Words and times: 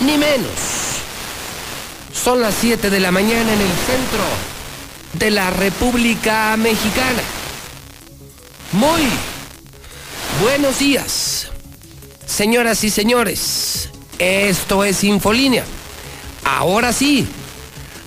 ni 0.00 0.16
menos. 0.18 0.50
Son 2.12 2.40
las 2.40 2.54
7 2.60 2.90
de 2.90 3.00
la 3.00 3.10
mañana 3.10 3.52
en 3.52 3.60
el 3.60 3.68
centro 3.86 4.24
de 5.14 5.30
la 5.30 5.50
República 5.50 6.56
Mexicana. 6.56 7.22
Muy 8.72 9.02
buenos 10.42 10.78
días, 10.78 11.48
señoras 12.26 12.84
y 12.84 12.90
señores. 12.90 13.90
Esto 14.18 14.84
es 14.84 15.02
Infolínea. 15.04 15.64
Ahora 16.44 16.92
sí, 16.92 17.26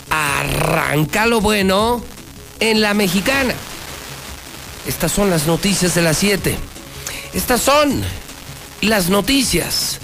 arranca 0.10 1.26
lo 1.26 1.42
bueno 1.42 2.04
en 2.60 2.82
la 2.82 2.94
mexicana. 2.94 3.54
Estas 4.88 5.12
son 5.12 5.30
las 5.30 5.48
noticias 5.48 5.96
de 5.96 6.02
las 6.02 6.18
7. 6.18 6.56
Estas 7.34 7.62
son 7.62 8.04
las 8.82 9.10
noticias 9.10 10.00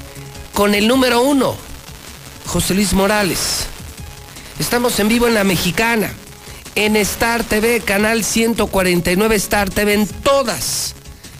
con 0.54 0.74
el 0.74 0.88
número 0.88 1.22
uno 1.22 1.69
José 2.50 2.74
Luis 2.74 2.94
Morales. 2.94 3.68
Estamos 4.58 5.00
en 5.00 5.08
vivo 5.08 5.28
en 5.28 5.36
la 5.36 5.44
mexicana, 5.44 6.12
en 6.74 6.96
Star 6.96 7.44
TV, 7.44 7.80
canal 7.80 8.24
149 8.24 9.36
Star 9.36 9.70
TV, 9.70 9.94
en 9.94 10.08
todas 10.08 10.96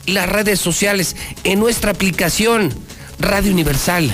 las 0.06 0.30
redes 0.30 0.60
sociales, 0.60 1.16
en 1.44 1.60
nuestra 1.60 1.90
aplicación 1.90 2.72
Radio 3.18 3.52
Universal, 3.52 4.14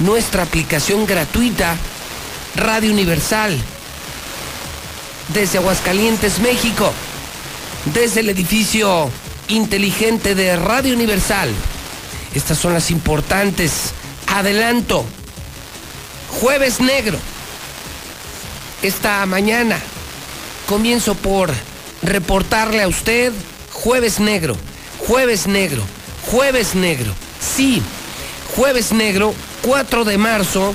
nuestra 0.00 0.42
aplicación 0.42 1.06
gratuita 1.06 1.76
Radio 2.56 2.90
Universal, 2.90 3.56
desde 5.32 5.58
Aguascalientes, 5.58 6.40
México, 6.40 6.92
desde 7.94 8.20
el 8.20 8.28
edificio 8.28 9.08
inteligente 9.46 10.34
de 10.34 10.56
Radio 10.56 10.94
Universal. 10.94 11.50
Estas 12.34 12.58
son 12.58 12.74
las 12.74 12.90
importantes. 12.90 13.92
Adelanto 14.26 15.06
Jueves 16.40 16.80
Negro. 16.80 17.18
Esta 18.82 19.24
mañana 19.24 19.78
comienzo 20.66 21.14
por 21.14 21.52
reportarle 22.02 22.82
a 22.82 22.88
usted 22.88 23.32
Jueves 23.72 24.18
Negro, 24.18 24.56
Jueves 25.06 25.46
Negro, 25.46 25.82
Jueves 26.30 26.74
Negro. 26.74 27.14
Sí, 27.40 27.80
Jueves 28.56 28.92
Negro, 28.92 29.32
4 29.62 30.04
de 30.04 30.18
marzo 30.18 30.74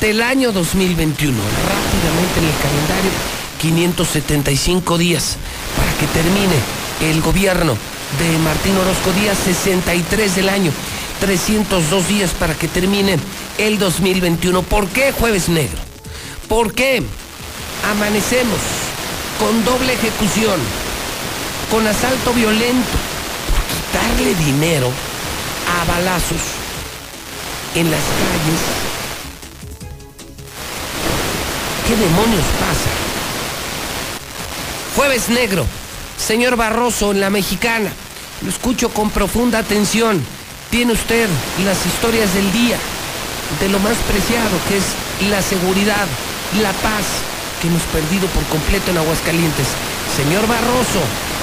del 0.00 0.22
año 0.22 0.52
2021. 0.52 1.38
Rápidamente 1.38 2.40
en 2.40 2.44
el 2.44 2.56
calendario, 2.62 3.10
575 3.60 4.98
días 4.98 5.36
para 5.76 5.92
que 5.98 6.06
termine 6.06 7.12
el 7.12 7.22
gobierno 7.22 7.76
de 8.18 8.38
Martín 8.38 8.76
Orozco 8.76 9.10
Díaz, 9.12 9.38
63 9.44 10.36
del 10.36 10.48
año. 10.48 10.70
302 11.20 12.08
días 12.08 12.30
para 12.32 12.54
que 12.54 12.66
termine 12.66 13.16
el 13.58 13.78
2021. 13.78 14.62
¿Por 14.62 14.88
qué 14.88 15.12
jueves 15.12 15.48
negro? 15.48 15.78
¿Por 16.48 16.74
qué 16.74 17.02
amanecemos 17.90 18.58
con 19.38 19.64
doble 19.64 19.94
ejecución, 19.94 20.60
con 21.70 21.86
asalto 21.86 22.32
violento, 22.32 22.98
quitarle 23.68 24.34
dinero 24.34 24.90
a 25.80 25.84
balazos 25.84 26.40
en 27.74 27.90
las 27.90 28.00
calles? 28.00 28.60
¿Qué 31.86 31.96
demonios 31.96 32.44
pasa? 32.60 32.90
Jueves 34.96 35.28
negro, 35.30 35.66
señor 36.18 36.56
Barroso 36.56 37.12
en 37.12 37.20
la 37.20 37.30
mexicana. 37.30 37.90
Lo 38.42 38.50
escucho 38.50 38.90
con 38.90 39.10
profunda 39.10 39.58
atención 39.58 40.22
tiene 40.72 40.94
usted 40.94 41.28
las 41.66 41.84
historias 41.84 42.32
del 42.32 42.50
día, 42.50 42.78
de 43.60 43.68
lo 43.68 43.78
más 43.80 43.96
preciado 44.08 44.56
que 44.68 44.76
es 44.76 44.84
la 45.30 45.42
seguridad, 45.42 46.06
la 46.60 46.72
paz 46.72 47.22
que 47.60 47.68
hemos 47.68 47.82
perdido 47.84 48.26
por 48.28 48.44
completo 48.44 48.90
en 48.90 48.98
Aguascalientes. 48.98 49.68
Señor 50.16 50.46
Barroso, 50.46 51.00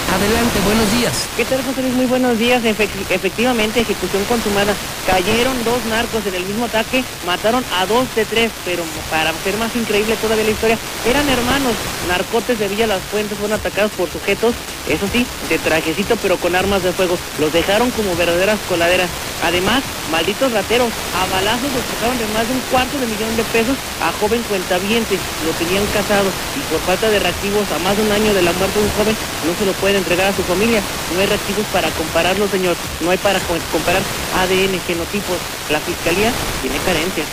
Adelante, 0.09 0.59
buenos 0.65 0.91
días. 0.91 1.29
¿Qué 1.37 1.45
tal, 1.45 1.61
José 1.63 1.83
Luis? 1.83 1.93
Muy 1.93 2.07
buenos 2.07 2.39
días. 2.39 2.65
efectivamente, 2.65 3.81
ejecución 3.81 4.25
consumada. 4.25 4.73
Cayeron 5.05 5.63
dos 5.63 5.85
narcos 5.85 6.25
en 6.25 6.33
el 6.33 6.45
mismo 6.45 6.65
ataque, 6.65 7.03
mataron 7.27 7.63
a 7.77 7.85
dos 7.85 8.07
de 8.15 8.25
tres, 8.25 8.51
pero 8.65 8.83
para 9.11 9.33
ser 9.43 9.57
más 9.57 9.75
increíble 9.75 10.15
todavía 10.17 10.45
la 10.45 10.51
historia, 10.51 10.77
eran 11.05 11.29
hermanos. 11.29 11.73
Narcotes 12.07 12.57
de 12.57 12.67
Villa 12.67 12.87
Las 12.87 13.03
Fuentes 13.03 13.37
fueron 13.37 13.59
atacados 13.59 13.91
por 13.91 14.09
sujetos, 14.09 14.55
eso 14.87 15.05
sí, 15.13 15.27
de 15.47 15.59
trajecito, 15.59 16.15
pero 16.17 16.37
con 16.37 16.55
armas 16.55 16.81
de 16.81 16.91
fuego. 16.91 17.17
Los 17.39 17.53
dejaron 17.53 17.91
como 17.91 18.15
verdaderas 18.15 18.57
coladeras. 18.67 19.09
Además, 19.43 19.83
malditos 20.11 20.51
rateros, 20.51 20.89
a 21.13 21.25
balazos 21.33 21.69
los 21.71 21.85
sacaron 21.85 22.17
de 22.17 22.25
más 22.33 22.47
de 22.47 22.53
un 22.55 22.61
cuarto 22.71 22.97
de 22.97 23.05
millón 23.05 23.37
de 23.37 23.43
pesos 23.53 23.77
a 24.01 24.11
joven 24.19 24.41
cuentaviente. 24.49 25.19
Lo 25.45 25.51
tenían 25.53 25.85
casado 25.93 26.29
y 26.57 26.61
por 26.71 26.81
falta 26.81 27.09
de 27.09 27.19
reactivos 27.19 27.69
a 27.71 27.79
más 27.79 27.95
de 27.95 28.03
un 28.03 28.11
año 28.11 28.33
de 28.33 28.41
la 28.41 28.53
muerte 28.59 28.79
de 28.79 28.85
un 28.85 28.91
joven, 28.91 29.15
no 29.47 29.57
se 29.57 29.65
lo 29.65 29.73
pueden 29.73 29.97
entregar 29.97 30.27
a 30.27 30.35
su 30.35 30.43
familia. 30.43 30.81
No 31.15 31.21
hay 31.21 31.27
reactivos 31.27 31.65
para 31.71 31.89
compararlo, 31.91 32.47
señor. 32.49 32.75
No 33.01 33.09
hay 33.09 33.17
para 33.17 33.39
comparar 33.71 34.03
ADN, 34.35 34.79
genotipos. 34.85 35.37
La 35.71 35.79
fiscalía 35.79 36.31
tiene 36.61 36.77
carencias. 36.85 37.25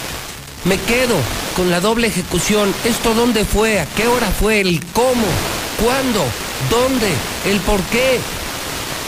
Me 0.64 0.78
quedo 0.78 1.16
con 1.54 1.70
la 1.70 1.80
doble 1.80 2.06
ejecución. 2.06 2.74
¿Esto 2.84 3.14
dónde 3.14 3.44
fue? 3.44 3.80
¿A 3.80 3.86
qué 3.86 4.06
hora 4.06 4.30
fue? 4.30 4.60
¿El 4.60 4.80
cómo? 4.92 5.26
¿Cuándo? 5.82 6.24
¿Dónde? 6.70 7.08
¿El 7.44 7.60
por 7.60 7.80
qué? 7.84 8.18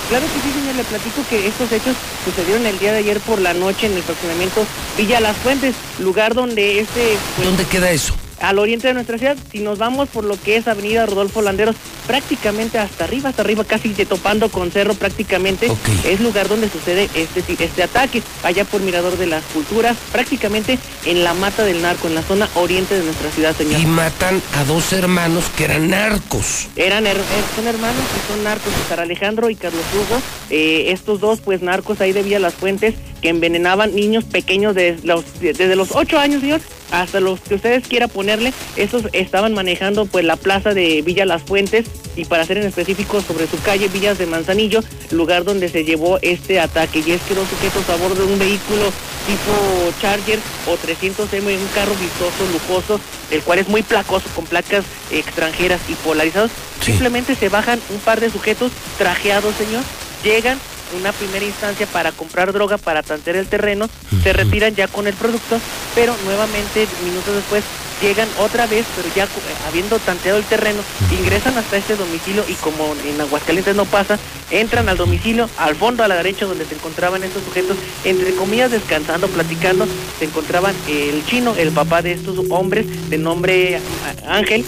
Claro 0.09 0.25
que 0.27 0.41
sí, 0.41 0.59
señor, 0.59 0.77
le 0.77 0.85
platico 0.85 1.23
que 1.29 1.49
estos 1.49 1.71
hechos 1.71 1.95
sucedieron 2.25 2.65
el 2.67 2.79
día 2.79 2.93
de 2.93 2.99
ayer 2.99 3.21
por 3.21 3.41
la 3.41 3.53
noche 3.53 3.87
en 3.87 3.95
el 3.95 4.03
fraccionamiento 4.03 4.65
Villa 4.97 5.21
Las 5.21 5.37
Fuentes, 5.37 5.75
lugar 5.99 6.35
donde 6.35 6.81
este... 6.81 7.19
Pues, 7.37 7.47
¿Dónde 7.47 7.65
queda 7.67 7.91
eso? 7.91 8.15
Al 8.41 8.59
oriente 8.59 8.89
de 8.89 8.95
nuestra 8.95 9.19
ciudad. 9.19 9.37
Si 9.51 9.61
nos 9.61 9.79
vamos 9.79 10.09
por 10.09 10.25
lo 10.25 10.41
que 10.41 10.57
es 10.57 10.69
Avenida 10.69 11.07
Rodolfo 11.07 11.43
Landeros, 11.43 11.77
prácticamente 12.07 12.79
hasta 12.79 13.05
arriba, 13.05 13.29
hasta 13.31 13.43
arriba, 13.43 13.65
casi 13.65 13.91
topando 14.05 14.49
con 14.49 14.71
cerro 14.71 14.95
prácticamente, 14.95 15.71
es 16.05 16.21
lugar 16.21 16.49
donde 16.49 16.69
sucede 16.69 17.09
este, 17.15 17.43
este 17.63 17.83
ataque, 17.83 18.23
allá 18.43 18.65
por 18.65 18.81
Mirador 18.81 19.17
de 19.19 19.27
las 19.27 19.45
Culturas, 19.45 19.97
prácticamente 20.13 20.79
en 21.05 21.25
la 21.25 21.35
mata 21.35 21.65
del 21.65 21.83
narco, 21.83 22.09
en 22.09 22.15
la 22.15 22.23
zona 22.23 22.49
oriente 22.55 22.95
de 22.95 23.05
nuestra 23.05 23.31
ciudad, 23.31 23.57
señor. 23.57 23.81
Y 23.81 23.87
matan 23.87 24.41
a 24.57 24.65
dos 24.65 24.93
hermanos 24.93 25.45
que 25.57 25.65
eran 25.65 25.91
narcos. 25.91 26.69
Eran 26.77 27.07
eh, 27.07 27.15
son 27.55 27.67
hermanos 27.67 28.03
que 28.15 28.33
son 28.33 28.45
narcos, 28.45 28.73
César 28.83 29.01
Alejandro 29.01 29.51
y 29.51 29.57
Carlos 29.57 29.85
Hugo. 29.95 30.21
Eh, 30.51 30.93
estos 30.93 31.21
dos, 31.21 31.41
pues 31.41 31.63
narcos 31.63 32.01
ahí 32.01 32.13
de 32.13 32.23
Vía 32.23 32.39
Las 32.39 32.55
Fuentes, 32.55 32.95
que 33.21 33.29
envenenaban 33.29 33.95
niños 33.95 34.25
pequeños 34.25 34.75
desde 34.75 35.07
los, 35.07 35.25
desde 35.41 35.77
los 35.77 35.91
ocho 35.93 36.19
años, 36.19 36.41
señor, 36.41 36.61
hasta 36.91 37.21
los 37.21 37.41
que 37.41 37.57
ustedes 37.57 37.87
quieran 37.87 38.09
ponerle, 38.29 38.53
estos 38.77 39.05
estaban 39.15 39.55
manejando 39.55 40.05
pues 40.05 40.23
la 40.23 40.37
plaza 40.37 40.75
de 40.75 41.01
Villa 41.01 41.25
Las 41.25 41.43
Fuentes 41.43 41.87
y 42.15 42.27
para 42.27 42.45
ser 42.45 42.59
en 42.59 42.67
específico 42.67 43.23
sobre 43.23 43.47
su 43.47 43.59
calle 43.63 43.89
Villas 43.89 44.19
de 44.19 44.27
Manzanillo, 44.27 44.81
lugar 45.11 45.45
donde 45.45 45.71
se 45.71 45.83
llevó 45.83 46.19
este 46.21 46.61
ataque. 46.61 47.03
Y 47.07 47.13
es 47.13 47.23
que 47.23 47.35
dos 47.35 47.49
sujetos 47.49 47.89
a 47.89 47.97
bordo 47.97 48.27
de 48.27 48.31
un 48.31 48.39
vehículo 48.39 48.93
tipo 49.27 49.99
Charger 50.03 50.39
o 50.67 50.77
300M, 50.77 51.57
un 51.57 51.69
carro 51.75 51.95
vistoso, 51.95 52.45
lujoso, 52.53 53.01
el 53.31 53.41
cual 53.41 53.61
es 53.61 53.69
muy 53.69 53.83
placoso, 53.83 54.29
con 54.35 54.45
placas 54.45 54.85
extranjeras 55.11 55.81
y 55.89 55.95
polarizados, 55.95 56.51
simplemente 56.83 57.35
se 57.35 57.49
bajan 57.49 57.81
un 57.89 57.99
par 58.01 58.21
de 58.21 58.29
sujetos 58.29 58.73
trajeados, 58.99 59.55
señor, 59.55 59.83
llegan 60.23 60.59
una 60.99 61.13
primera 61.13 61.47
instancia 61.47 61.87
para 61.87 62.13
comprar 62.13 62.53
droga, 62.53 62.77
para 62.77 63.03
tantear 63.03 63.37
el 63.37 63.47
terreno, 63.47 63.89
se 64.23 64.35
retiran 64.35 64.75
ya 64.75 64.87
con 64.87 65.07
el 65.07 65.15
producto, 65.15 65.59
pero 65.95 66.15
nuevamente 66.25 66.87
minutos 67.05 67.35
después 67.35 67.65
llegan 68.01 68.29
otra 68.39 68.67
vez, 68.67 68.87
pero 68.97 69.09
ya 69.15 69.29
habiendo 69.69 69.99
tanteado 69.99 70.39
el 70.39 70.45
terreno, 70.45 70.81
ingresan 71.11 71.57
hasta 71.59 71.77
este 71.77 71.97
domicilio 71.97 72.45
y 72.49 72.55
como 72.55 72.95
en 73.07 73.21
Aguascalientes 73.21 73.77
no 73.77 73.85
pasa, 73.85 74.19
entran 74.51 74.89
al 74.89 74.97
domicilio, 74.97 75.49
al 75.59 75.77
fondo 75.77 76.05
a 76.05 76.09
la 76.09 76.17
derecha 76.17 76.47
donde 76.47 76.65
se 76.65 76.75
encontraban 76.75 77.23
estos 77.23 77.45
sujetos, 77.45 77.77
entre 78.05 78.35
comillas 78.35 78.71
descansando, 78.71 79.29
platicando, 79.29 79.87
se 80.19 80.25
encontraban 80.25 80.75
el 80.89 81.25
chino, 81.27 81.55
el 81.57 81.73
papá 81.73 82.03
de 82.03 82.13
estos 82.13 82.39
hombres, 82.51 82.87
de 83.11 83.19
nombre 83.19 83.81
Ángel, 84.27 84.65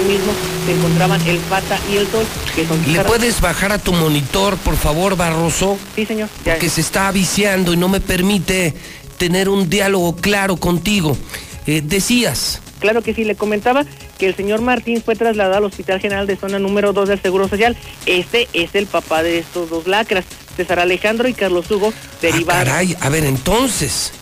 mismo 0.00 0.32
se 0.64 0.72
encontraban 0.72 1.20
el 1.26 1.36
Pata 1.38 1.78
y 1.92 1.96
el 1.96 2.06
Sol. 2.08 2.24
Que 2.54 2.66
son 2.66 2.92
¿Le 2.92 3.00
puedes 3.04 3.40
bajar 3.40 3.72
a 3.72 3.78
tu 3.78 3.92
monitor, 3.92 4.56
por 4.58 4.76
favor, 4.76 5.16
Barroso? 5.16 5.78
Sí, 5.94 6.06
señor. 6.06 6.28
Que 6.58 6.70
se 6.70 6.80
está 6.80 7.10
viciando 7.12 7.72
y 7.72 7.76
no 7.76 7.88
me 7.88 8.00
permite 8.00 8.74
tener 9.18 9.48
un 9.48 9.68
diálogo 9.68 10.16
claro 10.16 10.56
contigo. 10.56 11.16
Eh, 11.66 11.82
decías. 11.84 12.60
Claro 12.80 13.02
que 13.02 13.14
sí, 13.14 13.24
le 13.24 13.36
comentaba 13.36 13.84
que 14.18 14.26
el 14.26 14.34
señor 14.34 14.60
Martín 14.60 15.02
fue 15.02 15.14
trasladado 15.14 15.58
al 15.58 15.64
Hospital 15.64 16.00
General 16.00 16.26
de 16.26 16.36
Zona 16.36 16.58
número 16.58 16.92
2 16.92 17.08
del 17.08 17.22
Seguro 17.22 17.48
Social. 17.48 17.76
Este 18.06 18.48
es 18.52 18.74
el 18.74 18.86
papá 18.86 19.22
de 19.22 19.38
estos 19.38 19.70
dos 19.70 19.86
lacras, 19.86 20.24
César 20.56 20.80
Alejandro 20.80 21.28
y 21.28 21.34
Carlos 21.34 21.70
Hugo, 21.70 21.92
derivados. 22.20 22.62
Ah, 22.62 22.64
caray, 22.64 22.96
a 23.00 23.08
ver, 23.08 23.24
entonces, 23.24 24.12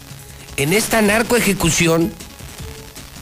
en 0.58 0.74
esta 0.74 1.00
narco 1.00 1.36
ejecución 1.36 2.12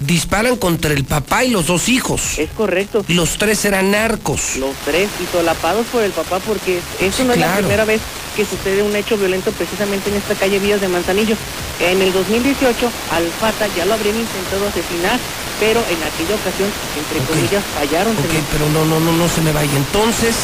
disparan 0.01 0.57
contra 0.57 0.93
el 0.93 1.05
papá 1.05 1.45
y 1.45 1.51
los 1.51 1.67
dos 1.67 1.89
hijos. 1.89 2.39
Es 2.39 2.51
correcto. 2.51 3.05
Los 3.09 3.39
tres 3.39 3.65
eran 3.65 3.91
narcos. 3.91 4.57
Los 4.57 4.75
tres, 4.85 5.09
y 5.23 5.27
solapados 5.33 5.87
por 5.87 6.03
el 6.03 6.13
papá, 6.13 6.39
porque 6.41 6.81
eso 7.01 7.25
no 7.25 7.33
es 7.33 7.41
la 7.41 7.57
primera 7.57 7.85
vez 7.85 8.01
que 8.37 8.45
sucede 8.45 8.83
un 8.83 8.95
hecho 8.95 9.17
violento 9.17 9.51
precisamente 9.53 10.11
en 10.11 10.17
esta 10.17 10.35
calle 10.35 10.59
Vías 10.59 10.81
de 10.81 10.89
Manzanillo. 10.89 11.37
En 11.81 12.01
el 12.01 12.13
2018, 12.13 12.91
Alfata 13.11 13.67
ya 13.77 13.85
lo 13.85 13.95
habrían 13.95 14.17
intentado 14.17 14.69
asesinar, 14.69 15.19
pero 15.59 15.81
en 15.81 16.03
aquella 16.03 16.35
ocasión, 16.37 16.71
entre 16.97 17.19
comillas, 17.27 17.65
fallaron. 17.75 18.17
Ok, 18.17 18.35
pero 18.53 18.69
no, 18.71 18.85
no, 18.85 19.01
no, 19.01 19.13
no 19.13 19.29
se 19.29 19.41
me 19.41 19.53
vaya. 19.53 19.77
Entonces, 19.77 20.35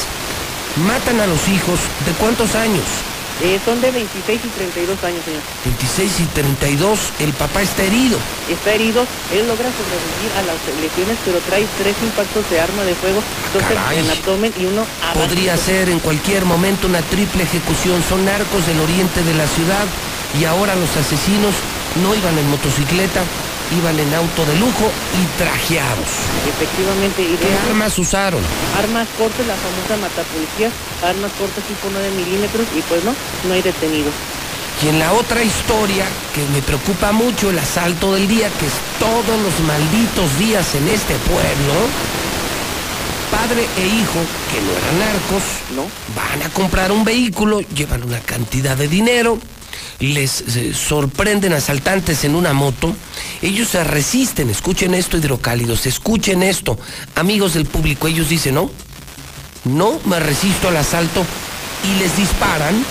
matan 0.76 1.20
a 1.20 1.26
los 1.26 1.48
hijos, 1.48 1.78
¿de 2.04 2.12
cuántos 2.12 2.54
años? 2.56 2.84
Eh, 3.42 3.58
son 3.64 3.80
de 3.80 3.90
26 3.90 4.40
y 4.44 4.48
32 4.48 5.04
años, 5.04 5.24
señor. 5.24 5.42
26 5.64 6.20
y 6.20 6.24
32, 6.26 6.98
el 7.18 7.32
papá 7.32 7.62
está 7.62 7.82
herido. 7.82 8.16
Está 8.48 8.74
herido, 8.74 9.04
él 9.32 9.48
logra 9.48 9.68
sobrevivir 9.74 10.30
a 10.38 10.42
las 10.46 10.56
lesiones, 10.80 11.18
pero 11.24 11.38
trae 11.40 11.66
tres 11.78 11.96
impactos 12.02 12.48
de 12.48 12.60
arma 12.60 12.84
de 12.84 12.94
fuego, 12.94 13.20
dos 13.52 13.62
en 13.92 13.98
el 14.04 14.10
abdomen 14.10 14.52
y 14.56 14.66
uno 14.66 14.86
Podría 15.14 15.56
ser 15.56 15.88
en 15.88 15.98
cualquier 15.98 16.44
momento 16.44 16.86
una 16.86 17.02
triple 17.02 17.42
ejecución. 17.42 18.02
Son 18.08 18.24
narcos 18.24 18.66
del 18.66 18.80
oriente 18.80 19.22
de 19.22 19.34
la 19.34 19.46
ciudad 19.48 19.86
y 20.38 20.44
ahora 20.44 20.74
los 20.76 20.96
asesinos 20.96 21.54
no 22.02 22.14
iban 22.14 22.38
en 22.38 22.48
motocicleta, 22.50 23.22
iban 23.78 23.98
en 23.98 24.14
auto 24.14 24.44
de 24.46 24.56
lujo 24.58 24.90
y 25.20 25.38
trajeados. 25.38 26.08
Efectivamente. 26.48 27.22
¿Qué 27.40 27.68
armas 27.68 27.98
usaron? 27.98 28.40
Armas 28.78 29.08
cortas, 29.18 29.46
la 29.46 29.54
famosa 29.56 29.96
matapolicía, 30.00 30.70
armas 31.02 31.32
cortas 31.38 31.64
tipo 31.64 31.88
9 31.92 32.10
milímetros 32.16 32.66
y 32.76 32.82
pues 32.82 33.04
no, 33.04 33.14
no 33.48 33.54
hay 33.54 33.62
detenidos. 33.62 34.14
Y 34.82 34.88
en 34.88 34.98
la 34.98 35.12
otra 35.12 35.42
historia, 35.42 36.04
que 36.34 36.44
me 36.52 36.60
preocupa 36.60 37.12
mucho, 37.12 37.50
el 37.50 37.58
asalto 37.58 38.14
del 38.14 38.26
día, 38.26 38.48
que 38.58 38.66
es 38.66 38.72
todos 38.98 39.40
los 39.40 39.60
malditos 39.60 40.38
días 40.38 40.74
en 40.74 40.88
este 40.88 41.14
pueblo, 41.14 41.74
padre 43.30 43.66
e 43.78 43.86
hijo, 43.86 44.20
que 44.50 44.60
no 44.60 44.72
eran 44.72 44.98
narcos, 44.98 45.42
¿no? 45.76 45.86
Van 46.14 46.42
a 46.42 46.52
comprar 46.52 46.92
un 46.92 47.04
vehículo, 47.04 47.60
llevan 47.60 48.02
una 48.02 48.18
cantidad 48.20 48.76
de 48.76 48.88
dinero, 48.88 49.38
les 50.00 50.56
eh, 50.56 50.74
sorprenden 50.74 51.52
asaltantes 51.52 52.24
en 52.24 52.34
una 52.34 52.52
moto, 52.52 52.94
ellos 53.42 53.68
se 53.68 53.84
resisten, 53.84 54.50
escuchen 54.50 54.94
esto 54.94 55.16
hidrocálidos, 55.16 55.86
escuchen 55.86 56.42
esto, 56.42 56.78
amigos 57.14 57.54
del 57.54 57.66
público, 57.66 58.08
ellos 58.08 58.28
dicen, 58.28 58.54
no, 58.54 58.70
no 59.64 60.00
me 60.04 60.20
resisto 60.20 60.68
al 60.68 60.76
asalto 60.76 61.24
y 61.84 61.98
les 61.98 62.16
disparan. 62.16 62.84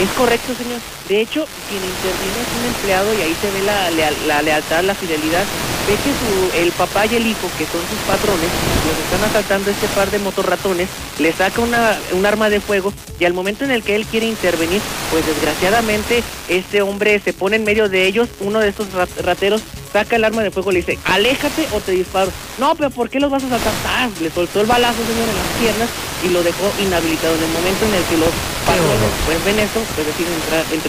Es 0.00 0.08
correcto, 0.10 0.54
señor. 0.54 0.95
De 1.08 1.20
hecho, 1.20 1.46
quien 1.68 1.82
interviene 1.84 2.40
es 2.42 2.58
un 2.58 2.66
empleado 2.74 3.14
y 3.14 3.22
ahí 3.22 3.36
se 3.40 3.50
ve 3.50 3.62
la, 3.62 3.90
la 4.26 4.42
lealtad, 4.42 4.82
la 4.82 4.94
fidelidad 4.94 5.44
ve 5.86 5.94
que 5.94 6.10
su, 6.10 6.58
el 6.58 6.72
papá 6.72 7.06
y 7.06 7.14
el 7.14 7.26
hijo, 7.26 7.48
que 7.56 7.64
son 7.64 7.80
sus 7.88 7.98
patrones, 8.06 8.50
los 8.86 8.98
están 8.98 9.30
asaltando 9.30 9.70
este 9.70 9.86
par 9.88 10.10
de 10.10 10.18
motorratones, 10.18 10.88
le 11.18 11.32
saca 11.32 11.60
una, 11.60 11.96
un 12.12 12.26
arma 12.26 12.50
de 12.50 12.60
fuego 12.60 12.92
y 13.20 13.24
al 13.24 13.34
momento 13.34 13.64
en 13.64 13.70
el 13.70 13.82
que 13.82 13.94
él 13.94 14.04
quiere 14.04 14.26
intervenir, 14.26 14.82
pues 15.10 15.24
desgraciadamente 15.26 16.24
este 16.48 16.82
hombre 16.82 17.20
se 17.20 17.32
pone 17.32 17.56
en 17.56 17.64
medio 17.64 17.88
de 17.88 18.06
ellos, 18.06 18.28
uno 18.40 18.58
de 18.58 18.68
estos 18.68 18.88
rateros 19.22 19.62
saca 19.92 20.16
el 20.16 20.24
arma 20.24 20.42
de 20.42 20.50
fuego 20.50 20.72
y 20.72 20.74
le 20.74 20.80
dice, 20.80 20.98
aléjate 21.04 21.68
o 21.72 21.80
te 21.80 21.92
disparo. 21.92 22.32
No, 22.58 22.74
pero 22.74 22.90
¿por 22.90 23.08
qué 23.08 23.20
los 23.20 23.30
vas 23.30 23.44
a 23.44 23.48
sacar? 23.48 23.72
Ah, 23.86 24.08
le 24.20 24.30
soltó 24.30 24.60
el 24.60 24.66
balazo, 24.66 24.98
señor, 25.06 25.28
en 25.28 25.36
las 25.36 25.60
piernas 25.60 25.88
y 26.24 26.28
lo 26.30 26.42
dejó 26.42 26.70
inhabilitado. 26.82 27.34
En 27.36 27.44
el 27.44 27.50
momento 27.50 27.86
en 27.86 27.94
el 27.94 28.04
que 28.04 28.16
los 28.18 28.30
patrones 28.66 29.12
pues 29.24 29.44
ven 29.44 29.58
esto, 29.60 29.80
pues 29.94 30.06
deciden 30.06 30.34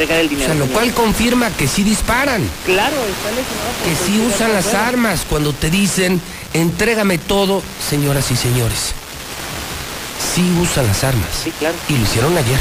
entregar 0.07 0.21
el 0.21 0.30
dinero. 0.30 0.51
O 0.51 0.56
sea, 0.56 0.65
lo 0.65 0.71
cual 0.74 0.94
confirma 0.94 1.50
que 1.51 1.68
sí 1.68 1.83
disparan. 1.83 2.42
Claro, 2.65 2.95
está 2.95 3.30
lesionado. 3.30 3.83
Que 3.83 3.95
sí 3.95 4.19
usan 4.25 4.54
las 4.54 4.74
armas 4.74 5.25
cuando 5.30 5.54
te 5.54 5.69
dicen, 5.69 6.21
entrégame 6.54 7.18
todo, 7.18 7.62
señoras 7.88 8.31
y 8.31 8.36
señores. 8.36 8.94
Sí 10.33 10.44
usan 10.62 10.88
las 10.88 11.04
armas. 11.04 11.27
Sí, 11.44 11.51
claro. 11.51 11.75
Y 11.89 11.98
lo 11.98 12.04
hicieron 12.04 12.38
ayer. 12.38 12.59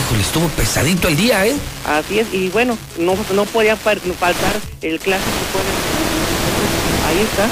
Híjole, 0.00 0.22
estuvo 0.22 0.48
pesadito 0.48 1.08
el 1.08 1.16
día, 1.16 1.46
¿eh? 1.46 1.54
Así 1.86 2.20
es, 2.20 2.32
y 2.32 2.48
bueno, 2.48 2.78
no, 2.98 3.16
no 3.34 3.44
podía 3.44 3.76
faltar 3.76 4.56
el 4.82 4.98
clásico. 4.98 5.28
Ahí 7.06 7.18
está, 7.20 7.48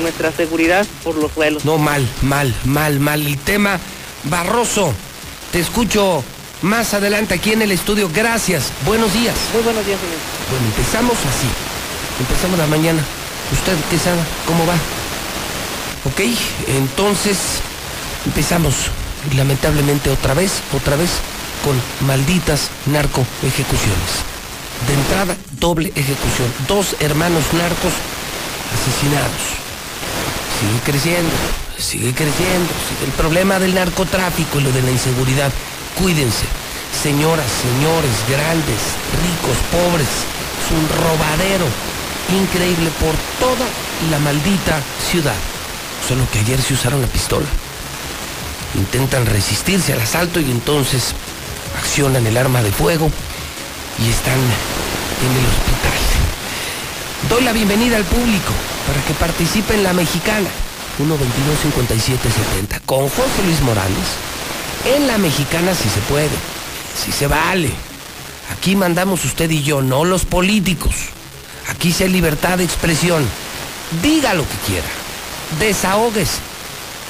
nuestra 0.00 0.32
seguridad 0.32 0.86
por 1.04 1.16
los 1.16 1.32
suelos. 1.32 1.64
No, 1.64 1.78
mal, 1.78 2.06
mal, 2.22 2.54
mal, 2.64 3.00
mal. 3.00 3.26
El 3.26 3.36
tema, 3.38 3.78
Barroso, 4.24 4.94
te 5.52 5.60
escucho 5.60 6.24
más 6.62 6.94
adelante 6.94 7.34
aquí 7.34 7.52
en 7.52 7.62
el 7.62 7.72
estudio. 7.72 8.10
Gracias, 8.12 8.72
buenos 8.84 9.12
días. 9.12 9.34
Muy 9.54 9.62
buenos 9.62 9.84
días, 9.86 9.98
señor. 10.00 10.18
Bueno, 10.50 10.66
empezamos 10.66 11.18
así. 11.18 11.48
Empezamos 12.20 12.58
la 12.58 12.66
mañana. 12.66 13.02
¿Usted 13.52 13.76
qué 13.90 13.98
sabe? 13.98 14.20
¿Cómo 14.46 14.66
va? 14.66 14.74
Ok, 16.04 16.20
entonces 16.68 17.38
empezamos 18.26 18.74
lamentablemente 19.36 20.10
otra 20.10 20.34
vez, 20.34 20.60
otra 20.74 20.96
vez 20.96 21.10
con 21.64 21.76
malditas 22.06 22.70
narco 22.86 23.24
ejecuciones. 23.42 24.24
De 24.86 24.94
entrada, 24.94 25.36
doble 25.58 25.92
ejecución. 25.94 26.52
Dos 26.68 26.96
hermanos 27.00 27.44
narcos 27.52 27.92
asesinados. 28.72 29.60
Sigue 30.60 30.80
creciendo, 30.84 31.30
sigue 31.78 32.14
creciendo. 32.14 32.72
El 33.04 33.12
problema 33.12 33.58
del 33.58 33.74
narcotráfico 33.74 34.58
y 34.58 34.62
lo 34.62 34.72
de 34.72 34.82
la 34.82 34.90
inseguridad. 34.90 35.52
Cuídense. 35.98 36.46
Señoras, 37.02 37.46
señores, 37.62 38.12
grandes, 38.28 38.80
ricos, 39.22 39.56
pobres. 39.70 40.08
Es 40.08 40.70
un 40.70 40.86
robadero 41.04 41.66
increíble 42.34 42.90
por 43.00 43.14
toda 43.38 43.66
la 44.10 44.18
maldita 44.18 44.80
ciudad. 45.10 45.36
Solo 46.06 46.28
que 46.30 46.40
ayer 46.40 46.60
se 46.60 46.74
usaron 46.74 47.00
la 47.00 47.08
pistola. 47.08 47.46
Intentan 48.74 49.26
resistirse 49.26 49.92
al 49.92 50.00
asalto 50.00 50.40
y 50.40 50.50
entonces 50.50 51.14
accionan 51.78 52.26
el 52.26 52.36
arma 52.36 52.62
de 52.62 52.72
fuego 52.72 53.10
y 53.98 54.08
están 54.08 54.38
en 54.38 55.30
el 55.30 55.46
hospital. 55.46 55.90
Doy 57.28 57.44
la 57.44 57.52
bienvenida 57.52 57.96
al 57.96 58.04
público 58.04 58.52
para 58.86 59.02
que 59.04 59.12
participe 59.14 59.74
en 59.74 59.82
la 59.82 59.92
mexicana 59.92 60.48
122-5770 60.98 62.80
con 62.86 63.08
José 63.08 63.42
Luis 63.44 63.60
Morales. 63.60 64.08
En 64.84 65.06
la 65.06 65.18
mexicana 65.18 65.74
si 65.74 65.88
se 65.88 66.00
puede, 66.08 66.30
si 67.02 67.12
se 67.12 67.26
vale. 67.26 67.70
Aquí 68.52 68.76
mandamos 68.76 69.24
usted 69.24 69.50
y 69.50 69.62
yo, 69.62 69.82
no 69.82 70.04
los 70.04 70.24
políticos. 70.24 70.94
Aquí 71.68 71.92
sea 71.92 72.08
libertad 72.08 72.58
de 72.58 72.64
expresión. 72.64 73.26
Diga 74.02 74.34
lo 74.34 74.42
que 74.42 74.56
quiera. 74.66 74.88
Desahóguese. 75.58 76.38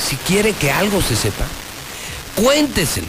Si 0.07 0.17
quiere 0.17 0.53
que 0.55 0.73
algo 0.73 1.03
se 1.03 1.15
sepa, 1.15 1.45
cuénteselo 2.35 3.07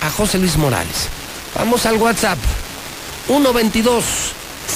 a 0.00 0.10
José 0.10 0.38
Luis 0.38 0.56
Morales. 0.56 1.08
Vamos 1.54 1.86
al 1.86 1.96
WhatsApp. 1.96 2.38
122 3.26 4.04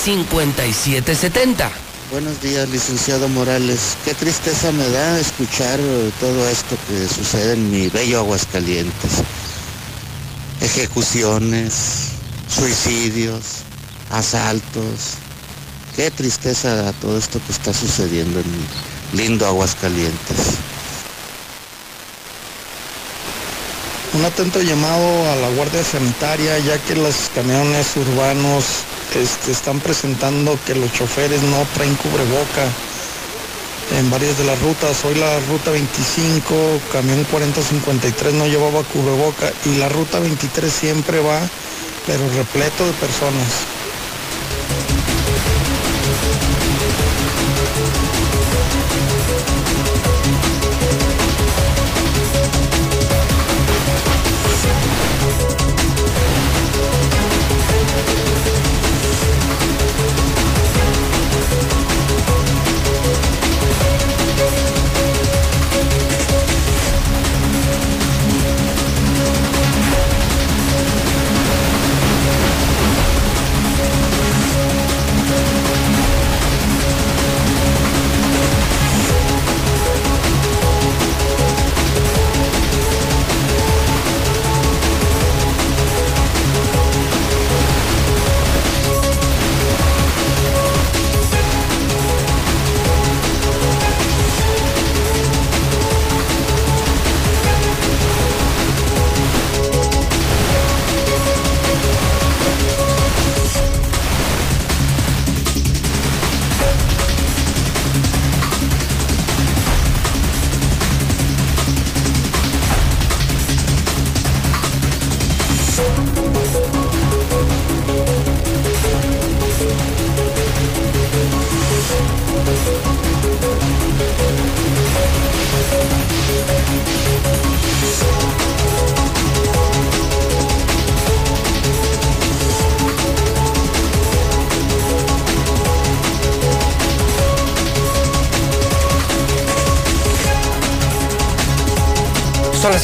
5770. 0.04 1.70
Buenos 2.10 2.40
días, 2.40 2.66
licenciado 2.70 3.28
Morales. 3.28 3.98
Qué 4.02 4.14
tristeza 4.14 4.72
me 4.72 4.88
da 4.88 5.20
escuchar 5.20 5.78
todo 6.18 6.48
esto 6.48 6.74
que 6.88 7.06
sucede 7.06 7.52
en 7.52 7.70
mi 7.70 7.90
bello 7.90 8.20
Aguascalientes. 8.20 9.12
Ejecuciones, 10.62 11.74
suicidios, 12.48 13.58
asaltos. 14.10 15.18
Qué 15.96 16.10
tristeza 16.10 16.74
da 16.76 16.94
todo 16.94 17.18
esto 17.18 17.42
que 17.46 17.52
está 17.52 17.74
sucediendo 17.74 18.40
en 18.40 18.46
mi 18.52 19.22
lindo 19.22 19.46
Aguascalientes. 19.46 20.38
Un 24.14 24.24
atento 24.24 24.62
llamado 24.62 25.30
a 25.30 25.36
la 25.36 25.50
Guardia 25.50 25.84
Sanitaria 25.84 26.58
ya 26.58 26.78
que 26.78 26.96
los 26.96 27.14
camiones 27.34 27.94
urbanos 27.96 28.64
este, 29.14 29.52
están 29.52 29.80
presentando 29.80 30.58
que 30.66 30.74
los 30.74 30.92
choferes 30.92 31.42
no 31.42 31.66
traen 31.74 31.94
cubreboca 31.96 32.66
en 33.96 34.10
varias 34.10 34.36
de 34.38 34.44
las 34.44 34.60
rutas. 34.60 35.04
Hoy 35.04 35.14
la 35.14 35.40
ruta 35.40 35.70
25, 35.70 36.80
camión 36.92 37.24
4053 37.24 38.34
no 38.34 38.46
llevaba 38.46 38.82
cubreboca 38.84 39.52
y 39.64 39.76
la 39.76 39.88
ruta 39.88 40.18
23 40.20 40.72
siempre 40.72 41.20
va, 41.20 41.40
pero 42.06 42.28
repleto 42.30 42.86
de 42.86 42.92
personas. 42.94 43.77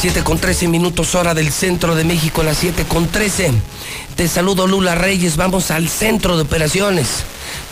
7 0.05 0.23
con 0.23 0.37
13 0.37 0.67
minutos 0.67 1.15
hora 1.15 1.33
del 1.33 1.51
centro 1.51 1.95
de 1.95 2.03
México, 2.03 2.43
las 2.43 2.57
7 2.57 2.85
con 2.87 3.07
13. 3.07 3.51
Te 4.15 4.27
saludo 4.27 4.67
Lula 4.67 4.93
Reyes, 4.93 5.35
vamos 5.35 5.71
al 5.71 5.89
centro 5.89 6.35
de 6.37 6.43
operaciones. 6.43 7.23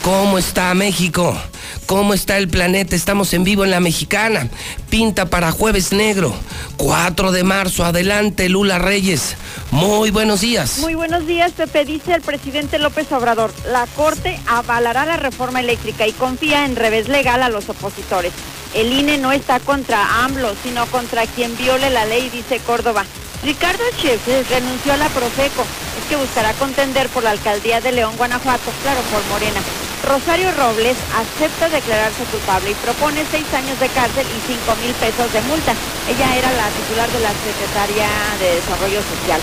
¿Cómo 0.01 0.39
está 0.39 0.73
México? 0.73 1.39
¿Cómo 1.85 2.15
está 2.15 2.39
el 2.39 2.47
planeta? 2.47 2.95
Estamos 2.95 3.35
en 3.35 3.43
vivo 3.43 3.63
en 3.65 3.69
la 3.69 3.79
mexicana. 3.79 4.49
Pinta 4.89 5.27
para 5.27 5.51
jueves 5.51 5.91
negro. 5.91 6.33
4 6.77 7.31
de 7.31 7.43
marzo. 7.43 7.85
Adelante, 7.85 8.49
Lula 8.49 8.79
Reyes. 8.79 9.35
Muy 9.69 10.09
buenos 10.09 10.41
días. 10.41 10.79
Muy 10.79 10.95
buenos 10.95 11.27
días, 11.27 11.51
Pepe. 11.51 11.85
Dice 11.85 12.15
el 12.15 12.23
presidente 12.23 12.79
López 12.79 13.11
Obrador, 13.11 13.53
la 13.71 13.85
Corte 13.95 14.39
avalará 14.47 15.05
la 15.05 15.17
reforma 15.17 15.59
eléctrica 15.59 16.07
y 16.07 16.13
confía 16.13 16.65
en 16.65 16.75
revés 16.75 17.09
legal 17.09 17.43
a 17.43 17.49
los 17.49 17.69
opositores. 17.69 18.33
El 18.73 18.91
INE 18.91 19.19
no 19.19 19.31
está 19.31 19.59
contra 19.59 20.25
AMLO, 20.25 20.55
sino 20.63 20.87
contra 20.87 21.27
quien 21.27 21.55
viole 21.57 21.91
la 21.91 22.05
ley, 22.05 22.29
dice 22.29 22.59
Córdoba. 22.65 23.05
Ricardo 23.43 23.83
Sheffield 23.97 24.49
renunció 24.49 24.93
a 24.93 24.97
la 24.97 25.09
Profeco. 25.09 25.61
Es 25.61 26.09
que 26.09 26.15
buscará 26.15 26.53
contender 26.53 27.07
por 27.09 27.23
la 27.23 27.31
alcaldía 27.31 27.81
de 27.81 27.91
León, 27.91 28.17
Guanajuato, 28.17 28.71
claro, 28.81 29.01
por 29.13 29.21
Morena. 29.29 29.61
Rosario 30.03 30.51
Robles 30.57 30.97
acepta 31.15 31.69
declararse 31.69 32.23
culpable 32.25 32.71
y 32.71 32.75
propone 32.81 33.23
seis 33.29 33.45
años 33.53 33.79
de 33.79 33.89
cárcel 33.89 34.25
y 34.25 34.39
cinco 34.49 34.75
mil 34.81 34.91
pesos 34.95 35.31
de 35.31 35.41
multa. 35.41 35.75
Ella 36.09 36.35
era 36.35 36.51
la 36.51 36.67
titular 36.73 37.09
de 37.11 37.19
la 37.21 37.31
Secretaría 37.45 38.09
de 38.39 38.55
Desarrollo 38.57 39.01
Social. 39.05 39.41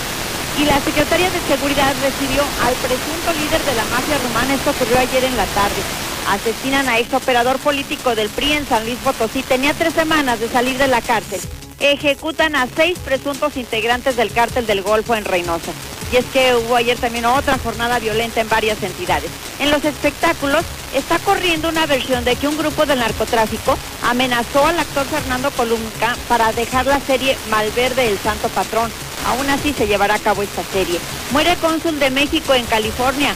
Y 0.59 0.65
la 0.67 0.81
Secretaría 0.83 1.31
de 1.31 1.41
Seguridad 1.47 1.95
recibió 2.03 2.43
al 2.67 2.75
presunto 2.83 3.33
líder 3.33 3.63
de 3.63 3.75
la 3.79 3.85
mafia 3.95 4.19
rumana. 4.19 4.55
Esto 4.55 4.71
ocurrió 4.75 4.99
ayer 4.99 5.23
en 5.23 5.37
la 5.37 5.47
tarde. 5.47 5.81
Asesinan 6.29 6.89
a 6.89 6.99
ex 6.99 7.13
operador 7.15 7.59
político 7.59 8.15
del 8.15 8.29
PRI 8.29 8.53
en 8.53 8.69
San 8.69 8.85
Luis 8.85 8.99
Potosí. 8.99 9.43
Tenía 9.43 9.75
tres 9.75 9.95
semanas 9.95 10.41
de 10.41 10.49
salir 10.49 10.79
de 10.79 10.89
la 10.89 11.01
cárcel. 11.01 11.41
Ejecutan 11.81 12.57
a 12.57 12.69
seis 12.77 12.99
presuntos 12.99 13.57
integrantes 13.57 14.17
del 14.17 14.31
cártel 14.33 14.67
del 14.67 14.83
Golfo 14.83 15.15
en 15.15 15.25
Reynosa. 15.25 15.73
Y 16.13 16.17
es 16.17 16.25
que 16.27 16.55
hubo 16.57 16.77
ayer 16.77 16.99
también 16.99 17.25
otra 17.25 17.57
jornada 17.59 17.99
violenta 17.99 18.41
en 18.41 18.49
varias 18.49 18.83
entidades. 18.83 19.31
En 19.61 19.71
los 19.71 19.85
espectáculos 19.85 20.65
está 20.93 21.19
corriendo 21.21 21.69
una 21.69 21.87
versión 21.87 22.25
de 22.25 22.35
que 22.37 22.49
un 22.49 22.59
grupo 22.59 22.85
del 22.85 22.99
narcotráfico 22.99 23.79
amenazó 24.03 24.67
al 24.67 24.79
actor 24.79 25.07
Fernando 25.07 25.51
Colunca 25.53 26.17
para 26.29 26.53
dejar 26.53 26.87
la 26.87 27.01
serie 27.01 27.37
Malverde 27.49 28.09
el 28.09 28.19
Santo 28.19 28.49
Patrón. 28.49 28.91
Aún 29.27 29.49
así 29.51 29.73
se 29.73 29.87
llevará 29.87 30.15
a 30.15 30.19
cabo 30.19 30.43
esta 30.43 30.65
serie. 30.65 30.99
Muere 31.31 31.55
cónsul 31.57 32.01
de 32.01 32.11
México 32.11 32.55
en 32.55 32.65
California. 32.67 33.35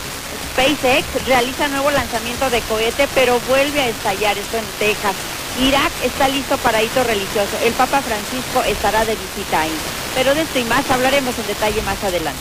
SpaceX 0.54 1.26
realiza 1.26 1.66
nuevo 1.66 1.90
lanzamiento 1.90 2.48
de 2.48 2.60
cohete, 2.62 3.08
pero 3.12 3.40
vuelve 3.48 3.80
a 3.80 3.88
estallar, 3.88 4.38
esto 4.38 4.56
en 4.56 4.64
Texas. 4.78 5.14
Irak 5.60 5.90
está 6.04 6.28
listo 6.28 6.56
para 6.58 6.80
hito 6.80 7.02
religioso. 7.02 7.58
El 7.64 7.72
Papa 7.72 8.00
Francisco 8.00 8.62
estará 8.62 9.04
de 9.04 9.16
visita 9.16 9.62
ahí. 9.62 9.74
Pero 10.14 10.34
de 10.34 10.42
esto 10.42 10.58
y 10.60 10.64
más 10.64 10.88
hablaremos 10.90 11.36
en 11.38 11.46
detalle 11.48 11.82
más 11.82 12.02
adelante. 12.04 12.40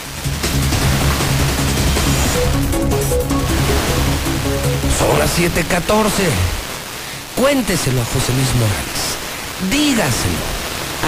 Son 4.99 5.17
las 5.17 5.31
7:14. 5.37 6.23
Cuénteselo 7.35 7.99
a 8.01 8.05
José 8.05 8.31
Luis 8.33 8.53
Morales. 8.55 9.17
Dígaselo 9.71 10.45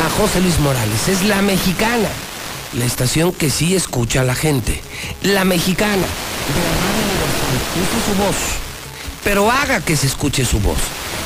a 0.06 0.10
José 0.22 0.42
Luis 0.42 0.60
Morales. 0.60 1.08
Es 1.08 1.24
la 1.24 1.44
mexicana. 1.44 2.10
La 2.74 2.86
estación 2.86 3.32
que 3.32 3.52
sí 3.52 3.76
escucha 3.76 4.22
a 4.22 4.24
la 4.24 4.36
gente. 4.36 4.82
La 5.22 5.46
mexicana. 5.46 6.06
Escuche 6.46 7.98
su 8.06 8.14
voz. 8.24 8.36
Pero 9.24 9.50
haga 9.52 9.82
que 9.82 9.98
se 9.98 10.08
escuche 10.08 10.46
su 10.46 10.60
voz. 10.60 10.78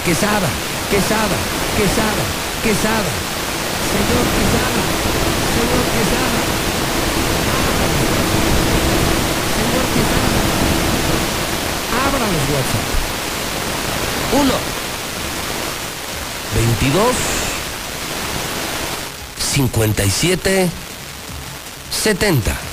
Quesada, 0.05 0.47
Quesada, 0.89 1.37
Quesada, 1.77 2.23
Quesada. 2.63 3.11
Señor 3.89 4.25
Quesada, 4.37 4.81
señor 5.55 5.85
Quesada. 5.95 6.41
Señor 9.57 9.85
Quesada. 9.95 10.39
Abra 12.07 12.25
los 12.25 12.45
WhatsApp. 12.53 12.99
1 14.31 14.53
22 16.55 17.15
57 19.39 20.69
70 21.91 22.68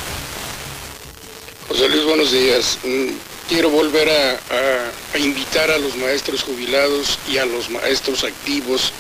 José 1.69 1.89
Luis, 1.89 2.05
buenos 2.05 2.31
días. 2.31 2.79
Mm, 2.85 3.09
Quiero 3.49 3.71
volver 3.71 4.09
a, 4.11 5.19
invitar 5.19 5.71
a 5.71 5.79
los 5.79 5.95
maestros 5.97 6.43
jubilados 6.43 7.17
y 7.29 7.39
a 7.39 7.47
los 7.47 7.71
maestros 7.71 8.25
activos 8.25 8.93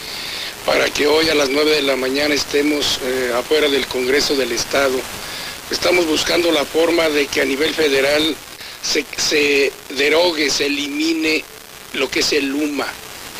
para 0.65 0.89
que 0.89 1.09
hoy 1.09 1.29
a 1.29 1.35
las 1.35 1.49
9 1.49 1.73
de 1.73 1.83
la 1.83 1.97
mañana 1.97 2.33
estemos 2.33 3.01
eh, 3.03 3.33
afuera 3.37 3.69
del 3.69 3.89
Congreso 3.89 4.37
del 4.37 4.53
Estado. 4.53 4.99
Estamos 5.73 6.07
buscando 6.07 6.53
la 6.53 6.65
forma 6.65 7.09
de 7.09 7.27
que 7.27 7.41
a 7.41 7.45
nivel 7.45 7.75
federal 7.75 8.37
se, 8.83 9.05
se 9.17 9.73
derogue, 9.91 10.49
se 10.49 10.67
elimine 10.67 11.45
lo 11.95 12.09
que 12.09 12.21
es 12.21 12.33
el 12.33 12.55
UMA. 12.55 12.87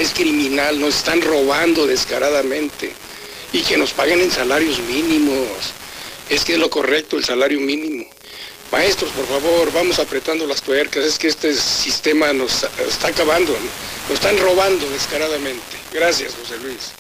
Es 0.01 0.11
criminal, 0.11 0.81
nos 0.81 0.97
están 0.97 1.21
robando 1.21 1.87
descaradamente 1.87 2.93
y 3.53 3.61
que 3.61 3.77
nos 3.77 3.93
paguen 3.93 4.21
en 4.21 4.31
salarios 4.33 4.81
mínimos. 4.81 5.73
Es 6.29 6.45
que 6.45 6.55
es 6.55 6.59
lo 6.59 6.69
correcto, 6.69 7.17
el 7.17 7.25
salario 7.25 7.61
mínimo. 7.61 8.16
Maestros, 8.73 9.11
por 9.13 9.27
favor, 9.27 9.73
vamos 9.73 9.99
apretando 9.99 10.47
las 10.47 10.61
tuercas. 10.61 11.05
Es 11.05 11.19
que 11.19 11.29
este 11.29 11.55
sistema 11.55 12.33
nos 12.33 12.67
está 12.89 13.09
acabando. 13.09 13.53
¿no? 13.53 13.59
Nos 14.09 14.15
están 14.15 14.39
robando 14.39 14.89
descaradamente. 14.91 15.77
Gracias, 15.93 16.33
José 16.41 16.59
Luis. 16.63 16.93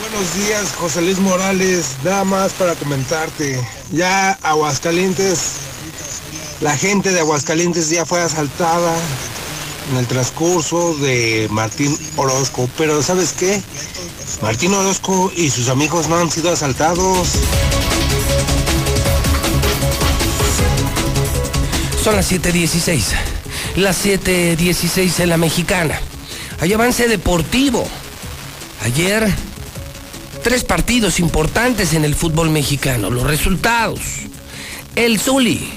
Buenos 0.00 0.34
días, 0.34 0.72
José 0.76 1.02
Luis 1.02 1.18
Morales. 1.18 1.96
Nada 2.04 2.24
más 2.24 2.52
para 2.52 2.74
comentarte. 2.74 3.60
Ya 3.92 4.32
Aguascalientes, 4.42 5.40
la 6.60 6.76
gente 6.76 7.12
de 7.12 7.20
Aguascalientes 7.20 7.90
ya 7.90 8.06
fue 8.06 8.20
asaltada 8.20 8.94
en 9.90 9.96
el 9.98 10.06
transcurso 10.06 10.94
de 10.96 11.48
Martín 11.50 11.98
Orozco. 12.16 12.68
Pero 12.78 13.02
¿sabes 13.02 13.32
qué? 13.32 13.62
Martín 14.40 14.72
Orozco 14.72 15.30
y 15.36 15.50
sus 15.50 15.68
amigos 15.68 16.08
no 16.08 16.16
han 16.16 16.30
sido 16.30 16.50
asaltados. 16.50 17.28
Son 22.02 22.16
las 22.16 22.32
7.16. 22.32 23.12
Las 23.76 24.06
7.16 24.06 25.20
en 25.20 25.28
la 25.28 25.36
mexicana. 25.36 26.00
Hay 26.60 26.72
avance 26.72 27.08
deportivo. 27.08 27.86
Ayer, 28.82 29.28
tres 30.42 30.64
partidos 30.64 31.20
importantes 31.20 31.92
en 31.92 32.06
el 32.06 32.14
fútbol 32.14 32.48
mexicano. 32.48 33.10
Los 33.10 33.24
resultados. 33.24 34.00
El 34.96 35.20
Zuli. 35.20 35.68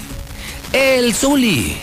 El 0.72 1.14
Zuli. 1.14 1.76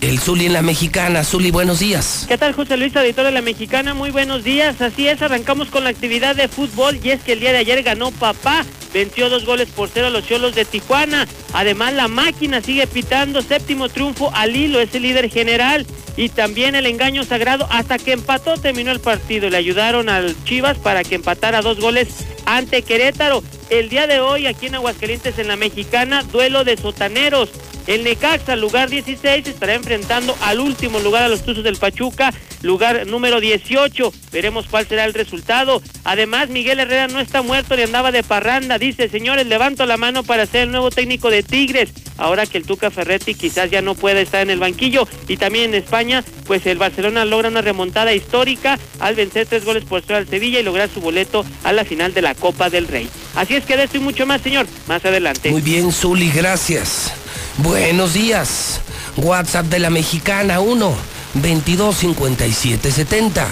El 0.00 0.18
Zuli 0.18 0.46
en 0.46 0.52
la 0.52 0.62
mexicana. 0.62 1.22
Zuli, 1.22 1.52
buenos 1.52 1.78
días. 1.78 2.24
¿Qué 2.26 2.36
tal, 2.36 2.54
José 2.54 2.76
Luis, 2.76 2.96
auditor 2.96 3.24
de 3.24 3.30
la 3.30 3.40
Mexicana? 3.40 3.94
Muy 3.94 4.10
buenos 4.10 4.42
días. 4.42 4.80
Así 4.80 5.06
es, 5.06 5.22
arrancamos 5.22 5.68
con 5.68 5.84
la 5.84 5.90
actividad 5.90 6.34
de 6.34 6.48
fútbol 6.48 6.98
y 7.04 7.10
es 7.10 7.22
que 7.22 7.34
el 7.34 7.40
día 7.40 7.52
de 7.52 7.58
ayer 7.58 7.84
ganó 7.84 8.10
papá. 8.10 8.64
Venció 8.96 9.28
dos 9.28 9.44
goles 9.44 9.68
por 9.68 9.90
cero 9.90 10.06
a 10.06 10.10
los 10.10 10.26
Cholos 10.26 10.54
de 10.54 10.64
Tijuana. 10.64 11.28
Además, 11.52 11.92
la 11.92 12.08
máquina 12.08 12.62
sigue 12.62 12.86
pitando. 12.86 13.42
Séptimo 13.42 13.90
triunfo 13.90 14.30
al 14.34 14.56
hilo, 14.56 14.80
es 14.80 14.94
el 14.94 15.02
líder 15.02 15.28
general. 15.28 15.86
Y 16.16 16.30
también 16.30 16.74
el 16.74 16.86
engaño 16.86 17.22
sagrado 17.22 17.68
hasta 17.70 17.98
que 17.98 18.12
empató, 18.12 18.56
terminó 18.56 18.92
el 18.92 19.00
partido. 19.00 19.50
Le 19.50 19.58
ayudaron 19.58 20.08
al 20.08 20.34
Chivas 20.44 20.78
para 20.78 21.04
que 21.04 21.16
empatara 21.16 21.60
dos 21.60 21.78
goles 21.78 22.08
ante 22.46 22.80
Querétaro. 22.80 23.44
El 23.68 23.90
día 23.90 24.06
de 24.06 24.20
hoy, 24.20 24.46
aquí 24.46 24.68
en 24.68 24.76
Aguascalientes, 24.76 25.38
en 25.38 25.48
la 25.48 25.56
Mexicana, 25.56 26.22
duelo 26.22 26.64
de 26.64 26.78
sotaneros. 26.78 27.50
El 27.86 28.02
Necaxa, 28.02 28.56
lugar 28.56 28.90
16, 28.90 29.46
estará 29.46 29.74
enfrentando 29.74 30.36
al 30.42 30.58
último 30.58 30.98
lugar 30.98 31.22
a 31.22 31.28
los 31.28 31.44
Tuzos 31.44 31.62
del 31.62 31.76
Pachuca, 31.76 32.34
lugar 32.62 33.06
número 33.06 33.40
18. 33.40 34.12
Veremos 34.32 34.66
cuál 34.68 34.88
será 34.88 35.04
el 35.04 35.14
resultado. 35.14 35.80
Además, 36.02 36.48
Miguel 36.48 36.80
Herrera 36.80 37.06
no 37.06 37.20
está 37.20 37.42
muerto 37.42 37.76
ni 37.76 37.82
andaba 37.82 38.10
de 38.10 38.24
parranda. 38.24 38.78
Dice, 38.78 39.08
señores, 39.08 39.46
levanto 39.46 39.86
la 39.86 39.96
mano 39.96 40.24
para 40.24 40.46
ser 40.46 40.62
el 40.62 40.72
nuevo 40.72 40.90
técnico 40.90 41.30
de 41.30 41.44
Tigres. 41.44 41.90
Ahora 42.18 42.46
que 42.46 42.58
el 42.58 42.66
Tuca 42.66 42.90
Ferretti 42.90 43.34
quizás 43.34 43.70
ya 43.70 43.82
no 43.82 43.94
pueda 43.94 44.20
estar 44.20 44.42
en 44.42 44.50
el 44.50 44.58
banquillo. 44.58 45.06
Y 45.28 45.36
también 45.36 45.66
en 45.66 45.74
España, 45.76 46.24
pues 46.46 46.66
el 46.66 46.78
Barcelona 46.78 47.24
logra 47.24 47.50
una 47.50 47.62
remontada 47.62 48.14
histórica 48.14 48.80
al 48.98 49.14
vencer 49.14 49.46
tres 49.46 49.64
goles 49.64 49.84
por 49.84 50.02
cero 50.02 50.16
al 50.16 50.26
Sevilla 50.26 50.58
y 50.58 50.64
lograr 50.64 50.88
su 50.92 51.00
boleto 51.00 51.44
a 51.62 51.72
la 51.72 51.84
final 51.84 52.12
de 52.14 52.22
la 52.22 52.34
Copa 52.34 52.68
del 52.68 52.88
Rey. 52.88 53.08
Así 53.36 53.54
es 53.54 53.64
que 53.64 53.76
de 53.76 53.84
esto 53.84 53.98
y 53.98 54.00
mucho 54.00 54.26
más, 54.26 54.40
señor, 54.40 54.66
más 54.88 55.04
adelante. 55.04 55.50
Muy 55.50 55.62
bien, 55.62 55.92
Zuli, 55.92 56.30
gracias. 56.30 57.12
Buenos 57.58 58.12
días. 58.12 58.80
WhatsApp 59.16 59.64
de 59.66 59.78
la 59.78 59.88
mexicana 59.88 60.60
1 60.60 60.94
22 61.34 61.96
57 61.96 62.92
70. 62.92 63.46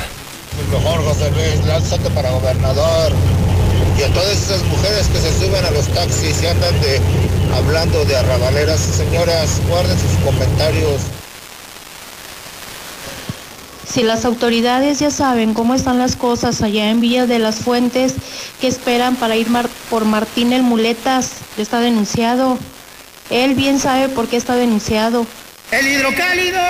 El 0.61 0.79
mejor 0.79 1.03
José 1.05 1.31
Luis, 1.31 1.67
lánzate 1.67 2.11
para 2.11 2.31
gobernador. 2.33 3.13
Y 3.99 4.03
a 4.03 4.13
todas 4.13 4.33
esas 4.33 4.63
mujeres 4.65 5.07
que 5.07 5.19
se 5.19 5.33
suben 5.33 5.65
a 5.65 5.71
los 5.71 5.87
taxis 5.89 6.43
y 6.43 6.47
andan 6.47 6.79
de 6.83 7.01
hablando 7.57 8.05
de 8.05 8.15
arrabaleras, 8.15 8.79
señoras, 8.81 9.63
guarden 9.71 9.97
sus 9.99 10.19
comentarios. 10.23 11.01
Si 13.91 14.03
las 14.03 14.27
autoridades 14.27 14.99
ya 14.99 15.11
saben 15.11 15.55
cómo 15.55 15.75
están 15.75 15.99
las 15.99 16.17
cosas 16.17 16.61
allá 16.61 16.91
en 16.91 17.01
Villa 17.01 17.27
de 17.27 17.39
las 17.39 17.57
Fuentes, 17.57 18.15
¿qué 18.61 18.67
esperan 18.67 19.17
para 19.17 19.37
ir 19.37 19.47
por 19.89 20.05
Martín 20.05 20.53
el 20.53 20.63
Muletas? 20.63 21.31
Está 21.57 21.81
denunciado. 21.81 22.59
Él 23.31 23.55
bien 23.55 23.79
sabe 23.79 24.09
por 24.09 24.29
qué 24.29 24.37
está 24.37 24.55
denunciado. 24.55 25.27
El 25.71 25.87
hidrocálido. 25.87 26.61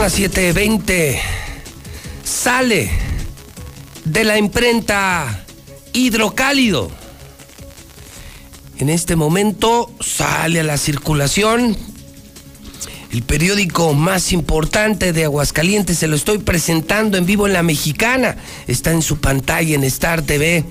Son 0.00 0.06
las 0.06 0.18
7:20. 0.18 1.20
Sale 2.24 2.90
de 4.06 4.24
la 4.24 4.38
imprenta 4.38 5.44
Hidrocálido. 5.92 6.90
En 8.78 8.88
este 8.88 9.14
momento 9.14 9.92
sale 10.00 10.60
a 10.60 10.64
la 10.64 10.78
circulación 10.78 11.76
el 13.12 13.22
periódico 13.24 13.92
más 13.92 14.32
importante 14.32 15.12
de 15.12 15.24
Aguascalientes. 15.24 15.98
Se 15.98 16.08
lo 16.08 16.16
estoy 16.16 16.38
presentando 16.38 17.18
en 17.18 17.26
vivo 17.26 17.46
en 17.46 17.52
la 17.52 17.62
mexicana. 17.62 18.38
Está 18.68 18.92
en 18.92 19.02
su 19.02 19.20
pantalla 19.20 19.74
en 19.74 19.84
Star 19.84 20.22
TV. 20.22 20.64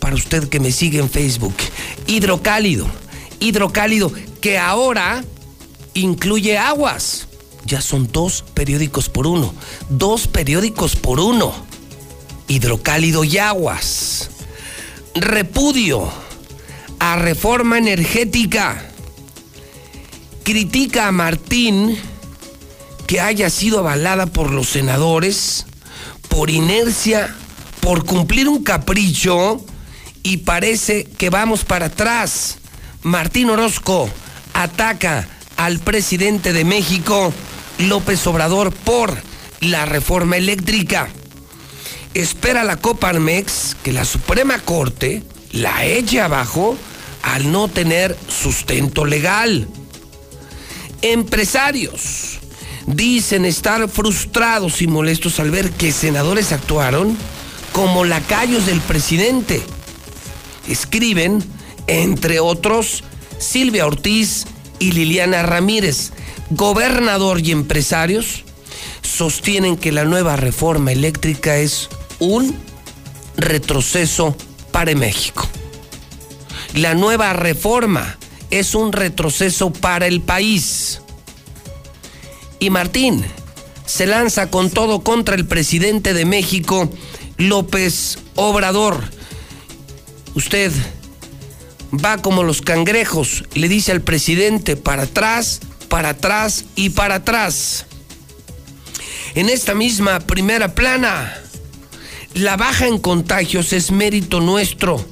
Para 0.00 0.14
usted 0.14 0.48
que 0.48 0.60
me 0.60 0.72
sigue 0.72 0.98
en 0.98 1.10
Facebook. 1.10 1.56
Hidrocálido. 2.06 2.86
Hidrocálido 3.38 4.10
que 4.40 4.56
ahora 4.56 5.22
incluye 5.92 6.56
aguas 6.56 7.28
ya 7.64 7.80
son 7.80 8.10
dos 8.10 8.44
periódicos 8.54 9.08
por 9.08 9.26
uno. 9.26 9.54
Dos 9.88 10.26
periódicos 10.26 10.96
por 10.96 11.20
uno. 11.20 11.52
Hidrocálido 12.48 13.24
y 13.24 13.38
aguas. 13.38 14.30
Repudio 15.14 16.10
a 16.98 17.16
reforma 17.16 17.78
energética. 17.78 18.90
Critica 20.44 21.08
a 21.08 21.12
Martín 21.12 21.96
que 23.06 23.20
haya 23.20 23.50
sido 23.50 23.78
avalada 23.78 24.26
por 24.26 24.50
los 24.50 24.68
senadores 24.68 25.66
por 26.32 26.48
inercia, 26.48 27.34
por 27.80 28.06
cumplir 28.06 28.48
un 28.48 28.64
capricho 28.64 29.62
y 30.22 30.38
parece 30.38 31.04
que 31.04 31.28
vamos 31.28 31.64
para 31.64 31.86
atrás. 31.86 32.56
Martín 33.02 33.50
Orozco 33.50 34.08
ataca 34.54 35.28
al 35.58 35.78
presidente 35.78 36.54
de 36.54 36.64
México 36.64 37.34
López 37.82 38.26
Obrador 38.26 38.72
por 38.72 39.16
la 39.60 39.84
reforma 39.86 40.36
eléctrica. 40.36 41.08
Espera 42.14 42.64
la 42.64 42.76
Coparmex 42.76 43.76
que 43.82 43.92
la 43.92 44.04
Suprema 44.04 44.58
Corte 44.58 45.22
la 45.52 45.84
eche 45.86 46.20
abajo 46.20 46.76
al 47.22 47.52
no 47.52 47.68
tener 47.68 48.16
sustento 48.28 49.04
legal. 49.04 49.68
Empresarios 51.02 52.38
dicen 52.86 53.44
estar 53.44 53.88
frustrados 53.88 54.82
y 54.82 54.86
molestos 54.86 55.40
al 55.40 55.50
ver 55.50 55.70
que 55.70 55.92
senadores 55.92 56.52
actuaron 56.52 57.16
como 57.72 58.04
lacayos 58.04 58.66
del 58.66 58.80
presidente. 58.80 59.62
Escriben, 60.68 61.42
entre 61.86 62.40
otros, 62.40 63.04
Silvia 63.38 63.86
Ortiz 63.86 64.46
y 64.78 64.92
Liliana 64.92 65.42
Ramírez, 65.42 66.12
gobernador 66.54 67.40
y 67.40 67.50
empresarios 67.50 68.44
sostienen 69.02 69.76
que 69.76 69.92
la 69.92 70.04
nueva 70.04 70.36
reforma 70.36 70.92
eléctrica 70.92 71.56
es 71.56 71.88
un 72.18 72.56
retroceso 73.36 74.36
para 74.70 74.94
México. 74.94 75.48
La 76.74 76.94
nueva 76.94 77.32
reforma 77.32 78.18
es 78.50 78.74
un 78.74 78.92
retroceso 78.92 79.72
para 79.72 80.06
el 80.06 80.20
país. 80.20 81.00
Y 82.58 82.70
Martín 82.70 83.24
se 83.86 84.06
lanza 84.06 84.50
con 84.50 84.70
todo 84.70 85.02
contra 85.02 85.34
el 85.34 85.46
presidente 85.46 86.14
de 86.14 86.24
México, 86.24 86.90
López 87.36 88.18
Obrador. 88.36 89.02
Usted 90.34 90.72
va 91.92 92.18
como 92.18 92.42
los 92.42 92.62
cangrejos, 92.62 93.44
le 93.54 93.68
dice 93.68 93.92
al 93.92 94.00
presidente 94.00 94.76
para 94.76 95.02
atrás, 95.02 95.60
para 95.92 96.08
atrás 96.08 96.64
y 96.74 96.88
para 96.88 97.16
atrás. 97.16 97.84
En 99.34 99.50
esta 99.50 99.74
misma 99.74 100.20
primera 100.20 100.74
plana, 100.74 101.36
la 102.32 102.56
baja 102.56 102.86
en 102.86 102.98
contagios 102.98 103.74
es 103.74 103.90
mérito 103.90 104.40
nuestro, 104.40 105.04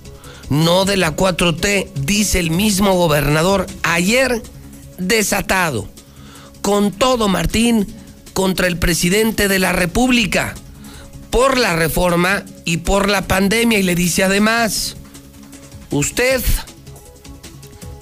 no 0.48 0.86
de 0.86 0.96
la 0.96 1.14
4T, 1.14 1.92
dice 1.92 2.40
el 2.40 2.50
mismo 2.50 2.94
gobernador 2.94 3.66
ayer 3.82 4.42
desatado. 4.96 5.86
Con 6.62 6.92
todo, 6.92 7.28
Martín, 7.28 7.86
contra 8.32 8.66
el 8.66 8.78
presidente 8.78 9.48
de 9.48 9.58
la 9.58 9.72
República, 9.72 10.54
por 11.28 11.58
la 11.58 11.76
reforma 11.76 12.42
y 12.64 12.78
por 12.78 13.10
la 13.10 13.28
pandemia, 13.28 13.78
y 13.78 13.82
le 13.82 13.94
dice 13.94 14.24
además, 14.24 14.96
usted 15.90 16.42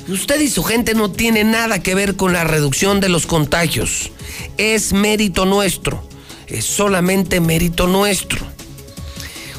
Usted 0.09 0.41
y 0.41 0.49
su 0.49 0.65
gente 0.65 0.95
no 0.95 1.11
tiene 1.11 1.45
nada 1.45 1.83
que 1.83 1.95
ver 1.95 2.17
con 2.17 2.33
la 2.33 2.43
reducción 2.43 2.99
de 2.99 3.11
los 3.11 3.27
contagios. 3.27 4.11
Es 4.57 4.95
mérito 4.95 5.45
nuestro. 5.45 6.03
Es 6.47 6.65
solamente 6.65 7.41
mérito 7.41 7.87
nuestro. 7.87 8.41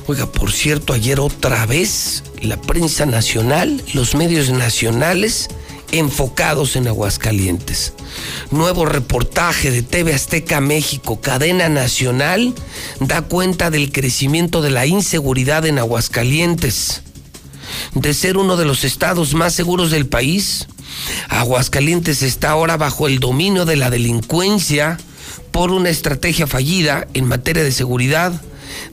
Oiga, 0.08 0.26
por 0.26 0.52
cierto, 0.52 0.94
ayer 0.94 1.20
otra 1.20 1.68
vez 1.68 2.24
la 2.42 2.60
prensa 2.60 3.06
nacional, 3.06 3.80
los 3.94 4.16
medios 4.16 4.50
nacionales 4.50 5.50
enfocados 5.92 6.76
en 6.76 6.88
Aguascalientes. 6.88 7.94
Nuevo 8.50 8.88
reportaje 8.88 9.70
de 9.70 9.84
TV 9.84 10.16
Azteca 10.16 10.62
México, 10.62 11.22
cadena 11.22 11.70
nacional, 11.70 12.56
da 13.00 13.22
cuenta 13.22 13.70
del 13.70 13.92
crecimiento 13.92 14.64
de 14.64 14.72
la 14.72 14.88
inseguridad 14.88 15.68
en 15.68 15.78
Aguascalientes. 15.78 17.04
De 17.94 18.14
ser 18.14 18.38
uno 18.38 18.58
de 18.58 18.66
los 18.66 18.84
estados 18.84 19.34
más 19.34 19.54
seguros 19.54 19.92
del 19.92 20.08
país, 20.08 20.68
Aguascalientes 21.30 22.22
está 22.24 22.52
ahora 22.52 22.78
bajo 22.78 23.08
el 23.08 23.20
dominio 23.20 23.66
de 23.66 23.76
la 23.76 23.90
delincuencia 23.90 24.98
por 25.52 25.72
una 25.72 25.90
estrategia 25.90 26.48
fallida 26.48 27.08
en 27.14 27.26
materia 27.26 27.64
de 27.64 27.72
seguridad, 27.72 28.42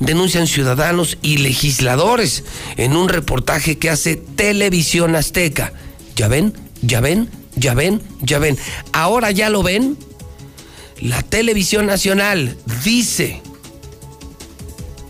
denuncian 0.00 0.46
ciudadanos 0.46 1.18
y 1.22 1.38
legisladores 1.38 2.44
en 2.76 2.96
un 2.96 3.08
reportaje 3.08 3.78
que 3.78 3.90
hace 3.90 4.16
Televisión 4.16 5.14
Azteca. 5.16 5.72
¿Ya 6.14 6.28
ven? 6.28 6.54
¿Ya 6.82 7.00
ven? 7.00 7.30
¿Ya 7.56 7.74
ven? 7.74 8.02
¿Ya 8.20 8.38
ven? 8.38 8.58
Ahora 8.92 9.30
ya 9.30 9.50
lo 9.50 9.62
ven. 9.62 9.96
La 11.00 11.22
televisión 11.22 11.86
nacional 11.86 12.56
dice 12.84 13.42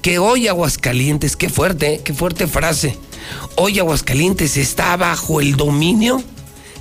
que 0.03 0.19
hoy 0.19 0.49
Aguascalientes, 0.49 1.37
qué 1.37 1.49
fuerte, 1.49 2.01
qué 2.05 2.13
fuerte 2.13 2.47
frase, 2.47 2.97
hoy 3.57 3.79
Aguascalientes 3.79 4.57
está 4.57 4.97
bajo 4.97 5.41
el 5.41 5.57
dominio 5.57 6.23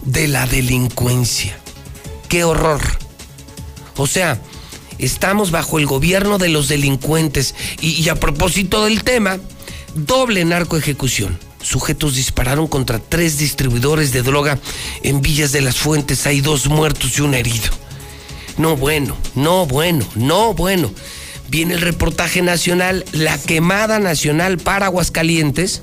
de 0.03 0.27
la 0.27 0.45
delincuencia. 0.47 1.57
Qué 2.29 2.43
horror. 2.43 2.81
O 3.97 4.07
sea, 4.07 4.39
estamos 4.97 5.51
bajo 5.51 5.79
el 5.79 5.85
gobierno 5.85 6.37
de 6.37 6.49
los 6.49 6.67
delincuentes. 6.67 7.55
Y, 7.81 8.07
a 8.09 8.15
propósito 8.15 8.85
del 8.85 9.03
tema, 9.03 9.37
doble 9.95 10.45
narcoejecución. 10.45 11.37
Sujetos 11.61 12.15
dispararon 12.15 12.67
contra 12.67 12.99
tres 12.99 13.37
distribuidores 13.37 14.11
de 14.11 14.21
droga 14.21 14.59
en 15.01 15.21
Villas 15.21 15.51
de 15.51 15.61
las 15.61 15.77
Fuentes. 15.77 16.27
Hay 16.27 16.41
dos 16.41 16.67
muertos 16.67 17.17
y 17.17 17.21
un 17.21 17.33
herido. 17.33 17.71
No 18.57 18.77
bueno, 18.77 19.17
no 19.33 19.65
bueno, 19.65 20.05
no 20.15 20.53
bueno. 20.53 20.91
Viene 21.49 21.73
el 21.75 21.81
reportaje 21.81 22.41
nacional, 22.41 23.05
la 23.11 23.37
quemada 23.37 23.99
nacional 23.99 24.57
para 24.57 24.87
Aguascalientes. 24.87 25.81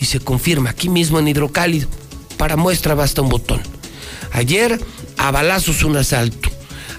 Y 0.00 0.06
se 0.06 0.20
confirma 0.20 0.70
aquí 0.70 0.88
mismo 0.88 1.18
en 1.18 1.28
Hidrocálido. 1.28 1.88
Para 2.36 2.56
muestra 2.56 2.94
basta 2.94 3.22
un 3.22 3.28
botón. 3.28 3.60
Ayer 4.32 4.80
a 5.16 5.30
balazos 5.30 5.82
un 5.82 5.96
asalto. 5.96 6.50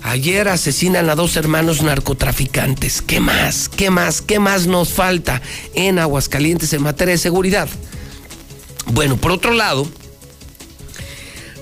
Ayer 0.04 0.48
asesinan 0.48 1.10
a 1.10 1.16
dos 1.16 1.36
hermanos 1.36 1.82
narcotraficantes. 1.82 3.02
¿Qué 3.02 3.20
más? 3.20 3.70
¿Qué 3.70 3.90
más? 3.90 4.22
¿Qué 4.22 4.40
más 4.40 4.68
nos 4.68 4.90
falta 4.90 5.42
en 5.74 6.00
Aguascalientes 6.00 6.74
en 6.74 6.84
materia 6.84 7.14
de 7.14 7.18
seguridad? 7.18 7.68
Bueno, 8.88 9.18
por 9.18 9.32
otro 9.32 9.54
lado, 9.54 9.88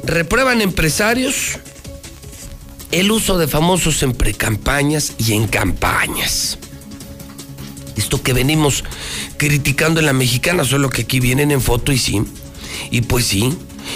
reprueban 0.03 0.61
empresarios 0.61 1.57
el 2.91 3.11
uso 3.11 3.37
de 3.37 3.47
famosos 3.47 4.01
en 4.03 4.13
precampañas 4.13 5.13
y 5.17 5.33
en 5.33 5.47
campañas. 5.47 6.57
Esto 7.97 8.21
que 8.21 8.33
venimos 8.33 8.83
criticando 9.37 9.99
en 9.99 10.05
la 10.05 10.13
mexicana, 10.13 10.63
solo 10.63 10.89
que 10.89 11.03
aquí 11.03 11.19
vienen 11.19 11.51
en 11.51 11.61
foto 11.61 11.91
y 11.91 11.97
sí. 11.97 12.21
Y 12.91 13.01
pues 13.01 13.25
sí, 13.25 13.53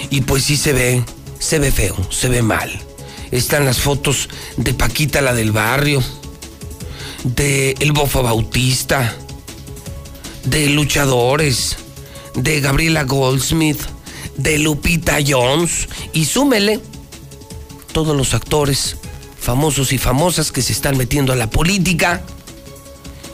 y 0.10 0.22
pues 0.22 0.44
sí 0.44 0.58
se 0.58 0.74
ve, 0.74 1.04
se 1.40 1.60
ve 1.60 1.72
feo, 1.72 1.96
se 2.10 2.30
ve 2.30 2.42
mal 2.42 2.72
están 3.32 3.66
las 3.66 3.80
fotos 3.80 4.30
de 4.58 4.74
Paquita 4.74 5.22
la 5.22 5.34
del 5.34 5.52
barrio, 5.52 6.04
de 7.24 7.76
El 7.80 7.94
Bofo 7.94 8.22
Bautista, 8.22 9.16
de 10.44 10.68
luchadores, 10.70 11.78
de 12.36 12.60
Gabriela 12.60 13.04
Goldsmith, 13.04 13.82
de 14.38 14.60
Lupita 14.60 15.18
Jones 15.26 15.88
y 16.14 16.26
súmele 16.26 16.80
todos 17.94 18.16
los 18.16 18.34
actores 18.34 18.98
famosos 19.40 19.92
y 19.94 19.98
famosas 19.98 20.52
que 20.52 20.62
se 20.62 20.74
están 20.74 20.98
metiendo 20.98 21.34
a 21.34 21.36
la 21.36 21.50
política 21.50 22.24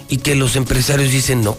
y 0.10 0.18
que 0.18 0.36
los 0.36 0.56
empresarios 0.56 1.12
dicen 1.12 1.42
no. 1.42 1.58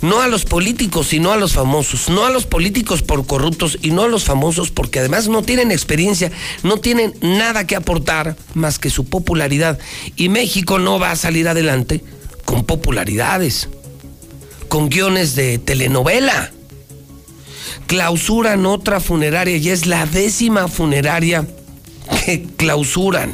No 0.00 0.20
a 0.20 0.28
los 0.28 0.44
políticos, 0.44 1.08
sino 1.08 1.32
a 1.32 1.36
los 1.36 1.52
famosos. 1.52 2.08
No 2.08 2.24
a 2.24 2.30
los 2.30 2.46
políticos 2.46 3.02
por 3.02 3.26
corruptos 3.26 3.78
y 3.82 3.90
no 3.90 4.02
a 4.02 4.08
los 4.08 4.24
famosos 4.24 4.70
porque 4.70 5.00
además 5.00 5.28
no 5.28 5.42
tienen 5.42 5.70
experiencia, 5.70 6.30
no 6.62 6.78
tienen 6.78 7.14
nada 7.20 7.66
que 7.66 7.76
aportar 7.76 8.36
más 8.54 8.78
que 8.78 8.90
su 8.90 9.04
popularidad. 9.06 9.78
Y 10.16 10.28
México 10.28 10.78
no 10.78 10.98
va 10.98 11.10
a 11.10 11.16
salir 11.16 11.48
adelante 11.48 12.02
con 12.44 12.64
popularidades, 12.64 13.68
con 14.68 14.88
guiones 14.88 15.34
de 15.34 15.58
telenovela. 15.58 16.52
Clausuran 17.86 18.66
otra 18.66 19.00
funeraria 19.00 19.56
y 19.56 19.70
es 19.70 19.86
la 19.86 20.06
décima 20.06 20.68
funeraria 20.68 21.46
que 22.24 22.44
clausuran. 22.56 23.32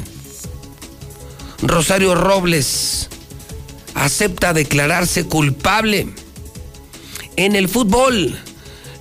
Rosario 1.63 2.15
Robles 2.15 3.09
acepta 3.95 4.53
declararse 4.53 5.25
culpable 5.25 6.09
en 7.37 7.57
el 7.57 7.69
fútbol, 7.69 8.39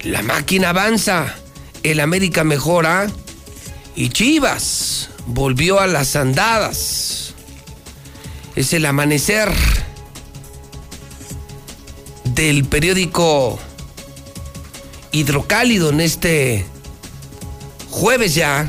la 0.03 0.21
máquina 0.21 0.69
avanza, 0.69 1.36
el 1.84 1.99
América 1.99 2.43
mejora 2.43 3.08
y 3.95 4.10
Chivas 4.10 5.10
volvió 5.27 5.79
a 5.79 5.88
las 5.88 6.15
andadas. 6.15 7.34
Es 8.56 8.73
el 8.73 8.86
amanecer 8.86 9.51
del 12.25 12.65
periódico 12.65 13.60
Hidrocálido 15.12 15.89
en 15.89 16.01
este 16.01 16.65
jueves 17.91 18.34
ya 18.34 18.67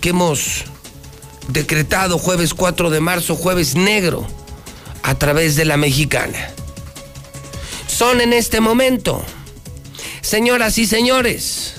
que 0.00 0.10
hemos 0.10 0.64
decretado 1.48 2.18
jueves 2.18 2.54
4 2.54 2.88
de 2.88 3.00
marzo, 3.00 3.36
jueves 3.36 3.74
negro, 3.74 4.26
a 5.02 5.14
través 5.16 5.56
de 5.56 5.64
la 5.64 5.76
mexicana 5.76 6.52
son 8.02 8.20
en 8.20 8.32
este 8.32 8.60
momento. 8.60 9.22
Señoras 10.22 10.78
y 10.78 10.86
señores, 10.86 11.74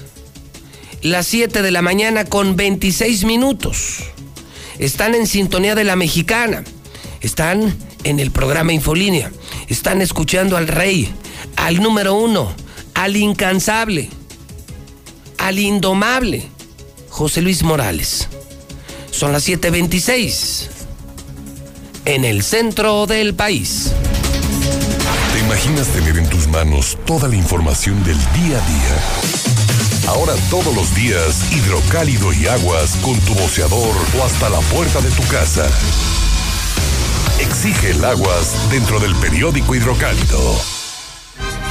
las 1.02 1.28
7 1.28 1.62
de 1.62 1.72
la 1.72 1.82
mañana 1.82 2.24
con 2.24 2.56
26 2.56 3.26
minutos. 3.26 3.98
Están 4.80 5.16
en 5.16 5.28
sintonía 5.28 5.76
de 5.76 5.84
la 5.84 5.96
mexicana. 5.96 6.64
Están 7.20 7.76
en 8.06 8.20
el 8.22 8.32
programa 8.32 8.72
Infolínea. 8.72 9.32
Están 9.68 10.02
escuchando 10.02 10.56
al 10.56 10.68
rey, 10.68 11.14
al 11.56 11.82
número 11.82 12.16
uno, 12.16 12.54
al 12.94 13.18
incansable, 13.18 14.10
al 15.40 15.60
indomable, 15.60 16.48
José 17.10 17.42
Luis 17.42 17.64
Morales. 17.64 18.30
Son 19.12 19.32
las 19.32 19.48
7.26 19.48 20.73
en 22.06 22.26
el 22.26 22.44
centro 22.44 23.06
del 23.08 23.34
país 23.34 23.94
imaginas 25.54 25.88
tener 25.89 26.18
en 26.18 26.28
tus 26.30 26.48
manos 26.48 26.98
toda 27.06 27.28
la 27.28 27.36
información 27.36 28.04
del 28.04 28.18
día 28.18 28.58
a 28.58 28.68
día? 28.68 30.08
Ahora 30.08 30.34
todos 30.50 30.74
los 30.76 30.96
días, 30.96 31.54
hidrocálido 31.54 32.34
y 32.34 32.48
aguas 32.48 32.96
con 32.98 33.20
tu 33.20 33.34
boceador 33.36 33.96
o 34.20 34.24
hasta 34.24 34.50
la 34.50 34.60
puerta 34.60 35.00
de 35.02 35.10
tu 35.12 35.22
casa. 35.28 35.70
Exige 37.39 37.92
el 37.92 38.04
aguas 38.04 38.70
dentro 38.72 39.00
del 39.00 39.13
periódico 39.16 39.76
hidrocálido. 39.76 40.60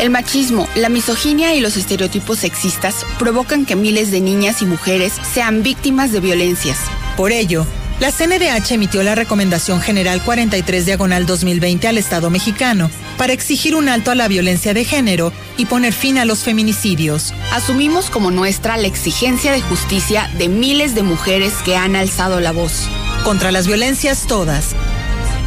El 0.00 0.10
machismo, 0.10 0.68
la 0.74 0.88
misoginia 0.88 1.54
y 1.54 1.60
los 1.60 1.76
estereotipos 1.76 2.38
sexistas 2.38 3.06
provocan 3.18 3.66
que 3.66 3.74
miles 3.74 4.10
de 4.10 4.20
niñas 4.20 4.62
y 4.62 4.66
mujeres 4.66 5.14
sean 5.34 5.62
víctimas 5.62 6.12
de 6.12 6.20
violencias. 6.20 6.78
Por 7.16 7.32
ello, 7.32 7.66
la 8.00 8.10
CNDH 8.10 8.72
emitió 8.72 9.02
la 9.02 9.14
Recomendación 9.14 9.80
General 9.80 10.22
43 10.22 10.86
Diagonal 10.86 11.26
2020 11.26 11.88
al 11.88 11.98
Estado 11.98 12.30
mexicano 12.30 12.90
para 13.16 13.32
exigir 13.32 13.74
un 13.74 13.88
alto 13.88 14.10
a 14.10 14.14
la 14.14 14.28
violencia 14.28 14.74
de 14.74 14.84
género 14.84 15.32
y 15.56 15.66
poner 15.66 15.92
fin 15.92 16.18
a 16.18 16.24
los 16.24 16.42
feminicidios. 16.42 17.32
Asumimos 17.52 18.10
como 18.10 18.30
nuestra 18.30 18.76
la 18.76 18.88
exigencia 18.88 19.52
de 19.52 19.60
justicia 19.60 20.30
de 20.38 20.48
miles 20.48 20.94
de 20.94 21.02
mujeres 21.02 21.52
que 21.64 21.76
han 21.76 21.96
alzado 21.96 22.40
la 22.40 22.52
voz. 22.52 22.88
Contra 23.24 23.52
las 23.52 23.66
violencias 23.66 24.26
todas. 24.26 24.74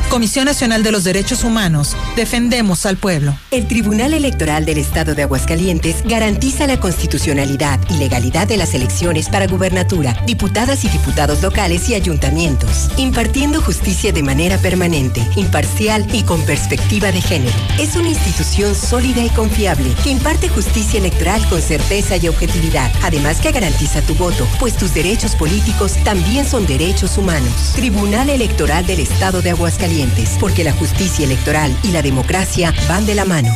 Comisión 0.10 0.46
Nacional 0.46 0.84
de 0.84 0.92
los 0.92 1.04
Derechos 1.04 1.44
Humanos, 1.44 1.98
defendemos 2.16 2.86
al 2.86 2.96
pueblo. 2.96 3.36
El 3.52 3.68
Tribunal 3.68 4.14
Electoral 4.14 4.64
del 4.64 4.78
Estado 4.78 5.14
de 5.14 5.24
Aguascalientes 5.24 6.04
garantiza 6.06 6.68
la 6.68 6.80
constitucionalidad 6.80 7.80
y 7.90 7.98
legalidad 7.98 8.48
de 8.48 8.56
las 8.56 8.74
elecciones 8.76 9.28
para 9.28 9.48
gubernatura, 9.48 10.16
diputadas 10.26 10.86
y 10.86 10.90
diputados 10.90 11.42
locales 11.42 11.90
y 11.90 11.96
ayuntamientos, 11.96 12.90
impartiendo 12.98 13.62
justicia 13.62 14.14
de 14.14 14.24
manera 14.24 14.58
permanente, 14.60 15.28
imparcial 15.36 16.06
y 16.14 16.24
con 16.24 16.42
perspectiva 16.46 17.12
de 17.12 17.22
género. 17.22 17.56
Es 17.80 17.96
una 17.96 18.10
institución 18.10 18.74
sólida 18.76 19.22
y 19.22 19.30
confiable 19.30 19.90
que 20.04 20.12
imparte 20.12 20.50
justicia 20.50 21.00
electoral 21.00 21.46
con 21.50 21.62
certeza 21.62 22.16
y 22.16 22.28
objetividad, 22.30 22.92
además 23.02 23.42
que 23.42 23.52
garantiza 23.52 24.02
tu 24.02 24.16
voto, 24.16 24.48
pues 24.60 24.78
tus 24.78 24.94
derechos 24.94 25.36
políticos 25.36 25.94
también 26.04 26.46
son 26.46 26.66
derechos 26.68 27.18
humanos. 27.18 27.74
Tribunal 27.76 28.30
Electoral 28.30 28.86
del 28.86 29.02
Estado 29.02 29.42
de 29.42 29.50
Aguascalientes 29.50 29.95
porque 30.40 30.64
la 30.64 30.74
justicia 30.74 31.26
electoral 31.26 31.76
y 31.84 31.92
la 31.92 32.02
democracia 32.02 32.74
van 32.90 33.06
de 33.06 33.16
la 33.16 33.24
mano. 33.24 33.56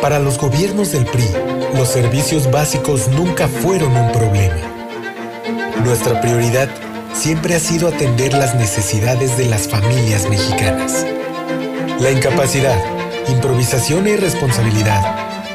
Para 0.00 0.18
los 0.18 0.38
gobiernos 0.38 0.92
del 0.92 1.04
PRI, 1.04 1.28
los 1.74 1.88
servicios 1.88 2.50
básicos 2.50 3.08
nunca 3.08 3.48
fueron 3.48 3.96
un 3.96 4.12
problema. 4.12 4.54
Nuestra 5.84 6.20
prioridad 6.20 6.68
siempre 7.12 7.54
ha 7.54 7.58
sido 7.58 7.88
atender 7.88 8.32
las 8.32 8.54
necesidades 8.54 9.36
de 9.36 9.46
las 9.46 9.66
familias 9.68 10.28
mexicanas. 10.28 11.04
La 11.98 12.10
incapacidad, 12.10 12.78
improvisación 13.28 14.06
e 14.06 14.10
irresponsabilidad 14.10 15.02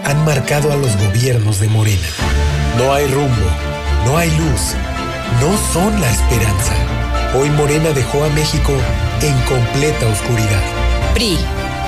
han 0.04 0.26
marcado 0.26 0.72
a 0.72 0.76
los 0.76 0.98
gobiernos 0.98 1.60
de 1.60 1.70
Morena. 1.70 2.08
No 2.78 2.94
hay 2.94 3.08
rumbo, 3.08 3.48
no 4.06 4.18
hay 4.18 4.30
luz, 4.32 4.76
no 5.40 5.56
son 5.72 6.02
la 6.02 6.12
esperanza. 6.12 6.74
Hoy 7.36 7.50
Morena 7.52 7.92
dejó 7.92 8.24
a 8.26 8.30
México 8.30 8.74
en 9.22 9.34
completa 9.44 10.08
oscuridad. 10.08 10.62
PRI 11.14 11.38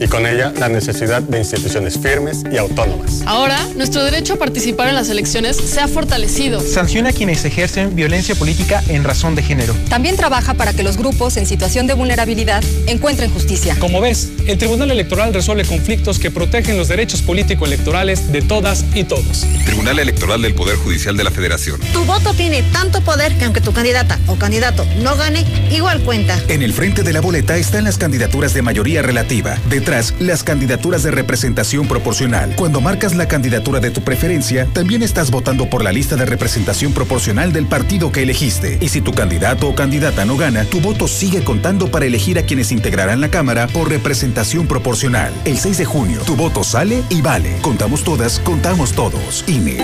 y 0.00 0.08
con 0.08 0.26
ella 0.26 0.52
la 0.58 0.68
necesidad 0.68 1.22
de 1.22 1.38
instituciones 1.38 1.98
firmes 1.98 2.42
y 2.50 2.56
autónomas. 2.56 3.22
Ahora, 3.26 3.58
nuestro 3.76 4.02
derecho 4.02 4.34
a 4.34 4.36
participar 4.36 4.88
en 4.88 4.94
las 4.94 5.10
elecciones 5.10 5.56
se 5.56 5.80
ha 5.80 5.86
fortalecido. 5.86 6.60
Sanciona 6.60 7.10
a 7.10 7.12
quienes 7.12 7.44
ejercen 7.44 7.94
violencia 7.94 8.34
política 8.34 8.82
en 8.88 9.04
razón 9.04 9.34
de 9.34 9.42
género. 9.42 9.74
También 9.88 10.16
trabaja 10.16 10.54
para 10.54 10.72
que 10.72 10.82
los 10.82 10.96
grupos 10.96 11.36
en 11.36 11.46
situación 11.46 11.86
de 11.86 11.94
vulnerabilidad 11.94 12.64
encuentren 12.86 13.30
justicia. 13.30 13.76
Como 13.78 14.00
ves, 14.00 14.30
el 14.46 14.56
Tribunal 14.56 14.90
Electoral 14.90 15.34
resuelve 15.34 15.64
conflictos 15.64 16.18
que 16.18 16.30
protegen 16.30 16.78
los 16.78 16.88
derechos 16.88 17.20
político-electorales 17.22 18.32
de 18.32 18.42
todas 18.42 18.84
y 18.94 19.04
todos. 19.04 19.46
Tribunal 19.66 19.98
Electoral 19.98 20.40
del 20.40 20.54
Poder 20.54 20.76
Judicial 20.76 21.16
de 21.16 21.24
la 21.24 21.30
Federación. 21.30 21.78
Tu 21.92 22.04
voto 22.04 22.32
tiene 22.32 22.62
tanto 22.72 23.02
poder 23.02 23.36
que 23.36 23.44
aunque 23.44 23.60
tu 23.60 23.72
candidata 23.72 24.18
o 24.26 24.36
candidato 24.36 24.86
no 25.02 25.16
gane, 25.16 25.44
igual 25.70 26.00
cuenta. 26.02 26.38
En 26.48 26.62
el 26.62 26.72
frente 26.72 27.02
de 27.02 27.12
la 27.12 27.20
boleta 27.20 27.56
están 27.56 27.84
las 27.84 27.98
candidaturas 27.98 28.54
de 28.54 28.62
mayoría 28.62 29.02
relativa. 29.02 29.58
De 29.68 29.80
las 29.90 30.44
candidaturas 30.44 31.02
de 31.02 31.10
representación 31.10 31.88
proporcional. 31.88 32.54
Cuando 32.54 32.80
marcas 32.80 33.16
la 33.16 33.26
candidatura 33.26 33.80
de 33.80 33.90
tu 33.90 34.02
preferencia, 34.02 34.66
también 34.72 35.02
estás 35.02 35.32
votando 35.32 35.68
por 35.68 35.82
la 35.82 35.90
lista 35.90 36.14
de 36.14 36.26
representación 36.26 36.92
proporcional 36.92 37.52
del 37.52 37.66
partido 37.66 38.12
que 38.12 38.22
elegiste. 38.22 38.78
Y 38.80 38.88
si 38.88 39.00
tu 39.00 39.12
candidato 39.12 39.68
o 39.68 39.74
candidata 39.74 40.24
no 40.24 40.36
gana, 40.36 40.64
tu 40.64 40.80
voto 40.80 41.08
sigue 41.08 41.42
contando 41.42 41.90
para 41.90 42.06
elegir 42.06 42.38
a 42.38 42.44
quienes 42.44 42.70
integrarán 42.70 43.20
la 43.20 43.32
Cámara 43.32 43.66
por 43.66 43.88
representación 43.88 44.68
proporcional. 44.68 45.32
El 45.44 45.58
6 45.58 45.78
de 45.78 45.84
junio, 45.84 46.20
tu 46.24 46.36
voto 46.36 46.62
sale 46.62 47.02
y 47.08 47.20
vale. 47.20 47.56
Contamos 47.60 48.04
todas, 48.04 48.38
contamos 48.38 48.92
todos. 48.92 49.42
INE. 49.48 49.78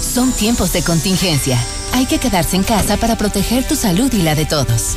Son 0.00 0.30
tiempos 0.30 0.72
de 0.72 0.82
contingencia. 0.82 1.58
Hay 1.92 2.06
que 2.06 2.18
quedarse 2.18 2.54
en 2.54 2.62
casa 2.62 2.96
para 2.98 3.16
proteger 3.16 3.64
tu 3.64 3.74
salud 3.74 4.12
y 4.12 4.22
la 4.22 4.36
de 4.36 4.46
todos. 4.46 4.96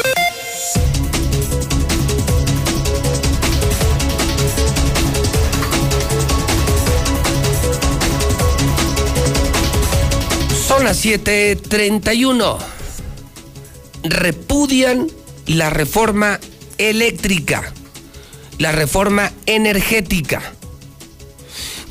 Las 10.91 11.05
7:31. 11.05 12.57
Repudian 14.03 15.07
la 15.47 15.69
reforma 15.69 16.37
eléctrica, 16.77 17.71
la 18.57 18.73
reforma 18.73 19.31
energética. 19.45 20.41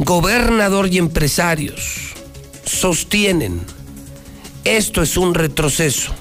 Gobernador 0.00 0.92
y 0.92 0.98
empresarios 0.98 2.12
sostienen 2.66 3.62
esto 4.64 5.00
es 5.00 5.16
un 5.16 5.32
retroceso. 5.32 6.12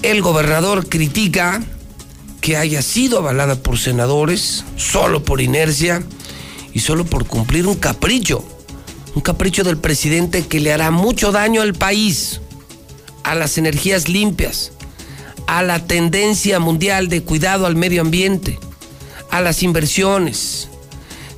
El 0.00 0.22
gobernador 0.22 0.88
critica 0.88 1.62
que 2.40 2.56
haya 2.56 2.80
sido 2.80 3.18
avalada 3.18 3.56
por 3.56 3.78
senadores 3.78 4.64
solo 4.76 5.22
por 5.22 5.42
inercia 5.42 6.02
y 6.72 6.80
solo 6.80 7.04
por 7.04 7.26
cumplir 7.26 7.66
un 7.66 7.74
capricho 7.74 8.42
un 9.14 9.22
capricho 9.22 9.64
del 9.64 9.78
presidente 9.78 10.46
que 10.46 10.60
le 10.60 10.72
hará 10.72 10.90
mucho 10.90 11.32
daño 11.32 11.62
al 11.62 11.74
país, 11.74 12.40
a 13.24 13.34
las 13.34 13.58
energías 13.58 14.08
limpias, 14.08 14.72
a 15.46 15.62
la 15.62 15.84
tendencia 15.84 16.60
mundial 16.60 17.08
de 17.08 17.22
cuidado 17.22 17.66
al 17.66 17.76
medio 17.76 18.02
ambiente, 18.02 18.58
a 19.30 19.40
las 19.40 19.62
inversiones. 19.62 20.68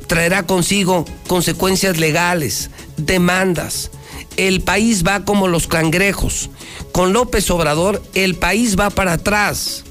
Traerá 0.07 0.47
consigo 0.47 1.05
consecuencias 1.27 1.99
legales, 1.99 2.71
demandas, 2.97 3.91
el 4.37 4.63
país 4.63 5.05
va 5.07 5.25
como 5.25 5.49
los 5.49 5.67
cangrejos. 5.67 6.51
Con 6.93 7.13
López 7.13 7.51
Obrador, 7.51 8.03
el 8.15 8.35
país 8.35 8.79
va 8.79 8.91
para 8.91 9.15
atrás. 9.15 9.85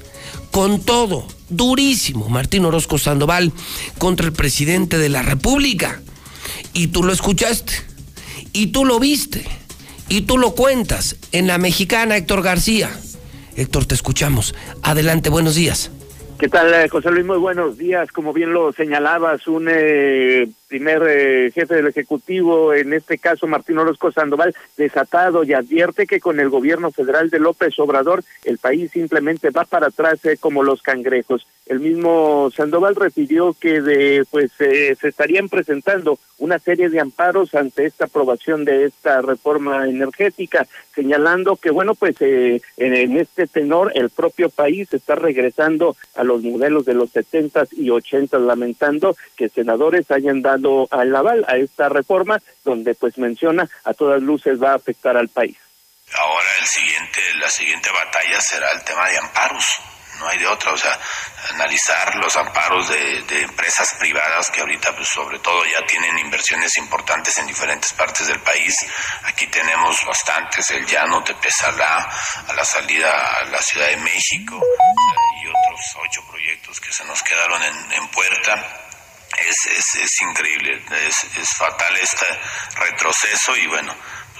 Con 0.50 0.80
todo, 0.80 1.26
durísimo, 1.48 2.28
Martín 2.28 2.64
Orozco 2.64 2.98
Sandoval 2.98 3.52
contra 3.98 4.26
el 4.26 4.32
presidente 4.32 4.98
de 4.98 5.08
la 5.08 5.22
República. 5.22 6.00
Y 6.74 6.88
tú 6.88 7.02
lo 7.02 7.12
escuchaste, 7.12 7.72
y 8.52 8.68
tú 8.68 8.84
lo 8.84 8.98
viste, 8.98 9.44
y 10.08 10.22
tú 10.22 10.38
lo 10.38 10.54
cuentas 10.54 11.16
en 11.32 11.46
la 11.46 11.58
mexicana 11.58 12.16
Héctor 12.16 12.42
García. 12.42 12.90
Héctor, 13.56 13.84
te 13.84 13.94
escuchamos. 13.94 14.54
Adelante, 14.82 15.28
buenos 15.28 15.54
días. 15.54 15.90
¿Qué 16.38 16.48
tal, 16.48 16.72
eh, 16.74 16.88
José 16.88 17.10
Luis? 17.10 17.24
Muy 17.24 17.38
buenos 17.38 17.78
días. 17.78 18.10
Como 18.10 18.32
bien 18.32 18.52
lo 18.52 18.72
señalabas, 18.72 19.46
un 19.46 19.68
eh, 19.70 20.48
primer 20.72 21.02
eh, 21.06 21.50
jefe 21.50 21.74
del 21.74 21.88
Ejecutivo, 21.88 22.72
en 22.72 22.94
este 22.94 23.18
caso 23.18 23.46
Martín 23.46 23.76
Orozco 23.76 24.10
Sandoval, 24.10 24.54
desatado 24.78 25.44
y 25.44 25.52
advierte 25.52 26.06
que 26.06 26.18
con 26.18 26.40
el 26.40 26.48
gobierno 26.48 26.90
federal 26.90 27.28
de 27.28 27.38
López 27.40 27.78
Obrador 27.78 28.24
el 28.42 28.56
país 28.56 28.90
simplemente 28.90 29.50
va 29.50 29.64
para 29.66 29.88
atrás 29.88 30.20
como 30.40 30.62
los 30.62 30.80
cangrejos. 30.80 31.46
El 31.66 31.80
mismo 31.80 32.50
Sandoval 32.56 32.96
refirió 32.96 33.52
que 33.52 33.82
de, 33.82 34.24
pues 34.30 34.50
se 34.52 34.96
estarían 35.02 35.50
presentando 35.50 36.18
una 36.42 36.58
serie 36.58 36.88
de 36.88 36.98
amparos 36.98 37.54
ante 37.54 37.86
esta 37.86 38.06
aprobación 38.06 38.64
de 38.64 38.86
esta 38.86 39.22
reforma 39.22 39.88
energética, 39.88 40.66
señalando 40.92 41.54
que 41.54 41.70
bueno 41.70 41.94
pues 41.94 42.20
en, 42.20 42.60
en, 42.76 43.16
este 43.16 43.46
tenor 43.46 43.92
el 43.94 44.10
propio 44.10 44.50
país 44.50 44.92
está 44.92 45.14
regresando 45.14 45.96
a 46.16 46.24
los 46.24 46.42
modelos 46.42 46.84
de 46.84 46.94
los 46.94 47.10
setentas 47.10 47.72
y 47.72 47.90
ochentas, 47.90 48.40
lamentando 48.42 49.14
que 49.36 49.48
senadores 49.48 50.10
hayan 50.10 50.42
dado 50.42 50.61
al 50.90 51.14
aval 51.14 51.44
a 51.48 51.56
esta 51.56 51.88
reforma, 51.88 52.38
donde 52.64 52.94
pues 52.94 53.18
menciona 53.18 53.68
a 53.84 53.94
todas 53.94 54.22
luces 54.22 54.62
va 54.62 54.72
a 54.72 54.76
afectar 54.76 55.16
al 55.16 55.28
país. 55.28 55.56
Ahora 56.14 56.48
el 56.60 56.66
siguiente, 56.66 57.20
la 57.40 57.48
siguiente 57.48 57.88
batalla 57.90 58.40
será 58.40 58.70
el 58.72 58.84
tema 58.84 59.08
de 59.08 59.18
amparos 59.18 59.64
no 60.22 60.28
hay 60.28 60.38
de 60.38 60.46
otra, 60.46 60.72
o 60.72 60.78
sea, 60.78 60.98
analizar 61.50 62.14
los 62.16 62.36
amparos 62.36 62.88
de, 62.88 63.42
empresas 63.42 63.94
privadas 63.98 64.50
que 64.50 64.60
ahorita 64.60 64.94
pues 64.94 65.08
sobre 65.08 65.38
todo 65.40 65.64
ya 65.64 65.84
tienen 65.86 66.16
inversiones 66.18 66.76
importantes 66.78 67.36
en 67.38 67.46
diferentes 67.46 67.92
partes 67.94 68.28
del 68.28 68.40
país. 68.40 68.74
Aquí 69.24 69.46
tenemos 69.48 69.96
bastantes, 70.06 70.70
el 70.70 70.86
llano 70.86 71.20
de 71.22 71.34
Pesalá, 71.34 72.08
a 72.48 72.52
la 72.52 72.64
salida 72.64 73.10
a 73.40 73.44
la 73.46 73.58
Ciudad 73.58 73.88
de 73.88 73.96
México 73.96 74.60
y 75.42 75.48
otros 75.48 75.96
ocho 75.96 76.24
proyectos 76.30 76.80
que 76.80 76.92
se 76.92 77.04
nos 77.04 77.22
quedaron 77.22 77.62
en, 77.62 78.08
puerta. 78.08 78.81
Es, 79.38 79.56
es, 79.78 80.02
es 80.02 80.20
increíble, 80.20 80.82
es, 81.06 81.36
es 81.36 81.48
fatal 81.56 81.94
este 81.96 82.26
retroceso 82.78 83.56
y 83.56 83.66
bueno, 83.66 83.94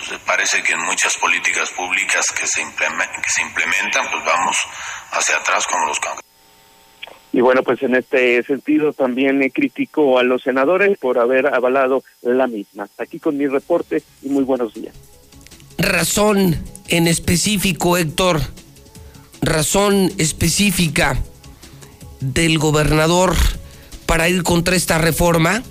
pues 0.09 0.21
parece 0.21 0.63
que 0.63 0.73
en 0.73 0.81
muchas 0.81 1.17
políticas 1.17 1.71
públicas 1.71 2.27
que 2.33 2.47
se, 2.47 2.61
que 2.61 3.31
se 3.31 3.43
implementan, 3.43 4.11
pues 4.11 4.25
vamos 4.25 4.57
hacia 5.13 5.37
atrás 5.37 5.67
como 5.67 5.87
los 5.87 5.99
cangrejos. 5.99 6.23
Y 7.33 7.41
bueno, 7.41 7.63
pues 7.63 7.83
en 7.83 7.95
este 7.95 8.43
sentido 8.43 8.93
también 8.93 9.41
critico 9.51 10.19
a 10.19 10.23
los 10.23 10.43
senadores 10.43 10.99
por 10.99 11.19
haber 11.19 11.47
avalado 11.47 12.05
la 12.21 12.47
misma. 12.47 12.89
Aquí 12.99 13.19
con 13.19 13.39
mi 13.39 13.47
reporte 13.47 14.03
y 14.23 14.29
muy 14.29 14.45
buenos 14.45 14.75
días. 14.75 14.95
Razón 15.79 16.63
en 16.89 17.09
específico, 17.09 17.97
Héctor, 17.97 18.41
razón 19.41 20.13
específica 20.19 21.17
del 22.21 22.59
gobernador 22.59 23.35
para 24.13 24.29
ir 24.29 24.43
contra 24.43 24.77
esta 24.77 24.99
reforma. 24.99 25.63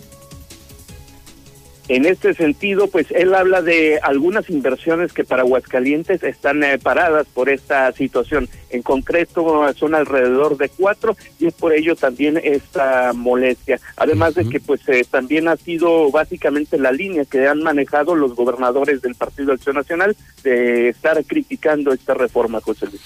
En 1.87 2.07
este 2.07 2.33
sentido, 2.33 2.87
pues 2.87 3.05
él 3.11 3.35
habla 3.35 3.61
de 3.61 3.99
algunas 4.01 4.49
inversiones 4.49 5.13
que 5.13 5.23
para 5.23 5.43
Aguascalientes 5.43 6.23
están 6.23 6.63
eh, 6.63 6.79
paradas 6.79 7.27
por 7.35 7.49
esta 7.49 7.91
situación. 7.91 8.49
En 8.71 8.81
concreto, 8.81 9.71
son 9.75 9.93
alrededor 9.93 10.57
de 10.57 10.69
cuatro 10.69 11.15
y 11.39 11.45
es 11.45 11.53
por 11.53 11.71
ello 11.71 11.95
también 11.95 12.41
esta 12.43 13.13
molestia. 13.13 13.79
Además 13.95 14.33
de 14.33 14.49
que, 14.49 14.59
pues, 14.59 14.81
eh, 14.89 15.05
también 15.07 15.47
ha 15.47 15.55
sido 15.55 16.09
básicamente 16.09 16.79
la 16.79 16.91
línea 16.91 17.25
que 17.25 17.47
han 17.47 17.61
manejado 17.61 18.15
los 18.15 18.33
gobernadores 18.33 19.03
del 19.03 19.13
Partido 19.13 19.53
Acción 19.53 19.75
Nacional 19.75 20.17
de 20.43 20.89
estar 20.89 21.23
criticando 21.25 21.93
esta 21.93 22.15
reforma, 22.15 22.59
José 22.59 22.87
Luis. 22.87 23.01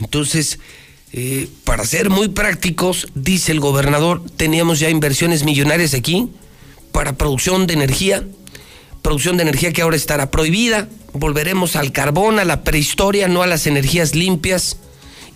Entonces, 0.00 0.58
eh, 1.12 1.48
para 1.64 1.84
ser 1.84 2.08
muy 2.08 2.28
prácticos, 2.28 3.08
dice 3.14 3.52
el 3.52 3.60
gobernador, 3.60 4.22
teníamos 4.36 4.78
ya 4.78 4.90
inversiones 4.90 5.44
millonarias 5.44 5.94
aquí 5.94 6.28
para 6.92 7.14
producción 7.14 7.66
de 7.66 7.74
energía, 7.74 8.24
producción 9.02 9.36
de 9.36 9.42
energía 9.42 9.72
que 9.72 9.82
ahora 9.82 9.96
estará 9.96 10.30
prohibida, 10.30 10.88
volveremos 11.12 11.74
al 11.74 11.90
carbón, 11.92 12.38
a 12.38 12.44
la 12.44 12.62
prehistoria, 12.62 13.26
no 13.26 13.42
a 13.42 13.46
las 13.46 13.66
energías 13.66 14.14
limpias, 14.14 14.76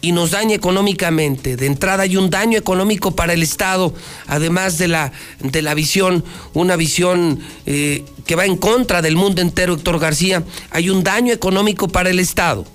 y 0.01 0.13
nos 0.13 0.33
daña 0.33 0.55
económicamente. 0.55 1.57
De 1.57 1.65
entrada 1.65 2.03
hay 2.03 2.19
un 2.19 2.29
daño 2.29 2.59
económico 2.59 3.17
para 3.17 3.33
el 3.33 3.43
Estado, 3.43 3.95
además 4.27 4.77
de 4.77 4.87
la, 4.87 5.13
de 5.41 5.63
la 5.63 5.73
visión, 5.73 6.23
una 6.53 6.77
visión 6.77 7.41
eh, 7.65 8.05
que 8.27 8.37
va 8.37 8.45
en 8.45 8.59
contra 8.59 9.01
del 9.01 9.17
mundo 9.17 9.41
entero, 9.41 9.75
Héctor 9.75 9.99
García, 9.99 10.45
hay 10.71 10.91
un 10.91 11.03
daño 11.03 11.33
económico 11.33 11.89
para 11.89 12.11
el 12.11 12.19
Estado. 12.19 12.67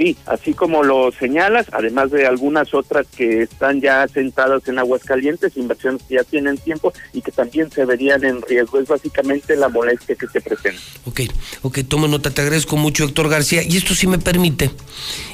Sí, 0.00 0.16
así 0.24 0.54
como 0.54 0.82
lo 0.82 1.12
señalas, 1.12 1.66
además 1.72 2.10
de 2.10 2.26
algunas 2.26 2.72
otras 2.72 3.06
que 3.14 3.42
están 3.42 3.82
ya 3.82 4.08
sentadas 4.08 4.66
en 4.66 4.78
Aguascalientes, 4.78 5.58
inversiones 5.58 6.00
que 6.08 6.14
ya 6.14 6.24
tienen 6.24 6.56
tiempo 6.56 6.94
y 7.12 7.20
que 7.20 7.30
también 7.30 7.70
se 7.70 7.84
verían 7.84 8.24
en 8.24 8.40
riesgo. 8.40 8.80
Es 8.80 8.88
básicamente 8.88 9.56
la 9.56 9.68
molestia 9.68 10.14
que 10.14 10.26
se 10.26 10.40
presenta. 10.40 10.80
Ok, 11.04 11.20
ok, 11.60 11.80
tomo 11.86 12.08
nota, 12.08 12.30
te 12.30 12.40
agradezco 12.40 12.78
mucho, 12.78 13.04
Héctor 13.04 13.28
García. 13.28 13.62
Y 13.62 13.76
esto 13.76 13.94
sí 13.94 14.06
me 14.06 14.18
permite 14.18 14.70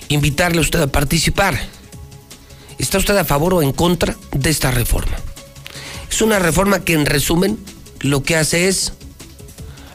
invitarle 0.09 0.59
a 0.59 0.63
usted 0.63 0.81
a 0.81 0.89
participar. 0.89 1.57
¿Está 2.77 2.99
usted 2.99 3.17
a 3.17 3.25
favor 3.25 3.55
o 3.55 3.63
en 3.63 3.71
contra 3.71 4.17
de 4.33 4.51
esta 4.51 4.73
reforma? 4.73 5.17
Es 6.11 6.21
una 6.23 6.41
reforma 6.41 6.83
que 6.85 6.95
en 6.95 7.07
resumen 7.07 7.57
lo 8.01 8.25
que 8.25 8.35
hace 8.35 8.67
es 8.67 8.95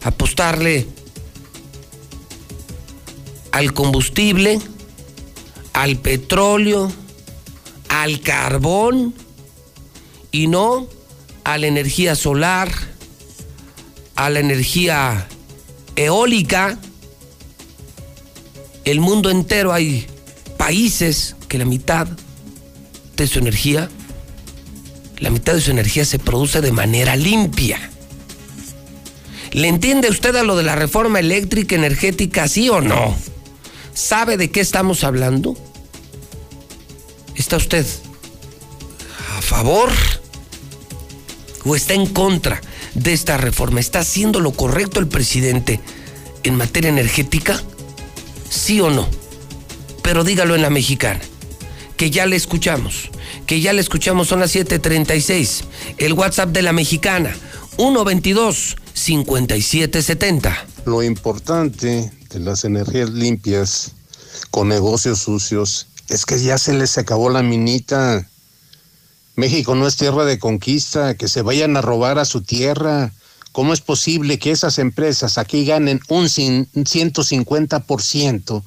apostarle 0.01 0.87
al 3.51 3.73
combustible, 3.73 4.59
al 5.73 5.97
petróleo, 5.97 6.91
al 7.89 8.21
carbón 8.21 9.13
y 10.31 10.47
no 10.47 10.87
a 11.43 11.57
la 11.57 11.67
energía 11.67 12.15
solar, 12.15 12.71
a 14.15 14.29
la 14.29 14.39
energía 14.39 15.27
eólica. 15.95 16.77
El 18.85 18.99
mundo 18.99 19.29
entero 19.29 19.73
hay 19.73 20.07
países 20.57 21.35
que 21.47 21.57
la 21.57 21.65
mitad 21.65 22.07
de 23.17 23.27
su 23.27 23.39
energía, 23.39 23.89
la 25.19 25.29
mitad 25.29 25.53
de 25.53 25.61
su 25.61 25.71
energía 25.71 26.05
se 26.05 26.19
produce 26.19 26.61
de 26.61 26.71
manera 26.71 27.15
limpia. 27.15 27.89
¿Le 29.51 29.67
entiende 29.67 30.09
usted 30.09 30.35
a 30.37 30.43
lo 30.43 30.55
de 30.55 30.63
la 30.63 30.75
reforma 30.75 31.19
eléctrica 31.19 31.75
energética, 31.75 32.47
sí 32.47 32.69
o 32.69 32.79
no? 32.79 33.15
¿Sabe 33.93 34.37
de 34.37 34.51
qué 34.51 34.61
estamos 34.61 35.03
hablando? 35.03 35.55
¿Está 37.35 37.57
usted 37.57 37.85
a 39.37 39.41
favor 39.41 39.89
o 41.65 41.75
está 41.75 41.93
en 41.93 42.07
contra 42.07 42.61
de 42.93 43.13
esta 43.13 43.37
reforma? 43.37 43.79
¿Está 43.79 43.99
haciendo 43.99 44.39
lo 44.39 44.51
correcto 44.53 44.99
el 44.99 45.07
presidente 45.07 45.79
en 46.43 46.55
materia 46.55 46.89
energética? 46.89 47.61
¿Sí 48.49 48.79
o 48.81 48.89
no? 48.89 49.07
Pero 50.01 50.23
dígalo 50.23 50.55
en 50.55 50.61
la 50.61 50.69
mexicana, 50.69 51.21
que 51.97 52.09
ya 52.09 52.25
le 52.25 52.35
escuchamos, 52.35 53.09
que 53.45 53.61
ya 53.61 53.73
le 53.73 53.81
escuchamos, 53.81 54.27
son 54.27 54.39
las 54.39 54.53
7:36. 54.55 55.63
El 55.97 56.13
WhatsApp 56.13 56.49
de 56.49 56.61
la 56.61 56.73
mexicana, 56.73 57.35
122 57.77 58.77
5770. 58.93 60.65
Lo 60.85 61.03
importante 61.03 62.11
de 62.29 62.39
las 62.39 62.63
energías 62.65 63.11
limpias 63.11 63.91
con 64.49 64.67
negocios 64.67 65.19
sucios 65.19 65.85
es 66.09 66.25
que 66.25 66.41
ya 66.41 66.57
se 66.57 66.73
les 66.73 66.97
acabó 66.97 67.29
la 67.29 67.43
minita. 67.43 68.27
México 69.35 69.75
no 69.75 69.85
es 69.85 69.95
tierra 69.95 70.25
de 70.25 70.39
conquista, 70.39 71.13
que 71.13 71.27
se 71.27 71.43
vayan 71.43 71.77
a 71.77 71.81
robar 71.81 72.17
a 72.17 72.25
su 72.25 72.41
tierra. 72.41 73.13
¿Cómo 73.51 73.73
es 73.73 73.81
posible 73.81 74.39
que 74.39 74.49
esas 74.49 74.79
empresas 74.79 75.37
aquí 75.37 75.65
ganen 75.65 75.99
un 76.09 76.25
150% 76.25 78.63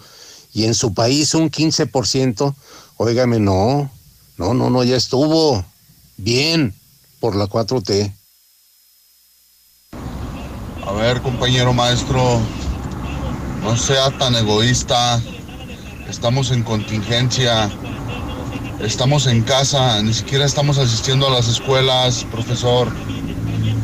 y 0.52 0.66
en 0.66 0.74
su 0.74 0.94
país 0.94 1.34
un 1.34 1.50
15%? 1.50 2.54
Óigame, 2.96 3.40
no, 3.40 3.90
no, 4.38 4.54
no, 4.54 4.70
no, 4.70 4.84
ya 4.84 4.96
estuvo 4.96 5.66
bien 6.16 6.76
por 7.18 7.34
la 7.34 7.46
4T. 7.46 8.14
Ver, 10.96 11.20
compañero 11.22 11.72
maestro, 11.72 12.40
no 13.62 13.76
sea 13.76 14.10
tan 14.16 14.36
egoísta. 14.36 15.20
Estamos 16.08 16.52
en 16.52 16.62
contingencia. 16.62 17.68
Estamos 18.80 19.26
en 19.26 19.42
casa, 19.42 20.00
ni 20.02 20.14
siquiera 20.14 20.44
estamos 20.44 20.78
asistiendo 20.78 21.26
a 21.26 21.30
las 21.30 21.48
escuelas, 21.48 22.24
profesor. 22.30 22.92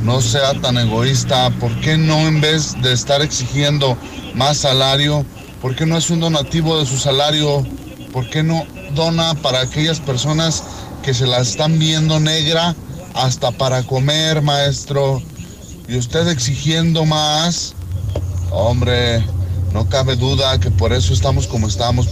no 0.04 0.20
sea 0.20 0.54
tan 0.61 0.78
egoísta. 0.78 1.50
¿Por 1.58 1.74
qué 1.80 1.98
no 1.98 2.28
en 2.28 2.40
vez 2.40 2.80
de 2.80 2.92
estar 2.92 3.22
exigiendo 3.22 3.98
más 4.34 4.58
salario, 4.58 5.24
por 5.61 5.74
qué 5.74 5.86
no 5.86 5.96
es 5.96 6.11
un 6.11 6.20
donativo 6.20 6.78
de 6.78 6.86
su 6.86 6.96
salario? 6.96 7.66
¿Por 8.12 8.30
qué 8.30 8.44
no 8.44 8.64
dona 8.94 9.34
para 9.34 9.61
aquellas 9.61 9.98
personas 9.98 10.62
que 11.02 11.12
se 11.12 11.26
la 11.26 11.40
están 11.40 11.78
viendo 11.78 12.20
negra 12.20 12.74
hasta 13.14 13.50
para 13.50 13.82
comer, 13.82 14.42
maestro? 14.42 15.20
Y 15.91 15.99
usted 15.99 16.28
exigiendo 16.28 17.05
más, 17.05 17.74
hombre, 18.53 19.24
no 19.72 19.88
cabe 19.88 20.14
duda 20.14 20.61
que 20.61 20.70
por 20.70 20.93
eso 20.93 21.12
estamos 21.12 21.49
como 21.49 21.66
estamos. 21.66 22.09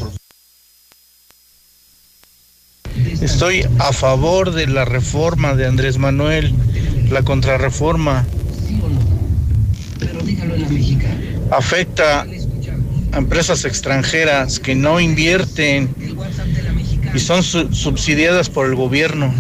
Estoy 3.20 3.64
a 3.78 3.92
favor 3.92 4.50
de 4.50 4.66
la 4.66 4.84
reforma 4.84 5.54
de 5.54 5.66
Andrés 5.66 5.96
Manuel, 5.96 6.52
la 7.08 7.22
contrarreforma. 7.22 8.26
Afecta 11.52 12.26
a 13.12 13.16
empresas 13.16 13.64
extranjeras 13.64 14.58
que 14.58 14.74
no 14.74 14.98
invierten 14.98 15.94
y 17.14 17.18
son 17.20 17.44
subsidiadas 17.44 18.50
por 18.50 18.66
el 18.66 18.74
gobierno. 18.74 19.32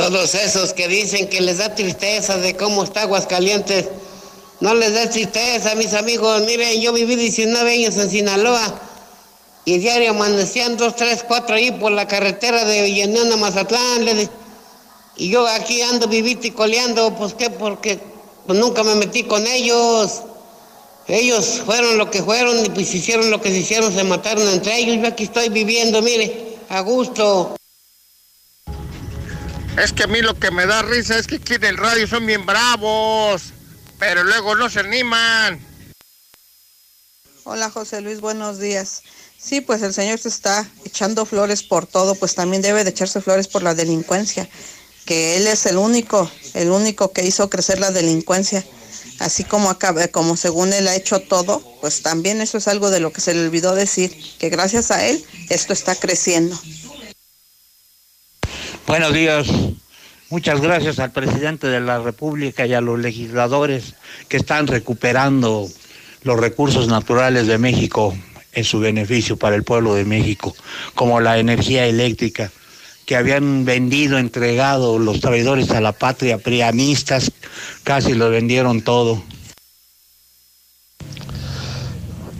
Todos 0.00 0.34
esos 0.34 0.72
que 0.72 0.88
dicen 0.88 1.28
que 1.28 1.42
les 1.42 1.58
da 1.58 1.74
tristeza 1.74 2.38
de 2.38 2.56
cómo 2.56 2.84
está 2.84 3.02
Aguascalientes, 3.02 3.84
no 4.60 4.72
les 4.72 4.94
da 4.94 5.10
tristeza, 5.10 5.74
mis 5.74 5.92
amigos. 5.92 6.40
Miren, 6.46 6.80
yo 6.80 6.94
viví 6.94 7.16
19 7.16 7.70
años 7.70 7.98
en 7.98 8.08
Sinaloa 8.08 8.80
y 9.66 9.76
diario 9.76 10.12
amanecían 10.12 10.78
dos, 10.78 10.96
tres, 10.96 11.22
cuatro 11.28 11.54
ahí 11.54 11.70
por 11.72 11.92
la 11.92 12.08
carretera 12.08 12.64
de 12.64 12.80
Villanueva 12.84 13.36
Mazatlán. 13.36 14.08
y 15.18 15.28
yo 15.28 15.46
aquí 15.46 15.82
ando 15.82 16.08
vivito 16.08 16.46
y 16.46 16.52
coleando, 16.52 17.14
pues 17.16 17.34
qué, 17.34 17.50
porque 17.50 18.00
pues 18.46 18.58
nunca 18.58 18.82
me 18.82 18.94
metí 18.94 19.24
con 19.24 19.46
ellos. 19.46 20.22
Ellos 21.08 21.60
fueron 21.66 21.98
lo 21.98 22.10
que 22.10 22.22
fueron 22.22 22.64
y 22.64 22.70
pues 22.70 22.94
hicieron 22.94 23.30
lo 23.30 23.38
que 23.42 23.50
se 23.50 23.58
hicieron, 23.58 23.92
se 23.92 24.04
mataron 24.04 24.48
entre 24.48 24.78
ellos. 24.78 24.96
Yo 24.96 25.08
aquí 25.08 25.24
estoy 25.24 25.50
viviendo, 25.50 26.00
mire, 26.00 26.56
a 26.70 26.80
gusto. 26.80 27.59
Es 29.80 29.94
que 29.94 30.02
a 30.02 30.06
mí 30.08 30.20
lo 30.20 30.38
que 30.38 30.50
me 30.50 30.66
da 30.66 30.82
risa 30.82 31.16
es 31.16 31.26
que 31.26 31.36
aquí 31.36 31.54
en 31.54 31.64
el 31.64 31.78
radio 31.78 32.06
son 32.06 32.26
bien 32.26 32.44
bravos, 32.44 33.54
pero 33.98 34.22
luego 34.24 34.54
no 34.54 34.68
se 34.68 34.80
animan. 34.80 35.58
Hola 37.44 37.70
José 37.70 38.02
Luis, 38.02 38.20
buenos 38.20 38.58
días. 38.58 39.02
Sí, 39.38 39.62
pues 39.62 39.80
el 39.80 39.94
señor 39.94 40.18
se 40.18 40.28
está 40.28 40.68
echando 40.84 41.24
flores 41.24 41.62
por 41.62 41.86
todo, 41.86 42.14
pues 42.14 42.34
también 42.34 42.60
debe 42.60 42.84
de 42.84 42.90
echarse 42.90 43.22
flores 43.22 43.48
por 43.48 43.62
la 43.62 43.74
delincuencia, 43.74 44.46
que 45.06 45.38
él 45.38 45.46
es 45.46 45.64
el 45.64 45.78
único, 45.78 46.30
el 46.52 46.68
único 46.68 47.12
que 47.12 47.24
hizo 47.24 47.48
crecer 47.48 47.80
la 47.80 47.90
delincuencia. 47.90 48.62
Así 49.18 49.44
como 49.44 49.70
acaba, 49.70 50.08
como 50.08 50.36
según 50.36 50.74
él 50.74 50.88
ha 50.88 50.94
hecho 50.94 51.20
todo, 51.20 51.60
pues 51.80 52.02
también 52.02 52.42
eso 52.42 52.58
es 52.58 52.68
algo 52.68 52.90
de 52.90 53.00
lo 53.00 53.14
que 53.14 53.22
se 53.22 53.32
le 53.32 53.46
olvidó 53.46 53.74
decir, 53.74 54.14
que 54.38 54.50
gracias 54.50 54.90
a 54.90 55.06
él 55.06 55.24
esto 55.48 55.72
está 55.72 55.94
creciendo. 55.94 56.60
Buenos 58.86 59.14
días. 59.14 59.46
Muchas 60.30 60.60
gracias 60.60 60.98
al 60.98 61.12
presidente 61.12 61.66
de 61.66 61.80
la 61.80 61.98
República 61.98 62.66
y 62.66 62.74
a 62.74 62.80
los 62.80 62.98
legisladores 62.98 63.94
que 64.28 64.36
están 64.36 64.66
recuperando 64.66 65.66
los 66.22 66.40
recursos 66.40 66.88
naturales 66.88 67.46
de 67.46 67.58
México 67.58 68.16
en 68.52 68.64
su 68.64 68.80
beneficio 68.80 69.36
para 69.36 69.56
el 69.56 69.64
pueblo 69.64 69.94
de 69.94 70.04
México, 70.04 70.54
como 70.94 71.20
la 71.20 71.38
energía 71.38 71.86
eléctrica 71.86 72.50
que 73.06 73.16
habían 73.16 73.64
vendido, 73.64 74.18
entregado 74.18 74.98
los 74.98 75.20
traidores 75.20 75.70
a 75.72 75.80
la 75.80 75.90
patria, 75.90 76.38
prianistas, 76.38 77.32
casi 77.82 78.14
lo 78.14 78.30
vendieron 78.30 78.82
todo. 78.82 79.22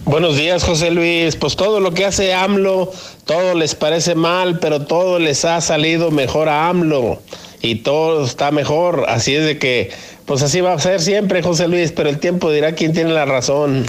Buenos 0.05 0.37
días, 0.37 0.65
José 0.65 0.91
Luis. 0.91 1.37
Pues 1.37 1.55
todo 1.57 1.79
lo 1.79 1.93
que 1.93 2.05
hace 2.05 2.35
AMLO, 2.35 2.93
todo 3.31 3.55
les 3.55 3.77
parece 3.77 4.17
mal, 4.17 4.59
pero 4.59 4.87
todo 4.87 5.21
les 5.21 5.45
ha 5.45 5.61
salido 5.61 6.11
mejor 6.11 6.49
a 6.49 6.69
AMLO 6.69 7.23
y 7.63 7.77
todo 7.77 8.25
está 8.25 8.51
mejor. 8.51 9.05
Así 9.07 9.37
es 9.37 9.45
de 9.45 9.57
que, 9.57 9.93
pues 10.27 10.43
así 10.43 10.61
va 10.61 10.73
a 10.73 10.79
ser 10.81 11.01
siempre, 11.01 11.41
José 11.41 11.69
Luis, 11.69 11.93
pero 11.93 12.09
el 12.09 12.19
tiempo 12.19 12.51
dirá 12.51 12.75
quién 12.75 12.93
tiene 12.93 13.13
la 13.13 13.27
razón. 13.27 13.87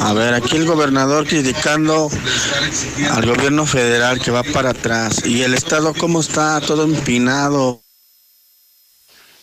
A 0.00 0.12
ver, 0.12 0.34
aquí 0.34 0.58
el 0.58 0.66
gobernador 0.66 1.26
criticando 1.26 2.10
al 3.10 3.24
gobierno 3.24 3.64
federal 3.64 4.20
que 4.20 4.30
va 4.30 4.42
para 4.42 4.70
atrás. 4.70 5.24
¿Y 5.24 5.40
el 5.40 5.54
Estado 5.54 5.94
cómo 5.94 6.20
está? 6.20 6.60
Todo 6.60 6.84
empinado. 6.84 7.81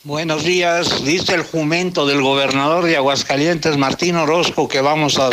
Buenos 0.06 0.45
días, 0.45 1.04
dice 1.04 1.36
el 1.36 1.43
jumento 1.43 2.08
del 2.08 2.22
gobernador 2.22 2.86
de 2.86 2.95
Aguascalientes, 2.95 3.76
Martín 3.76 4.16
Orozco, 4.16 4.70
que 4.70 4.80
vamos 4.80 5.20
a, 5.20 5.30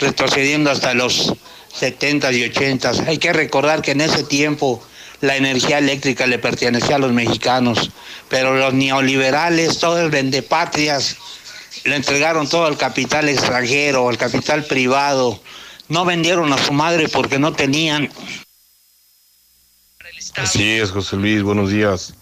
retrocediendo 0.00 0.72
hasta 0.72 0.92
los 0.92 1.34
70 1.72 2.32
y 2.32 2.42
80. 2.42 2.90
Hay 3.06 3.18
que 3.18 3.32
recordar 3.32 3.80
que 3.80 3.92
en 3.92 4.00
ese 4.00 4.24
tiempo 4.24 4.82
la 5.20 5.36
energía 5.36 5.78
eléctrica 5.78 6.26
le 6.26 6.40
pertenecía 6.40 6.96
a 6.96 6.98
los 6.98 7.12
mexicanos, 7.12 7.92
pero 8.28 8.56
los 8.56 8.74
neoliberales, 8.74 9.78
todo 9.78 10.00
el 10.00 10.10
vendepatrias, 10.10 11.16
le 11.84 11.94
entregaron 11.94 12.48
todo 12.48 12.66
al 12.66 12.76
capital 12.76 13.28
extranjero, 13.28 14.08
al 14.08 14.18
capital 14.18 14.64
privado. 14.64 15.40
No 15.86 16.04
vendieron 16.04 16.52
a 16.52 16.58
su 16.58 16.72
madre 16.72 17.08
porque 17.08 17.38
no 17.38 17.52
tenían. 17.52 18.10
Así 20.34 20.70
es, 20.72 20.90
José 20.90 21.14
Luis, 21.14 21.44
buenos 21.44 21.70
días. 21.70 22.17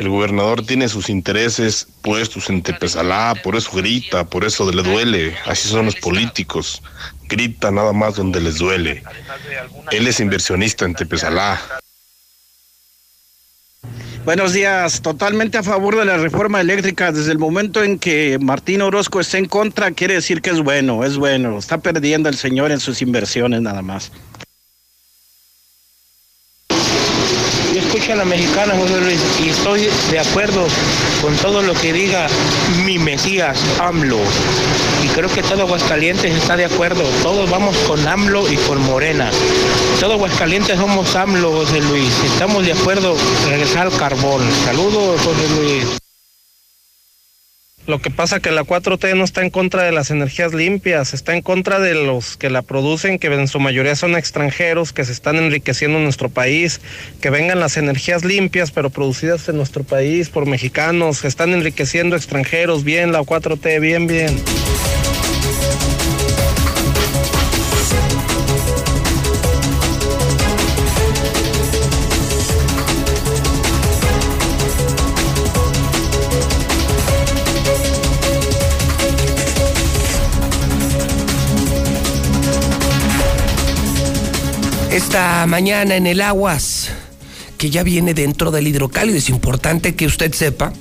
El 0.00 0.08
gobernador 0.08 0.64
tiene 0.64 0.88
sus 0.88 1.10
intereses 1.10 1.86
puestos 2.00 2.48
en 2.48 2.62
Tepezalá, 2.62 3.34
por 3.44 3.54
eso 3.54 3.70
grita, 3.72 4.24
por 4.24 4.46
eso 4.46 4.72
le 4.72 4.82
duele. 4.82 5.36
Así 5.44 5.68
son 5.68 5.84
los 5.84 5.96
políticos. 5.96 6.82
Grita 7.28 7.70
nada 7.70 7.92
más 7.92 8.16
donde 8.16 8.40
les 8.40 8.56
duele. 8.56 9.02
Él 9.90 10.06
es 10.06 10.18
inversionista 10.20 10.86
en 10.86 10.94
Tepezalá. 10.94 11.60
Buenos 14.24 14.54
días, 14.54 15.02
totalmente 15.02 15.58
a 15.58 15.62
favor 15.62 15.98
de 15.98 16.06
la 16.06 16.16
reforma 16.16 16.62
eléctrica. 16.62 17.12
Desde 17.12 17.32
el 17.32 17.38
momento 17.38 17.84
en 17.84 17.98
que 17.98 18.38
Martín 18.40 18.80
Orozco 18.80 19.20
está 19.20 19.36
en 19.36 19.48
contra, 19.48 19.90
quiere 19.90 20.14
decir 20.14 20.40
que 20.40 20.48
es 20.48 20.60
bueno, 20.60 21.04
es 21.04 21.18
bueno. 21.18 21.58
Está 21.58 21.76
perdiendo 21.76 22.30
el 22.30 22.36
señor 22.36 22.72
en 22.72 22.80
sus 22.80 23.02
inversiones 23.02 23.60
nada 23.60 23.82
más. 23.82 24.12
Yo 28.10 28.14
escucho 28.14 28.22
a 28.22 28.24
la 28.24 28.24
mexicana, 28.24 28.74
José 28.76 29.00
Luis, 29.00 29.20
y 29.40 29.50
estoy 29.50 29.88
de 30.10 30.18
acuerdo 30.18 30.66
con 31.22 31.36
todo 31.36 31.62
lo 31.62 31.74
que 31.74 31.92
diga 31.92 32.26
mi 32.84 32.98
Mesías, 32.98 33.56
AMLO. 33.78 34.18
Y 35.04 35.08
creo 35.08 35.28
que 35.28 35.42
todo 35.42 35.62
Aguascalientes 35.62 36.34
está 36.34 36.56
de 36.56 36.64
acuerdo. 36.64 37.04
Todos 37.22 37.48
vamos 37.48 37.76
con 37.86 38.04
AMLO 38.06 38.50
y 38.50 38.56
con 38.56 38.82
Morena. 38.82 39.30
Todo 40.00 40.14
Aguascalientes 40.14 40.76
somos 40.76 41.14
AMLO, 41.14 41.52
José 41.52 41.80
Luis. 41.82 42.12
Estamos 42.24 42.66
de 42.66 42.72
acuerdo 42.72 43.16
regresar 43.48 43.86
al 43.86 43.96
carbón. 43.96 44.42
Saludos, 44.64 45.20
José 45.20 45.48
Luis. 45.56 46.09
Lo 47.86 47.98
que 47.98 48.10
pasa 48.10 48.40
que 48.40 48.50
la 48.50 48.62
4T 48.62 49.16
no 49.16 49.24
está 49.24 49.42
en 49.42 49.50
contra 49.50 49.82
de 49.82 49.90
las 49.90 50.10
energías 50.10 50.52
limpias, 50.54 51.14
está 51.14 51.34
en 51.34 51.42
contra 51.42 51.80
de 51.80 51.94
los 51.94 52.36
que 52.36 52.50
la 52.50 52.62
producen, 52.62 53.18
que 53.18 53.28
en 53.28 53.48
su 53.48 53.58
mayoría 53.58 53.96
son 53.96 54.16
extranjeros, 54.16 54.92
que 54.92 55.04
se 55.04 55.12
están 55.12 55.36
enriqueciendo 55.36 55.98
en 55.98 56.04
nuestro 56.04 56.28
país, 56.28 56.80
que 57.20 57.30
vengan 57.30 57.58
las 57.58 57.76
energías 57.76 58.24
limpias, 58.24 58.70
pero 58.70 58.90
producidas 58.90 59.48
en 59.48 59.56
nuestro 59.56 59.82
país 59.82 60.28
por 60.28 60.46
mexicanos, 60.46 61.22
que 61.22 61.28
están 61.28 61.52
enriqueciendo 61.52 62.16
extranjeros, 62.16 62.84
bien 62.84 63.12
la 63.12 63.22
4T, 63.22 63.80
bien, 63.80 64.06
bien. 64.06 64.36
Esta 85.10 85.44
mañana 85.48 85.96
en 85.96 86.06
el 86.06 86.20
Aguas, 86.20 86.90
que 87.58 87.68
ya 87.68 87.82
viene 87.82 88.14
dentro 88.14 88.52
del 88.52 88.68
hidrocálido. 88.68 89.18
Es 89.18 89.28
importante 89.28 89.96
que 89.96 90.06
usted 90.06 90.32
sepa 90.32 90.72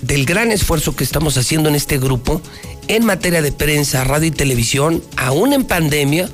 del 0.00 0.24
gran 0.24 0.50
esfuerzo 0.52 0.96
que 0.96 1.04
estamos 1.04 1.36
haciendo 1.36 1.68
en 1.68 1.74
este 1.74 1.98
grupo 1.98 2.40
en 2.88 3.04
materia 3.04 3.42
de 3.42 3.52
prensa, 3.52 4.02
radio 4.02 4.28
y 4.28 4.30
televisión, 4.30 5.04
aún 5.18 5.52
en 5.52 5.64
pandemia, 5.64 6.30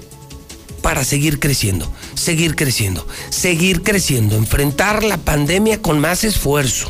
para 0.81 1.03
seguir 1.03 1.41
creciendo, 1.41 1.93
seguir 2.15 2.55
creciendo, 2.55 3.05
seguir 3.31 3.83
creciendo, 3.83 4.37
enfrentar 4.37 5.03
la 5.03 5.17
pandemia 5.17 5.83
con 5.83 5.99
más 5.99 6.23
esfuerzo. 6.23 6.89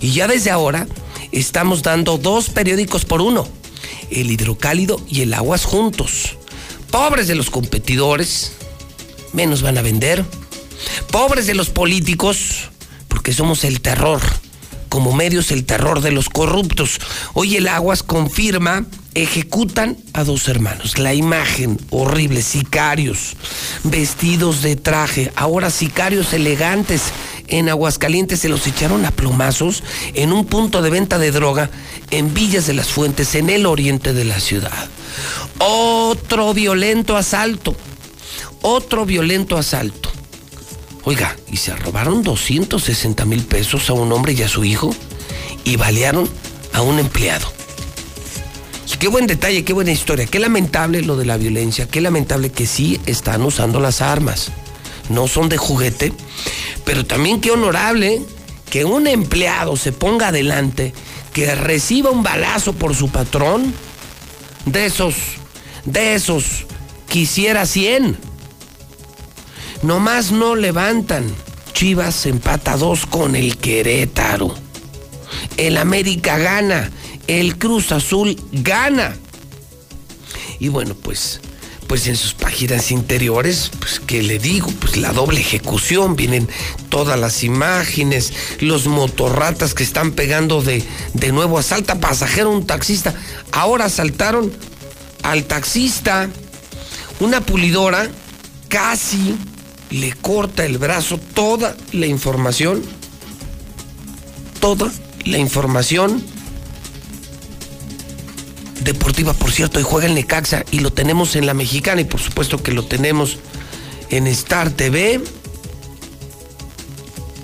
Y 0.00 0.10
ya 0.10 0.26
desde 0.26 0.50
ahora 0.50 0.88
estamos 1.30 1.84
dando 1.84 2.18
dos 2.18 2.50
periódicos 2.50 3.04
por 3.04 3.20
uno, 3.22 3.46
el 4.10 4.28
hidrocálido 4.28 5.00
y 5.08 5.20
el 5.20 5.32
aguas 5.34 5.64
juntos. 5.64 6.36
Pobres 6.90 7.28
de 7.28 7.36
los 7.36 7.48
competidores, 7.48 8.54
menos 9.34 9.62
van 9.62 9.76
a 9.76 9.82
vender. 9.82 10.24
Pobres 11.10 11.46
de 11.46 11.54
los 11.54 11.70
políticos, 11.70 12.70
porque 13.08 13.32
somos 13.32 13.64
el 13.64 13.80
terror. 13.80 14.20
Como 14.88 15.12
medios, 15.12 15.50
el 15.50 15.64
terror 15.64 16.00
de 16.00 16.12
los 16.12 16.28
corruptos. 16.28 17.00
Hoy 17.32 17.56
el 17.56 17.66
Aguas 17.66 18.04
confirma, 18.04 18.86
ejecutan 19.14 19.96
a 20.12 20.22
dos 20.22 20.46
hermanos. 20.46 20.98
La 20.98 21.14
imagen 21.14 21.78
horrible, 21.90 22.42
sicarios, 22.42 23.36
vestidos 23.82 24.62
de 24.62 24.76
traje, 24.76 25.32
ahora 25.34 25.70
sicarios 25.70 26.32
elegantes. 26.32 27.02
En 27.48 27.68
Aguascalientes 27.68 28.40
se 28.40 28.48
los 28.48 28.66
echaron 28.66 29.04
a 29.04 29.10
plomazos 29.10 29.82
en 30.14 30.32
un 30.32 30.46
punto 30.46 30.80
de 30.80 30.90
venta 30.90 31.18
de 31.18 31.32
droga 31.32 31.70
en 32.10 32.32
Villas 32.32 32.66
de 32.66 32.74
las 32.74 32.88
Fuentes, 32.88 33.34
en 33.34 33.50
el 33.50 33.66
oriente 33.66 34.12
de 34.12 34.24
la 34.24 34.38
ciudad. 34.38 34.88
Otro 35.58 36.54
violento 36.54 37.16
asalto. 37.16 37.76
Otro 38.66 39.04
violento 39.04 39.58
asalto. 39.58 40.10
Oiga, 41.02 41.36
y 41.52 41.58
se 41.58 41.76
robaron 41.76 42.22
260 42.22 43.26
mil 43.26 43.44
pesos 43.44 43.90
a 43.90 43.92
un 43.92 44.10
hombre 44.10 44.32
y 44.32 44.40
a 44.40 44.48
su 44.48 44.64
hijo 44.64 44.94
y 45.64 45.76
balearon 45.76 46.26
a 46.72 46.80
un 46.80 46.98
empleado. 46.98 47.46
Qué 48.98 49.08
buen 49.08 49.26
detalle, 49.26 49.64
qué 49.64 49.74
buena 49.74 49.92
historia. 49.92 50.24
Qué 50.24 50.38
lamentable 50.38 51.02
lo 51.02 51.18
de 51.18 51.26
la 51.26 51.36
violencia, 51.36 51.86
qué 51.86 52.00
lamentable 52.00 52.52
que 52.52 52.64
sí 52.64 52.98
están 53.04 53.42
usando 53.42 53.80
las 53.80 54.00
armas. 54.00 54.50
No 55.10 55.28
son 55.28 55.50
de 55.50 55.58
juguete, 55.58 56.14
pero 56.86 57.04
también 57.04 57.42
qué 57.42 57.50
honorable 57.50 58.22
que 58.70 58.86
un 58.86 59.06
empleado 59.06 59.76
se 59.76 59.92
ponga 59.92 60.28
adelante, 60.28 60.94
que 61.34 61.54
reciba 61.54 62.08
un 62.08 62.22
balazo 62.22 62.72
por 62.72 62.94
su 62.94 63.10
patrón. 63.10 63.74
De 64.64 64.86
esos, 64.86 65.16
de 65.84 66.14
esos, 66.14 66.64
quisiera 67.06 67.66
100. 67.66 68.32
Nomás 69.82 70.32
no 70.32 70.56
levantan. 70.56 71.24
Chivas 71.72 72.26
empata 72.26 72.76
dos 72.76 73.06
con 73.06 73.36
el 73.36 73.56
Querétaro. 73.56 74.54
El 75.56 75.76
América 75.76 76.38
gana. 76.38 76.90
El 77.26 77.58
Cruz 77.58 77.92
Azul 77.92 78.36
gana. 78.52 79.16
Y 80.60 80.68
bueno, 80.68 80.94
pues, 80.94 81.40
pues 81.86 82.06
en 82.06 82.16
sus 82.16 82.34
páginas 82.34 82.90
interiores, 82.90 83.70
pues 83.78 84.00
qué 84.00 84.22
le 84.22 84.38
digo, 84.38 84.70
pues 84.80 84.96
la 84.96 85.12
doble 85.12 85.40
ejecución, 85.40 86.16
vienen 86.16 86.48
todas 86.88 87.18
las 87.18 87.42
imágenes, 87.42 88.32
los 88.60 88.86
motorratas 88.86 89.74
que 89.74 89.82
están 89.82 90.12
pegando 90.12 90.62
de, 90.62 90.82
de 91.12 91.32
nuevo, 91.32 91.58
asalta 91.58 92.00
pasajero 92.00 92.50
un 92.50 92.66
taxista. 92.66 93.14
Ahora 93.52 93.86
asaltaron 93.86 94.52
al 95.22 95.44
taxista, 95.44 96.28
una 97.20 97.40
pulidora 97.40 98.08
casi 98.68 99.36
le 99.94 100.12
corta 100.12 100.64
el 100.64 100.78
brazo 100.78 101.18
toda 101.34 101.76
la 101.92 102.06
información, 102.06 102.82
toda 104.58 104.90
la 105.24 105.38
información 105.38 106.20
deportiva, 108.82 109.32
por 109.34 109.52
cierto, 109.52 109.78
y 109.78 109.84
juega 109.84 110.08
el 110.08 110.14
Necaxa 110.14 110.64
y 110.72 110.80
lo 110.80 110.92
tenemos 110.92 111.36
en 111.36 111.46
la 111.46 111.54
mexicana 111.54 112.00
y 112.00 112.06
por 112.06 112.20
supuesto 112.20 112.60
que 112.60 112.72
lo 112.72 112.84
tenemos 112.84 113.38
en 114.10 114.26
Star 114.26 114.70
TV. 114.70 115.20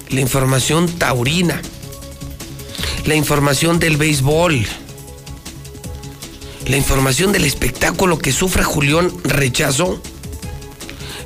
La 0.08 0.20
información 0.20 0.88
taurina, 0.98 1.62
la 3.06 3.14
información 3.14 3.78
del 3.78 3.96
béisbol, 3.96 4.66
la 6.66 6.76
información 6.76 7.30
del 7.30 7.44
espectáculo 7.44 8.18
que 8.18 8.32
sufre 8.32 8.64
Julián 8.64 9.12
Rechazo 9.22 10.02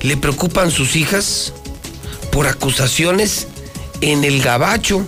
le 0.05 0.19
preocupan 0.19 0.71
sus 0.71 0.97
hijas 0.97 1.55
por 2.31 2.47
acusaciones 2.47 3.47
en 4.03 4.23
el 4.23 4.43
gabacho. 4.43 5.03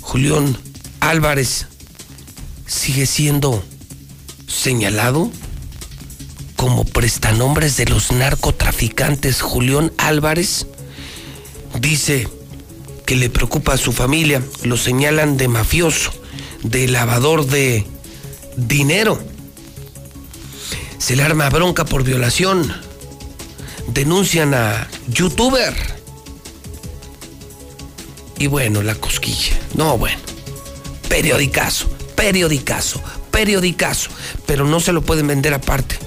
Julián 0.00 0.56
Álvarez 1.00 1.66
sigue 2.68 3.06
siendo 3.06 3.64
señalado 4.46 5.28
como 6.54 6.84
prestanombres 6.84 7.76
de 7.76 7.86
los 7.86 8.12
narcotraficantes. 8.12 9.40
Julián 9.40 9.92
Álvarez 9.98 10.68
dice 11.80 12.28
que 13.06 13.16
le 13.16 13.28
preocupa 13.28 13.72
a 13.72 13.78
su 13.78 13.90
familia, 13.90 14.40
lo 14.62 14.76
señalan 14.76 15.36
de 15.36 15.48
mafioso, 15.48 16.12
de 16.62 16.86
lavador 16.86 17.44
de 17.44 17.88
dinero 18.56 19.31
se 21.02 21.16
le 21.16 21.24
arma 21.24 21.50
bronca 21.50 21.84
por 21.84 22.04
violación. 22.04 22.72
Denuncian 23.88 24.54
a 24.54 24.86
youtuber. 25.08 25.74
Y 28.38 28.46
bueno, 28.46 28.82
la 28.82 28.94
cosquilla. 28.94 29.58
No, 29.74 29.98
bueno. 29.98 30.20
Periodicazo, 31.08 31.88
periodicazo, 32.14 33.02
periodicazo. 33.32 34.10
Pero 34.46 34.64
no 34.64 34.78
se 34.78 34.92
lo 34.92 35.02
pueden 35.02 35.26
vender 35.26 35.54
aparte. 35.54 35.98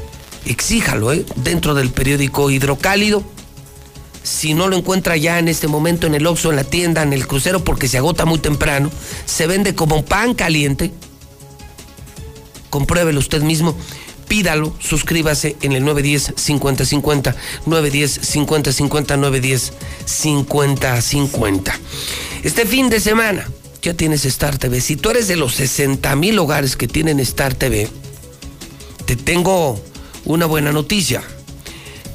Exíjalo, 0.45 1.11
¿eh? 1.11 1.25
Dentro 1.35 1.73
del 1.73 1.89
periódico 1.89 2.49
Hidrocálido. 2.49 3.21
Si 4.23 4.53
no 4.53 4.69
lo 4.69 4.77
encuentra 4.77 5.17
ya 5.17 5.39
en 5.39 5.49
este 5.49 5.67
momento 5.67 6.07
en 6.07 6.15
el 6.15 6.25
Oxxo, 6.25 6.51
en 6.51 6.55
la 6.55 6.63
tienda, 6.63 7.03
en 7.03 7.11
el 7.11 7.27
crucero, 7.27 7.65
porque 7.65 7.89
se 7.89 7.97
agota 7.97 8.23
muy 8.23 8.39
temprano, 8.39 8.89
se 9.25 9.45
vende 9.45 9.75
como 9.75 10.05
pan 10.05 10.35
caliente. 10.35 10.93
Compruébelo 12.69 13.19
usted 13.19 13.41
mismo 13.41 13.75
pídalo, 14.27 14.73
suscríbase 14.79 15.55
en 15.61 15.73
el 15.73 15.83
910-5050, 15.83 17.35
910-5050, 17.65 19.71
910-5050. 20.05 21.73
Este 22.43 22.65
fin 22.65 22.89
de 22.89 22.99
semana 22.99 23.49
ya 23.81 23.93
tienes 23.93 24.25
Star 24.25 24.57
TV. 24.57 24.81
Si 24.81 24.95
tú 24.95 25.11
eres 25.11 25.27
de 25.27 25.35
los 25.35 25.53
60 25.55 26.15
mil 26.15 26.39
hogares 26.39 26.75
que 26.75 26.87
tienen 26.87 27.19
Star 27.19 27.53
TV, 27.53 27.87
te 29.05 29.15
tengo 29.15 29.79
una 30.25 30.45
buena 30.45 30.71
noticia. 30.71 31.23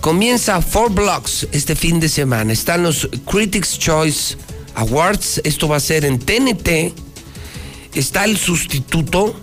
Comienza 0.01 0.61
Four 0.63 0.93
Blocks 0.93 1.47
este 1.53 1.77
fin 1.77 2.01
de 2.01 2.09
semana. 2.09 2.53
Están 2.53 2.83
los 2.83 3.09
Critics 3.25 3.79
Choice 3.79 4.37
Awards. 4.75 5.41
Esto 5.45 5.69
va 5.69 5.77
a 5.77 5.81
ser 5.81 6.05
en 6.05 6.19
TNT. 6.19 6.93
Está 7.95 8.25
el 8.25 8.37
sustituto 8.37 9.37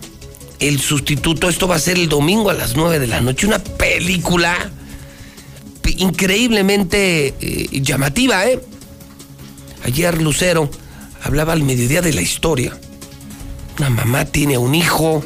el 0.60 0.80
sustituto. 0.80 1.50
Esto 1.50 1.68
va 1.68 1.76
a 1.76 1.80
ser 1.80 1.98
el 1.98 2.10
domingo 2.10 2.50
a 2.50 2.54
las 2.54 2.76
9 2.76 3.00
de 3.00 3.08
la 3.08 3.22
noche. 3.22 3.48
Una 3.48 3.60
película 3.60 4.72
increíblemente 5.98 7.34
eh, 7.40 7.82
llamativa, 7.82 8.46
¿eh? 8.46 8.62
Ayer 9.84 10.22
Lucero 10.22 10.70
hablaba 11.24 11.54
al 11.54 11.64
mediodía 11.64 12.02
de 12.02 12.14
la 12.14 12.22
historia. 12.22 12.78
Una 13.80 13.90
mamá 13.90 14.26
tiene 14.26 14.58
un 14.58 14.76
hijo 14.76 15.24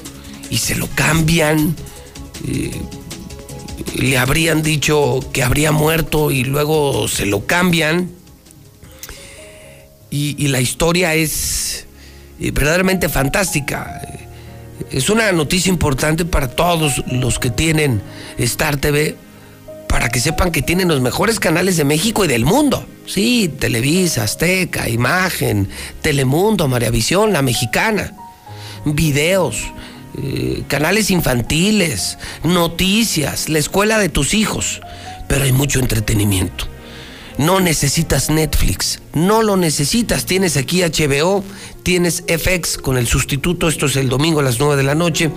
y 0.50 0.58
se 0.58 0.76
lo 0.76 0.88
cambian. 0.94 1.76
Eh, 2.48 2.72
le 3.96 4.18
habrían 4.18 4.62
dicho 4.62 5.20
que 5.34 5.44
habría 5.44 5.72
muerto 5.72 6.32
y 6.32 6.44
luego 6.44 7.08
se 7.08 7.26
lo 7.26 7.46
cambian. 7.46 8.12
Y, 10.14 10.50
la 10.50 10.60
historia 10.60 11.16
es 11.16 11.86
eh, 12.42 12.52
verdaderamente 12.52 13.08
fantástica 13.08 14.02
es 14.92 15.10
una 15.10 15.32
noticia 15.32 15.70
importante 15.70 16.26
para 16.26 16.48
todos 16.48 17.04
los 17.12 17.40
que 17.40 17.50
tienen 17.50 18.02
Star 18.38 18.78
TV, 18.78 19.16
para 19.88 20.10
que 20.10 20.20
sepan 20.20 20.52
que 20.52 20.62
tienen 20.62 20.88
los 20.88 21.02
mejores 21.02 21.40
canales 21.40 21.78
de 21.78 21.84
México 21.84 22.26
y 22.26 22.28
del 22.28 22.46
mundo. 22.46 22.86
Sí, 23.06 23.50
Televisa, 23.60 24.24
Azteca, 24.24 24.88
Imagen, 24.88 25.70
Telemundo, 26.02 26.68
Visión, 26.92 27.34
La 27.34 27.42
Mexicana. 27.42 28.14
Videos, 28.86 29.58
eh, 30.18 30.64
canales 30.68 31.12
infantiles, 31.12 32.18
noticias, 32.44 33.50
la 33.50 33.60
escuela 33.60 34.00
de 34.00 34.10
tus 34.10 34.34
hijos. 34.34 34.82
Pero 35.28 35.44
hay 35.44 35.52
mucho 35.52 35.80
entretenimiento. 35.80 36.71
No 37.42 37.60
necesitas 37.60 38.30
Netflix, 38.30 39.00
no 39.16 39.42
lo 39.42 39.58
necesitas. 39.58 40.28
Tienes 40.28 40.58
aquí 40.58 40.84
HBO, 40.84 41.44
tienes 41.82 42.24
FX 42.28 42.78
con 42.78 43.00
el 43.00 43.08
sustituto, 43.08 43.68
esto 43.68 43.88
es 43.88 43.96
el 43.96 44.10
domingo 44.10 44.42
a 44.42 44.44
las 44.44 44.60
9 44.60 44.76
de 44.76 44.84
la 44.84 44.94
noche. 44.94 45.32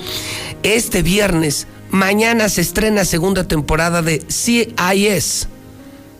Este 0.62 1.00
viernes, 1.00 1.66
mañana 1.88 2.50
se 2.50 2.60
estrena 2.60 3.06
segunda 3.06 3.48
temporada 3.48 4.02
de 4.02 4.22
CIS. 4.28 5.48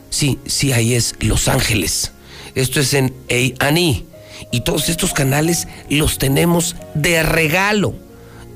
Sí, 0.09 0.39
CIS 0.47 1.17
Los 1.19 1.47
Ángeles. 1.47 2.13
Esto 2.55 2.79
es 2.79 2.95
en 2.95 3.13
A&E. 3.29 4.05
Y 4.51 4.61
todos 4.61 4.89
estos 4.89 5.13
canales 5.13 5.67
los 5.91 6.17
tenemos 6.17 6.75
de 6.95 7.21
regalo 7.21 7.93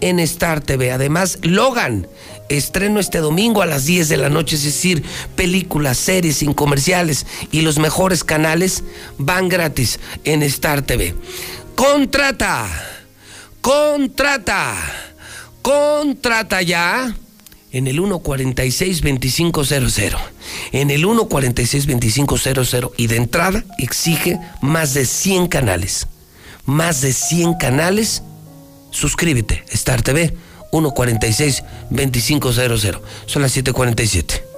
en 0.02 0.20
Star 0.20 0.62
TV. 0.62 0.92
Además, 0.92 1.38
Logan 1.44 2.08
Estreno 2.50 3.00
este 3.00 3.20
domingo 3.20 3.62
a 3.62 3.68
las 3.68 3.86
10 3.86 4.10
de 4.10 4.18
la 4.18 4.30
noche, 4.30 4.56
es 4.56 4.64
decir, 4.64 5.04
películas, 5.36 6.00
series, 6.00 6.38
sin 6.38 6.54
comerciales 6.54 7.28
y 7.52 7.62
los 7.62 7.78
mejores 7.78 8.24
canales 8.24 8.84
van 9.20 9.50
gratis 9.50 10.00
en 10.24 10.42
Star 10.44 10.82
TV. 10.82 11.14
Contrata, 11.76 12.68
contrata, 13.62 14.76
contrata 15.62 16.62
ya 16.64 17.16
en 17.72 17.88
el 17.88 18.00
146-2500. 18.00 20.18
En 20.72 20.90
el 20.90 21.06
146-2500 21.06 22.92
y 22.98 23.06
de 23.08 23.16
entrada 23.16 23.64
exige 23.78 24.40
más 24.62 24.96
de 24.96 25.06
100 25.06 25.48
canales. 25.48 26.08
Más 26.66 27.02
de 27.02 27.14
100 27.14 27.54
canales. 27.56 28.24
Suscríbete, 28.92 29.64
Star 29.70 30.02
TV 30.02 30.34
146-2500. 30.72 33.02
Son 33.26 33.42
las 33.42 33.56
7:47. 33.56 34.49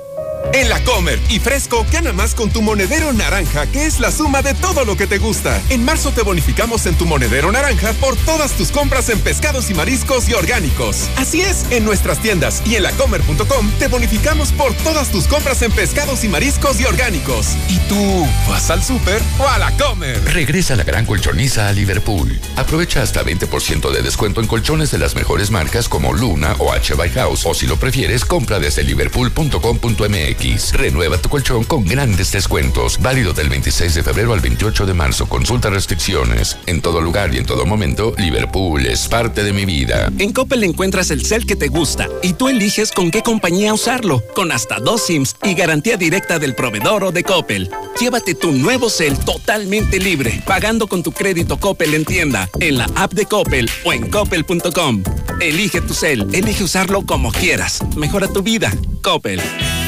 En 0.54 0.70
la 0.70 0.84
Comer 0.84 1.20
y 1.30 1.39
Fresco, 1.39 1.86
gana 1.92 2.12
más 2.12 2.36
con 2.36 2.50
tu 2.50 2.62
monedero 2.62 3.14
naranja, 3.14 3.68
que 3.68 3.86
es 3.86 4.00
la 4.00 4.12
suma 4.12 4.42
de 4.42 4.54
todo 4.54 4.84
lo 4.84 4.98
que 4.98 5.08
te 5.08 5.18
gusta. 5.18 5.62
En 5.70 5.84
marzo 5.84 6.12
te 6.12 6.24
bonificamos 6.24 6.86
en 6.86 6.96
tu 6.96 7.06
monedero 7.06 7.52
naranja 7.52 7.94
por 7.94 8.18
todas 8.18 8.52
tus 8.54 8.70
compras 8.70 9.10
en 9.10 9.20
pescados 9.20 9.70
y 9.70 9.74
mariscos 9.74 10.28
y 10.28 10.34
orgánicos. 10.34 11.10
Así 11.16 11.42
es, 11.42 11.66
en 11.70 11.86
nuestras 11.86 12.20
tiendas 12.20 12.62
y 12.66 12.76
en 12.76 12.84
lacomer.com 12.84 13.72
te 13.80 13.88
bonificamos 13.88 14.52
por 14.52 14.74
todas 14.76 15.10
tus 15.10 15.26
compras 15.28 15.62
en 15.62 15.72
pescados 15.72 16.24
y 16.24 16.28
mariscos 16.28 16.80
y 16.82 16.86
orgánicos. 16.86 17.48
¿Y 17.70 17.78
tú 17.88 18.28
vas 18.50 18.70
al 18.70 18.84
súper 18.84 19.22
o 19.39 19.48
a 19.48 19.58
la 19.58 19.72
Comer? 19.78 20.22
Regresa 20.34 20.76
la 20.76 20.84
gran 20.84 21.06
colchoniza 21.06 21.70
a 21.70 21.74
Liverpool. 21.74 22.39
Aprovecha 22.58 23.02
hasta 23.02 23.24
20% 23.24 23.89
de 23.92 24.02
descuento 24.02 24.42
en 24.42 24.48
colchones 24.48 24.92
de 24.92 24.98
las 24.98 25.16
mejores 25.16 25.50
marcas 25.50 25.88
como 25.88 26.14
Luna 26.14 26.56
o 26.60 26.74
H 26.74 26.94
by 26.96 27.10
House. 27.12 27.46
O 27.46 27.54
si 27.54 27.68
lo 27.68 27.78
prefieres, 27.78 28.26
compra 28.26 28.60
desde 28.60 28.84
liverpool.com.mx. 28.84 30.30
Renueva 30.73 31.17
tu 31.17 31.29
colchón 31.29 31.63
con 31.65 31.86
grandes 31.86 32.32
descuentos. 32.32 32.99
Válido 33.01 33.34
del 33.34 33.49
26 33.49 33.95
de 33.95 34.03
febrero 34.03 34.34
al 34.34 34.39
28 34.39 34.86
de 34.86 34.93
marzo. 34.93 35.27
Consulta 35.27 35.69
restricciones. 35.69 36.57
En 36.65 36.82
todo 36.82 37.01
lugar 37.01 37.34
y 37.34 37.38
en 37.38 37.45
todo 37.45 37.65
momento, 37.65 38.13
Liverpool 38.17 38.86
es 38.86 39.07
parte 39.07 39.43
de 39.43 39.51
mi 39.51 39.65
vida. 39.65 40.09
En 40.19 40.32
Coppel 40.32 40.63
encuentras 40.63 41.11
el 41.11 41.25
cel 41.25 41.45
que 41.45 41.55
te 41.55 41.67
gusta 41.67 42.07
y 42.23 42.34
tú 42.34 42.47
eliges 42.47 42.91
con 42.91 43.11
qué 43.11 43.21
compañía 43.21 43.73
usarlo. 43.73 44.23
Con 44.34 44.51
hasta 44.51 44.79
dos 44.79 45.05
SIMs 45.05 45.36
y 45.43 45.53
garantía 45.53 45.97
directa 45.97 46.39
del 46.39 46.55
proveedor 46.55 47.03
o 47.03 47.11
de 47.11 47.23
Coppel. 47.23 47.69
Llévate 47.99 48.34
tu 48.34 48.51
nuevo 48.51 48.89
cel 48.89 49.19
totalmente 49.19 49.99
libre, 49.99 50.41
pagando 50.45 50.88
con 50.88 51.03
tu 51.03 51.11
crédito 51.11 51.57
Coppel 51.57 51.93
en 51.93 52.05
tienda, 52.05 52.49
en 52.59 52.77
la 52.77 52.86
app 52.95 53.13
de 53.13 53.25
Coppel 53.25 53.69
o 53.84 53.93
en 53.93 54.09
coppel.com. 54.09 55.03
Elige 55.41 55.82
tu 55.82 55.93
cel, 55.93 56.27
elige 56.34 56.63
usarlo 56.63 57.05
como 57.05 57.32
quieras. 57.32 57.79
Mejora 57.95 58.27
tu 58.27 58.41
vida. 58.41 58.71
Coppel. 59.03 59.41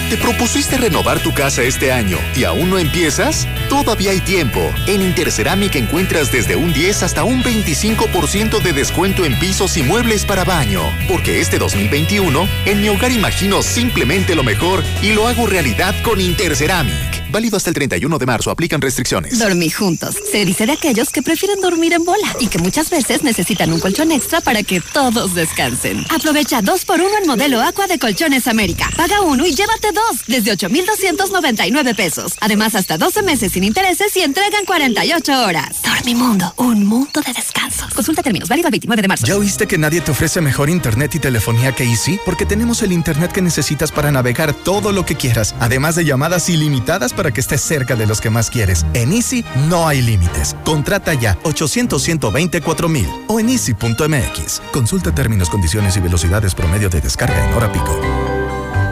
¿Te 0.10 0.18
propusiste 0.34 0.78
renovar 0.78 1.20
tu 1.20 1.32
casa 1.32 1.62
este 1.62 1.92
año 1.92 2.18
y 2.36 2.44
aún 2.44 2.72
no 2.72 2.80
empiezas? 2.80 3.48
Todavía 3.70 4.12
hay 4.12 4.20
tiempo. 4.20 4.74
En 4.88 5.02
Interceramic 5.04 5.76
encuentras 5.76 6.32
desde 6.32 6.56
un 6.56 6.74
10 6.74 7.04
hasta 7.04 7.24
un 7.24 7.44
25% 7.44 8.62
de 8.62 8.74
descuento 8.74 9.26
en 9.26 9.38
pisos 9.38 9.78
y 9.78 9.84
muebles 9.84 10.26
para 10.26 10.44
baño. 10.44 10.82
Porque 11.08 11.40
este 11.40 11.60
2021, 11.60 12.48
en 12.66 12.82
mi 12.82 12.90
hogar 12.90 13.12
imagino 13.12 13.62
simplemente 13.62 14.34
lo 14.34 14.44
mejor 14.44 14.84
y 15.04 15.14
lo 15.14 15.28
hago 15.28 15.46
realidad 15.46 15.94
con 16.04 16.20
Interceramic. 16.20 17.23
Válido 17.34 17.58
hasta 17.58 17.72
el 17.72 17.74
31 17.74 18.20
de 18.20 18.26
marzo. 18.28 18.52
Aplican 18.52 18.80
restricciones. 18.80 19.40
Dormir 19.40 19.74
juntos. 19.74 20.16
Se 20.32 20.46
dice 20.46 20.68
de 20.68 20.74
aquellos 20.74 21.10
que 21.10 21.24
prefieren 21.24 21.60
dormir 21.62 21.94
en 21.94 22.06
bola 22.06 22.28
y 22.40 22.46
que 22.46 22.60
muchas 22.60 22.92
veces 22.92 23.24
necesitan 23.24 23.74
un 23.74 23.80
colchón 23.80 24.12
extra 24.12 24.40
para 24.40 24.62
que 24.62 24.82
todos 24.82 25.34
descansen. 25.34 26.06
Aprovecha 26.12 26.62
dos 26.62 26.86
por 26.86 27.02
uno 27.02 27.18
en 27.20 27.26
modelo 27.26 27.60
Aqua 27.60 27.88
de 27.88 27.98
Colchones 27.98 28.48
América. 28.48 28.88
Paga 28.96 29.22
uno 29.22 29.48
y 29.48 29.56
llévate 29.56 29.92
dos 29.92 30.28
desde 30.28 30.52
8,299 30.52 31.96
pesos. 31.96 32.36
Además, 32.40 32.76
hasta 32.76 33.00
12 33.00 33.24
meses 33.24 33.52
sin 33.52 33.64
intereses 33.64 34.16
y 34.16 34.22
entrega 34.22 34.60
en 34.60 34.66
48 34.66 35.44
horas. 35.44 35.82
Dormimundo, 35.82 36.54
un 36.58 36.86
mundo 36.86 37.20
de 37.26 37.34
descanso. 37.34 37.88
Consulta 37.96 38.22
términos, 38.22 38.48
válido 38.48 38.68
el 38.68 38.74
29 38.74 39.02
de 39.02 39.08
marzo. 39.08 39.26
¿Ya 39.26 39.38
oíste 39.38 39.66
que 39.66 39.80
nadie 39.80 40.02
te 40.02 40.12
ofrece 40.12 40.40
mejor 40.40 40.70
internet 40.70 41.16
y 41.16 41.20
telefonía 41.20 41.74
que 41.74 41.84
Easy? 41.84 42.20
Porque 42.26 42.46
tenemos 42.46 42.84
el 42.84 42.92
internet 42.92 43.32
que 43.32 43.42
necesitas 43.42 43.92
para 43.92 44.12
navegar 44.12 44.54
todo 44.54 44.92
lo 44.92 45.04
que 45.04 45.16
quieras, 45.16 45.56
además 45.60 45.96
de 45.96 46.06
llamadas 46.06 46.48
ilimitadas 46.48 47.12
para 47.12 47.23
que 47.32 47.42
estés 47.42 47.62
cerca 47.62 47.96
de 47.96 48.08
los 48.08 48.22
que 48.22 48.30
más 48.30 48.50
quieres. 48.50 48.86
En 48.94 49.14
Easy 49.14 49.46
no 49.70 49.88
hay 49.88 50.02
límites. 50.02 50.56
Contrata 50.66 51.14
ya 51.14 51.38
800 51.44 52.02
124 52.02 52.90
mil 52.90 53.08
o 53.28 53.40
en 53.40 53.50
easy.mx. 53.50 54.62
Consulta 54.72 55.14
términos, 55.14 55.50
condiciones 55.50 55.96
y 55.98 56.00
velocidades 56.00 56.56
promedio 56.56 56.90
de 56.90 57.02
descarga 57.02 57.46
en 57.46 57.54
hora 57.54 57.72
pico. 57.72 58.33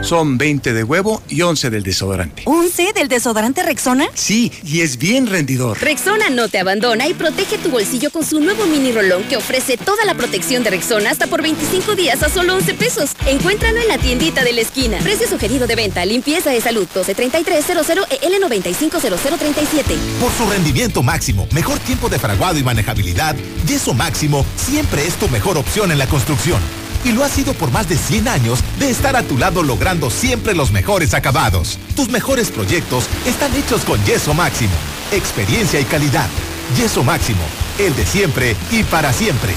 Son 0.02 0.38
20 0.38 0.74
de 0.74 0.84
huevo 0.84 1.22
y 1.30 1.44
11 1.44 1.70
del 1.70 1.84
desodorante. 1.84 2.44
¿11 2.46 2.94
del 2.94 3.08
desodorante 3.08 3.62
Rexona? 3.62 4.08
Sí, 4.16 4.52
y 4.64 4.82
es 4.82 4.98
bien 4.98 5.28
rendidor. 5.28 5.80
Rexona 5.80 6.30
no 6.32 6.50
te 6.50 6.60
abandona 6.60 7.08
y 7.08 7.14
protege 7.14 7.60
tu 7.60 7.70
bolsillo 7.70 8.10
con 8.10 8.26
su 8.26 8.40
nuevo 8.40 8.66
mini 8.66 8.92
rolón 8.92 9.24
que 9.24 9.38
ofrece 9.38 9.78
toda 9.78 10.04
la 10.06 10.16
protección 10.16 10.64
de 10.64 10.72
Rexona 10.72 11.12
hasta 11.12 11.28
por 11.28 11.44
25 11.44 11.96
días 11.96 12.24
a 12.24 12.30
solo 12.30 12.56
11 12.56 12.74
pesos. 12.74 13.12
Encuéntralo 13.28 13.80
en 13.80 13.88
la 13.88 14.00
tiendita 14.00 14.44
de 14.44 14.54
la 14.54 14.62
esquina. 14.62 14.98
Precio 15.00 15.28
sugerido 15.28 15.68
de 15.68 15.76
venta, 15.76 16.04
limpieza 16.04 16.50
de 16.50 16.62
salud 16.62 16.88
123300 16.88 17.88
EL 18.22 18.42
950037. 18.42 19.96
Por 20.20 20.32
su 20.32 20.50
rendimiento 20.50 21.04
máximo, 21.04 21.48
mejor 21.54 21.78
tiempo 21.80 22.10
de 22.10 22.18
fraguado 22.18 22.58
y 22.58 22.64
manejabilidad, 22.64 23.36
Yeso 23.68 23.94
Máximo 23.94 24.46
siempre 24.56 25.06
es 25.06 25.14
tu 25.16 25.30
mejor 25.30 25.58
opción 25.58 25.92
en 25.92 26.00
la 26.00 26.08
construcción 26.08 26.60
y 27.04 27.12
lo 27.12 27.24
ha 27.24 27.30
sido 27.30 27.54
por 27.54 27.72
más 27.72 27.88
de 27.90 27.98
100 27.98 28.28
años 28.28 28.60
de 28.80 28.90
estar 28.90 29.16
a 29.16 29.24
tu 29.24 29.38
lado 29.38 29.64
logrando 29.64 30.10
siempre 30.10 30.54
los 30.54 30.72
mejores 30.72 31.14
acabados. 31.14 31.80
Tus 31.96 32.10
mejores 32.10 32.52
proyectos 32.52 33.06
están 33.26 33.56
hechos 33.56 33.84
con 33.84 34.04
Yeso 34.06 34.34
Máximo. 34.34 34.74
Experiencia 35.12 35.80
y 35.80 35.86
calidad. 35.86 36.30
Yeso 36.78 37.04
Máximo, 37.04 37.42
el 37.80 37.96
de 37.96 38.06
siempre 38.06 38.56
y 38.72 38.84
para 38.84 39.14
siempre. 39.14 39.54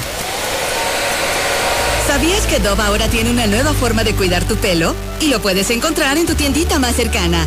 ¿Sabías 2.06 2.46
que 2.46 2.60
Dove 2.60 2.82
ahora 2.82 3.08
tiene 3.08 3.30
una 3.30 3.46
nueva 3.46 3.72
forma 3.72 4.04
de 4.04 4.14
cuidar 4.14 4.44
tu 4.44 4.56
pelo? 4.56 4.94
Y 5.20 5.28
lo 5.28 5.40
puedes 5.40 5.70
encontrar 5.70 6.18
en 6.18 6.26
tu 6.26 6.34
tiendita 6.34 6.78
más 6.78 6.94
cercana. 6.94 7.46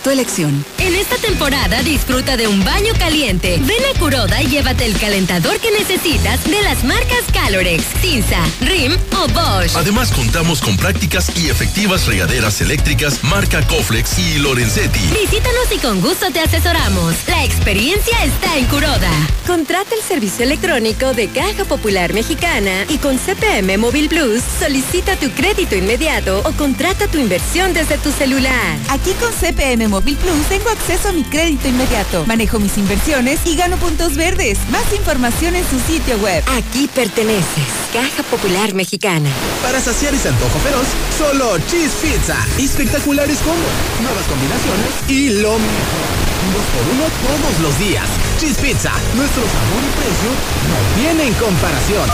tu 0.01 0.09
elección. 0.09 0.65
En 0.79 0.95
esta 0.95 1.15
temporada 1.17 1.81
disfruta 1.83 2.37
de 2.37 2.47
un 2.47 2.63
baño 2.63 2.93
caliente. 2.97 3.59
Ven 3.61 3.83
a 3.93 3.99
Curoda 3.99 4.41
y 4.41 4.47
llévate 4.47 4.85
el 4.85 4.97
calentador 4.97 5.59
que 5.59 5.71
necesitas 5.71 6.43
de 6.43 6.61
las 6.63 6.83
marcas 6.83 7.23
Calorex, 7.33 7.83
Cinza, 8.01 8.39
Rim 8.61 8.93
o 9.15 9.27
Bosch. 9.27 9.75
Además 9.75 10.11
contamos 10.11 10.61
con 10.61 10.75
prácticas 10.77 11.31
y 11.37 11.49
efectivas 11.49 12.07
regaderas 12.07 12.61
eléctricas 12.61 13.23
marca 13.23 13.65
Coflex 13.67 14.17
y 14.19 14.39
Lorenzetti. 14.39 14.99
Visítanos 15.19 15.71
y 15.75 15.77
con 15.79 16.01
gusto 16.01 16.31
te 16.31 16.39
asesoramos. 16.39 17.15
La 17.27 17.45
experiencia 17.45 18.23
está 18.23 18.57
en 18.57 18.65
Curoda. 18.65 19.11
Contrata 19.45 19.93
el 19.95 20.01
servicio 20.01 20.45
electrónico 20.45 21.13
de 21.13 21.27
Caja 21.27 21.65
Popular 21.65 22.13
Mexicana 22.13 22.85
y 22.89 22.97
con 22.97 23.17
CPM 23.17 23.77
Móvil 23.77 24.09
Plus 24.09 24.41
solicita 24.59 25.15
tu 25.17 25.29
crédito 25.31 25.75
inmediato 25.75 26.41
o 26.45 26.51
contrata 26.53 27.07
tu 27.07 27.19
inversión 27.19 27.73
desde 27.73 27.97
tu 27.97 28.11
celular. 28.11 28.77
Aquí 28.89 29.11
con 29.19 29.31
CPM 29.33 29.90
Móvil 29.91 30.15
Plus 30.15 30.47
tengo 30.47 30.69
acceso 30.69 31.09
a 31.09 31.11
mi 31.11 31.23
crédito 31.23 31.67
inmediato. 31.67 32.25
Manejo 32.25 32.59
mis 32.59 32.77
inversiones 32.77 33.41
y 33.45 33.57
gano 33.57 33.75
puntos 33.75 34.15
verdes. 34.15 34.57
Más 34.71 34.91
información 34.93 35.53
en 35.53 35.65
su 35.69 35.77
sitio 35.81 36.17
web. 36.19 36.41
Aquí 36.47 36.87
perteneces. 36.87 37.67
Caja 37.91 38.23
Popular 38.23 38.73
Mexicana. 38.73 39.29
Para 39.61 39.81
saciar 39.81 40.13
ese 40.13 40.29
antojo 40.29 40.57
feroz, 40.59 40.87
solo 41.17 41.57
Cheese 41.67 41.93
Pizza. 42.01 42.37
Espectaculares 42.57 43.39
combos, 43.39 44.01
nuevas 44.01 44.25
combinaciones 44.27 45.09
y 45.09 45.41
lo 45.41 45.59
mejor. 45.59 46.30
Dos 46.49 46.65
por 46.73 46.81
uno 46.93 47.05
todos 47.21 47.59
los 47.61 47.77
días. 47.77 48.09
Cheese 48.39 48.57
Pizza. 48.59 48.91
Nuestro 49.15 49.43
sabor 49.43 49.83
y 49.83 49.91
precio 49.95 50.31
no 50.67 50.75
tienen 50.99 51.31
comparación. 51.35 52.09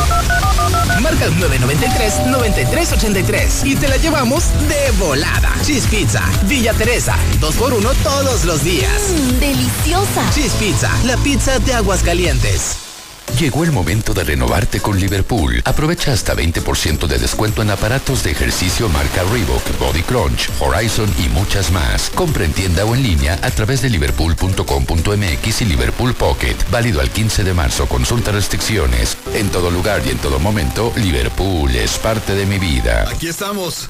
Marca 1.02 1.26
el 1.26 1.34
993-9383 1.38 3.66
y 3.66 3.76
te 3.76 3.88
la 3.88 3.98
llevamos 3.98 4.44
de 4.68 4.92
volada. 5.00 5.52
Cheese 5.64 5.88
Pizza, 5.88 6.22
Villa 6.44 6.74
Teresa, 6.74 7.16
dos 7.40 7.56
por 7.56 7.74
uno 7.74 7.94
todos 8.04 8.46
los 8.46 8.64
días. 8.64 9.14
Mmm, 9.14 9.40
deliciosa. 9.40 10.30
Cheese 10.32 10.54
Pizza, 10.56 10.92
la 11.06 11.18
pizza 11.18 11.58
de 11.60 11.74
aguas 11.74 12.04
calientes. 12.04 12.87
Llegó 13.40 13.64
el 13.64 13.72
momento 13.72 14.14
de 14.14 14.24
renovarte 14.24 14.80
con 14.80 15.00
Liverpool. 15.00 15.62
Aprovecha 15.64 16.12
hasta 16.12 16.34
20% 16.34 17.06
de 17.06 17.20
descuento 17.20 17.62
en 17.62 17.70
aparatos 17.70 18.24
de 18.24 18.32
ejercicio 18.32 18.90
marca 18.90 19.24
Reebok, 19.32 19.78
Body 19.80 20.02
Crunch, 20.02 20.50
Horizon 20.60 21.14
y 21.24 21.30
muchas 21.30 21.72
más. 21.72 22.10
Compra 22.16 22.46
en 22.46 22.54
tienda 22.54 22.84
o 22.86 22.96
en 22.96 23.04
línea 23.04 23.40
a 23.44 23.52
través 23.52 23.84
de 23.84 23.92
liverpool.com.mx 23.92 25.62
y 25.62 25.66
Liverpool 25.66 26.16
Pocket. 26.16 26.56
Válido 26.72 27.00
al 27.00 27.12
15 27.12 27.44
de 27.44 27.54
marzo. 27.54 27.88
Consulta 27.88 28.32
restricciones. 28.32 29.18
En 29.34 29.50
todo 29.50 29.70
lugar 29.70 30.02
y 30.06 30.10
en 30.10 30.18
todo 30.18 30.40
momento, 30.40 30.92
Liverpool 30.96 31.76
es 31.76 31.98
parte 32.00 32.34
de 32.34 32.46
mi 32.46 32.58
vida. 32.58 33.08
Aquí 33.10 33.28
estamos 33.28 33.90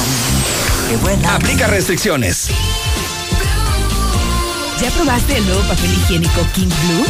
Aplica 1.28 1.66
restricciones. 1.66 2.48
¿Ya 4.80 4.90
probaste 4.90 5.38
el 5.38 5.46
nuevo 5.46 5.62
papel 5.62 5.92
higiénico 5.92 6.46
King 6.54 6.68
Blue? 6.68 7.06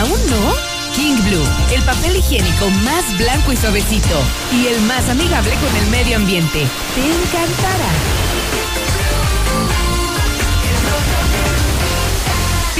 ¿Aún 0.00 0.20
no? 0.30 0.76
King 0.94 1.16
Blue, 1.24 1.44
el 1.74 1.82
papel 1.82 2.16
higiénico 2.16 2.70
más 2.84 3.16
blanco 3.18 3.52
y 3.52 3.56
suavecito 3.56 4.22
y 4.52 4.66
el 4.66 4.80
más 4.82 5.08
amigable 5.08 5.52
con 5.54 5.76
el 5.76 5.90
medio 5.90 6.16
ambiente. 6.16 6.66
Te 6.94 7.00
encantará. 7.00 8.25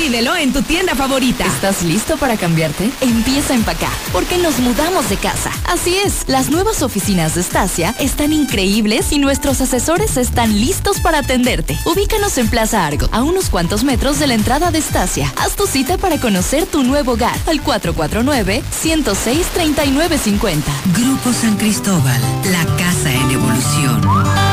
Pídelo 0.07 0.36
en 0.36 0.52
tu 0.52 0.62
tienda 0.62 0.94
favorita. 0.94 1.44
¿Estás 1.44 1.82
listo 1.82 2.16
para 2.16 2.36
cambiarte? 2.36 2.92
Empieza 3.00 3.54
a 3.54 3.57
empacar, 3.57 3.90
porque 4.12 4.38
nos 4.38 4.61
mudamos 4.61 5.11
de 5.11 5.16
casa. 5.16 5.50
Así 5.64 5.96
es, 5.96 6.28
las 6.28 6.48
nuevas 6.48 6.82
oficinas 6.82 7.34
de 7.34 7.42
Stasia 7.42 7.92
están 7.98 8.32
increíbles 8.32 9.11
y 9.11 9.18
nuestros 9.18 9.61
asesores 9.61 10.16
están 10.16 10.61
listos 10.61 11.00
para 11.00 11.18
atenderte. 11.18 11.76
Ubícanos 11.84 12.38
en 12.38 12.46
Plaza 12.46 12.86
Argo, 12.86 13.09
a 13.11 13.24
unos 13.24 13.50
cuantos 13.50 13.82
metros 13.82 14.20
de 14.20 14.28
la 14.28 14.34
entrada 14.34 14.70
de 14.70 14.80
Stasia. 14.80 15.34
Haz 15.38 15.57
tu 15.57 15.66
cita 15.66 15.98
para 15.98 16.20
conocer 16.20 16.66
tu 16.66 16.84
nuevo 16.84 17.14
hogar 17.14 17.36
al 17.48 17.61
449-106-3950. 17.64 20.62
Grupo 20.96 21.32
San 21.32 21.57
Cristóbal, 21.57 22.20
la 22.52 22.64
casa 22.76 23.12
en 23.12 23.30
evolución. 23.32 24.45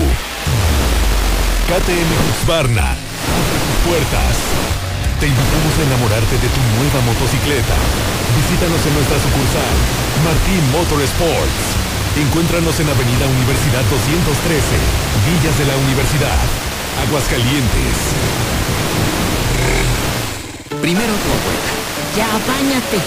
KTM 1.69 2.11
Husqvarna. 2.29 2.97
Puertas. 3.85 4.37
Te 5.21 5.27
invitamos 5.29 5.73
a 5.79 5.83
enamorarte 5.89 6.37
de 6.37 6.49
tu 6.49 6.61
nueva 6.77 7.01
motocicleta. 7.07 7.77
Visítanos 8.37 8.83
en 8.85 8.95
nuestra 8.95 9.17
sucursal, 9.23 9.75
Martín 10.25 10.63
Motorsports. 10.73 11.94
Encuéntranos 12.17 12.79
en 12.79 12.89
Avenida 12.89 13.27
Universidad 13.27 13.83
213, 13.91 14.63
Villas 15.27 15.59
de 15.59 15.65
la 15.67 15.77
Universidad, 15.77 16.39
Aguascalientes. 17.09 17.97
Primero 20.81 21.13
tu 21.13 21.29
abuela. 21.35 21.73
Ya, 22.17 22.29
bañate. 22.47 23.01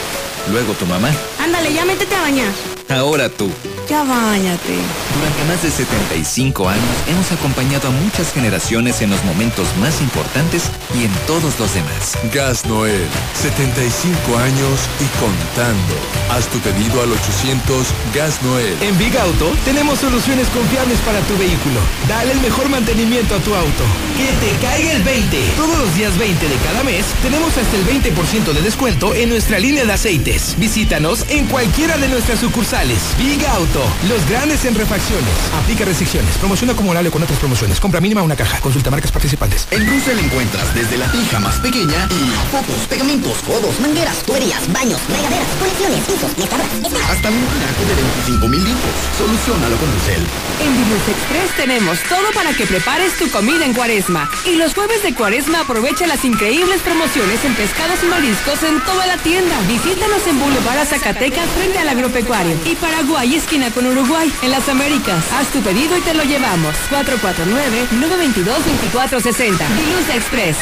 Luego 0.51 0.73
tu 0.73 0.85
mamá. 0.85 1.09
Ándale, 1.41 1.73
ya 1.73 1.85
métete 1.85 2.15
a 2.15 2.21
bañar. 2.21 2.76
Ahora 2.89 3.27
tú. 3.27 3.51
Ya 3.89 4.03
bañate. 4.03 4.75
Durante 5.15 5.43
más 5.47 5.61
de 5.61 5.71
75 5.71 6.69
años 6.69 6.83
hemos 7.09 7.31
acompañado 7.31 7.89
a 7.89 7.91
muchas 7.91 8.31
generaciones 8.31 9.01
en 9.01 9.09
los 9.09 9.23
momentos 9.25 9.67
más 9.79 9.99
importantes 10.01 10.63
y 10.95 11.03
en 11.03 11.11
todos 11.25 11.59
los 11.59 11.73
demás. 11.73 12.17
Gas 12.33 12.65
Noel, 12.65 13.07
75 13.41 14.37
años 14.37 14.79
y 14.99 15.07
contando. 15.19 15.95
Haz 16.31 16.47
tu 16.47 16.59
pedido 16.59 17.01
al 17.01 17.11
800 17.11 17.87
Gas 18.15 18.41
Noel. 18.43 18.73
En 18.81 18.97
Big 18.97 19.17
Auto 19.17 19.51
tenemos 19.65 19.99
soluciones 19.99 20.47
confiables 20.49 20.99
para 20.99 21.19
tu 21.21 21.37
vehículo. 21.37 21.79
Dale 22.07 22.31
el 22.31 22.39
mejor 22.41 22.69
mantenimiento 22.69 23.35
a 23.35 23.39
tu 23.39 23.53
auto. 23.53 23.83
Que 24.15 24.31
te 24.45 24.65
caiga 24.65 24.93
el 24.93 25.03
20. 25.03 25.37
Todos 25.57 25.77
los 25.77 25.95
días 25.95 26.17
20 26.17 26.47
de 26.47 26.55
cada 26.57 26.83
mes 26.83 27.05
tenemos 27.21 27.57
hasta 27.57 27.75
el 27.75 27.85
20% 27.85 28.53
de 28.53 28.61
descuento 28.61 29.13
en 29.13 29.29
nuestra 29.29 29.59
línea 29.59 29.85
de 29.85 29.93
aceites. 29.93 30.55
Visítanos 30.57 31.25
en 31.29 31.47
cualquiera 31.47 31.97
de 31.97 32.07
nuestras 32.07 32.39
sucursales. 32.39 32.76
Big 32.77 33.43
Auto, 33.47 33.83
los 34.07 34.29
grandes 34.29 34.63
en 34.65 34.75
refacciones. 34.75 35.33
Aplica 35.63 35.83
restricciones. 35.83 36.37
Promoción 36.37 36.69
acumulable 36.69 37.09
con 37.09 37.23
otras 37.23 37.39
promociones. 37.39 37.79
Compra 37.79 37.99
mínima 37.99 38.21
una 38.21 38.35
caja. 38.35 38.61
Consulta 38.61 38.91
marcas 38.91 39.11
participantes. 39.11 39.67
En 39.71 39.89
Russell 39.89 40.19
encuentras 40.19 40.75
desde 40.75 40.95
la 40.95 41.11
pija 41.11 41.39
más 41.39 41.55
pequeña 41.55 42.07
y 42.11 42.51
fotos, 42.51 42.85
pegamentos, 42.87 43.39
codos, 43.39 43.79
mangueras, 43.79 44.21
tuberías, 44.21 44.71
baños, 44.71 45.01
regaderas, 45.09 45.47
colecciones, 45.57 46.05
servicios, 46.05 46.37
restaurantes. 46.37 46.93
Hasta 47.09 47.29
un 47.29 47.45
tinaco 47.49 47.81
de 47.87 47.95
25 47.95 48.47
mil 48.47 48.63
litros. 48.63 48.95
Solucionalo 49.17 49.75
con 49.77 49.89
Telcel. 49.89 50.21
En 50.61 50.77
Diluz 50.77 51.07
Express 51.09 51.57
tenemos 51.57 51.97
todo 52.03 52.29
para 52.35 52.53
que 52.53 52.67
prepares 52.67 53.17
tu 53.17 53.27
comida 53.31 53.65
en 53.65 53.73
cuaresma. 53.73 54.29
Y 54.45 54.55
los 54.55 54.75
jueves 54.75 55.01
de 55.01 55.15
cuaresma 55.15 55.61
aprovecha 55.61 56.05
las 56.05 56.23
increíbles 56.23 56.81
promociones 56.81 57.43
en 57.43 57.55
pescados 57.55 58.03
y 58.03 58.05
mariscos 58.05 58.61
en 58.61 58.79
toda 58.85 59.07
la 59.07 59.17
tienda. 59.17 59.59
Visítanos 59.67 60.27
en 60.27 60.39
Boulevard 60.39 60.85
Zacatecas 60.85 61.49
frente 61.57 61.79
al 61.79 61.89
agropecuario. 61.89 62.66
Y 62.69 62.75
Paraguay, 62.75 63.33
esquina 63.33 63.71
con 63.71 63.87
Uruguay, 63.87 64.29
en 64.41 64.51
las 64.51 64.67
Américas. 64.67 65.23
Haz 65.31 65.47
tu 65.53 65.61
pedido 65.61 65.97
y 65.97 66.01
te 66.01 66.13
lo 66.13 66.25
llevamos. 66.25 66.75
449-922-2460. 66.91 69.67
Diluz 69.77 70.09
Express. 70.13 70.57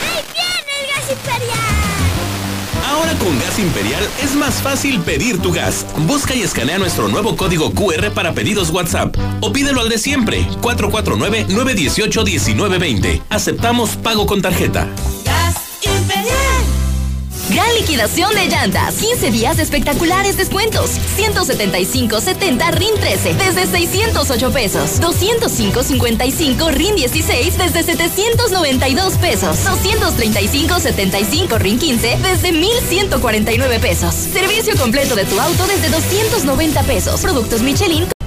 ¡Ahí 0.00 0.24
viene 0.32 0.72
el 0.80 0.86
gas 0.88 1.04
imperial! 1.10 1.58
Ahora 2.86 3.12
con 3.18 3.38
Gas 3.38 3.58
Imperial 3.58 4.08
es 4.22 4.34
más 4.36 4.62
fácil 4.62 5.00
pedir 5.00 5.38
tu 5.38 5.52
gas. 5.52 5.84
Busca 6.06 6.34
y 6.34 6.40
escanea 6.40 6.78
nuestro 6.78 7.08
nuevo 7.08 7.36
código 7.36 7.74
QR 7.74 8.10
para 8.12 8.32
pedidos 8.32 8.70
WhatsApp 8.70 9.14
o 9.42 9.52
pídelo 9.52 9.82
al 9.82 9.90
de 9.90 9.98
siempre, 9.98 10.46
449-918-1920. 10.62 13.20
Aceptamos 13.28 13.96
pago 13.96 14.26
con 14.26 14.40
tarjeta. 14.40 14.88
Gas 15.26 15.56
imperial. 15.82 16.47
Gran 17.50 17.74
liquidación 17.74 18.34
de 18.34 18.46
llantas. 18.46 18.96
15 18.96 19.30
días 19.30 19.56
de 19.56 19.62
espectaculares 19.62 20.36
descuentos. 20.36 20.98
175.70 21.16 22.70
RIN 22.72 22.94
13 22.94 23.34
desde 23.34 23.66
608 23.66 24.52
pesos. 24.52 25.00
205.55 25.00 26.70
RIN 26.72 26.96
16 26.96 27.58
desde 27.58 27.82
792 27.82 29.18
pesos. 29.18 29.58
235.75 29.64 31.58
RIN 31.58 31.78
15 31.78 32.18
desde 32.22 32.52
1.149 32.52 33.80
pesos. 33.80 34.14
Servicio 34.14 34.76
completo 34.76 35.14
de 35.14 35.24
tu 35.24 35.40
auto 35.40 35.66
desde 35.66 35.88
290 35.88 36.82
pesos. 36.82 37.20
Productos 37.20 37.62
Michelin. 37.62 38.17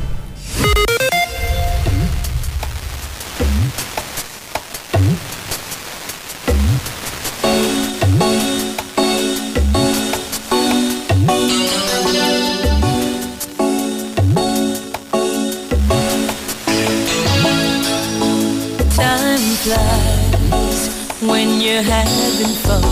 Time 19.63 20.31
flies 20.49 20.89
when 21.21 21.61
you're 21.61 21.83
having 21.83 22.55
fun. 22.65 22.83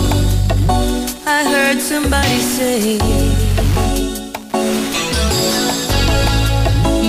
I 1.26 1.42
heard 1.52 1.80
somebody 1.80 2.38
say. 2.38 2.98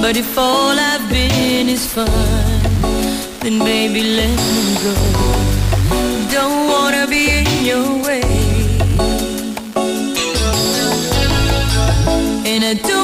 But 0.01 0.17
if 0.17 0.35
all 0.35 0.75
I've 0.79 1.07
been 1.09 1.69
is 1.69 1.85
fun, 1.85 2.09
then 3.41 3.59
baby 3.59 4.01
let 4.01 4.35
me 4.55 4.75
go. 4.83 4.95
Don't 6.31 6.67
wanna 6.67 7.05
be 7.05 7.29
in 7.29 7.49
your 7.63 7.87
way. 8.07 8.23
And 12.51 12.63
I 12.65 12.73
don't 12.87 13.00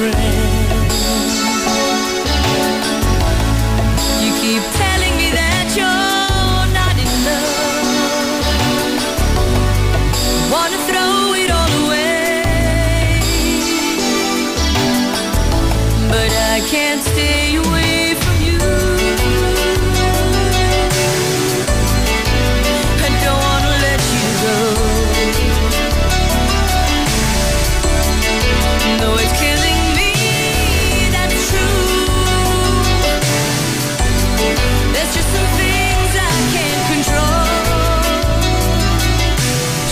friend. 0.00 0.49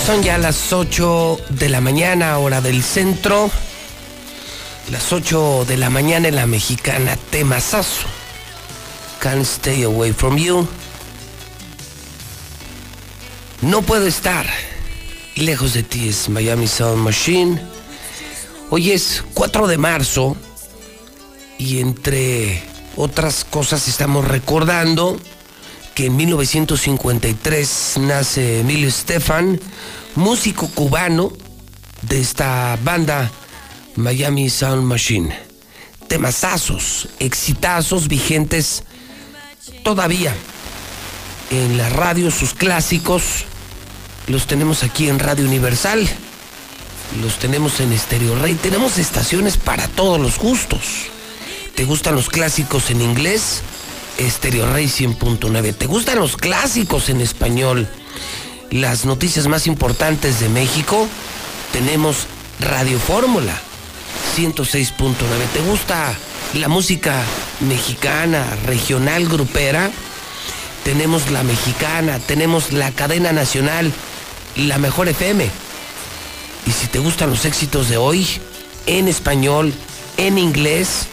Son 0.08 0.22
ya 0.22 0.38
las 0.38 0.72
8 0.72 1.38
de 1.50 1.68
la 1.68 1.82
mañana, 1.82 2.38
hora 2.38 2.62
del 2.62 2.82
centro. 2.82 3.50
Las 4.90 5.12
8 5.12 5.66
de 5.68 5.76
la 5.76 5.90
mañana 5.90 6.28
en 6.28 6.36
la 6.36 6.46
mexicana 6.46 7.18
Temazazo. 7.28 8.06
Can't 9.20 9.42
stay 9.42 9.82
away 9.82 10.14
from 10.14 10.38
you. 10.38 10.66
No 13.60 13.82
puedo 13.82 14.06
estar 14.06 14.46
lejos 15.34 15.74
de 15.74 15.82
ti, 15.82 16.08
es 16.08 16.30
Miami 16.30 16.68
Sound 16.68 17.04
Machine. 17.04 17.60
Hoy 18.70 18.92
es 18.92 19.22
4 19.34 19.66
de 19.66 19.76
marzo 19.76 20.38
y 21.58 21.80
entre 21.80 22.62
otras 22.96 23.44
cosas 23.44 23.86
estamos 23.88 24.26
recordando 24.26 25.20
que 25.98 26.06
en 26.06 26.14
1953 26.14 27.94
nace 28.02 28.60
Emilio 28.60 28.86
Estefan, 28.86 29.58
músico 30.14 30.68
cubano 30.68 31.32
de 32.02 32.20
esta 32.20 32.78
banda 32.84 33.28
Miami 33.96 34.48
Sound 34.48 34.84
Machine. 34.84 35.36
Temazazos, 36.06 37.08
exitazos 37.18 38.06
vigentes 38.06 38.84
todavía 39.82 40.32
en 41.50 41.76
la 41.76 41.88
radio, 41.88 42.30
sus 42.30 42.54
clásicos 42.54 43.44
los 44.28 44.46
tenemos 44.46 44.84
aquí 44.84 45.08
en 45.08 45.18
Radio 45.18 45.46
Universal, 45.46 46.08
los 47.20 47.40
tenemos 47.40 47.80
en 47.80 47.98
Stereo 47.98 48.38
Rey, 48.38 48.54
tenemos 48.54 48.98
estaciones 48.98 49.56
para 49.56 49.88
todos 49.88 50.20
los 50.20 50.38
gustos. 50.38 51.08
¿Te 51.74 51.84
gustan 51.84 52.14
los 52.14 52.28
clásicos 52.28 52.88
en 52.90 53.02
inglés? 53.02 53.62
Stereo 54.20 54.72
Rey 54.72 54.86
100.9. 54.86 55.74
¿Te 55.74 55.86
gustan 55.86 56.18
los 56.18 56.36
clásicos 56.36 57.08
en 57.08 57.20
español? 57.20 57.88
Las 58.70 59.04
noticias 59.04 59.46
más 59.46 59.66
importantes 59.66 60.40
de 60.40 60.48
México, 60.48 61.06
tenemos 61.72 62.26
Radio 62.60 62.98
Fórmula 62.98 63.54
106.9. 64.36 65.14
¿Te 65.52 65.60
gusta 65.60 66.12
la 66.54 66.68
música 66.68 67.22
mexicana, 67.60 68.44
regional, 68.66 69.28
grupera? 69.28 69.90
Tenemos 70.84 71.30
la 71.30 71.44
mexicana, 71.44 72.18
tenemos 72.18 72.72
la 72.72 72.90
cadena 72.90 73.32
nacional, 73.32 73.92
la 74.56 74.78
mejor 74.78 75.08
FM. 75.08 75.48
Y 76.66 76.70
si 76.72 76.88
te 76.88 76.98
gustan 76.98 77.30
los 77.30 77.44
éxitos 77.44 77.88
de 77.88 77.96
hoy, 77.96 78.26
en 78.86 79.06
español, 79.06 79.72
en 80.16 80.38
inglés, 80.38 81.06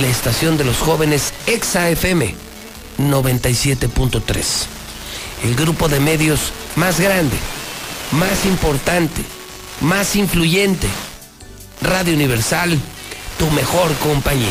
la 0.00 0.06
estación 0.06 0.56
de 0.56 0.64
los 0.64 0.78
jóvenes 0.78 1.34
Exa 1.46 1.90
FM 1.90 2.51
97.3. 2.98 4.66
El 5.44 5.54
grupo 5.56 5.88
de 5.88 6.00
medios 6.00 6.52
más 6.76 7.00
grande, 7.00 7.36
más 8.12 8.44
importante, 8.46 9.22
más 9.80 10.16
influyente. 10.16 10.86
Radio 11.80 12.14
Universal, 12.14 12.78
tu 13.38 13.50
mejor 13.50 13.92
compañía. 13.94 14.48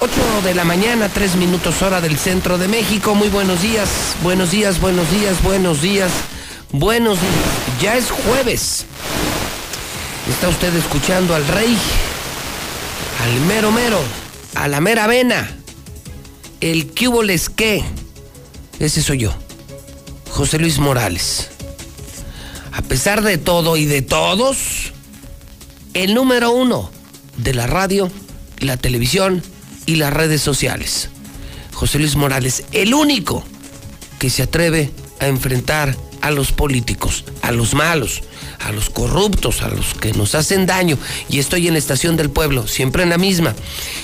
8 0.00 0.12
de 0.44 0.54
la 0.54 0.64
mañana, 0.64 1.08
3 1.08 1.36
minutos 1.36 1.82
hora 1.82 2.00
del 2.00 2.18
centro 2.18 2.56
de 2.58 2.68
México. 2.68 3.14
Muy 3.14 3.28
buenos 3.28 3.60
días, 3.62 3.88
buenos 4.22 4.50
días, 4.50 4.80
buenos 4.80 5.10
días, 5.10 5.42
buenos 5.42 5.82
días, 5.82 6.10
buenos 6.72 7.20
días. 7.20 7.34
Ya 7.80 7.96
es 7.96 8.10
jueves. 8.10 8.86
Está 10.28 10.48
usted 10.48 10.74
escuchando 10.74 11.34
al 11.34 11.46
rey, 11.46 11.76
al 13.22 13.40
mero 13.46 13.70
mero, 13.72 14.00
a 14.54 14.68
la 14.68 14.80
mera 14.80 15.06
vena, 15.06 15.50
el 16.60 16.86
cubo 16.88 17.22
les 17.22 17.48
que. 17.48 17.82
Ese 18.78 19.02
soy 19.02 19.18
yo, 19.18 19.34
José 20.30 20.58
Luis 20.58 20.78
Morales. 20.78 21.50
A 22.72 22.82
pesar 22.82 23.22
de 23.22 23.36
todo 23.36 23.76
y 23.76 23.84
de 23.84 24.00
todos, 24.00 24.92
el 25.92 26.14
número 26.14 26.52
uno 26.52 26.90
de 27.36 27.52
la 27.52 27.66
radio, 27.66 28.10
la 28.58 28.76
televisión 28.76 29.42
y 29.86 29.96
las 29.96 30.12
redes 30.12 30.40
sociales. 30.40 31.10
José 31.74 31.98
Luis 31.98 32.16
Morales, 32.16 32.64
el 32.72 32.94
único 32.94 33.44
que 34.18 34.30
se 34.30 34.42
atreve 34.42 34.90
a 35.18 35.26
enfrentar 35.26 35.96
a 36.20 36.30
los 36.30 36.52
políticos, 36.52 37.24
a 37.42 37.52
los 37.52 37.74
malos, 37.74 38.22
a 38.60 38.72
los 38.72 38.90
corruptos, 38.90 39.62
a 39.62 39.68
los 39.68 39.94
que 39.94 40.12
nos 40.12 40.34
hacen 40.34 40.66
daño. 40.66 40.98
Y 41.28 41.38
estoy 41.38 41.66
en 41.66 41.74
la 41.74 41.78
estación 41.78 42.16
del 42.16 42.30
pueblo, 42.30 42.66
siempre 42.66 43.02
en 43.02 43.10
la 43.10 43.18
misma. 43.18 43.54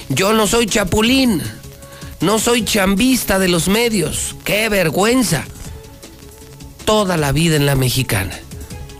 Yo 0.08 0.32
no 0.32 0.46
soy 0.46 0.66
chapulín. 0.66 1.42
No 2.20 2.38
soy 2.38 2.64
chambista 2.64 3.38
de 3.38 3.48
los 3.48 3.68
medios. 3.68 4.36
¡Qué 4.44 4.68
vergüenza! 4.68 5.44
Toda 6.84 7.16
la 7.16 7.32
vida 7.32 7.56
en 7.56 7.66
la 7.66 7.74
mexicana. 7.74 8.38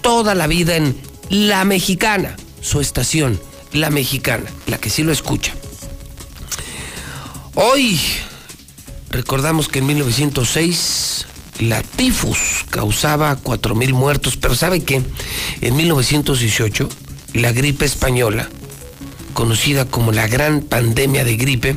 Toda 0.03 0.35
la 0.35 0.47
vida 0.47 0.77
en 0.77 1.01
la 1.31 1.65
mexicana. 1.65 2.37
Su 2.61 2.81
estación, 2.81 3.41
la 3.73 3.91
mexicana, 3.91 4.45
la 4.67 4.79
que 4.79 4.91
sí 4.91 5.03
lo 5.03 5.13
escucha. 5.13 5.55
Hoy 7.55 7.99
recordamos 9.11 9.69
que 9.69 9.79
en 9.79 9.87
1906 9.87 11.27
la 11.61 11.83
tifus 11.83 12.67
causaba 12.69 13.39
4.000 13.43 13.93
muertos, 13.95 14.37
pero 14.37 14.55
¿sabe 14.55 14.85
qué? 14.85 15.03
En 15.63 15.77
1918 15.77 16.89
la 17.33 17.53
gripe 17.53 17.87
española, 17.87 18.49
conocida 19.33 19.87
como 19.87 20.13
la 20.13 20.27
gran 20.27 20.61
pandemia 20.61 21.25
de 21.25 21.37
gripe, 21.37 21.77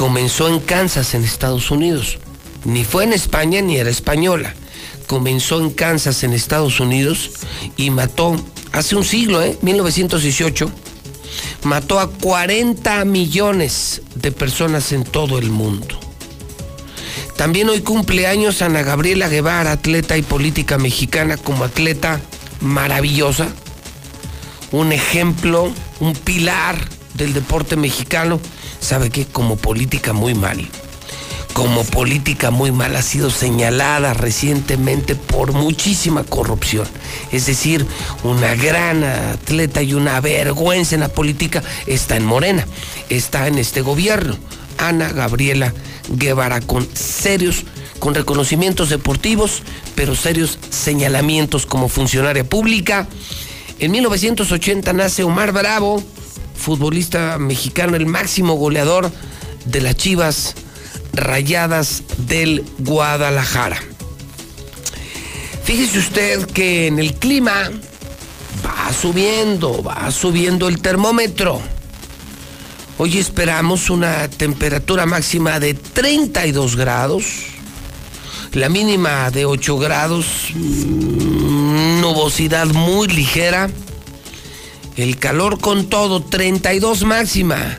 comenzó 0.00 0.48
en 0.48 0.60
Kansas, 0.60 1.12
en 1.12 1.24
Estados 1.24 1.70
Unidos. 1.70 2.16
Ni 2.64 2.84
fue 2.84 3.04
en 3.04 3.12
España 3.12 3.60
ni 3.60 3.76
era 3.76 3.90
española. 3.90 4.54
Comenzó 5.06 5.60
en 5.60 5.68
Kansas, 5.68 6.24
en 6.24 6.32
Estados 6.32 6.80
Unidos, 6.80 7.32
y 7.76 7.90
mató, 7.90 8.34
hace 8.72 8.96
un 8.96 9.04
siglo, 9.04 9.42
¿eh? 9.42 9.58
1918, 9.60 10.70
mató 11.64 12.00
a 12.00 12.10
40 12.10 13.04
millones 13.04 14.00
de 14.14 14.32
personas 14.32 14.92
en 14.92 15.04
todo 15.04 15.38
el 15.38 15.50
mundo. 15.50 16.00
También 17.36 17.68
hoy 17.68 17.82
cumple 17.82 18.26
años 18.26 18.62
Ana 18.62 18.80
Gabriela 18.80 19.28
Guevara, 19.28 19.72
atleta 19.72 20.16
y 20.16 20.22
política 20.22 20.78
mexicana 20.78 21.36
como 21.36 21.64
atleta 21.64 22.22
maravillosa, 22.62 23.48
un 24.72 24.92
ejemplo, 24.92 25.70
un 26.00 26.14
pilar 26.14 26.78
del 27.12 27.34
deporte 27.34 27.76
mexicano. 27.76 28.40
¿Sabe 28.80 29.10
qué? 29.10 29.26
Como 29.26 29.56
política 29.56 30.12
muy 30.12 30.34
mal. 30.34 30.68
Como 31.52 31.84
política 31.84 32.50
muy 32.50 32.72
mal 32.72 32.96
ha 32.96 33.02
sido 33.02 33.30
señalada 33.30 34.14
recientemente 34.14 35.14
por 35.14 35.52
muchísima 35.52 36.24
corrupción. 36.24 36.86
Es 37.32 37.46
decir, 37.46 37.86
una 38.22 38.54
gran 38.54 39.04
atleta 39.04 39.82
y 39.82 39.94
una 39.94 40.20
vergüenza 40.20 40.94
en 40.94 41.02
la 41.02 41.08
política 41.08 41.62
está 41.86 42.16
en 42.16 42.24
Morena, 42.24 42.66
está 43.08 43.46
en 43.48 43.58
este 43.58 43.82
gobierno. 43.82 44.36
Ana 44.78 45.10
Gabriela 45.10 45.74
Guevara 46.08 46.60
con 46.60 46.88
serios, 46.94 47.64
con 47.98 48.14
reconocimientos 48.14 48.88
deportivos, 48.88 49.62
pero 49.94 50.14
serios 50.16 50.58
señalamientos 50.70 51.66
como 51.66 51.88
funcionaria 51.88 52.44
pública. 52.44 53.06
En 53.78 53.92
1980 53.92 54.92
nace 54.92 55.24
Omar 55.24 55.52
Bravo, 55.52 56.02
futbolista 56.60 57.38
mexicano, 57.38 57.96
el 57.96 58.06
máximo 58.06 58.54
goleador 58.54 59.10
de 59.64 59.80
las 59.80 59.96
Chivas 59.96 60.54
Rayadas 61.12 62.04
del 62.18 62.64
Guadalajara. 62.78 63.80
Fíjese 65.64 65.98
usted 65.98 66.46
que 66.46 66.86
en 66.86 66.98
el 66.98 67.14
clima 67.14 67.70
va 68.64 68.92
subiendo, 68.92 69.82
va 69.82 70.10
subiendo 70.10 70.68
el 70.68 70.80
termómetro. 70.80 71.60
Hoy 72.98 73.18
esperamos 73.18 73.88
una 73.88 74.28
temperatura 74.28 75.06
máxima 75.06 75.58
de 75.58 75.74
32 75.74 76.76
grados, 76.76 77.24
la 78.52 78.68
mínima 78.68 79.30
de 79.30 79.46
8 79.46 79.78
grados, 79.78 80.26
mm, 80.54 82.00
nubosidad 82.00 82.66
muy 82.66 83.08
ligera, 83.08 83.70
el 85.00 85.18
calor 85.18 85.60
con 85.60 85.86
todo, 85.86 86.22
32 86.22 87.04
máxima. 87.04 87.78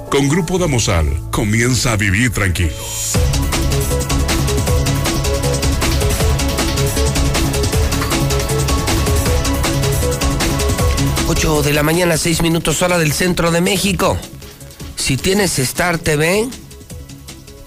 Con 0.11 0.27
Grupo 0.27 0.57
Damosal, 0.57 1.07
comienza 1.31 1.93
a 1.93 1.95
vivir 1.95 2.31
tranquilo. 2.31 2.73
Ocho 11.29 11.63
de 11.63 11.71
la 11.71 11.81
mañana, 11.81 12.17
6 12.17 12.41
minutos 12.41 12.81
hora 12.81 12.97
del 12.97 13.13
centro 13.13 13.51
de 13.51 13.61
México. 13.61 14.17
Si 14.97 15.15
tienes 15.15 15.57
Star 15.59 15.97
TV, 15.97 16.45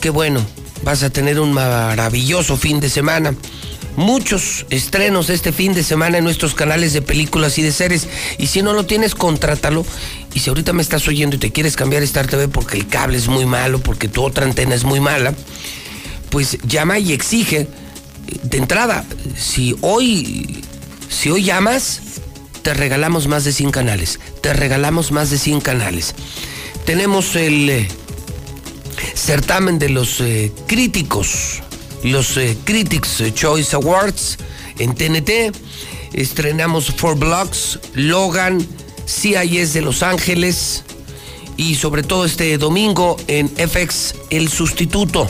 qué 0.02 0.10
bueno, 0.10 0.44
vas 0.82 1.02
a 1.02 1.08
tener 1.08 1.40
un 1.40 1.50
maravilloso 1.54 2.58
fin 2.58 2.78
de 2.78 2.90
semana. 2.90 3.34
Muchos 3.96 4.66
estrenos 4.70 5.30
este 5.30 5.52
fin 5.52 5.72
de 5.72 5.84
semana 5.84 6.18
en 6.18 6.24
nuestros 6.24 6.54
canales 6.54 6.92
de 6.92 7.02
películas 7.02 7.58
y 7.58 7.62
de 7.62 7.70
series. 7.70 8.08
Y 8.38 8.48
si 8.48 8.60
no 8.60 8.72
lo 8.72 8.86
tienes, 8.86 9.14
contrátalo. 9.14 9.86
Y 10.34 10.40
si 10.40 10.50
ahorita 10.50 10.72
me 10.72 10.82
estás 10.82 11.06
oyendo 11.06 11.36
y 11.36 11.38
te 11.38 11.52
quieres 11.52 11.76
cambiar 11.76 12.02
Star 12.02 12.26
TV 12.26 12.48
porque 12.48 12.76
el 12.76 12.88
cable 12.88 13.16
es 13.16 13.28
muy 13.28 13.46
malo, 13.46 13.78
porque 13.78 14.08
tu 14.08 14.24
otra 14.24 14.46
antena 14.46 14.74
es 14.74 14.82
muy 14.82 14.98
mala, 14.98 15.32
pues 16.30 16.58
llama 16.66 16.98
y 16.98 17.12
exige 17.12 17.68
de 18.42 18.58
entrada. 18.58 19.04
Si 19.36 19.76
hoy, 19.80 20.64
si 21.08 21.30
hoy 21.30 21.44
llamas, 21.44 22.00
te 22.62 22.74
regalamos 22.74 23.28
más 23.28 23.44
de 23.44 23.52
100 23.52 23.70
canales. 23.70 24.18
Te 24.40 24.54
regalamos 24.54 25.12
más 25.12 25.30
de 25.30 25.38
100 25.38 25.60
canales. 25.60 26.14
Tenemos 26.84 27.36
el 27.36 27.70
eh, 27.70 27.88
certamen 29.14 29.78
de 29.78 29.90
los 29.90 30.20
eh, 30.20 30.52
críticos 30.66 31.62
los 32.04 32.36
eh, 32.36 32.56
Critics 32.64 33.22
Choice 33.34 33.74
Awards 33.74 34.38
en 34.78 34.94
TNT. 34.94 35.56
Estrenamos 36.12 36.92
Four 36.92 37.18
Blocks, 37.18 37.80
Logan, 37.94 38.64
CIS 39.06 39.72
de 39.72 39.80
Los 39.80 40.02
Ángeles 40.02 40.84
y 41.56 41.74
sobre 41.74 42.02
todo 42.02 42.24
este 42.24 42.56
domingo 42.58 43.16
en 43.26 43.48
FX 43.48 44.14
El 44.30 44.48
Sustituto. 44.48 45.28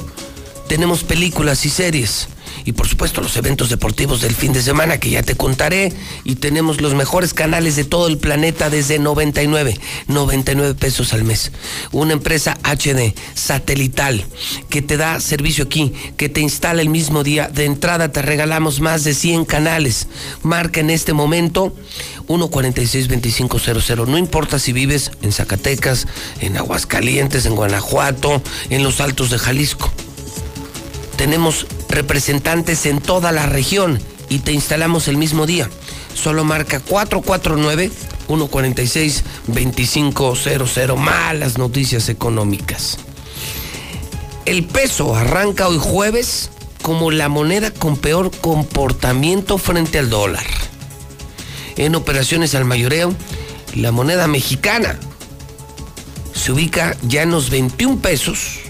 Tenemos 0.68 1.04
películas 1.04 1.64
y 1.64 1.70
series 1.70 2.28
y 2.64 2.72
por 2.72 2.88
supuesto 2.88 3.20
los 3.20 3.36
eventos 3.36 3.68
deportivos 3.68 4.20
del 4.20 4.34
fin 4.34 4.52
de 4.52 4.62
semana 4.62 4.98
que 4.98 5.10
ya 5.10 5.22
te 5.22 5.36
contaré 5.36 5.92
y 6.24 6.36
tenemos 6.36 6.80
los 6.80 6.94
mejores 6.94 7.34
canales 7.34 7.76
de 7.76 7.84
todo 7.84 8.06
el 8.08 8.18
planeta 8.18 8.70
desde 8.70 8.98
99, 8.98 9.78
99 10.08 10.74
pesos 10.74 11.12
al 11.12 11.24
mes. 11.24 11.52
Una 11.92 12.14
empresa 12.14 12.58
HD 12.62 13.14
satelital 13.34 14.24
que 14.68 14.82
te 14.82 14.96
da 14.96 15.20
servicio 15.20 15.64
aquí, 15.64 15.92
que 16.16 16.28
te 16.28 16.40
instala 16.40 16.82
el 16.82 16.88
mismo 16.88 17.22
día. 17.22 17.48
De 17.48 17.64
entrada 17.64 18.12
te 18.12 18.22
regalamos 18.22 18.80
más 18.80 19.04
de 19.04 19.14
100 19.14 19.44
canales. 19.44 20.08
Marca 20.42 20.80
en 20.80 20.90
este 20.90 21.12
momento 21.12 21.74
146-2500. 22.28 24.06
No 24.06 24.18
importa 24.18 24.58
si 24.58 24.72
vives 24.72 25.10
en 25.22 25.32
Zacatecas, 25.32 26.06
en 26.40 26.56
Aguascalientes, 26.56 27.46
en 27.46 27.54
Guanajuato, 27.54 28.42
en 28.70 28.82
los 28.82 29.00
Altos 29.00 29.30
de 29.30 29.38
Jalisco. 29.38 29.92
Tenemos 31.16 31.66
representantes 31.88 32.86
en 32.86 33.00
toda 33.00 33.32
la 33.32 33.46
región 33.46 34.00
y 34.28 34.40
te 34.40 34.52
instalamos 34.52 35.08
el 35.08 35.16
mismo 35.16 35.46
día. 35.46 35.68
Solo 36.14 36.44
marca 36.44 36.80
449 36.80 37.90
146 38.26 39.24
2500. 39.46 40.98
Malas 40.98 41.58
noticias 41.58 42.08
económicas. 42.08 42.98
El 44.44 44.64
peso 44.64 45.14
arranca 45.14 45.68
hoy 45.68 45.78
jueves 45.78 46.50
como 46.82 47.10
la 47.10 47.28
moneda 47.28 47.70
con 47.70 47.96
peor 47.96 48.30
comportamiento 48.30 49.56
frente 49.56 49.98
al 49.98 50.10
dólar. 50.10 50.44
En 51.76 51.94
operaciones 51.94 52.54
al 52.54 52.64
mayoreo, 52.64 53.14
la 53.74 53.90
moneda 53.90 54.26
mexicana 54.26 54.98
se 56.34 56.52
ubica 56.52 56.96
ya 57.02 57.22
en 57.22 57.30
los 57.30 57.50
21 57.50 58.00
pesos 58.00 58.63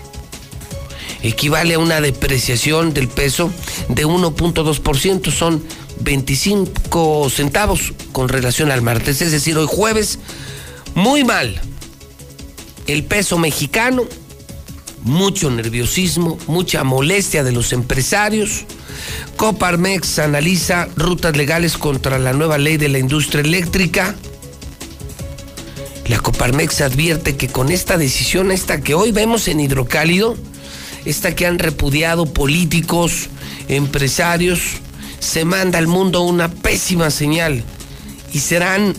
equivale 1.25 1.75
a 1.75 1.79
una 1.79 2.01
depreciación 2.01 2.93
del 2.93 3.09
peso 3.09 3.51
de 3.89 4.07
1.2%, 4.07 5.33
son 5.33 5.65
25 6.01 7.31
centavos 7.31 7.95
con 8.13 8.29
relación 8.29 8.71
al 8.71 8.83
martes, 8.83 9.23
es 9.23 9.33
decir, 9.33 9.57
hoy 9.57 9.67
jueves, 9.69 10.19
muy 10.95 11.25
mal. 11.25 11.61
El 12.87 13.05
peso 13.05 13.39
mexicano, 13.39 14.05
mucho 15.01 15.51
nerviosismo, 15.51 16.39
mucha 16.47 16.85
molestia 16.85 17.43
de 17.43 17.53
los 17.53 17.73
empresarios. 17.73 18.67
Coparmex 19.37 20.19
analiza 20.19 20.89
rutas 20.95 21.37
legales 21.37 21.79
contra 21.79 22.19
la 22.19 22.35
nueva 22.35 22.59
ley 22.59 22.77
de 22.77 22.91
la 22.91 22.99
industria 22.99 23.41
eléctrica. 23.41 24.15
La 26.07 26.19
Coparmex 26.19 26.83
advierte 26.83 27.37
que 27.37 27.49
con 27.49 27.71
esta 27.71 27.97
decisión, 27.97 28.53
esta 28.53 28.83
que 28.83 28.93
hoy 28.95 29.11
vemos 29.11 29.49
en 29.49 29.61
hidrocálido, 29.61 30.37
esta 31.05 31.35
que 31.35 31.47
han 31.47 31.59
repudiado 31.59 32.27
políticos, 32.27 33.29
empresarios, 33.69 34.61
se 35.21 35.45
manda 35.45 35.79
al 35.79 35.87
mundo 35.87 36.23
una 36.23 36.51
pésima 36.51 37.11
señal 37.11 37.63
y 38.33 38.41
serán 38.41 38.95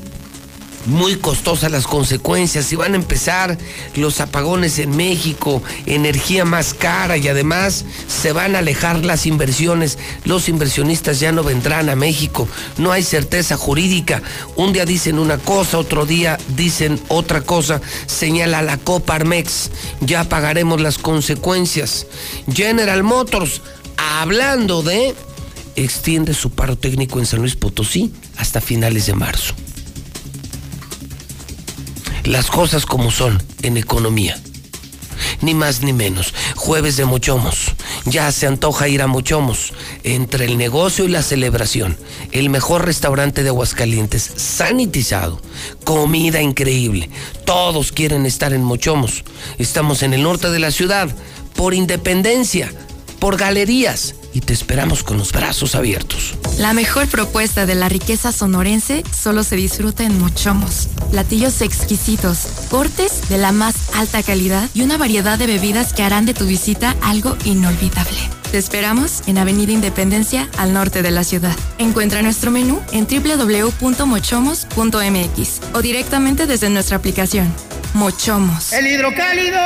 muy 0.86 1.16
costosas 1.16 1.72
las 1.72 1.88
consecuencias 1.88 2.72
y 2.72 2.76
van 2.76 2.94
a 2.94 2.98
empezar 2.98 3.58
los 3.96 4.22
apagones 4.22 4.80
en 4.80 4.96
México, 4.96 5.62
energía 5.86 6.46
más 6.46 6.74
cara 6.74 7.18
y 7.18 7.28
además 7.28 7.86
se 8.08 8.32
van 8.32 8.56
a 8.56 8.60
alejar 8.60 9.04
las 9.06 9.26
inversiones. 9.26 9.98
Los 10.24 10.50
inversionistas 10.50 11.20
ya 11.20 11.32
no 11.32 11.44
vendrán 11.44 11.90
a 11.90 11.96
México, 11.96 12.48
no 12.78 12.92
hay 12.92 13.04
certeza 13.04 13.58
jurídica. 13.58 14.22
Un 14.56 14.74
día 14.74 14.86
dicen 14.86 15.20
una 15.20 15.38
cosa, 15.38 15.78
otro 15.78 16.06
día 16.06 16.38
dicen 16.56 17.00
otra 17.08 17.42
cosa. 17.42 17.82
Señala 18.06 18.62
la 18.62 18.78
Coparmex, 18.78 19.72
ya 20.02 20.24
pagaremos 20.24 20.82
las 20.82 20.98
consecuencias. 20.98 22.08
General 22.52 23.04
Motors, 23.04 23.62
hablando 23.98 24.84
de, 24.84 25.16
extiende 25.76 26.34
su 26.34 26.52
paro 26.52 26.78
técnico 26.78 27.20
en 27.20 27.26
San 27.26 27.40
Luis 27.40 27.56
Potosí 27.56 28.14
hasta 28.38 28.62
finales 28.62 29.06
de 29.08 29.14
marzo 29.14 29.56
las 32.26 32.50
cosas 32.50 32.86
como 32.86 33.12
son 33.12 33.42
en 33.62 33.78
economía. 33.78 34.40
Ni 35.42 35.54
más 35.54 35.82
ni 35.82 35.94
menos. 35.94 36.34
Jueves 36.56 36.98
de 36.98 37.06
Mochomos. 37.06 37.74
Ya 38.06 38.32
se 38.32 38.48
antoja 38.48 38.88
ir 38.88 39.02
a 39.02 39.08
Mochomos. 39.08 39.74
Entre 40.04 40.46
el 40.46 40.58
negocio 40.58 41.06
y 41.06 41.08
la 41.08 41.22
celebración. 41.22 41.98
El 42.32 42.50
mejor 42.50 42.86
restaurante 42.86 43.44
de 43.44 43.50
Aguascalientes. 43.50 44.32
Sanitizado. 44.36 45.42
Comida 45.84 46.42
increíble. 46.42 47.10
Todos 47.46 47.92
quieren 47.92 48.26
estar 48.26 48.54
en 48.54 48.64
Mochomos. 48.64 49.24
Estamos 49.58 50.04
en 50.04 50.14
el 50.14 50.24
norte 50.24 50.50
de 50.50 50.60
la 50.60 50.72
ciudad. 50.72 51.10
Por 51.56 51.74
independencia. 51.74 52.72
Por 53.20 53.38
galerías 53.38 54.16
y 54.36 54.42
te 54.42 54.54
esperamos 54.54 55.02
con 55.02 55.18
los 55.18 55.32
brazos 55.32 55.74
abiertos. 55.76 56.36
La 56.60 56.74
mejor 56.74 57.08
propuesta 57.08 57.66
de 57.66 57.74
la 57.74 57.88
riqueza 57.88 58.34
sonorense 58.34 59.02
solo 59.12 59.44
se 59.44 59.56
disfruta 59.56 60.04
en 60.04 60.20
Mochomos. 60.20 60.90
Platillos 61.10 61.62
exquisitos, 61.62 62.40
cortes 62.70 63.30
de 63.30 63.38
la 63.38 63.54
más 63.54 63.96
alta 63.96 64.22
calidad 64.24 64.70
y 64.74 64.82
una 64.82 64.98
variedad 64.98 65.40
de 65.40 65.48
bebidas 65.48 65.94
que 65.94 66.04
harán 66.04 66.26
de 66.26 66.34
tu 66.34 66.46
visita 66.46 66.98
algo 67.02 67.38
inolvidable. 67.46 68.18
Te 68.52 68.58
esperamos 68.58 69.22
en 69.26 69.38
Avenida 69.38 69.72
Independencia, 69.72 70.50
al 70.58 70.74
norte 70.74 71.02
de 71.02 71.12
la 71.12 71.24
ciudad. 71.24 71.56
Encuentra 71.78 72.22
nuestro 72.22 72.52
menú 72.52 72.82
en 72.92 73.08
www.mochomos.mx 73.08 75.62
o 75.74 75.82
directamente 75.82 76.46
desde 76.46 76.70
nuestra 76.70 76.98
aplicación. 76.98 77.54
Mochomos. 77.94 78.74
El 78.74 78.88
hidrocálido. 78.88 79.60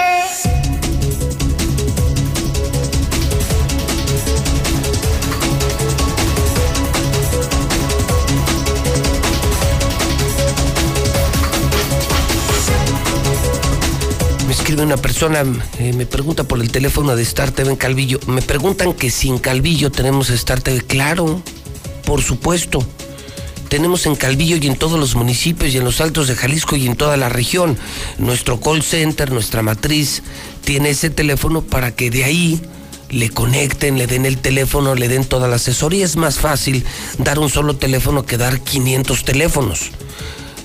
Escribe 14.69 14.85
una 14.85 14.97
persona, 14.97 15.43
eh, 15.79 15.93
me 15.93 16.05
pregunta 16.05 16.43
por 16.43 16.61
el 16.61 16.69
teléfono 16.69 17.15
de 17.15 17.23
Star 17.23 17.49
TV 17.49 17.71
en 17.71 17.75
Calvillo. 17.75 18.19
Me 18.27 18.43
preguntan 18.43 18.93
que 18.93 19.09
si 19.09 19.27
en 19.27 19.39
Calvillo 19.39 19.89
tenemos 19.89 20.29
Star 20.29 20.61
TV. 20.61 20.81
Claro, 20.81 21.41
por 22.05 22.21
supuesto. 22.21 22.85
Tenemos 23.67 24.05
en 24.05 24.15
Calvillo 24.15 24.57
y 24.57 24.67
en 24.67 24.75
todos 24.75 24.99
los 24.99 25.15
municipios 25.15 25.73
y 25.73 25.79
en 25.79 25.85
los 25.85 26.01
altos 26.01 26.27
de 26.27 26.35
Jalisco 26.35 26.75
y 26.75 26.85
en 26.85 26.95
toda 26.95 27.17
la 27.17 27.29
región. 27.29 27.79
Nuestro 28.19 28.59
call 28.59 28.83
center, 28.83 29.31
nuestra 29.31 29.63
matriz, 29.63 30.21
tiene 30.63 30.91
ese 30.91 31.09
teléfono 31.09 31.63
para 31.63 31.95
que 31.95 32.11
de 32.11 32.25
ahí 32.25 32.61
le 33.09 33.31
conecten, 33.31 33.97
le 33.97 34.05
den 34.05 34.27
el 34.27 34.37
teléfono, 34.37 34.93
le 34.93 35.07
den 35.07 35.25
toda 35.25 35.47
la 35.47 35.55
asesoría. 35.55 36.05
Es 36.05 36.15
más 36.15 36.37
fácil 36.37 36.85
dar 37.17 37.39
un 37.39 37.49
solo 37.49 37.75
teléfono 37.75 38.23
que 38.23 38.37
dar 38.37 38.59
500 38.61 39.25
teléfonos. 39.25 39.89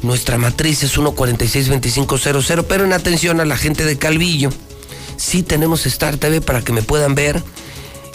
Nuestra 0.04 0.36
matriz 0.36 0.82
es 0.82 0.98
1462500, 0.98 2.66
pero 2.68 2.84
en 2.84 2.92
atención 2.92 3.40
a 3.40 3.46
la 3.46 3.56
gente 3.56 3.86
de 3.86 3.96
Calvillo, 3.96 4.50
sí 5.16 5.42
tenemos 5.42 5.86
Star 5.86 6.18
TV 6.18 6.42
para 6.42 6.60
que 6.60 6.74
me 6.74 6.82
puedan 6.82 7.14
ver 7.14 7.42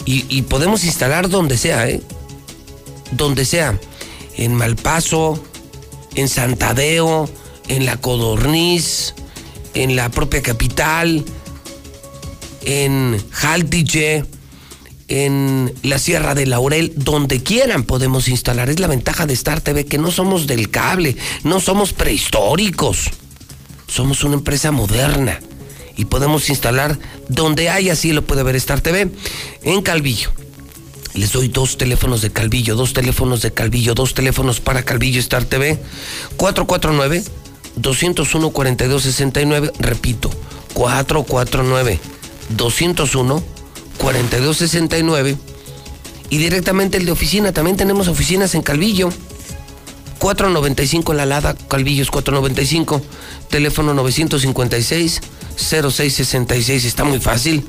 y, 0.04 0.42
podemos 0.42 0.84
instalar 0.84 1.28
donde 1.28 1.58
sea, 1.58 1.88
¿eh? 1.88 2.00
Donde 3.10 3.44
sea. 3.44 3.78
En 4.36 4.54
Malpaso, 4.54 5.42
en 6.14 6.28
Santadeo, 6.28 7.28
en 7.66 7.86
La 7.86 7.96
Codorniz, 7.96 9.14
en 9.74 9.96
la 9.96 10.10
propia 10.10 10.42
capital, 10.42 11.24
en 12.62 13.20
Jaltiche 13.32 14.24
en 15.10 15.74
la 15.82 15.98
Sierra 15.98 16.34
de 16.34 16.46
Laurel, 16.46 16.92
donde 16.96 17.42
quieran 17.42 17.82
podemos 17.82 18.28
instalar. 18.28 18.70
Es 18.70 18.80
la 18.80 18.86
ventaja 18.86 19.26
de 19.26 19.34
Star 19.34 19.60
TV, 19.60 19.84
que 19.84 19.98
no 19.98 20.10
somos 20.10 20.46
del 20.46 20.70
cable, 20.70 21.16
no 21.42 21.60
somos 21.60 21.92
prehistóricos. 21.92 23.10
Somos 23.86 24.22
una 24.22 24.36
empresa 24.36 24.70
moderna 24.70 25.40
y 25.96 26.04
podemos 26.04 26.48
instalar 26.48 26.96
donde 27.28 27.68
haya, 27.68 27.92
así 27.92 28.12
lo 28.12 28.22
puede 28.22 28.44
ver 28.44 28.54
Star 28.56 28.80
TV, 28.80 29.10
en 29.64 29.82
Calvillo. 29.82 30.30
Les 31.14 31.32
doy 31.32 31.48
dos 31.48 31.76
teléfonos 31.76 32.22
de 32.22 32.30
Calvillo, 32.30 32.76
dos 32.76 32.92
teléfonos 32.92 33.42
de 33.42 33.52
Calvillo, 33.52 33.94
dos 33.94 34.14
teléfonos 34.14 34.60
para 34.60 34.84
Calvillo 34.84 35.18
Star 35.18 35.44
TV. 35.44 35.76
449 36.36 37.24
201 37.74 38.50
4269, 38.50 39.72
repito, 39.80 40.30
449 40.72 41.98
201 42.50 43.59
4269 44.00 45.36
y 46.30 46.38
directamente 46.38 46.96
el 46.96 47.04
de 47.04 47.12
oficina. 47.12 47.52
También 47.52 47.76
tenemos 47.76 48.08
oficinas 48.08 48.54
en 48.54 48.62
Calvillo. 48.62 49.10
495 50.18 51.12
en 51.12 51.18
la 51.18 51.26
Lada, 51.26 51.54
Calvillo 51.68 52.02
es 52.02 52.10
495, 52.10 53.00
teléfono 53.48 53.94
956 53.94 55.20
0666, 55.56 56.84
está 56.84 57.04
muy 57.04 57.20
fácil. 57.20 57.64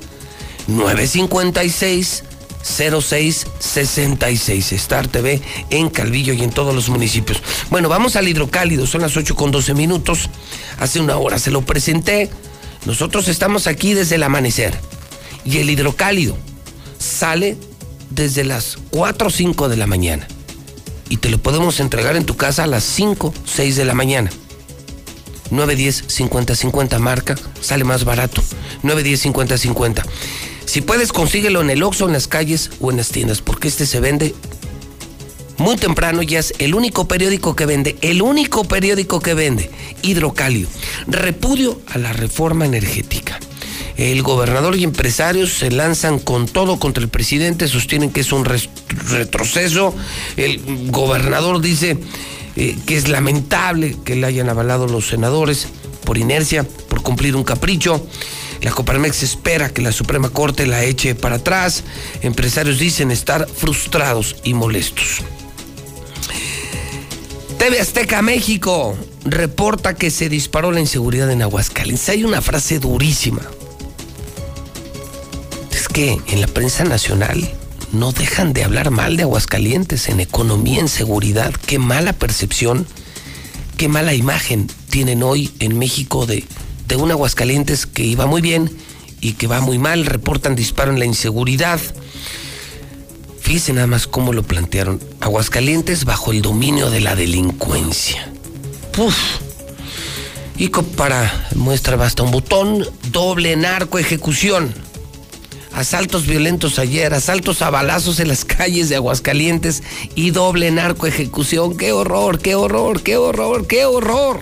956 0.68 2.24
0666 2.64 4.72
Star 4.74 5.08
TV 5.08 5.42
en 5.70 5.90
Calvillo 5.90 6.34
y 6.34 6.44
en 6.44 6.52
todos 6.52 6.76
los 6.76 6.90
municipios. 6.90 7.42
Bueno, 7.70 7.88
vamos 7.88 8.18
al 8.18 8.28
hidrocálido, 8.28 8.86
son 8.86 9.00
las 9.02 9.16
8 9.16 9.34
con 9.36 9.52
12 9.52 9.74
minutos. 9.74 10.30
Hace 10.78 11.00
una 11.00 11.16
hora 11.18 11.40
se 11.40 11.52
lo 11.52 11.62
presenté. 11.62 12.30
Nosotros 12.86 13.30
estamos 13.30 13.68
aquí 13.68 13.94
desde 13.94 14.16
el 14.16 14.24
amanecer 14.24 14.78
y 15.46 15.58
el 15.58 15.70
hidrocálido 15.70 16.38
sale 16.98 17.58
desde 18.10 18.44
las 18.44 18.78
4 18.92 19.28
o 19.28 19.32
5 19.32 19.70
de 19.70 19.78
la 19.78 19.88
mañana. 19.88 20.28
Y 21.10 21.18
te 21.18 21.30
lo 21.30 21.38
podemos 21.38 21.80
entregar 21.80 22.16
en 22.16 22.26
tu 22.26 22.38
casa 22.38 22.64
a 22.64 22.68
las 22.68 22.84
5, 22.84 23.34
6 23.46 23.76
de 23.76 23.86
la 23.86 23.94
mañana. 23.94 24.30
910 25.50 26.06
50 26.08 26.56
50 26.56 27.00
marca, 27.00 27.36
sale 27.60 27.84
más 27.84 28.06
barato. 28.06 28.42
910 28.84 29.20
50 29.20 29.58
50. 29.58 30.06
Si 30.66 30.82
puedes, 30.82 31.12
consíguelo 31.12 31.62
en 31.62 31.70
el 31.70 31.84
Oxxo, 31.84 32.08
en 32.08 32.14
las 32.14 32.28
calles 32.28 32.72
o 32.80 32.92
en 32.92 32.98
las 32.98 33.10
tiendas, 33.10 33.42
porque 33.42 33.68
este 33.68 33.86
se 33.86 34.00
vende 34.00 34.34
muy 35.62 35.76
temprano 35.76 36.24
ya 36.24 36.40
es 36.40 36.56
el 36.58 36.74
único 36.74 37.08
periódico 37.08 37.56
que 37.56 37.68
vende, 37.68 37.96
el 38.02 38.24
único 38.24 38.64
periódico 38.64 39.20
que 39.20 39.36
vende, 39.36 39.70
hidrocálido. 40.02 40.70
Repudio 41.06 41.80
a 41.86 42.00
la 42.00 42.14
reforma 42.14 42.66
energética. 42.66 43.40
El 44.02 44.24
gobernador 44.24 44.76
y 44.76 44.84
empresarios 44.84 45.54
se 45.54 45.70
lanzan 45.70 46.18
con 46.18 46.48
todo 46.48 46.80
contra 46.80 47.04
el 47.04 47.10
presidente, 47.10 47.68
sostienen 47.68 48.10
que 48.10 48.22
es 48.22 48.32
un 48.32 48.46
retroceso. 48.46 49.94
El 50.38 50.90
gobernador 50.90 51.62
dice 51.62 52.00
eh, 52.56 52.76
que 52.88 52.98
es 52.98 53.10
lamentable 53.10 53.96
que 54.04 54.16
le 54.16 54.26
hayan 54.26 54.50
avalado 54.50 54.88
los 54.88 55.08
senadores 55.08 55.68
por 56.04 56.18
inercia, 56.18 56.64
por 56.64 57.04
cumplir 57.04 57.36
un 57.36 57.44
capricho. 57.44 58.04
La 58.64 58.72
Coparmex 58.72 59.22
espera 59.22 59.70
que 59.70 59.84
la 59.84 59.92
Suprema 59.92 60.32
Corte 60.32 60.66
la 60.66 60.84
eche 60.84 61.14
para 61.14 61.36
atrás. 61.36 61.84
Empresarios 62.24 62.80
dicen 62.80 63.12
estar 63.12 63.48
frustrados 63.48 64.36
y 64.44 64.56
molestos. 64.56 65.20
TV 67.60 67.80
Azteca 67.80 68.24
México 68.24 68.98
reporta 69.26 69.94
que 69.94 70.10
se 70.10 70.28
disparó 70.28 70.72
la 70.72 70.80
inseguridad 70.80 71.30
en 71.30 71.44
Aguascalientes. 71.44 72.10
Hay 72.10 72.24
una 72.24 72.42
frase 72.42 72.80
durísima 72.80 73.42
que 75.92 76.22
en 76.28 76.42
la 76.42 76.48
prensa 76.48 76.84
nacional 76.84 77.50
no 77.92 78.12
dejan 78.12 78.54
de 78.54 78.64
hablar 78.64 78.92
mal 78.92 79.18
de 79.18 79.24
Aguascalientes 79.24 80.08
en 80.10 80.20
economía, 80.20 80.80
en 80.80 80.88
seguridad. 80.88 81.54
Qué 81.66 81.80
mala 81.80 82.14
percepción, 82.14 82.88
qué 83.78 83.88
mala 83.88 84.14
imagen 84.14 84.68
tienen 84.90 85.24
hoy 85.24 85.52
en 85.60 85.78
México 85.78 86.26
de, 86.26 86.46
de 86.88 86.96
un 86.96 87.12
Aguascalientes 87.12 87.86
que 87.86 88.04
iba 88.04 88.26
muy 88.26 88.42
bien 88.42 88.72
y 89.20 89.34
que 89.34 89.48
va 89.48 89.60
muy 89.60 89.78
mal. 89.80 90.06
Reportan 90.06 90.56
disparo 90.56 90.92
en 90.92 91.00
la 91.00 91.06
inseguridad. 91.06 91.80
Fíjense 93.42 93.74
nada 93.74 93.88
más 93.88 94.08
cómo 94.08 94.34
lo 94.34 94.44
plantearon. 94.44 95.02
Aguascalientes 95.20 96.06
bajo 96.06 96.32
el 96.32 96.42
dominio 96.42 96.90
de 96.90 97.02
la 97.02 97.16
delincuencia. 97.16 98.32
Uf. 98.98 99.18
Y 100.58 100.70
para 100.70 101.50
muestra 101.56 101.96
basta 101.98 102.24
un 102.24 102.32
botón, 102.32 102.86
doble 103.12 103.56
narco 103.56 104.00
ejecución 104.00 104.74
Asaltos 105.74 106.28
violentos 106.28 106.80
ayer, 106.80 107.14
asaltos 107.14 107.62
a 107.62 107.70
balazos 107.70 108.20
en 108.20 108.28
las 108.28 108.44
calles 108.46 108.90
de 108.90 108.98
Aguascalientes 108.98 109.84
y 110.16 110.32
doble 110.32 110.70
narco 110.72 111.08
ejecución. 111.08 111.78
¡Qué 111.78 111.92
horror, 111.94 112.40
qué 112.40 112.56
horror, 112.56 113.02
qué 113.02 113.18
horror, 113.18 113.68
qué 113.68 113.86
horror! 113.86 114.42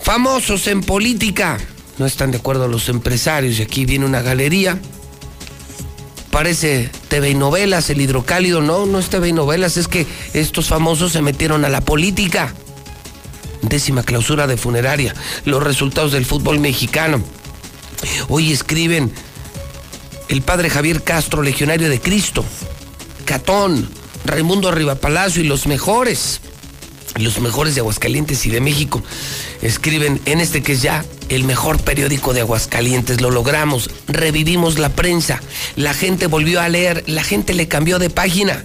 Famosos 0.00 0.66
en 0.68 0.82
política. 0.82 1.58
No 1.98 2.06
están 2.06 2.30
de 2.30 2.38
acuerdo 2.38 2.68
los 2.68 2.88
empresarios 2.88 3.58
y 3.58 3.62
aquí 3.62 3.84
viene 3.84 4.04
una 4.04 4.22
galería. 4.22 4.78
Parece 6.30 6.90
TV 7.08 7.30
y 7.30 7.34
novelas, 7.34 7.90
el 7.90 8.00
hidrocálido. 8.00 8.60
No, 8.60 8.86
no 8.86 8.98
es 8.98 9.08
TV 9.08 9.28
y 9.28 9.32
novelas, 9.32 9.76
es 9.76 9.88
que 9.88 10.06
estos 10.34 10.68
famosos 10.68 11.12
se 11.12 11.22
metieron 11.22 11.64
a 11.64 11.68
la 11.68 11.80
política. 11.80 12.52
Décima 13.62 14.02
clausura 14.02 14.46
de 14.46 14.56
funeraria. 14.56 15.14
Los 15.44 15.62
resultados 15.62 16.12
del 16.12 16.26
fútbol 16.26 16.58
mexicano. 16.58 17.22
Hoy 18.28 18.52
escriben 18.52 19.12
el 20.28 20.42
padre 20.42 20.70
Javier 20.70 21.02
Castro, 21.02 21.42
legionario 21.42 21.88
de 21.88 22.00
Cristo, 22.00 22.44
Catón, 23.24 23.88
Raimundo 24.24 24.72
Palacio 25.00 25.42
y 25.42 25.46
los 25.46 25.66
mejores, 25.66 26.40
los 27.16 27.40
mejores 27.40 27.74
de 27.74 27.80
Aguascalientes 27.80 28.44
y 28.46 28.50
de 28.50 28.60
México, 28.60 29.02
escriben 29.62 30.20
en 30.24 30.40
este 30.40 30.62
que 30.62 30.72
es 30.72 30.82
ya 30.82 31.04
el 31.28 31.44
mejor 31.44 31.80
periódico 31.80 32.32
de 32.32 32.40
Aguascalientes. 32.40 33.20
Lo 33.20 33.30
logramos, 33.30 33.90
revivimos 34.08 34.78
la 34.78 34.88
prensa, 34.90 35.40
la 35.76 35.94
gente 35.94 36.26
volvió 36.26 36.60
a 36.60 36.68
leer, 36.68 37.04
la 37.06 37.22
gente 37.22 37.54
le 37.54 37.68
cambió 37.68 37.98
de 37.98 38.10
página 38.10 38.64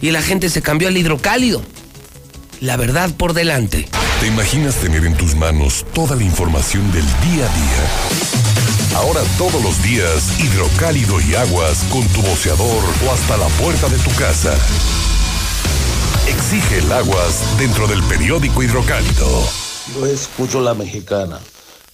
y 0.00 0.10
la 0.10 0.22
gente 0.22 0.50
se 0.50 0.62
cambió 0.62 0.88
al 0.88 0.96
hidrocálido. 0.96 1.62
La 2.60 2.76
verdad 2.76 3.10
por 3.16 3.34
delante. 3.34 3.88
¿Te 4.20 4.28
imaginas 4.28 4.76
tener 4.76 5.04
en 5.04 5.14
tus 5.14 5.34
manos 5.34 5.84
toda 5.92 6.16
la 6.16 6.22
información 6.22 6.90
del 6.90 7.04
día 7.04 7.44
a 7.44 7.54
día? 7.54 8.96
Ahora 8.96 9.20
todos 9.36 9.62
los 9.62 9.82
días, 9.82 10.40
hidrocálido 10.40 11.20
y 11.20 11.34
aguas 11.34 11.84
con 11.92 12.02
tu 12.08 12.22
boceador 12.22 12.82
o 13.06 13.12
hasta 13.12 13.36
la 13.36 13.46
puerta 13.60 13.90
de 13.90 13.98
tu 13.98 14.10
casa. 14.16 14.54
Exige 16.26 16.78
el 16.78 16.90
aguas 16.90 17.58
dentro 17.58 17.86
del 17.86 18.02
periódico 18.04 18.62
hidrocálido. 18.62 19.28
Yo 19.94 20.06
escucho 20.06 20.62
la 20.62 20.72
mexicana. 20.72 21.38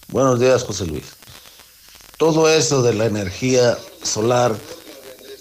Buenos 0.06 0.38
días, 0.38 0.62
José 0.62 0.86
Luis. 0.86 1.04
Todo 2.18 2.48
eso 2.48 2.82
de 2.82 2.94
la 2.94 3.06
energía 3.06 3.76
solar 4.04 4.54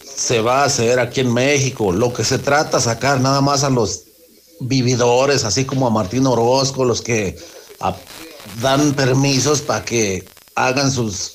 se 0.03 0.41
va 0.41 0.64
a 0.64 0.66
hacer 0.66 0.99
aquí 0.99 1.20
en 1.20 1.32
México. 1.32 1.91
Lo 1.91 2.12
que 2.12 2.24
se 2.24 2.40
trata 2.40 2.80
es 2.80 2.86
sacar 2.86 3.22
nada 3.22 3.40
más 3.40 3.64
a 3.64 3.70
los 3.70 4.06
vividores, 4.61 5.43
así 5.43 5.65
como 5.65 5.88
a 5.88 5.89
Martín 5.89 6.25
Orozco, 6.27 6.85
los 6.85 7.01
que 7.01 7.38
dan 8.61 8.93
permisos 8.93 9.61
para 9.61 9.83
que 9.83 10.25
hagan 10.55 10.91
sus 10.91 11.33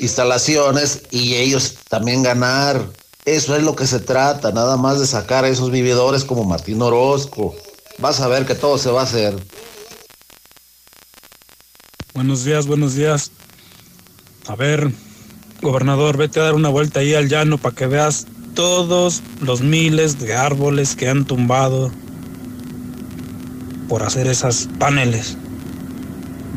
instalaciones 0.00 1.02
y 1.10 1.34
ellos 1.34 1.74
también 1.88 2.22
ganar. 2.22 2.88
Eso 3.24 3.56
es 3.56 3.62
lo 3.62 3.76
que 3.76 3.86
se 3.86 4.00
trata, 4.00 4.52
nada 4.52 4.76
más 4.76 4.98
de 5.00 5.06
sacar 5.06 5.44
a 5.44 5.48
esos 5.48 5.70
vividores 5.70 6.24
como 6.24 6.44
Martín 6.44 6.80
Orozco. 6.80 7.54
Vas 7.98 8.20
a 8.20 8.28
ver 8.28 8.46
que 8.46 8.54
todo 8.54 8.78
se 8.78 8.90
va 8.90 9.02
a 9.02 9.04
hacer. 9.04 9.36
Buenos 12.14 12.44
días, 12.44 12.66
buenos 12.66 12.94
días. 12.94 13.30
A 14.46 14.56
ver, 14.56 14.90
gobernador, 15.60 16.16
vete 16.16 16.40
a 16.40 16.44
dar 16.44 16.54
una 16.54 16.68
vuelta 16.68 17.00
ahí 17.00 17.14
al 17.14 17.28
llano 17.28 17.58
para 17.58 17.74
que 17.74 17.86
veas 17.86 18.26
todos 18.54 19.22
los 19.40 19.60
miles 19.60 20.18
de 20.18 20.34
árboles 20.34 20.96
que 20.96 21.08
han 21.08 21.26
tumbado 21.26 21.92
por 23.88 24.02
hacer 24.02 24.26
esas 24.26 24.68
paneles. 24.78 25.36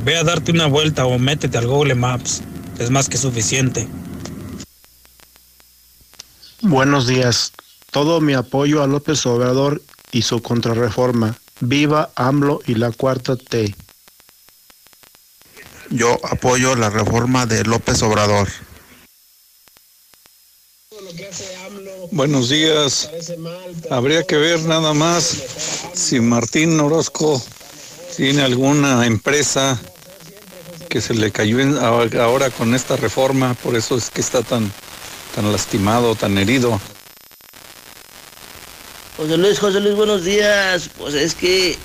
Ve 0.04 0.18
a 0.18 0.24
darte 0.24 0.52
una 0.52 0.68
vuelta 0.68 1.06
o 1.06 1.18
métete 1.18 1.58
al 1.58 1.68
Google 1.68 1.96
Maps. 1.96 2.42
Es 2.80 2.90
más 2.90 3.08
que 3.08 3.18
suficiente. 3.18 3.88
Buenos 6.62 7.08
días. 7.08 7.54
Todo 7.92 8.22
mi 8.22 8.34
apoyo 8.34 8.84
a 8.84 8.88
López 8.88 9.26
Obrador 9.26 9.82
y 10.12 10.24
su 10.24 10.42
contrarreforma. 10.42 11.38
Viva 11.60 12.12
AMLO 12.16 12.62
y 12.66 12.76
la 12.76 12.92
cuarta 12.92 13.36
T. 13.36 13.76
Yo 15.90 16.18
apoyo 16.24 16.76
la 16.76 16.90
reforma 16.90 17.46
de 17.46 17.64
López 17.66 18.02
Obrador. 18.02 18.48
Buenos 22.12 22.50
días. 22.50 23.10
Habría 23.90 24.24
que 24.24 24.36
ver 24.36 24.60
nada 24.64 24.94
más 24.94 25.34
si 25.94 26.20
Martín 26.20 26.78
Orozco 26.80 27.42
tiene 28.18 28.42
alguna 28.42 29.06
empresa 29.06 29.80
que 30.90 31.00
se 31.00 31.14
le 31.14 31.32
cayó 31.32 31.58
ahora 31.82 32.50
con 32.50 32.76
esta 32.76 32.98
reforma, 32.98 33.54
por 33.64 33.78
eso 33.78 33.96
es 33.96 34.10
que 34.10 34.20
está 34.20 34.44
tan, 34.44 34.70
tan 35.34 35.50
lastimado, 35.54 36.16
tan 36.16 36.38
herido. 36.38 36.82
José 39.16 39.38
Luis, 39.38 39.58
José 39.58 39.80
Luis, 39.80 39.96
buenos 39.96 40.26
días. 40.26 40.90
Pues 40.98 41.14
es 41.14 41.34
que 41.34 41.78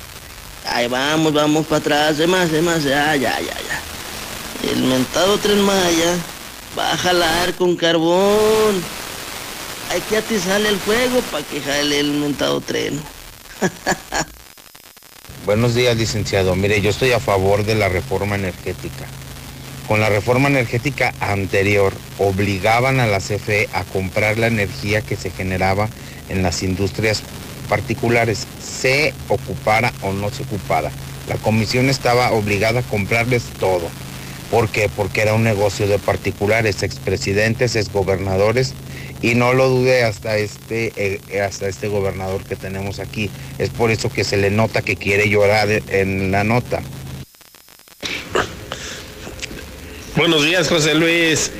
ahí 0.68 0.88
vamos, 0.88 1.34
vamos 1.34 1.66
para 1.66 1.78
atrás, 1.78 2.18
demás, 2.18 2.50
demás, 2.50 2.82
ya, 2.82 3.14
ya, 3.14 3.38
ya, 3.38 3.54
ya. 3.54 4.70
El 4.72 4.82
mentado 4.82 5.38
tren 5.38 5.60
Maya 5.60 6.16
va 6.76 6.92
a 6.94 6.96
jalar 6.96 7.54
con 7.54 7.76
carbón 7.76 8.82
hay 9.90 10.00
que 10.02 10.16
atizar 10.16 10.60
el 10.60 10.76
fuego 10.78 11.20
para 11.30 11.44
que 11.44 11.60
jale 11.60 12.00
el 12.00 12.12
mentado 12.12 12.60
tren. 12.60 13.00
Buenos 15.44 15.74
días, 15.74 15.96
licenciado. 15.96 16.56
Mire, 16.56 16.80
yo 16.80 16.90
estoy 16.90 17.12
a 17.12 17.20
favor 17.20 17.64
de 17.64 17.76
la 17.76 17.88
reforma 17.88 18.34
energética. 18.34 19.06
Con 19.86 20.00
la 20.00 20.08
reforma 20.08 20.48
energética 20.48 21.14
anterior, 21.20 21.92
obligaban 22.18 22.98
a 22.98 23.06
la 23.06 23.18
CFE 23.18 23.68
a 23.72 23.84
comprar 23.84 24.38
la 24.38 24.48
energía 24.48 25.02
que 25.02 25.16
se 25.16 25.30
generaba 25.30 25.88
en 26.28 26.42
las 26.42 26.64
industrias 26.64 27.22
particulares, 27.68 28.46
se 28.60 29.14
ocupara 29.28 29.92
o 30.02 30.12
no 30.12 30.30
se 30.30 30.42
ocupara. 30.42 30.90
La 31.28 31.36
comisión 31.36 31.88
estaba 31.88 32.32
obligada 32.32 32.80
a 32.80 32.82
comprarles 32.82 33.44
todo. 33.60 33.88
¿Por 34.50 34.68
qué? 34.68 34.88
Porque 34.88 35.22
era 35.22 35.34
un 35.34 35.44
negocio 35.44 35.86
de 35.86 35.98
particulares, 35.98 36.82
expresidentes, 36.82 37.76
exgobernadores 37.76 38.74
y 39.22 39.34
no 39.34 39.52
lo 39.52 39.68
dude 39.68 40.04
hasta 40.04 40.36
este, 40.36 40.92
eh, 40.96 41.40
hasta 41.40 41.68
este 41.68 41.88
gobernador 41.88 42.44
que 42.44 42.56
tenemos 42.56 42.98
aquí. 42.98 43.30
Es 43.58 43.70
por 43.70 43.90
eso 43.90 44.10
que 44.10 44.24
se 44.24 44.36
le 44.36 44.50
nota 44.50 44.82
que 44.82 44.96
quiere 44.96 45.28
llorar 45.28 45.68
en 45.88 46.30
la 46.30 46.44
nota. 46.44 46.82
Buenos 50.16 50.44
días, 50.44 50.68
José 50.68 50.94
Luis. 50.94 51.50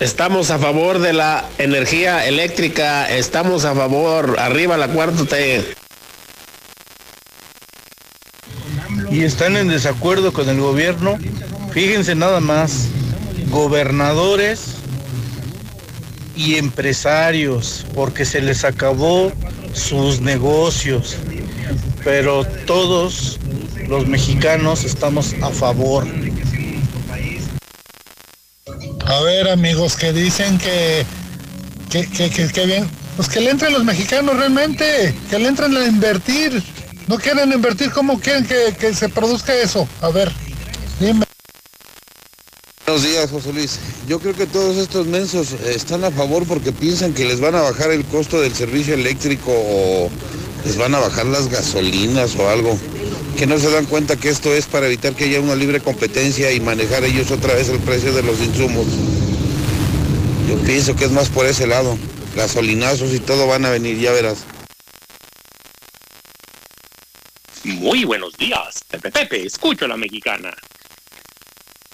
Estamos 0.00 0.50
a 0.50 0.58
favor 0.58 0.98
de 0.98 1.12
la 1.12 1.48
energía 1.58 2.26
eléctrica, 2.26 3.08
estamos 3.08 3.64
a 3.64 3.74
favor, 3.74 4.36
arriba 4.38 4.76
la 4.76 4.88
cuarta 4.88 5.24
T. 5.24 5.64
Y 9.10 9.22
están 9.22 9.56
en 9.56 9.68
desacuerdo 9.68 10.32
con 10.32 10.48
el 10.48 10.60
gobierno. 10.60 11.16
Fíjense 11.72 12.14
nada 12.14 12.40
más, 12.40 12.88
gobernadores 13.50 14.75
y 16.36 16.56
empresarios 16.56 17.86
porque 17.94 18.24
se 18.24 18.40
les 18.40 18.64
acabó 18.64 19.32
sus 19.72 20.20
negocios. 20.20 21.16
Pero 22.04 22.44
todos 22.66 23.40
los 23.88 24.06
mexicanos 24.06 24.84
estamos 24.84 25.34
a 25.42 25.50
favor. 25.50 26.06
A 29.06 29.20
ver 29.22 29.48
amigos 29.48 29.96
que 29.96 30.12
dicen 30.12 30.58
que 30.58 31.06
que, 31.90 32.30
que, 32.52 32.66
bien, 32.66 32.88
pues 33.16 33.28
que 33.28 33.40
le 33.40 33.50
entren 33.50 33.72
los 33.72 33.84
mexicanos 33.84 34.36
realmente, 34.36 35.14
que 35.30 35.38
le 35.38 35.48
entren 35.48 35.76
a 35.76 35.86
invertir. 35.86 36.62
No 37.06 37.18
quieren 37.18 37.52
invertir, 37.52 37.90
¿cómo 37.92 38.18
quieren 38.18 38.44
que, 38.44 38.74
que 38.78 38.92
se 38.92 39.08
produzca 39.08 39.54
eso? 39.54 39.88
A 40.00 40.08
ver, 40.08 40.32
dime. 40.98 41.25
Buenos 42.86 43.02
días, 43.02 43.30
José 43.32 43.52
Luis. 43.52 43.80
Yo 44.06 44.20
creo 44.20 44.32
que 44.32 44.46
todos 44.46 44.76
estos 44.76 45.08
mensos 45.08 45.50
están 45.64 46.04
a 46.04 46.12
favor 46.12 46.46
porque 46.46 46.70
piensan 46.70 47.14
que 47.14 47.24
les 47.24 47.40
van 47.40 47.56
a 47.56 47.60
bajar 47.60 47.90
el 47.90 48.04
costo 48.04 48.40
del 48.40 48.54
servicio 48.54 48.94
eléctrico 48.94 49.50
o 49.50 50.08
les 50.64 50.76
van 50.76 50.94
a 50.94 51.00
bajar 51.00 51.26
las 51.26 51.48
gasolinas 51.48 52.36
o 52.36 52.48
algo. 52.48 52.78
Que 53.36 53.44
no 53.44 53.58
se 53.58 53.72
dan 53.72 53.86
cuenta 53.86 54.14
que 54.14 54.28
esto 54.28 54.54
es 54.54 54.66
para 54.66 54.86
evitar 54.86 55.16
que 55.16 55.24
haya 55.24 55.40
una 55.40 55.56
libre 55.56 55.80
competencia 55.80 56.52
y 56.52 56.60
manejar 56.60 57.02
ellos 57.02 57.32
otra 57.32 57.54
vez 57.54 57.68
el 57.70 57.80
precio 57.80 58.12
de 58.12 58.22
los 58.22 58.40
insumos. 58.40 58.86
Yo 60.48 60.56
pienso 60.58 60.94
que 60.94 61.06
es 61.06 61.10
más 61.10 61.28
por 61.28 61.44
ese 61.44 61.66
lado. 61.66 61.98
Gasolinazos 62.36 63.12
y 63.12 63.18
todo 63.18 63.48
van 63.48 63.64
a 63.64 63.70
venir, 63.70 63.98
ya 63.98 64.12
verás. 64.12 64.44
Muy 67.64 68.04
buenos 68.04 68.36
días. 68.36 68.84
Pepe 68.88 69.10
Pepe, 69.10 69.44
escucho 69.44 69.86
a 69.86 69.88
la 69.88 69.96
mexicana. 69.96 70.54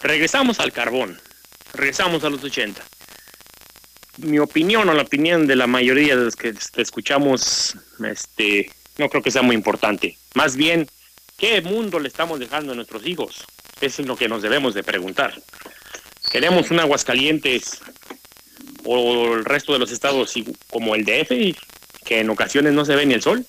Regresamos 0.02 0.58
al 0.58 0.72
carbón, 0.72 1.16
regresamos 1.74 2.24
a 2.24 2.30
los 2.30 2.42
80. 2.42 2.82
Mi 4.18 4.40
opinión 4.40 4.88
o 4.88 4.94
la 4.94 5.02
opinión 5.02 5.46
de 5.46 5.54
la 5.54 5.68
mayoría 5.68 6.16
de 6.16 6.24
los 6.24 6.34
que 6.34 6.52
escuchamos, 6.76 7.76
este, 8.04 8.70
no 8.98 9.08
creo 9.08 9.22
que 9.22 9.30
sea 9.30 9.42
muy 9.42 9.54
importante. 9.54 10.18
Más 10.34 10.56
bien, 10.56 10.88
¿qué 11.38 11.62
mundo 11.62 12.00
le 12.00 12.08
estamos 12.08 12.40
dejando 12.40 12.72
a 12.72 12.74
nuestros 12.74 13.06
hijos? 13.06 13.44
Eso 13.80 14.02
es 14.02 14.08
lo 14.08 14.16
que 14.16 14.28
nos 14.28 14.42
debemos 14.42 14.74
de 14.74 14.82
preguntar. 14.82 15.40
Queremos 16.32 16.70
un 16.72 16.80
Aguascalientes 16.80 17.80
o 18.84 19.34
el 19.34 19.44
resto 19.44 19.72
de 19.72 19.78
los 19.78 19.92
estados 19.92 20.34
como 20.68 20.96
el 20.96 21.04
DF, 21.04 21.56
que 22.04 22.20
en 22.20 22.30
ocasiones 22.30 22.72
no 22.72 22.84
se 22.84 22.96
ve 22.96 23.06
ni 23.06 23.14
el 23.14 23.22
sol. 23.22 23.46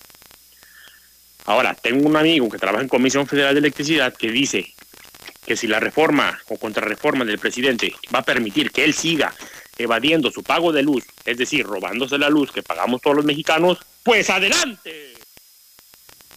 Ahora, 1.45 1.73
tengo 1.73 2.07
un 2.07 2.15
amigo 2.15 2.47
que 2.49 2.59
trabaja 2.59 2.84
en 2.84 2.89
Comisión 2.89 3.27
Federal 3.27 3.55
de 3.55 3.59
Electricidad 3.59 4.13
que 4.15 4.31
dice 4.31 4.72
que 5.45 5.57
si 5.57 5.68
la 5.68 5.80
reforma 5.80 6.38
o 6.49 6.57
contrarreforma 6.57 7.26
del 7.26 7.40
presidente 7.40 7.94
va 8.14 8.20
a 8.20 8.24
permitir 8.24 8.72
que 8.72 8.84
él 8.84 8.94
siga 8.94 9.34
evadiendo 9.78 10.32
su 10.32 10.44
pago 10.44 10.72
de 10.72 10.84
luz, 10.84 11.03
es 11.26 11.38
decir, 11.38 11.65
robándose 11.65 12.18
la 12.18 12.30
luz 12.30 12.52
que 12.52 12.64
pagamos 12.64 13.02
todos 13.02 13.18
los 13.18 13.26
mexicanos, 13.26 13.80
pues 14.03 14.30
adelante. 14.30 15.14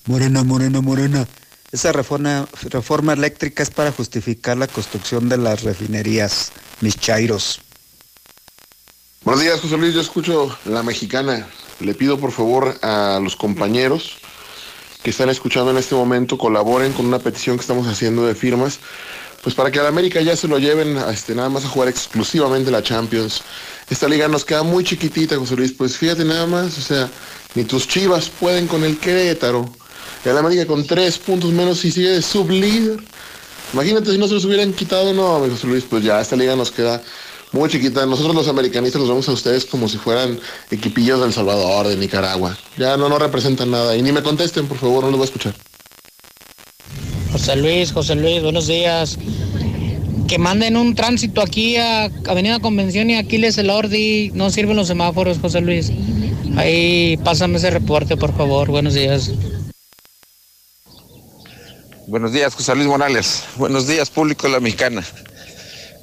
Morena, 0.07 0.45
morena, 0.45 0.81
morena. 0.81 1.27
Esa 1.73 1.93
reforma, 1.93 2.47
reforma 2.71 3.13
eléctrica 3.13 3.63
es 3.63 3.71
para 3.71 3.93
justificar 3.93 4.57
la 4.57 4.69
construcción 4.69 5.29
de 5.29 5.37
las 5.37 5.63
refinerías, 5.63 6.53
mis 6.81 6.97
chairos. 6.97 7.61
Buenos 9.23 9.43
días, 9.43 9.61
José 9.61 9.77
Luis. 9.77 9.93
Yo 9.93 10.01
escucho 10.01 10.57
la 10.65 10.83
mexicana. 10.83 11.49
Le 11.81 11.95
pido 11.95 12.19
por 12.19 12.31
favor 12.31 12.79
a 12.83 13.21
los 13.23 13.37
compañeros 13.37 14.19
que 15.07 15.11
están 15.11 15.31
escuchando 15.31 15.71
en 15.71 15.77
este 15.77 15.95
momento 15.95 16.37
colaboren 16.37 16.93
con 16.93 17.07
una 17.07 17.21
petición 17.21 17.57
que 17.57 17.61
estamos 17.61 17.87
haciendo 17.87 18.27
de 18.27 18.35
firmas, 18.35 18.81
pues 19.41 19.55
para 19.55 19.71
que 19.71 19.79
a 19.79 19.87
América 19.87 20.21
ya 20.21 20.35
se 20.35 20.49
lo 20.49 20.59
lleven 20.59 20.99
a, 20.99 21.13
este, 21.13 21.33
nada 21.33 21.49
más 21.49 21.65
a 21.65 21.69
jugar 21.69 21.89
exclusivamente 21.89 22.73
la 22.73 22.83
Champions. 22.83 23.41
Esta 23.89 24.09
liga 24.09 24.27
nos 24.27 24.45
queda 24.45 24.65
muy 24.65 24.83
chiquitita, 24.83 25.37
José 25.37 25.55
Luis. 25.55 25.71
Pues 25.71 25.97
fíjate 25.97 26.25
nada 26.25 26.49
más, 26.49 26.77
o 26.77 26.81
sea, 26.81 27.09
ni 27.55 27.63
tus 27.63 27.87
chivas 27.87 28.29
pueden 28.29 28.67
con 28.67 28.83
el 28.83 28.99
Querétaro. 28.99 29.71
La 30.25 30.41
América 30.41 30.67
con 30.67 30.85
tres 30.85 31.19
puntos 31.19 31.53
menos 31.53 31.85
y 31.85 31.93
sigue 31.93 32.09
de 32.09 32.21
sublíder. 32.21 32.99
Imagínate 33.75 34.11
si 34.11 34.19
no 34.19 34.27
se 34.27 34.35
los 34.35 34.45
hubieran 34.45 34.73
quitado, 34.73 35.13
no, 35.13 35.39
José 35.49 35.69
Luis, 35.69 35.85
pues 35.89 36.03
ya 36.03 36.21
esta 36.21 36.35
liga 36.35 36.57
nos 36.57 36.73
queda 36.73 37.01
muy 37.53 37.69
chiquita. 37.69 38.05
Nosotros 38.07 38.35
los 38.35 38.49
americanistas 38.49 39.01
los 39.01 39.09
vemos 39.09 39.29
a 39.29 39.33
ustedes 39.33 39.65
como 39.65 39.89
si 39.89 39.99
fueran 39.99 40.39
equipillos 40.71 41.21
de 41.21 41.27
El 41.27 41.33
Salvador, 41.33 41.89
de 41.89 41.97
Nicaragua. 41.97 42.57
Ya 42.77 42.97
no, 42.97 43.09
no 43.09 43.19
representan 43.19 43.71
nada. 43.71 43.97
Y 43.97 44.03
ni 44.03 44.13
me 44.13 44.23
contesten, 44.23 44.67
por 44.67 44.79
favor, 44.79 45.05
no 45.05 45.11
los 45.11 45.19
voy 45.19 45.25
a 45.25 45.27
escuchar. 45.27 45.55
José 47.33 47.57
Luis, 47.57 47.93
José 47.93 48.15
Luis, 48.15 48.43
buenos 48.43 48.67
días. 48.67 49.19
Que 50.27 50.39
manden 50.39 50.77
un 50.77 50.95
tránsito 50.95 51.41
aquí 51.41 51.77
a 51.77 52.11
Avenida 52.27 52.59
Convención 52.59 53.11
y 53.11 53.17
Aquiles 53.17 53.59
el 53.59 53.71
Ordi. 53.71 54.31
No 54.35 54.51
sirven 54.51 54.77
los 54.77 54.89
semáforos, 54.89 55.39
José 55.39 55.61
Luis. 55.61 55.93
Ahí 56.57 57.17
pásame 57.19 57.59
ese 57.59 57.71
reporte, 57.71 58.17
por 58.17 58.37
favor. 58.37 58.69
Buenos 58.69 58.95
días. 58.95 59.31
Buenos 62.09 62.33
días, 62.33 62.55
José 62.55 62.75
Luis 62.75 62.87
Morales. 62.87 63.45
Buenos 63.57 63.87
días, 63.87 64.11
público 64.11 64.47
de 64.47 64.55
la 64.55 64.61
mexicana. 64.61 65.05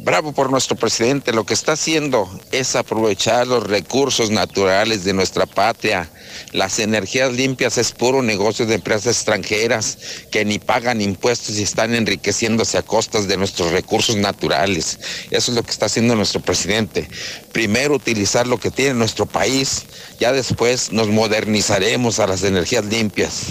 Bravo 0.04 0.34
por 0.34 0.52
nuestro 0.52 0.76
presidente. 0.76 1.32
Lo 1.32 1.46
que 1.46 1.54
está 1.54 1.72
haciendo 1.72 2.30
es 2.52 2.76
aprovechar 2.76 3.48
los 3.48 3.64
recursos 3.64 4.32
naturales 4.32 5.06
de 5.06 5.14
nuestra 5.14 5.46
patria. 5.46 6.10
Las 6.52 6.80
energías 6.80 7.32
limpias 7.32 7.78
es 7.78 7.94
puro 7.94 8.22
negocio 8.22 8.66
de 8.66 8.76
empresas 8.76 9.16
extranjeras 9.16 9.98
que 10.30 10.44
ni 10.44 10.60
pagan 10.60 11.00
impuestos 11.00 11.58
y 11.58 11.64
están 11.64 11.96
enriqueciéndose 11.96 12.78
a 12.78 12.84
costas 12.84 13.30
de 13.30 13.38
nuestros 13.38 13.72
recursos 13.72 14.18
naturales. 14.18 15.00
Eso 15.32 15.52
es 15.52 15.56
lo 15.56 15.64
que 15.64 15.72
está 15.72 15.86
haciendo 15.86 16.18
nuestro 16.18 16.42
presidente. 16.42 17.08
Primero 17.54 17.96
utilizar 17.96 18.46
lo 18.46 18.60
que 18.60 18.72
tiene 18.72 18.96
nuestro 18.96 19.26
país, 19.26 19.86
ya 20.20 20.34
después 20.34 20.92
nos 20.92 21.08
modernizaremos 21.08 22.20
a 22.20 22.28
las 22.28 22.44
energías 22.44 22.84
limpias. 22.84 23.44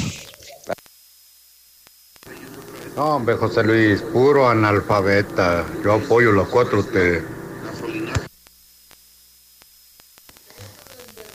No, 2.96 3.16
hombre, 3.16 3.36
José 3.36 3.62
Luis, 3.62 4.02
puro 4.02 4.48
analfabeta. 4.48 5.64
Yo 5.82 5.94
apoyo 5.94 6.30
la 6.32 6.44
4T. 6.44 7.24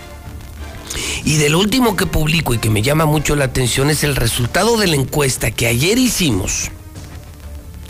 Y 1.23 1.37
del 1.37 1.55
último 1.55 1.95
que 1.95 2.05
publico 2.05 2.53
y 2.53 2.57
que 2.57 2.69
me 2.69 2.81
llama 2.81 3.05
mucho 3.05 3.37
la 3.37 3.45
atención 3.45 3.89
es 3.89 4.03
el 4.03 4.17
resultado 4.17 4.75
de 4.75 4.87
la 4.87 4.97
encuesta 4.97 5.51
que 5.51 5.67
ayer 5.67 5.97
hicimos, 5.97 6.69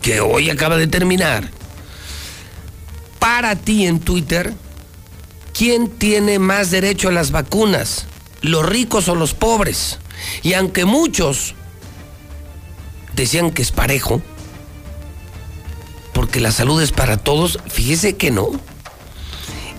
que 0.03 0.21
hoy 0.21 0.51
acaba 0.51 0.77
de 0.77 0.85
terminar. 0.85 1.49
Para 3.17 3.55
ti 3.55 3.87
en 3.87 3.99
Twitter, 3.99 4.53
¿quién 5.51 5.89
tiene 5.89 6.37
más 6.37 6.69
derecho 6.69 7.09
a 7.09 7.11
las 7.11 7.31
vacunas? 7.31 8.05
¿Los 8.43 8.63
ricos 8.63 9.09
o 9.09 9.15
los 9.15 9.33
pobres? 9.33 9.97
Y 10.43 10.53
aunque 10.53 10.85
muchos 10.85 11.55
decían 13.13 13.51
que 13.51 13.61
es 13.61 13.71
parejo, 13.71 14.21
porque 16.13 16.39
la 16.39 16.51
salud 16.51 16.81
es 16.81 16.91
para 16.91 17.17
todos, 17.17 17.59
fíjese 17.67 18.15
que 18.15 18.31
no. 18.31 18.49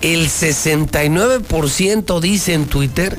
El 0.02 0.28
69% 0.28 2.20
dice 2.20 2.54
en 2.54 2.66
Twitter 2.66 3.18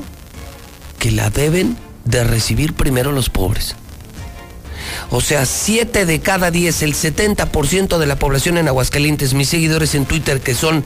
que 0.98 1.10
la 1.10 1.28
deben 1.30 1.76
de 2.04 2.24
recibir 2.24 2.72
primero 2.74 3.12
los 3.12 3.28
pobres. 3.28 3.76
O 5.10 5.20
sea, 5.20 5.44
7 5.44 6.06
de 6.06 6.20
cada 6.20 6.50
10, 6.50 6.82
el 6.82 6.94
70% 6.94 7.98
de 7.98 8.06
la 8.06 8.18
población 8.18 8.58
en 8.58 8.68
Aguascalientes, 8.68 9.34
mis 9.34 9.48
seguidores 9.48 9.94
en 9.94 10.06
Twitter, 10.06 10.40
que 10.40 10.54
son 10.54 10.84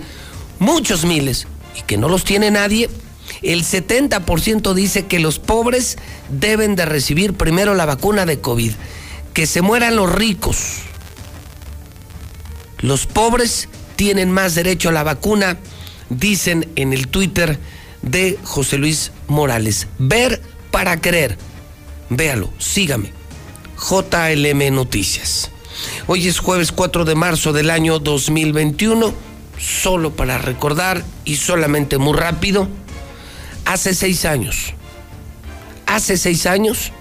muchos 0.58 1.04
miles 1.04 1.46
y 1.78 1.82
que 1.82 1.96
no 1.96 2.08
los 2.08 2.24
tiene 2.24 2.50
nadie, 2.50 2.88
el 3.42 3.64
70% 3.64 4.74
dice 4.74 5.06
que 5.06 5.18
los 5.18 5.38
pobres 5.38 5.96
deben 6.28 6.76
de 6.76 6.86
recibir 6.86 7.34
primero 7.34 7.74
la 7.74 7.86
vacuna 7.86 8.26
de 8.26 8.40
COVID. 8.40 8.72
Que 9.32 9.46
se 9.46 9.62
mueran 9.62 9.96
los 9.96 10.12
ricos. 10.12 10.76
Los 12.78 13.06
pobres 13.06 13.68
tienen 13.96 14.30
más 14.30 14.54
derecho 14.54 14.90
a 14.90 14.92
la 14.92 15.02
vacuna, 15.02 15.56
dicen 16.10 16.68
en 16.76 16.92
el 16.92 17.08
Twitter 17.08 17.58
de 18.02 18.38
José 18.44 18.78
Luis 18.78 19.10
Morales. 19.26 19.88
Ver 19.98 20.40
para 20.70 21.00
creer. 21.00 21.38
Véalo, 22.10 22.50
sígame. 22.58 23.12
JLM 23.78 24.74
Noticias. 24.74 25.50
Hoy 26.06 26.28
es 26.28 26.38
jueves 26.38 26.72
4 26.72 27.04
de 27.04 27.14
marzo 27.14 27.52
del 27.52 27.70
año 27.70 27.98
2021. 27.98 29.14
Solo 29.58 30.12
para 30.12 30.38
recordar 30.38 31.04
y 31.24 31.36
solamente 31.36 31.98
muy 31.98 32.16
rápido. 32.16 32.68
Hace 33.64 33.94
seis 33.94 34.24
años. 34.24 34.74
Hace 35.86 36.16
seis 36.16 36.46
años. 36.46 36.92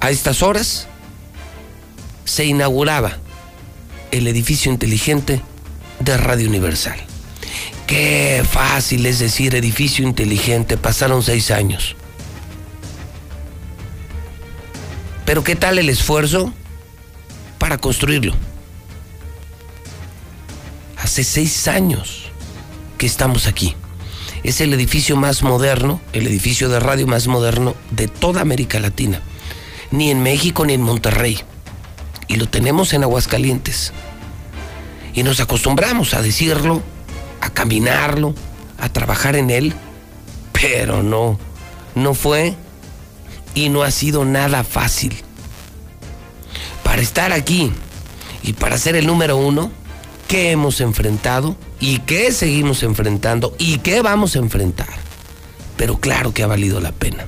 A 0.00 0.10
estas 0.10 0.42
horas 0.42 0.86
se 2.24 2.44
inauguraba 2.44 3.18
el 4.10 4.26
edificio 4.26 4.70
inteligente 4.70 5.40
de 6.00 6.16
Radio 6.16 6.48
Universal. 6.48 6.98
Qué 7.86 8.44
fácil 8.48 9.06
es 9.06 9.18
decir 9.18 9.54
edificio 9.54 10.06
inteligente, 10.06 10.76
pasaron 10.76 11.22
seis 11.22 11.50
años. 11.50 11.96
Pero 15.24 15.42
¿qué 15.42 15.56
tal 15.56 15.78
el 15.78 15.88
esfuerzo 15.88 16.52
para 17.58 17.78
construirlo? 17.78 18.34
Hace 20.98 21.24
seis 21.24 21.66
años 21.68 22.26
que 22.98 23.06
estamos 23.06 23.46
aquí. 23.46 23.74
Es 24.44 24.60
el 24.60 24.74
edificio 24.74 25.16
más 25.16 25.42
moderno, 25.42 26.02
el 26.12 26.26
edificio 26.26 26.68
de 26.68 26.78
radio 26.78 27.06
más 27.06 27.28
moderno 27.28 27.74
de 27.90 28.08
toda 28.08 28.42
América 28.42 28.78
Latina. 28.78 29.22
Ni 29.90 30.10
en 30.10 30.22
México 30.22 30.66
ni 30.66 30.74
en 30.74 30.82
Monterrey. 30.82 31.40
Y 32.28 32.36
lo 32.36 32.46
tenemos 32.46 32.92
en 32.92 33.04
Aguascalientes. 33.04 33.94
Y 35.14 35.22
nos 35.22 35.40
acostumbramos 35.40 36.12
a 36.12 36.20
decirlo, 36.20 36.82
a 37.40 37.48
caminarlo, 37.50 38.34
a 38.78 38.90
trabajar 38.90 39.34
en 39.34 39.48
él, 39.48 39.72
pero 40.52 41.02
no, 41.02 41.38
no 41.94 42.12
fue 42.12 42.54
y 43.54 43.70
no 43.70 43.82
ha 43.82 43.90
sido 43.90 44.26
nada 44.26 44.62
fácil. 44.62 45.16
Para 46.82 47.00
estar 47.00 47.32
aquí 47.32 47.72
y 48.42 48.52
para 48.52 48.76
ser 48.76 48.94
el 48.94 49.06
número 49.06 49.38
uno, 49.38 49.70
¿qué 50.28 50.50
hemos 50.50 50.82
enfrentado 50.82 51.56
y 51.84 51.98
qué 51.98 52.32
seguimos 52.32 52.82
enfrentando 52.82 53.54
y 53.58 53.76
qué 53.80 54.00
vamos 54.00 54.36
a 54.36 54.38
enfrentar? 54.38 54.88
Pero 55.76 56.00
claro 56.00 56.32
que 56.32 56.42
ha 56.42 56.46
valido 56.46 56.80
la 56.80 56.92
pena. 56.92 57.26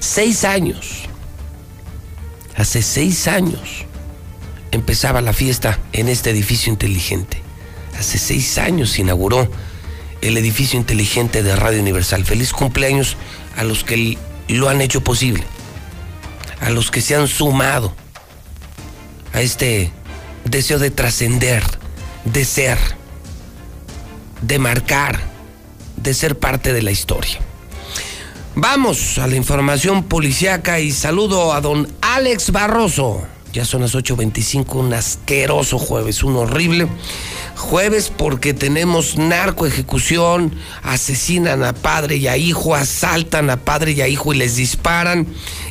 Seis 0.00 0.44
años, 0.44 1.04
hace 2.56 2.82
seis 2.82 3.26
años, 3.26 3.86
empezaba 4.70 5.22
la 5.22 5.32
fiesta 5.32 5.78
en 5.94 6.10
este 6.10 6.28
edificio 6.28 6.70
inteligente. 6.70 7.40
Hace 7.98 8.18
seis 8.18 8.58
años 8.58 8.90
se 8.90 9.00
inauguró 9.00 9.50
el 10.20 10.36
edificio 10.36 10.78
inteligente 10.78 11.42
de 11.42 11.56
Radio 11.56 11.80
Universal. 11.80 12.26
Feliz 12.26 12.52
cumpleaños 12.52 13.16
a 13.56 13.64
los 13.64 13.82
que 13.82 14.18
lo 14.48 14.68
han 14.68 14.82
hecho 14.82 15.02
posible, 15.02 15.44
a 16.60 16.68
los 16.68 16.90
que 16.90 17.00
se 17.00 17.14
han 17.14 17.28
sumado 17.28 17.94
a 19.32 19.40
este 19.40 19.90
deseo 20.44 20.78
de 20.78 20.90
trascender, 20.90 21.62
de 22.26 22.44
ser, 22.44 22.76
de 24.42 24.58
marcar, 24.58 25.20
de 25.96 26.14
ser 26.14 26.38
parte 26.38 26.72
de 26.72 26.82
la 26.82 26.90
historia. 26.90 27.38
Vamos 28.54 29.18
a 29.18 29.26
la 29.26 29.36
información 29.36 30.04
policiaca 30.04 30.80
y 30.80 30.90
saludo 30.90 31.52
a 31.52 31.60
don 31.60 31.88
Alex 32.00 32.52
Barroso. 32.52 33.22
Ya 33.52 33.64
son 33.64 33.82
las 33.82 33.94
8.25, 33.94 34.74
un 34.74 34.92
asqueroso 34.92 35.78
jueves, 35.78 36.22
un 36.22 36.36
horrible 36.36 36.88
jueves 37.56 38.12
porque 38.14 38.54
tenemos 38.54 39.16
narco 39.16 39.66
ejecución, 39.66 40.54
asesinan 40.82 41.64
a 41.64 41.72
padre 41.72 42.16
y 42.16 42.28
a 42.28 42.36
hijo, 42.36 42.74
asaltan 42.74 43.50
a 43.50 43.56
padre 43.56 43.92
y 43.92 44.00
a 44.02 44.08
hijo 44.08 44.32
y 44.32 44.36
les 44.36 44.56
disparan. 44.56 45.26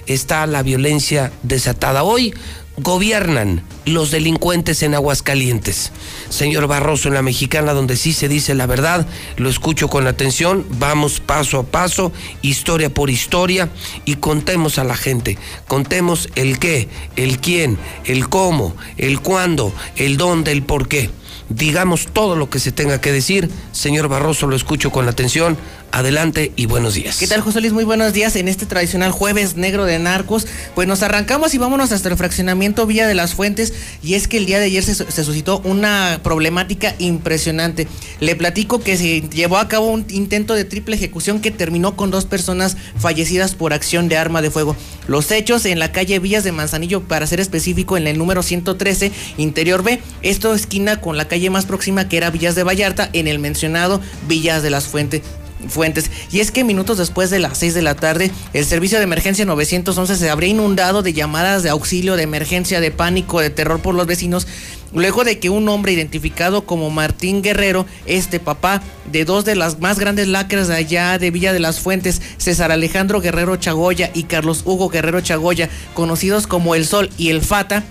Está 0.08 0.46
la 0.48 0.64
violencia 0.64 1.32
desatada. 1.44 2.04
Hoy 2.04 2.34
gobiernan 2.78 3.64
los 3.86 4.12
delincuentes 4.12 4.84
en 4.84 4.96
Aguascalientes. 4.96 5.92
Señor 6.30 6.68
Barroso, 6.68 7.08
en 7.08 7.14
la 7.14 7.22
mexicana, 7.22 7.74
donde 7.74 7.96
sí 7.98 8.14
se 8.14 8.28
dice 8.28 8.56
la 8.56 8.66
verdad, 8.66 9.08
lo 9.38 9.50
escucho 9.50 9.88
con 9.88 10.08
atención, 10.08 10.66
vamos 10.72 11.20
paso 11.20 11.60
a 11.60 11.64
paso, 11.64 12.12
historia 12.42 12.94
por 12.94 13.10
historia, 13.10 13.70
y 14.06 14.16
contemos 14.16 14.78
a 14.78 14.84
la 14.84 14.96
gente, 14.96 15.38
contemos 15.68 16.30
el 16.36 16.60
qué, 16.60 16.90
el 17.16 17.40
quién, 17.40 17.78
el 18.06 18.28
cómo, 18.28 18.76
el 18.98 19.22
cuándo, 19.22 19.74
el 19.96 20.18
dónde, 20.18 20.52
el 20.52 20.64
por 20.64 20.88
qué 20.88 21.10
digamos 21.50 22.08
todo 22.08 22.36
lo 22.36 22.50
que 22.50 22.60
se 22.60 22.72
tenga 22.72 23.00
que 23.00 23.12
decir. 23.12 23.50
Señor 23.72 24.08
Barroso, 24.08 24.48
lo 24.48 24.56
escucho 24.56 24.92
con 24.92 25.08
atención. 25.08 25.58
Adelante 25.96 26.52
y 26.58 26.66
buenos 26.66 26.96
días. 26.96 27.20
¿Qué 27.20 27.26
tal, 27.26 27.40
José 27.40 27.62
Luis? 27.62 27.72
Muy 27.72 27.86
buenos 27.86 28.12
días 28.12 28.36
en 28.36 28.50
este 28.50 28.66
tradicional 28.66 29.14
jueves 29.14 29.56
negro 29.56 29.86
de 29.86 29.98
narcos. 29.98 30.46
Pues 30.76 30.90
nos 30.90 31.02
arrancamos 31.04 31.54
y 31.54 31.58
vámonos 31.58 31.94
hasta 31.94 32.10
el 32.10 32.18
fraccionamiento 32.18 32.86
Villa 32.86 33.08
de 33.08 33.16
las 33.16 33.34
Fuentes. 33.34 33.74
Y 34.04 34.16
es 34.16 34.28
que 34.28 34.36
el 34.36 34.46
día 34.46 34.60
de 34.60 34.66
ayer 34.66 34.84
se, 34.84 34.94
suscitó 34.94 35.62
una 35.64 36.20
problemática 36.22 36.96
impresionante. 37.00 37.88
Le 38.20 38.36
platico 38.36 38.82
que 38.82 38.98
se 38.98 39.22
llevó 39.22 39.58
a 39.58 39.70
cabo 39.70 39.88
un 39.88 40.06
intento 40.10 40.54
de 40.54 40.66
triple 40.66 40.98
ejecución 40.98 41.40
que 41.40 41.52
terminó 41.52 41.96
con 41.96 42.12
dos 42.12 42.26
personas 42.26 42.76
fallecidas 42.98 43.56
por 43.56 43.72
acción 43.72 44.10
de 44.10 44.18
arma 44.18 44.42
de 44.42 44.52
fuego. 44.52 44.76
Los 45.08 45.32
hechos 45.32 45.66
en 45.66 45.80
la 45.80 45.94
calle 45.94 46.20
Villas 46.20 46.44
de 46.44 46.52
Manzanillo, 46.52 47.04
para 47.04 47.26
ser 47.26 47.40
específico, 47.40 47.96
en 47.96 48.08
el 48.08 48.18
número 48.18 48.44
113, 48.44 49.14
interior 49.38 49.82
B. 49.82 50.02
Esto 50.24 50.54
esquina 50.54 51.00
con 51.00 51.16
la 51.16 51.30
calle 51.30 51.50
más 51.50 51.66
próxima 51.66 52.10
que 52.10 52.18
era 52.18 52.32
Villas 52.32 52.56
de 52.56 52.64
Vallarta, 52.64 53.10
en 53.14 53.30
el 53.30 53.40
mencionado 53.40 54.02
Villas 54.28 54.62
de 54.62 54.72
las 54.72 54.88
Fuentes 54.88 55.22
fuentes. 55.68 56.12
Y 56.32 56.40
es 56.40 56.52
que 56.52 56.64
minutos 56.64 56.98
después 56.98 57.30
de 57.30 57.40
las 57.40 57.58
6 57.58 57.74
de 57.74 57.82
la 57.82 57.96
tarde, 57.96 58.32
el 58.54 58.66
servicio 58.66 58.98
de 58.98 59.04
emergencia 59.04 59.46
911 59.46 60.16
se 60.16 60.30
habría 60.30 60.50
inundado 60.50 61.02
de 61.02 61.14
llamadas 61.14 61.64
de 61.64 61.70
auxilio, 61.70 62.16
de 62.16 62.24
emergencia, 62.24 62.80
de 62.80 62.92
pánico, 62.92 63.40
de 63.40 63.50
terror 63.50 63.82
por 63.82 63.96
los 63.96 64.08
vecinos, 64.08 64.48
luego 64.94 65.24
de 65.24 65.40
que 65.40 65.50
un 65.50 65.68
hombre 65.70 65.92
identificado 65.92 66.66
como 66.66 66.90
Martín 66.90 67.42
Guerrero, 67.42 67.86
este 68.06 68.40
papá 68.40 68.82
de 69.12 69.26
dos 69.26 69.46
de 69.46 69.56
las 69.56 69.80
más 69.80 70.00
grandes 70.00 70.28
lacras 70.28 70.68
de 70.68 70.76
allá 70.76 71.18
de 71.18 71.32
Villa 71.32 71.54
de 71.54 71.60
las 71.60 71.80
Fuentes, 71.80 72.22
César 72.38 72.72
Alejandro 72.72 73.22
Guerrero 73.22 73.56
Chagoya 73.58 74.10
y 74.14 74.24
Carlos 74.24 74.64
Hugo 74.66 74.90
Guerrero 74.90 75.22
Chagoya, 75.22 75.70
conocidos 75.94 76.48
como 76.48 76.76
El 76.76 76.86
Sol 76.86 77.10
y 77.18 77.30
El 77.30 77.42
Fata, 77.42 77.84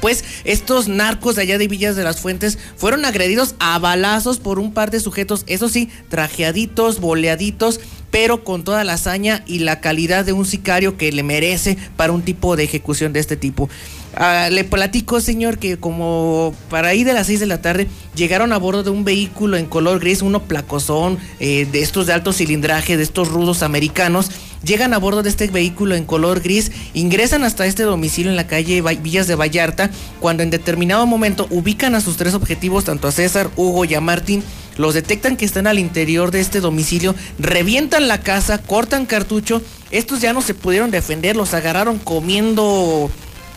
pues 0.00 0.24
estos 0.44 0.88
narcos 0.88 1.36
de 1.36 1.42
allá 1.42 1.58
de 1.58 1.68
Villas 1.68 1.96
de 1.96 2.04
las 2.04 2.20
Fuentes 2.20 2.58
fueron 2.76 3.04
agredidos 3.04 3.54
a 3.58 3.78
balazos 3.78 4.38
por 4.38 4.58
un 4.58 4.72
par 4.72 4.90
de 4.90 5.00
sujetos, 5.00 5.44
eso 5.46 5.68
sí, 5.68 5.88
trajeaditos, 6.08 7.00
boleaditos, 7.00 7.80
pero 8.10 8.44
con 8.44 8.64
toda 8.64 8.84
la 8.84 8.94
hazaña 8.94 9.44
y 9.46 9.60
la 9.60 9.80
calidad 9.80 10.24
de 10.24 10.32
un 10.32 10.46
sicario 10.46 10.96
que 10.96 11.12
le 11.12 11.22
merece 11.22 11.78
para 11.96 12.12
un 12.12 12.22
tipo 12.22 12.56
de 12.56 12.64
ejecución 12.64 13.12
de 13.12 13.20
este 13.20 13.36
tipo. 13.36 13.68
Ah, 14.16 14.48
le 14.50 14.64
platico, 14.64 15.20
señor, 15.20 15.58
que 15.58 15.78
como 15.78 16.52
para 16.68 16.88
ahí 16.88 17.04
de 17.04 17.12
las 17.12 17.28
6 17.28 17.40
de 17.40 17.46
la 17.46 17.62
tarde 17.62 17.86
llegaron 18.16 18.52
a 18.52 18.58
bordo 18.58 18.82
de 18.82 18.90
un 18.90 19.04
vehículo 19.04 19.56
en 19.56 19.66
color 19.66 20.00
gris, 20.00 20.20
uno 20.22 20.42
placosón, 20.42 21.18
eh, 21.38 21.66
de 21.70 21.80
estos 21.80 22.06
de 22.06 22.12
alto 22.12 22.32
cilindraje, 22.32 22.96
de 22.96 23.04
estos 23.04 23.28
rudos 23.28 23.62
americanos. 23.62 24.30
Llegan 24.64 24.92
a 24.92 24.98
bordo 24.98 25.22
de 25.22 25.30
este 25.30 25.46
vehículo 25.46 25.94
en 25.94 26.04
color 26.04 26.40
gris, 26.40 26.70
ingresan 26.92 27.44
hasta 27.44 27.66
este 27.66 27.84
domicilio 27.84 28.30
en 28.30 28.36
la 28.36 28.46
calle 28.46 28.82
Villas 28.82 29.26
de 29.26 29.34
Vallarta, 29.34 29.90
cuando 30.18 30.42
en 30.42 30.50
determinado 30.50 31.06
momento 31.06 31.46
ubican 31.48 31.94
a 31.94 32.02
sus 32.02 32.16
tres 32.16 32.34
objetivos, 32.34 32.84
tanto 32.84 33.08
a 33.08 33.12
César, 33.12 33.48
Hugo 33.56 33.86
y 33.86 33.94
a 33.94 34.02
Martín, 34.02 34.42
los 34.76 34.92
detectan 34.92 35.38
que 35.38 35.46
están 35.46 35.66
al 35.66 35.78
interior 35.78 36.30
de 36.30 36.40
este 36.40 36.60
domicilio, 36.60 37.14
revientan 37.38 38.06
la 38.06 38.20
casa, 38.20 38.58
cortan 38.58 39.06
cartucho, 39.06 39.62
estos 39.90 40.20
ya 40.20 40.34
no 40.34 40.42
se 40.42 40.52
pudieron 40.52 40.90
defender, 40.90 41.36
los 41.36 41.54
agarraron 41.54 41.98
comiendo 41.98 43.10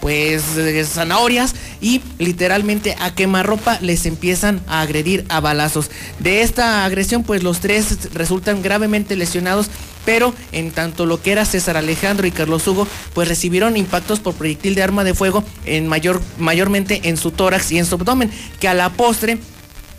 pues 0.04 0.44
zanahorias 0.86 1.56
y 1.80 2.02
literalmente 2.20 2.94
a 3.00 3.16
quemarropa 3.16 3.80
les 3.80 4.06
empiezan 4.06 4.62
a 4.68 4.82
agredir 4.82 5.24
a 5.30 5.40
balazos. 5.40 5.90
De 6.20 6.42
esta 6.42 6.84
agresión 6.84 7.24
pues 7.24 7.42
los 7.42 7.62
tres 7.62 8.14
resultan 8.14 8.62
gravemente 8.62 9.16
lesionados 9.16 9.70
pero 10.04 10.34
en 10.52 10.72
tanto 10.72 11.06
lo 11.06 11.22
que 11.22 11.32
era 11.32 11.46
César 11.46 11.78
Alejandro 11.78 12.28
y 12.28 12.32
Carlos 12.32 12.68
Hugo, 12.68 12.86
pues 13.14 13.30
recibieron 13.30 13.78
impactos 13.78 14.20
por 14.20 14.34
proyectil 14.34 14.76
de 14.76 14.84
arma 14.84 15.06
de 15.06 15.14
fuego 15.14 15.46
en 15.64 15.88
mayor, 15.88 16.22
mayormente 16.38 17.00
en 17.06 17.16
su 17.16 17.32
tórax 17.32 17.72
y 17.72 17.78
en 17.78 17.86
su 17.86 17.96
abdomen, 17.96 18.30
que 18.60 18.68
a 18.68 18.74
la 18.74 18.90
postre 18.90 19.38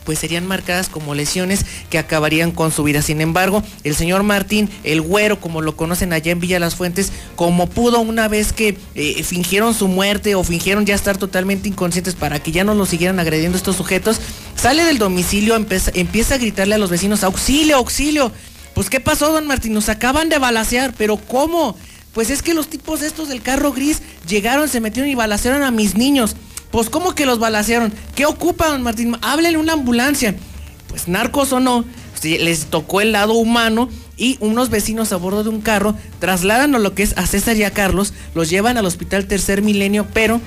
pues 0.04 0.18
serían 0.18 0.46
marcadas 0.46 0.88
como 0.88 1.14
lesiones 1.14 1.64
que 1.90 1.98
acabarían 1.98 2.50
con 2.50 2.70
su 2.70 2.82
vida. 2.82 3.02
Sin 3.02 3.20
embargo, 3.20 3.62
el 3.82 3.94
señor 3.94 4.22
Martín, 4.22 4.70
el 4.84 5.00
güero, 5.00 5.40
como 5.40 5.62
lo 5.62 5.76
conocen 5.76 6.12
allá 6.12 6.32
en 6.32 6.40
Villa 6.40 6.58
Las 6.58 6.76
Fuentes, 6.76 7.12
como 7.36 7.68
pudo 7.68 8.00
una 8.00 8.28
vez 8.28 8.52
que 8.52 8.76
eh, 8.94 9.22
fingieron 9.22 9.74
su 9.74 9.88
muerte 9.88 10.34
o 10.34 10.44
fingieron 10.44 10.86
ya 10.86 10.94
estar 10.94 11.16
totalmente 11.16 11.68
inconscientes 11.68 12.14
para 12.14 12.42
que 12.42 12.52
ya 12.52 12.64
no 12.64 12.74
lo 12.74 12.86
siguieran 12.86 13.18
agrediendo 13.18 13.56
estos 13.56 13.76
sujetos, 13.76 14.20
sale 14.54 14.84
del 14.84 14.98
domicilio, 14.98 15.56
empieza, 15.56 15.90
empieza 15.94 16.34
a 16.34 16.38
gritarle 16.38 16.74
a 16.74 16.78
los 16.78 16.90
vecinos, 16.90 17.24
auxilio, 17.24 17.76
auxilio. 17.76 18.32
Pues 18.74 18.90
¿qué 18.90 19.00
pasó, 19.00 19.32
don 19.32 19.46
Martín? 19.46 19.72
Nos 19.72 19.88
acaban 19.88 20.28
de 20.28 20.38
balasear, 20.38 20.94
pero 20.98 21.16
¿cómo? 21.16 21.76
Pues 22.12 22.30
es 22.30 22.42
que 22.42 22.54
los 22.54 22.68
tipos 22.68 23.02
estos 23.02 23.28
del 23.28 23.42
carro 23.42 23.72
gris 23.72 24.02
llegaron, 24.26 24.68
se 24.68 24.80
metieron 24.80 25.10
y 25.10 25.14
balacearon 25.14 25.62
a 25.62 25.70
mis 25.70 25.96
niños. 25.96 26.36
Pues, 26.74 26.90
¿cómo 26.90 27.14
que 27.14 27.24
los 27.24 27.38
balacearon? 27.38 27.92
¿Qué 28.16 28.26
ocupan, 28.26 28.82
Martín? 28.82 29.16
Háblele 29.22 29.58
una 29.58 29.74
ambulancia. 29.74 30.34
Pues, 30.88 31.06
narcos 31.06 31.52
o 31.52 31.60
no, 31.60 31.84
les 32.24 32.64
tocó 32.64 33.00
el 33.00 33.12
lado 33.12 33.34
humano 33.34 33.88
y 34.16 34.38
unos 34.40 34.70
vecinos 34.70 35.12
a 35.12 35.16
bordo 35.16 35.44
de 35.44 35.50
un 35.50 35.60
carro 35.60 35.94
trasladan 36.18 36.74
a 36.74 36.80
lo 36.80 36.92
que 36.96 37.04
es 37.04 37.16
a 37.16 37.28
César 37.28 37.56
y 37.56 37.62
a 37.62 37.70
Carlos, 37.70 38.12
los 38.34 38.50
llevan 38.50 38.76
al 38.76 38.86
hospital 38.86 39.26
Tercer 39.28 39.62
Milenio, 39.62 40.08
pero 40.12 40.40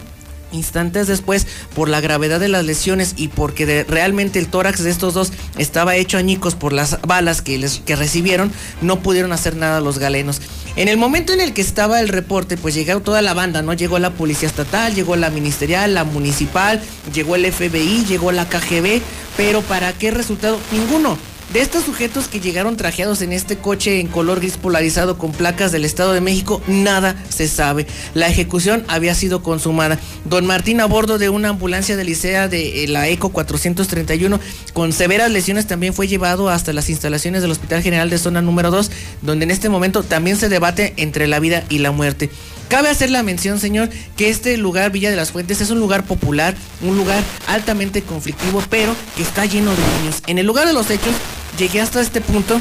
instantes 0.52 1.08
después, 1.08 1.48
por 1.76 1.90
la 1.90 2.02
gravedad 2.02 2.40
de 2.40 2.48
las 2.48 2.66
lesiones 2.66 3.14
y 3.18 3.30
porque 3.30 3.86
realmente 3.88 4.40
el 4.40 4.48
tórax 4.48 4.84
de 4.84 4.90
estos 4.90 5.14
dos 5.14 5.32
estaba 5.58 5.96
hecho 5.96 6.18
añicos 6.18 6.56
por 6.56 6.74
las 6.74 7.02
balas 7.02 7.42
que, 7.42 7.58
les, 7.58 7.80
que 7.80 7.96
recibieron, 7.96 8.52
no 8.82 9.00
pudieron 9.00 9.32
hacer 9.32 9.56
nada 9.56 9.82
los 9.82 10.00
galenos. 10.00 10.42
En 10.76 10.88
el 10.88 10.98
momento 10.98 11.34
en 11.34 11.42
el 11.42 11.54
que 11.54 11.62
estaba 11.62 12.00
el 12.00 12.08
reporte, 12.08 12.56
pues 12.56 12.76
llegó 12.76 13.00
toda 13.02 13.24
la 13.24 13.34
banda, 13.34 13.64
¿no? 13.64 13.74
Llegó 13.74 13.98
la 13.98 14.12
policía 14.12 14.48
estatal, 14.48 14.94
llegó 14.94 15.16
la 15.16 15.32
ministerial, 15.32 15.96
la 15.96 16.04
municipal, 16.04 16.80
llegó 17.14 17.36
el 17.36 17.52
FBI, 17.52 18.06
llegó 18.06 18.32
la 18.32 18.48
KGB, 18.48 19.02
pero 19.36 19.62
¿para 19.62 19.94
qué 19.94 20.12
resultado? 20.12 20.60
Ninguno. 20.72 21.18
De 21.54 21.62
estos 21.62 21.86
sujetos 21.86 22.28
que 22.28 22.42
llegaron 22.42 22.76
trajeados 22.76 23.22
en 23.22 23.32
este 23.32 23.58
coche 23.58 24.02
en 24.02 24.08
color 24.08 24.42
gris 24.42 24.58
polarizado 24.58 25.18
con 25.18 25.32
placas 25.32 25.72
del 25.72 25.86
Estado 25.86 26.12
de 26.12 26.20
México, 26.20 26.62
nada 26.68 27.16
se 27.30 27.48
sabe. 27.48 27.88
La 28.14 28.28
ejecución 28.28 28.84
había 28.90 29.16
sido 29.16 29.42
consumada. 29.42 29.98
Don 30.26 30.46
Martín 30.46 30.82
a 30.82 30.86
bordo 30.86 31.18
de 31.18 31.30
una 31.30 31.50
ambulancia 31.50 31.96
de 31.96 32.04
Licea 32.04 32.50
de 32.50 32.84
eh, 32.84 32.88
la 32.90 33.08
ECO 33.08 33.30
431 33.30 34.42
con 34.74 34.92
severas 34.92 35.32
lesiones 35.32 35.68
también 35.68 35.94
fue 35.94 36.10
llevado 36.10 36.50
hasta 36.50 36.74
las 36.74 36.90
instalaciones 36.90 37.42
del 37.42 37.52
Hospital 37.52 37.82
General 37.82 38.10
de 38.10 38.18
Zona 38.18 38.42
número 38.42 38.70
2, 38.70 38.92
donde 39.22 39.46
en 39.46 39.52
este 39.52 39.70
momento 39.70 40.04
también 40.04 40.36
se 40.36 40.50
debate 40.50 40.94
entre 40.98 41.28
la 41.28 41.40
vida 41.40 41.64
y 41.70 41.80
la 41.80 41.92
muerte. 41.92 42.30
Cabe 42.70 42.90
hacer 42.90 43.10
la 43.10 43.24
mención, 43.24 43.60
señor, 43.60 43.90
que 44.18 44.30
este 44.30 44.58
lugar, 44.58 44.92
Villa 44.92 45.10
de 45.10 45.16
las 45.16 45.32
Fuentes, 45.32 45.62
es 45.62 45.70
un 45.70 45.80
lugar 45.80 46.04
popular, 46.04 46.54
un 46.82 46.98
lugar 46.98 47.24
altamente 47.48 48.02
conflictivo, 48.02 48.62
pero 48.70 48.94
que 49.16 49.24
está 49.24 49.46
lleno 49.46 49.72
de 49.72 49.78
niños. 50.00 50.22
En 50.28 50.38
el 50.38 50.46
lugar 50.46 50.68
de 50.68 50.74
los 50.74 50.90
hechos, 50.90 51.14
llegué 51.58 51.80
hasta 51.80 52.02
este 52.02 52.20
punto 52.20 52.60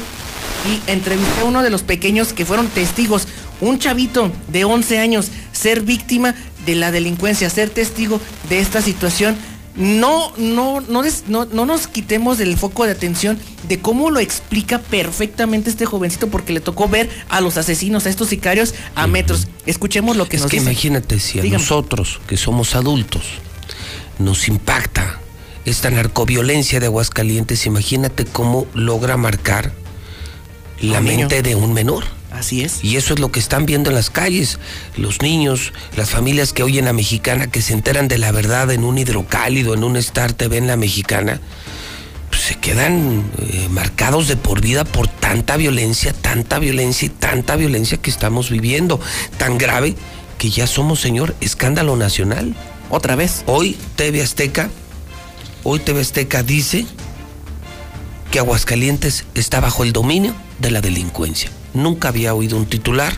y 0.65 0.89
entrevisté 0.89 1.41
a 1.41 1.45
uno 1.45 1.61
de 1.61 1.69
los 1.69 1.83
pequeños 1.83 2.31
que 2.31 2.45
fueron 2.45 2.67
testigos, 2.67 3.27
un 3.59 3.79
chavito 3.79 4.31
de 4.47 4.63
11 4.63 4.99
años, 4.99 5.29
ser 5.51 5.81
víctima 5.81 6.35
de 6.65 6.75
la 6.75 6.91
delincuencia, 6.91 7.49
ser 7.49 7.69
testigo 7.69 8.21
de 8.47 8.59
esta 8.59 8.81
situación. 8.81 9.35
No, 9.77 10.33
no, 10.37 10.81
no, 10.81 11.03
no, 11.27 11.45
no 11.45 11.65
nos 11.65 11.87
quitemos 11.87 12.39
del 12.39 12.57
foco 12.57 12.85
de 12.85 12.91
atención 12.91 13.39
de 13.67 13.79
cómo 13.79 14.09
lo 14.09 14.19
explica 14.19 14.79
perfectamente 14.79 15.69
este 15.69 15.85
jovencito, 15.85 16.29
porque 16.29 16.51
le 16.51 16.61
tocó 16.61 16.89
ver 16.89 17.09
a 17.29 17.41
los 17.41 17.57
asesinos, 17.57 18.07
a 18.07 18.09
estos 18.09 18.29
sicarios, 18.29 18.73
a 18.95 19.05
metros. 19.05 19.47
Escuchemos 19.67 20.17
lo 20.17 20.27
que 20.27 20.37
es 20.37 20.41
nos 20.41 20.49
que 20.51 20.57
dice. 20.57 20.71
imagínate 20.71 21.19
si 21.19 21.39
a 21.39 21.43
Dígame. 21.43 21.61
nosotros, 21.61 22.19
que 22.27 22.37
somos 22.37 22.73
adultos, 22.75 23.23
nos 24.17 24.47
impacta 24.47 25.19
esta 25.65 25.91
narcoviolencia 25.91 26.79
de 26.79 26.87
Aguascalientes, 26.87 27.65
imagínate 27.65 28.25
cómo 28.25 28.65
logra 28.73 29.15
marcar 29.15 29.73
la 30.81 31.01
mente 31.01 31.41
de 31.43 31.55
un 31.55 31.73
menor. 31.73 32.03
Así 32.37 32.61
es. 32.61 32.83
Y 32.83 32.97
eso 32.97 33.15
es 33.15 33.19
lo 33.19 33.31
que 33.31 33.39
están 33.39 33.65
viendo 33.65 33.89
en 33.89 33.95
las 33.95 34.11
calles. 34.11 34.59
Los 34.95 35.23
niños, 35.23 35.73
las 35.95 36.11
familias 36.11 36.53
que 36.53 36.61
oyen 36.61 36.85
la 36.85 36.93
mexicana, 36.93 37.47
que 37.47 37.63
se 37.63 37.73
enteran 37.73 38.07
de 38.07 38.19
la 38.19 38.31
verdad 38.31 38.69
en 38.69 38.83
un 38.83 38.99
hidrocálido, 38.99 39.73
en 39.73 39.83
un 39.83 39.97
Star 39.97 40.33
TV 40.33 40.57
en 40.57 40.67
la 40.67 40.77
mexicana, 40.77 41.41
pues 42.29 42.41
se 42.43 42.55
quedan 42.55 43.23
eh, 43.39 43.67
marcados 43.71 44.27
de 44.27 44.37
por 44.37 44.61
vida 44.61 44.85
por 44.85 45.07
tanta 45.07 45.57
violencia, 45.57 46.13
tanta 46.13 46.59
violencia 46.59 47.07
y 47.07 47.09
tanta 47.09 47.55
violencia 47.55 47.97
que 47.97 48.11
estamos 48.11 48.51
viviendo. 48.51 48.99
Tan 49.39 49.57
grave 49.57 49.95
que 50.37 50.51
ya 50.51 50.67
somos, 50.67 50.99
señor, 50.99 51.35
escándalo 51.41 51.95
nacional. 51.95 52.55
Otra 52.91 53.15
vez. 53.15 53.43
Hoy 53.47 53.75
TV 53.95 54.21
Azteca, 54.21 54.69
hoy 55.63 55.79
TV 55.79 56.01
Azteca 56.01 56.43
dice 56.43 56.85
que 58.31 58.39
Aguascalientes 58.39 59.25
está 59.35 59.59
bajo 59.59 59.83
el 59.83 59.93
dominio 59.93 60.35
de 60.59 60.71
la 60.71 60.81
delincuencia. 60.81 61.51
Nunca 61.73 62.09
había 62.09 62.33
oído 62.33 62.57
un 62.57 62.65
titular, 62.65 63.13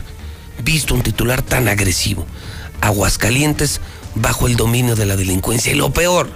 visto 0.62 0.94
un 0.94 1.02
titular 1.02 1.42
tan 1.42 1.68
agresivo. 1.68 2.26
Aguascalientes 2.80 3.80
bajo 4.14 4.46
el 4.46 4.56
dominio 4.56 4.96
de 4.96 5.06
la 5.06 5.16
delincuencia. 5.16 5.72
Y 5.72 5.76
lo 5.76 5.92
peor, 5.92 6.30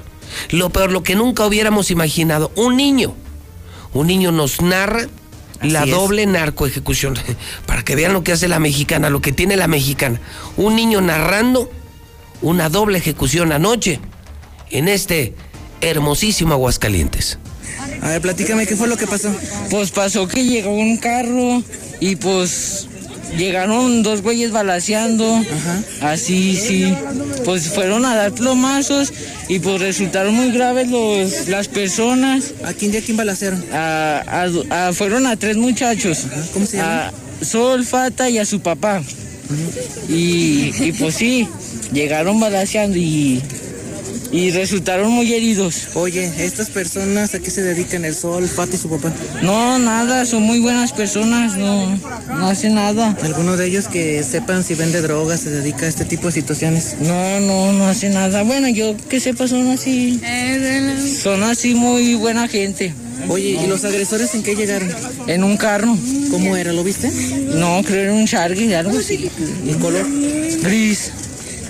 lo 0.51 0.71
peor, 0.71 0.93
lo 0.93 1.03
que 1.03 1.15
nunca 1.15 1.47
hubiéramos 1.47 1.91
imaginado, 1.91 2.53
un 2.57 2.77
niño, 2.77 3.15
un 3.93 4.07
niño 4.07 4.33
nos 4.33 4.61
narra 4.61 5.07
la 5.63 5.85
es. 5.85 5.91
doble 5.91 6.27
narcoejecución, 6.27 7.19
para 7.67 7.83
que 7.85 7.97
vean 7.97 8.13
lo 8.13 8.25
que 8.25 8.33
hace 8.33 8.49
la 8.49 8.59
mexicana, 8.59 9.11
lo 9.11 9.21
que 9.21 9.33
tiene 9.33 9.57
la 9.57 9.69
mexicana. 9.69 10.21
Un 10.57 10.77
niño 10.77 11.01
narrando 11.01 11.71
una 12.43 12.69
doble 12.69 12.99
ejecución 12.99 13.53
anoche 13.53 14.01
en 14.71 14.89
este 14.89 15.35
hermosísimo 15.81 16.55
Aguascalientes. 16.55 17.39
A 18.03 18.09
ver, 18.09 18.21
platícame, 18.21 18.67
¿qué 18.67 18.77
fue 18.77 18.89
lo 18.89 18.97
que 18.97 19.07
pasó? 19.07 19.35
Pues 19.71 19.91
pasó 19.91 20.29
que 20.29 20.45
llegó 20.45 20.73
un 20.75 20.97
carro 20.99 21.63
y 22.01 22.17
pues 22.17 22.87
llegaron 23.37 24.03
dos 24.03 24.23
güeyes 24.23 24.51
balaseando. 24.53 25.43
Así, 26.01 26.57
sí. 26.57 26.95
Pues 27.45 27.69
fueron 27.69 28.05
a 28.05 28.15
dar 28.15 28.33
plomazos 28.33 29.13
y 29.49 29.59
pues 29.59 29.81
resultaron 29.81 30.35
muy 30.35 30.51
graves 30.53 30.89
los, 30.89 31.49
las 31.49 31.69
personas. 31.69 32.53
¿A 32.65 32.73
quién, 32.75 32.95
a 32.97 33.01
quién 33.01 33.17
balacearon? 33.17 33.65
A, 33.73 34.23
a- 34.71 34.89
a- 34.89 34.93
fueron 34.93 35.27
a 35.27 35.37
tres 35.37 35.57
muchachos. 35.57 36.27
¿Cómo 36.53 36.67
se 36.67 36.77
llaman? 36.79 36.93
A 37.41 37.45
Sol, 37.45 37.85
Fata 37.85 38.29
y 38.31 38.39
a 38.39 38.45
su 38.45 38.61
papá. 38.61 39.03
y, 40.09 40.73
y 40.83 40.93
pues 40.99 41.17
sí, 41.17 41.47
llegaron 41.93 42.41
balaseando 42.41 42.97
y, 42.97 43.43
y 44.35 44.51
resultaron 44.51 45.13
muy 45.13 45.33
heridos. 45.33 45.91
Oye, 45.95 46.29
¿estas 46.39 46.69
personas 46.69 47.35
a 47.37 47.39
qué 47.39 47.53
se 47.53 47.63
dedican 47.63 48.05
el 48.05 48.17
sol, 48.17 48.49
Fati 48.49 48.75
y 48.75 48.79
su 48.79 48.91
papá? 48.91 49.13
No, 49.43 49.79
nada, 49.79 50.27
son 50.27 50.43
muy 50.43 50.59
buenas 50.59 50.93
personas, 50.93 51.57
no, 51.57 51.97
no 52.27 52.49
hacen 52.49 52.75
nada. 52.75 53.17
¿Alguno 53.23 53.57
de 53.57 53.69
ellos 53.69 53.87
que 53.87 54.25
sepan 54.25 54.65
si 54.65 54.75
vende 54.75 55.03
drogas, 55.03 55.39
se 55.39 55.51
dedica 55.51 55.87
a 55.87 55.89
este 55.89 56.05
tipo 56.05 56.27
de 56.27 56.33
situaciones? 56.33 56.97
No, 57.01 57.41
no, 57.41 57.73
no 57.73 57.87
hace 57.87 58.09
nada. 58.09 58.43
Bueno, 58.43 58.69
yo 58.69 58.97
que 59.09 59.21
sepa 59.21 59.47
son 59.47 59.69
así. 59.69 60.21
Son 61.23 61.45
así 61.45 61.75
muy 61.75 62.17
buena 62.17 62.49
gente. 62.49 62.93
Oye, 63.29 63.51
¿y 63.63 63.67
los 63.69 63.85
agresores 63.85 64.35
en 64.35 64.43
qué 64.43 64.57
llegaron? 64.57 64.91
En 65.29 65.45
un 65.45 65.57
carro. 65.57 65.97
¿Cómo 66.33 66.57
era? 66.57 66.73
¿Lo 66.73 66.83
viste? 66.83 67.09
No, 67.55 67.83
creo 67.85 68.11
en 68.13 68.19
un 68.19 68.27
Charger, 68.27 68.75
algo 68.75 68.99
así. 68.99 69.31
¿El 69.69 69.79
color? 69.79 70.05
Gris. 70.61 71.13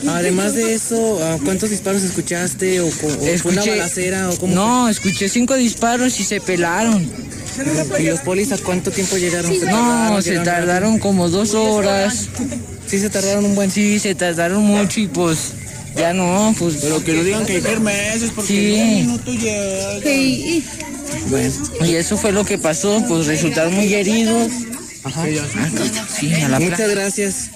Además 0.06 0.54
de 0.54 0.74
eso, 0.74 1.22
¿a 1.24 1.38
¿cuántos 1.38 1.70
disparos 1.70 2.02
escuchaste? 2.02 2.80
¿O, 2.80 2.86
o 2.86 2.90
fue 2.90 3.52
una 3.52 3.64
balacera? 3.64 4.30
¿O 4.30 4.36
cómo 4.38 4.54
No, 4.54 4.88
escuché 4.88 5.28
cinco 5.28 5.54
disparos 5.54 6.18
y 6.20 6.24
se 6.24 6.40
pelaron. 6.40 7.08
¿Y 7.98 8.02
los 8.04 8.20
polis 8.20 8.52
a 8.52 8.58
cuánto 8.58 8.90
tiempo 8.90 9.16
llegaron? 9.16 9.52
¿Se 9.52 9.60
No, 9.66 9.70
tardaron? 9.72 10.22
se 10.22 10.30
¿Llegaron 10.30 10.44
tardaron 10.54 10.98
como 10.98 11.28
dos 11.28 11.54
horas. 11.54 12.28
Sí, 12.86 12.98
se 12.98 13.10
tardaron 13.10 13.44
un 13.44 13.54
buen. 13.54 13.70
Sí, 13.70 13.98
se 13.98 14.14
tardaron 14.14 14.62
mucho 14.62 15.00
y 15.00 15.06
pues 15.06 15.52
ya 15.96 16.12
no, 16.12 16.54
pues. 16.58 16.76
Pero 16.82 17.02
que 17.04 17.12
no 17.14 17.22
digan 17.24 17.46
que 17.46 17.62
hay 17.64 17.80
meses 17.80 18.30
porque 18.34 18.48
Sí. 18.48 18.74
en 18.74 18.82
un 18.82 18.96
minuto 19.06 19.32
llega. 19.32 20.64
Bueno, 21.30 21.52
y 21.86 21.94
eso 21.94 22.16
fue 22.16 22.32
lo 22.32 22.44
que 22.44 22.58
pasó, 22.58 23.02
pues 23.08 23.26
resultaron 23.26 23.72
muy 23.74 23.92
heridos. 23.94 24.50
Ajá. 25.04 25.24
Sí, 26.18 26.32
a 26.34 26.48
la 26.48 26.58
Muchas 26.60 26.90
gracias. 26.90 27.50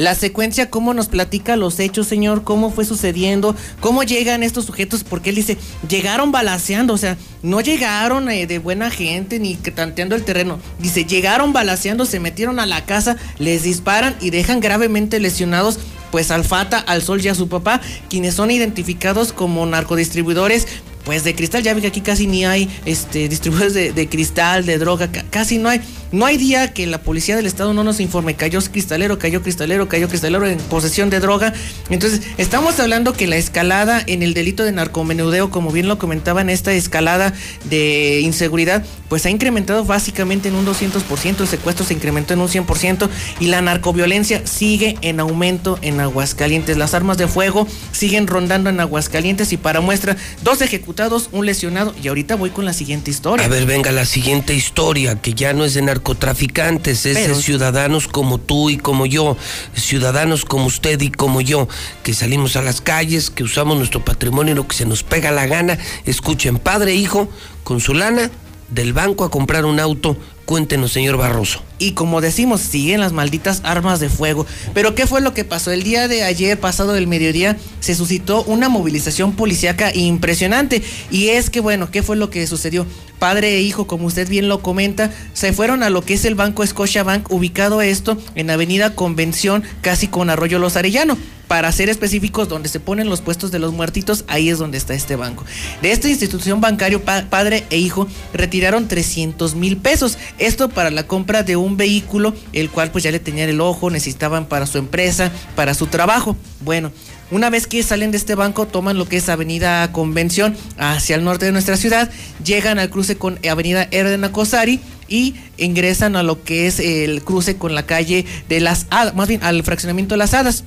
La 0.00 0.14
secuencia, 0.14 0.70
cómo 0.70 0.94
nos 0.94 1.08
platica 1.08 1.56
los 1.56 1.78
hechos, 1.78 2.06
señor, 2.06 2.42
cómo 2.42 2.70
fue 2.70 2.86
sucediendo, 2.86 3.54
cómo 3.80 4.02
llegan 4.02 4.42
estos 4.42 4.64
sujetos, 4.64 5.04
porque 5.04 5.28
él 5.28 5.36
dice, 5.36 5.58
llegaron 5.90 6.32
balaceando, 6.32 6.94
o 6.94 6.96
sea, 6.96 7.18
no 7.42 7.60
llegaron 7.60 8.30
eh, 8.30 8.46
de 8.46 8.58
buena 8.60 8.90
gente 8.90 9.38
ni 9.38 9.56
tanteando 9.56 10.16
el 10.16 10.24
terreno. 10.24 10.58
Dice, 10.78 11.04
llegaron 11.04 11.52
balaceando, 11.52 12.06
se 12.06 12.18
metieron 12.18 12.60
a 12.60 12.64
la 12.64 12.86
casa, 12.86 13.18
les 13.38 13.62
disparan 13.64 14.16
y 14.22 14.30
dejan 14.30 14.60
gravemente 14.60 15.20
lesionados 15.20 15.78
pues 16.10 16.30
al 16.30 16.44
Fata, 16.44 16.78
al 16.78 17.02
Sol 17.02 17.20
y 17.22 17.28
a 17.28 17.34
su 17.34 17.48
papá, 17.50 17.82
quienes 18.08 18.34
son 18.34 18.50
identificados 18.50 19.34
como 19.34 19.66
narcodistribuidores. 19.66 20.66
Pues 21.04 21.24
de 21.24 21.34
cristal, 21.34 21.62
ya 21.62 21.72
ve 21.74 21.80
que 21.80 21.86
aquí 21.88 22.00
casi 22.02 22.26
ni 22.26 22.44
hay 22.44 22.68
este, 22.84 23.28
distribuidores 23.28 23.74
de, 23.94 24.08
cristal, 24.08 24.66
de 24.66 24.76
droga, 24.78 25.10
ca- 25.10 25.24
casi 25.30 25.58
no 25.58 25.68
hay. 25.68 25.80
No 26.12 26.26
hay 26.26 26.36
día 26.38 26.72
que 26.72 26.88
la 26.88 26.98
policía 26.98 27.36
del 27.36 27.46
estado 27.46 27.72
no 27.72 27.84
nos 27.84 28.00
informe, 28.00 28.34
cayó 28.34 28.60
cristalero, 28.60 29.18
cayó 29.18 29.42
cristalero, 29.42 29.88
cayó 29.88 30.08
cristalero 30.08 30.44
en 30.46 30.58
posesión 30.58 31.08
de 31.08 31.20
droga. 31.20 31.52
Entonces, 31.88 32.22
estamos 32.36 32.80
hablando 32.80 33.12
que 33.12 33.28
la 33.28 33.36
escalada 33.36 34.02
en 34.04 34.22
el 34.22 34.34
delito 34.34 34.64
de 34.64 34.72
narcomenudeo, 34.72 35.50
como 35.50 35.70
bien 35.70 35.86
lo 35.86 35.98
comentaban, 35.98 36.50
esta 36.50 36.72
escalada 36.72 37.32
de 37.68 38.20
inseguridad, 38.22 38.84
pues 39.08 39.24
ha 39.26 39.30
incrementado 39.30 39.84
básicamente 39.84 40.48
en 40.48 40.56
un 40.56 40.66
200%, 40.66 41.40
el 41.40 41.48
secuestro 41.48 41.86
se 41.86 41.94
incrementó 41.94 42.34
en 42.34 42.40
un 42.40 42.48
100% 42.48 43.08
y 43.38 43.46
la 43.46 43.60
narcoviolencia 43.60 44.46
sigue 44.46 44.96
en 45.02 45.20
aumento 45.20 45.78
en 45.82 46.00
Aguascalientes. 46.00 46.76
Las 46.76 46.94
armas 46.94 47.18
de 47.18 47.28
fuego 47.28 47.68
siguen 47.92 48.26
rondando 48.26 48.68
en 48.68 48.80
Aguascalientes 48.80 49.52
y 49.52 49.56
para 49.56 49.80
muestra, 49.80 50.16
dos 50.42 50.60
ejecutados, 50.60 51.28
un 51.30 51.46
lesionado 51.46 51.94
y 52.02 52.08
ahorita 52.08 52.34
voy 52.34 52.50
con 52.50 52.64
la 52.64 52.72
siguiente 52.72 53.12
historia. 53.12 53.46
A 53.46 53.48
ver, 53.48 53.64
venga 53.66 53.92
la 53.92 54.06
siguiente 54.06 54.54
historia, 54.54 55.20
que 55.20 55.34
ya 55.34 55.52
no 55.52 55.64
es 55.64 55.74
de 55.74 55.82
narcotraficantes, 56.00 57.06
es 57.06 57.18
Pero- 57.18 57.36
de 57.36 57.42
ciudadanos 57.42 58.08
como 58.08 58.38
tú 58.38 58.70
y 58.70 58.78
como 58.78 59.06
yo, 59.06 59.36
ciudadanos 59.74 60.44
como 60.44 60.66
usted 60.66 61.00
y 61.00 61.10
como 61.10 61.40
yo, 61.40 61.68
que 62.02 62.14
salimos 62.14 62.56
a 62.56 62.62
las 62.62 62.80
calles, 62.80 63.30
que 63.30 63.44
usamos 63.44 63.76
nuestro 63.76 64.04
patrimonio 64.04 64.54
lo 64.54 64.66
que 64.66 64.76
se 64.76 64.86
nos 64.86 65.02
pega 65.02 65.30
la 65.30 65.46
gana. 65.46 65.78
Escuchen, 66.06 66.58
padre 66.58 66.92
e 66.92 66.96
hijo, 66.96 67.28
con 67.64 67.80
su 67.80 67.94
lana 67.94 68.30
del 68.68 68.92
banco 68.92 69.24
a 69.24 69.30
comprar 69.30 69.64
un 69.64 69.78
auto. 69.80 70.16
Cuéntenos, 70.54 70.90
señor 70.90 71.16
Barroso. 71.16 71.62
Y 71.78 71.92
como 71.92 72.20
decimos, 72.20 72.60
siguen 72.60 72.98
las 72.98 73.12
malditas 73.12 73.60
armas 73.62 74.00
de 74.00 74.08
fuego. 74.08 74.46
Pero 74.74 74.96
¿qué 74.96 75.06
fue 75.06 75.20
lo 75.20 75.32
que 75.32 75.44
pasó? 75.44 75.70
El 75.70 75.84
día 75.84 76.08
de 76.08 76.24
ayer, 76.24 76.58
pasado 76.58 76.92
del 76.92 77.06
mediodía, 77.06 77.56
se 77.78 77.94
suscitó 77.94 78.42
una 78.42 78.68
movilización 78.68 79.36
policíaca 79.36 79.94
impresionante. 79.94 80.82
Y 81.08 81.28
es 81.28 81.50
que, 81.50 81.60
bueno, 81.60 81.92
¿qué 81.92 82.02
fue 82.02 82.16
lo 82.16 82.30
que 82.30 82.48
sucedió? 82.48 82.84
Padre 83.20 83.58
e 83.58 83.60
hijo, 83.60 83.86
como 83.86 84.06
usted 84.08 84.28
bien 84.28 84.48
lo 84.48 84.60
comenta, 84.60 85.12
se 85.34 85.52
fueron 85.52 85.84
a 85.84 85.90
lo 85.90 86.02
que 86.02 86.14
es 86.14 86.24
el 86.24 86.34
Banco 86.34 86.66
Scotia 86.66 87.04
Bank, 87.04 87.30
ubicado 87.30 87.80
esto 87.80 88.18
en 88.34 88.50
Avenida 88.50 88.96
Convención, 88.96 89.62
casi 89.82 90.08
con 90.08 90.30
Arroyo 90.30 90.58
Los 90.58 90.74
Arellano. 90.76 91.16
Para 91.46 91.72
ser 91.72 91.88
específicos, 91.88 92.48
donde 92.48 92.68
se 92.68 92.78
ponen 92.78 93.08
los 93.08 93.22
puestos 93.22 93.50
de 93.50 93.58
los 93.58 93.72
muertitos, 93.72 94.24
ahí 94.28 94.50
es 94.50 94.58
donde 94.58 94.78
está 94.78 94.94
este 94.94 95.16
banco. 95.16 95.44
De 95.82 95.90
esta 95.90 96.08
institución 96.08 96.60
bancario, 96.60 97.02
pa- 97.02 97.24
padre 97.28 97.64
e 97.70 97.76
hijo 97.78 98.06
retiraron 98.32 98.86
300 98.86 99.56
mil 99.56 99.76
pesos. 99.76 100.16
Esto 100.40 100.70
para 100.70 100.90
la 100.90 101.06
compra 101.06 101.42
de 101.42 101.56
un 101.56 101.76
vehículo, 101.76 102.34
el 102.54 102.70
cual 102.70 102.90
pues 102.90 103.04
ya 103.04 103.10
le 103.10 103.20
tenían 103.20 103.50
el 103.50 103.60
ojo, 103.60 103.90
necesitaban 103.90 104.46
para 104.46 104.66
su 104.66 104.78
empresa, 104.78 105.30
para 105.54 105.74
su 105.74 105.86
trabajo. 105.86 106.34
Bueno, 106.60 106.90
una 107.30 107.50
vez 107.50 107.66
que 107.66 107.82
salen 107.82 108.10
de 108.10 108.16
este 108.16 108.34
banco, 108.34 108.66
toman 108.66 108.96
lo 108.96 109.06
que 109.06 109.18
es 109.18 109.28
Avenida 109.28 109.92
Convención 109.92 110.56
hacia 110.78 111.16
el 111.16 111.24
norte 111.24 111.44
de 111.44 111.52
nuestra 111.52 111.76
ciudad, 111.76 112.10
llegan 112.42 112.78
al 112.78 112.88
cruce 112.88 113.16
con 113.16 113.38
Avenida 113.48 113.86
Erden 113.90 114.24
Acosari 114.24 114.80
y 115.08 115.34
ingresan 115.58 116.16
a 116.16 116.22
lo 116.22 116.42
que 116.42 116.66
es 116.66 116.80
el 116.80 117.22
cruce 117.22 117.56
con 117.56 117.74
la 117.74 117.84
calle 117.84 118.24
de 118.48 118.60
las 118.60 118.86
hadas, 118.88 119.14
más 119.14 119.28
bien 119.28 119.42
al 119.42 119.62
fraccionamiento 119.62 120.14
de 120.14 120.18
las 120.18 120.32
hadas. 120.32 120.64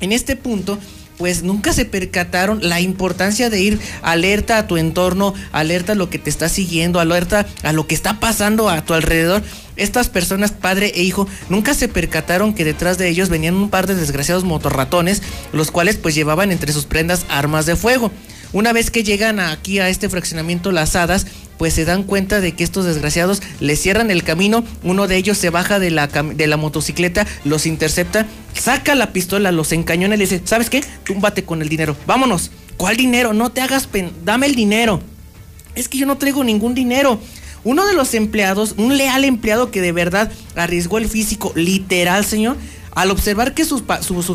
En 0.00 0.12
este 0.12 0.34
punto 0.34 0.78
pues 1.20 1.42
nunca 1.42 1.74
se 1.74 1.84
percataron 1.84 2.60
la 2.66 2.80
importancia 2.80 3.50
de 3.50 3.60
ir 3.60 3.78
alerta 4.00 4.56
a 4.56 4.66
tu 4.66 4.78
entorno, 4.78 5.34
alerta 5.52 5.92
a 5.92 5.94
lo 5.94 6.08
que 6.08 6.18
te 6.18 6.30
está 6.30 6.48
siguiendo, 6.48 6.98
alerta 6.98 7.46
a 7.62 7.74
lo 7.74 7.86
que 7.86 7.94
está 7.94 8.18
pasando 8.20 8.70
a 8.70 8.82
tu 8.86 8.94
alrededor. 8.94 9.42
Estas 9.76 10.08
personas, 10.08 10.50
padre 10.50 10.94
e 10.96 11.02
hijo, 11.02 11.28
nunca 11.50 11.74
se 11.74 11.88
percataron 11.88 12.54
que 12.54 12.64
detrás 12.64 12.96
de 12.96 13.10
ellos 13.10 13.28
venían 13.28 13.54
un 13.54 13.68
par 13.68 13.86
de 13.86 13.96
desgraciados 13.96 14.44
motorratones, 14.44 15.22
los 15.52 15.70
cuales 15.70 15.98
pues 15.98 16.14
llevaban 16.14 16.52
entre 16.52 16.72
sus 16.72 16.86
prendas 16.86 17.26
armas 17.28 17.66
de 17.66 17.76
fuego. 17.76 18.10
Una 18.54 18.72
vez 18.72 18.90
que 18.90 19.04
llegan 19.04 19.40
aquí 19.40 19.78
a 19.78 19.90
este 19.90 20.08
fraccionamiento 20.08 20.72
Las 20.72 20.96
Hadas, 20.96 21.26
pues 21.60 21.74
se 21.74 21.84
dan 21.84 22.04
cuenta 22.04 22.40
de 22.40 22.52
que 22.52 22.64
estos 22.64 22.86
desgraciados 22.86 23.42
les 23.60 23.78
cierran 23.78 24.10
el 24.10 24.24
camino, 24.24 24.64
uno 24.82 25.06
de 25.06 25.16
ellos 25.16 25.36
se 25.36 25.50
baja 25.50 25.78
de 25.78 25.90
la, 25.90 26.06
de 26.06 26.46
la 26.46 26.56
motocicleta, 26.56 27.26
los 27.44 27.66
intercepta, 27.66 28.26
saca 28.54 28.94
la 28.94 29.12
pistola, 29.12 29.52
los 29.52 29.72
encañona 29.72 30.14
y 30.14 30.18
le 30.18 30.24
dice, 30.24 30.40
¿sabes 30.46 30.70
qué? 30.70 30.82
Túmbate 31.04 31.44
con 31.44 31.60
el 31.60 31.68
dinero, 31.68 31.98
vámonos. 32.06 32.50
¿Cuál 32.78 32.96
dinero? 32.96 33.34
No 33.34 33.50
te 33.50 33.60
hagas 33.60 33.86
pen... 33.86 34.10
Dame 34.24 34.46
el 34.46 34.54
dinero. 34.54 35.02
Es 35.74 35.90
que 35.90 35.98
yo 35.98 36.06
no 36.06 36.16
traigo 36.16 36.44
ningún 36.44 36.74
dinero. 36.74 37.20
Uno 37.62 37.84
de 37.84 37.92
los 37.92 38.14
empleados, 38.14 38.72
un 38.78 38.96
leal 38.96 39.26
empleado 39.26 39.70
que 39.70 39.82
de 39.82 39.92
verdad 39.92 40.32
arriesgó 40.56 40.96
el 40.96 41.10
físico, 41.10 41.52
literal, 41.54 42.24
señor, 42.24 42.56
al 42.92 43.10
observar 43.10 43.52
que 43.52 43.66
sus 43.66 43.82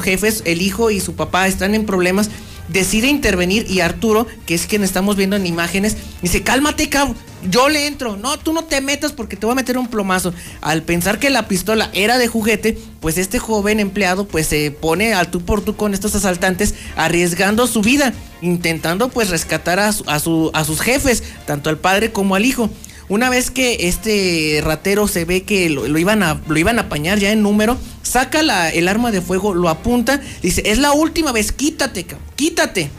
jefes, 0.03 0.43
el 0.45 0.61
hijo 0.61 0.91
y 0.91 0.99
su 0.99 1.15
papá 1.15 1.47
están 1.47 1.73
en 1.73 1.87
problemas, 1.87 2.29
decide 2.67 3.07
intervenir 3.07 3.69
y 3.69 3.79
Arturo, 3.81 4.27
que 4.45 4.55
es 4.55 4.65
quien 4.65 4.83
estamos 4.83 5.15
viendo 5.15 5.35
en 5.35 5.45
imágenes, 5.45 5.97
dice, 6.21 6.43
cálmate, 6.43 6.89
cabrón, 6.89 7.15
yo 7.49 7.69
le 7.69 7.87
entro, 7.87 8.17
no, 8.17 8.37
tú 8.39 8.53
no 8.53 8.63
te 8.63 8.81
metas 8.81 9.11
porque 9.11 9.35
te 9.35 9.45
voy 9.45 9.53
a 9.53 9.55
meter 9.55 9.77
un 9.77 9.87
plomazo. 9.87 10.33
Al 10.61 10.81
pensar 10.83 11.19
que 11.19 11.29
la 11.29 11.47
pistola 11.47 11.89
era 11.93 12.17
de 12.17 12.27
juguete, 12.27 12.77
pues 12.99 13.17
este 13.17 13.39
joven 13.39 13.79
empleado 13.79 14.25
pues 14.27 14.47
se 14.47 14.71
pone 14.71 15.13
al 15.13 15.29
tú 15.29 15.41
por 15.41 15.61
tú 15.61 15.75
con 15.75 15.93
estos 15.93 16.15
asaltantes, 16.15 16.73
arriesgando 16.95 17.67
su 17.67 17.81
vida, 17.81 18.13
intentando 18.41 19.09
pues 19.09 19.29
rescatar 19.29 19.79
a, 19.79 19.89
a, 19.89 20.19
su, 20.19 20.51
a 20.53 20.63
sus 20.63 20.81
jefes, 20.81 21.23
tanto 21.45 21.69
al 21.69 21.77
padre 21.77 22.11
como 22.11 22.35
al 22.35 22.45
hijo. 22.45 22.69
Una 23.07 23.29
vez 23.29 23.51
que 23.51 23.87
este 23.87 24.61
ratero 24.63 25.07
se 25.07 25.25
ve 25.25 25.43
que 25.43 25.69
lo, 25.69 25.97
iban, 25.97 26.23
a, 26.23 26.41
lo 26.47 26.57
iban 26.57 26.79
a 26.79 26.83
apañar 26.83 27.19
ya 27.19 27.31
en 27.31 27.43
número, 27.43 27.77
saca 28.01 28.39
el 28.71 28.87
arma 28.87 29.11
de 29.11 29.21
fuego, 29.21 29.53
lo 29.53 29.69
apunta, 29.69 30.21
dice, 30.41 30.63
es 30.65 30.79
la 30.79 30.91
última 30.91 31.31
vez, 31.31 31.51
quítate, 31.51 32.07
quítate. 32.35 32.89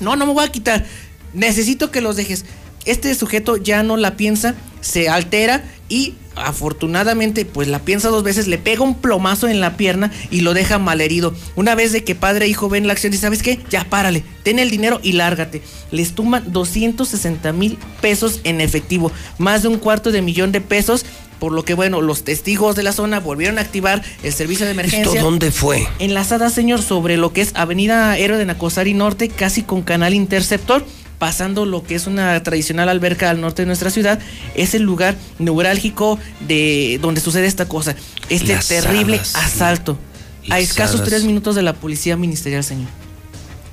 No, 0.00 0.16
no 0.16 0.26
me 0.26 0.32
voy 0.32 0.44
a 0.44 0.50
quitar. 0.50 0.84
Necesito 1.34 1.90
que 1.90 2.00
los 2.00 2.16
dejes. 2.16 2.44
Este 2.84 3.14
sujeto 3.14 3.56
ya 3.56 3.82
no 3.82 3.96
la 3.96 4.16
piensa, 4.16 4.54
se 4.80 5.08
altera 5.08 5.64
y 5.88 6.14
afortunadamente 6.36 7.44
pues 7.44 7.68
la 7.68 7.78
piensa 7.80 8.08
dos 8.08 8.22
veces, 8.22 8.46
le 8.46 8.58
pega 8.58 8.82
un 8.82 8.96
plomazo 8.96 9.48
en 9.48 9.60
la 9.60 9.76
pierna 9.76 10.10
y 10.30 10.40
lo 10.40 10.54
deja 10.54 10.78
malherido. 10.78 11.34
Una 11.56 11.74
vez 11.74 11.92
de 11.92 12.04
que 12.04 12.14
padre 12.14 12.46
e 12.46 12.48
hijo 12.48 12.68
ven 12.68 12.86
la 12.86 12.92
acción 12.92 13.12
y 13.14 13.16
sabes 13.16 13.42
qué, 13.42 13.60
ya 13.70 13.84
párale, 13.84 14.24
ten 14.42 14.58
el 14.58 14.70
dinero 14.70 15.00
y 15.02 15.12
lárgate. 15.12 15.62
Les 15.90 16.14
tumban 16.14 16.52
260 16.52 17.52
mil 17.52 17.78
pesos 18.00 18.40
en 18.44 18.60
efectivo, 18.60 19.12
más 19.38 19.62
de 19.62 19.68
un 19.68 19.78
cuarto 19.78 20.10
de 20.12 20.22
millón 20.22 20.52
de 20.52 20.60
pesos. 20.60 21.04
Por 21.40 21.52
lo 21.52 21.64
que, 21.64 21.74
bueno, 21.74 22.00
los 22.00 22.22
testigos 22.22 22.74
de 22.74 22.84
la 22.84 22.92
zona 22.92 23.20
volvieron 23.20 23.58
a 23.58 23.62
activar 23.62 24.02
el 24.22 24.32
servicio 24.32 24.64
de 24.64 24.72
emergencia. 24.72 25.12
¿Esto 25.12 25.24
dónde 25.24 25.50
fue? 25.50 25.86
Enlazada, 25.98 26.48
señor, 26.48 26.80
sobre 26.80 27.16
lo 27.18 27.32
que 27.32 27.42
es 27.42 27.50
Avenida 27.54 28.16
Héroe 28.16 28.38
de 28.38 28.46
Nacosari 28.46 28.94
Norte, 28.94 29.28
casi 29.28 29.62
con 29.62 29.82
Canal 29.82 30.14
Interceptor 30.14 30.86
pasando 31.24 31.64
lo 31.64 31.82
que 31.82 31.94
es 31.94 32.06
una 32.06 32.42
tradicional 32.42 32.90
alberca 32.90 33.30
al 33.30 33.40
norte 33.40 33.62
de 33.62 33.66
nuestra 33.66 33.88
ciudad, 33.88 34.18
es 34.54 34.74
el 34.74 34.82
lugar 34.82 35.14
neurálgico 35.38 36.18
de 36.46 36.98
donde 37.00 37.22
sucede 37.22 37.46
esta 37.46 37.66
cosa, 37.66 37.96
este 38.28 38.54
terrible 38.56 39.18
asalto. 39.32 39.98
A 40.50 40.58
escasos 40.58 41.02
tres 41.02 41.24
minutos 41.24 41.54
de 41.54 41.62
la 41.62 41.72
policía 41.72 42.18
ministerial, 42.18 42.62
señor 42.62 43.03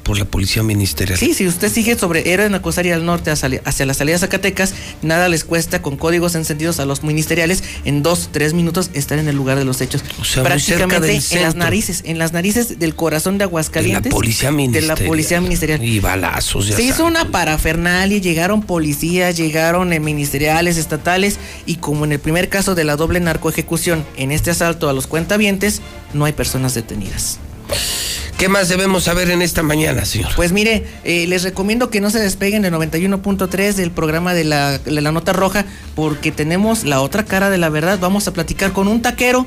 por 0.03 0.18
la 0.18 0.26
policía 0.26 0.64
ministerial. 0.64 1.18
Sí, 1.18 1.34
si 1.34 1.48
usted 1.48 1.72
sigue 1.72 1.98
sobre 1.98 2.32
Héroe 2.32 2.49
Nacosaria 2.49 2.95
al 2.95 3.06
norte 3.06 3.32
hacia, 3.32 3.86
la 3.86 3.94
salida 3.94 4.15
de 4.15 4.19
Zacatecas, 4.19 4.73
nada 5.02 5.30
les 5.30 5.44
cuesta 5.44 5.82
con 5.82 5.98
códigos 5.98 6.36
encendidos 6.36 6.80
a 6.80 6.86
los 6.86 7.03
ministeriales 7.03 7.64
en 7.86 8.03
dos, 8.03 8.30
tres 8.32 8.53
minutos 8.53 8.90
estar 8.94 9.19
en 9.19 9.28
el 9.28 9.36
lugar 9.36 9.57
de 9.57 9.65
los 9.65 9.82
hechos. 9.82 10.03
O 10.19 10.26
sea, 10.26 10.44
Prácticamente 10.44 11.19
en 11.32 11.41
las 11.41 11.56
narices, 11.56 12.02
en 12.06 12.18
las 12.18 12.34
narices 12.34 12.80
del 12.80 12.95
corazón 12.95 13.38
de 13.38 13.44
Aguascalientes. 13.44 14.03
De 14.03 14.10
la 14.10 14.15
policía 14.15 14.52
ministerial. 14.52 14.95
De 14.95 15.03
la 15.03 15.07
policía 15.07 15.41
ministerial. 15.41 15.84
Y 15.84 15.99
balazos. 15.99 16.68
Se 16.68 16.84
hizo 16.84 17.06
una 17.06 17.32
parafernalia, 17.32 18.18
llegaron 18.18 18.64
policías, 18.64 19.38
llegaron 19.38 19.94
eh, 19.94 19.99
ministeriales, 19.99 20.78
estatales, 20.78 21.38
y 21.65 21.76
como 21.76 22.06
en 22.06 22.14
el 22.14 22.19
primer 22.19 22.49
caso 22.49 22.76
de 22.76 22.84
la 22.84 22.95
doble 22.95 23.19
narcoejecución, 23.19 24.06
en 24.18 24.32
este 24.32 24.52
asalto 24.52 24.90
a 24.90 24.94
los 24.94 25.07
cuentavientes, 25.07 25.82
no 26.14 26.26
hay 26.26 26.34
personas 26.34 26.73
detenidas. 26.73 27.40
¿Qué 28.38 28.49
más 28.49 28.69
debemos 28.69 29.03
saber 29.03 29.30
en 29.30 29.43
esta 29.43 29.61
mañana, 29.61 30.03
señor? 30.03 30.31
Pues 30.35 30.52
mire, 30.52 30.85
eh, 31.03 31.27
les 31.27 31.43
recomiendo 31.43 31.91
que 31.91 32.02
no 32.02 32.10
se 32.10 32.19
despeguen 32.19 32.64
del 32.64 32.73
91.3 32.73 33.73
del 33.73 33.91
programa 33.91 34.34
de 34.34 34.43
la, 34.43 34.80
de 34.80 35.02
la 35.02 35.11
Nota 35.11 35.31
Roja, 35.31 35.65
porque 35.95 36.31
tenemos 36.31 36.84
la 36.84 37.02
otra 37.02 37.23
cara 37.23 37.52
de 37.52 37.60
la 37.60 37.69
verdad. 37.69 37.99
Vamos 37.99 38.27
a 38.27 38.34
platicar 38.34 38.73
con 38.73 38.88
un 38.88 39.03
taquero 39.03 39.45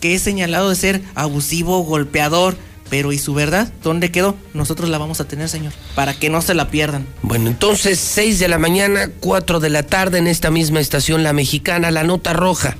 que 0.00 0.14
es 0.14 0.22
señalado 0.22 0.70
de 0.70 0.74
ser 0.74 1.02
abusivo, 1.14 1.84
golpeador, 1.84 2.56
pero 2.90 3.12
¿y 3.12 3.18
su 3.18 3.34
verdad? 3.34 3.72
¿Dónde 3.82 4.10
quedó? 4.10 4.36
Nosotros 4.54 4.88
la 4.88 4.98
vamos 4.98 5.20
a 5.20 5.28
tener, 5.28 5.48
señor, 5.48 5.72
para 5.94 6.14
que 6.14 6.30
no 6.30 6.42
se 6.42 6.54
la 6.54 6.68
pierdan. 6.68 7.06
Bueno, 7.22 7.48
entonces 7.48 7.98
6 7.98 8.38
de 8.38 8.48
la 8.48 8.58
mañana, 8.58 9.10
4 9.20 9.60
de 9.60 9.70
la 9.70 9.84
tarde 9.84 10.18
en 10.18 10.26
esta 10.26 10.50
misma 10.50 10.80
estación, 10.80 11.22
La 11.22 11.32
Mexicana, 11.32 11.90
La 11.90 12.04
Nota 12.04 12.32
Roja. 12.32 12.76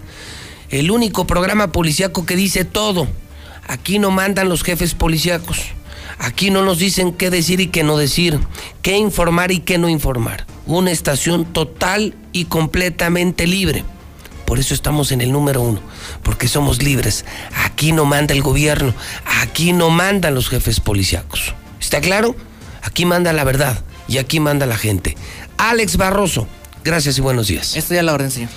El 0.70 0.90
único 0.90 1.26
programa 1.26 1.72
policíaco 1.72 2.26
que 2.26 2.36
dice 2.36 2.64
todo. 2.64 3.06
Aquí 3.66 3.98
no 3.98 4.10
mandan 4.10 4.48
los 4.48 4.62
jefes 4.62 4.94
policíacos. 4.94 5.58
Aquí 6.18 6.50
no 6.50 6.62
nos 6.62 6.78
dicen 6.78 7.12
qué 7.12 7.30
decir 7.30 7.60
y 7.60 7.66
qué 7.66 7.82
no 7.82 7.96
decir, 7.96 8.38
qué 8.80 8.96
informar 8.96 9.52
y 9.52 9.60
qué 9.60 9.76
no 9.76 9.88
informar. 9.88 10.46
Una 10.66 10.90
estación 10.90 11.44
total 11.44 12.14
y 12.32 12.46
completamente 12.46 13.46
libre. 13.46 13.84
Por 14.46 14.58
eso 14.58 14.74
estamos 14.74 15.12
en 15.12 15.20
el 15.20 15.32
número 15.32 15.60
uno, 15.60 15.80
porque 16.22 16.48
somos 16.48 16.82
libres. 16.82 17.24
Aquí 17.64 17.92
no 17.92 18.04
manda 18.04 18.32
el 18.32 18.42
gobierno, 18.42 18.94
aquí 19.42 19.72
no 19.72 19.90
mandan 19.90 20.34
los 20.34 20.48
jefes 20.48 20.80
policíacos. 20.80 21.54
¿Está 21.80 22.00
claro? 22.00 22.36
Aquí 22.82 23.04
manda 23.04 23.32
la 23.32 23.44
verdad 23.44 23.82
y 24.08 24.18
aquí 24.18 24.40
manda 24.40 24.64
la 24.64 24.78
gente. 24.78 25.16
Alex 25.58 25.96
Barroso, 25.96 26.46
gracias 26.84 27.18
y 27.18 27.20
buenos 27.20 27.48
días. 27.48 27.76
Estoy 27.76 27.98
a 27.98 28.02
la 28.04 28.14
orden, 28.14 28.30
señor. 28.30 28.50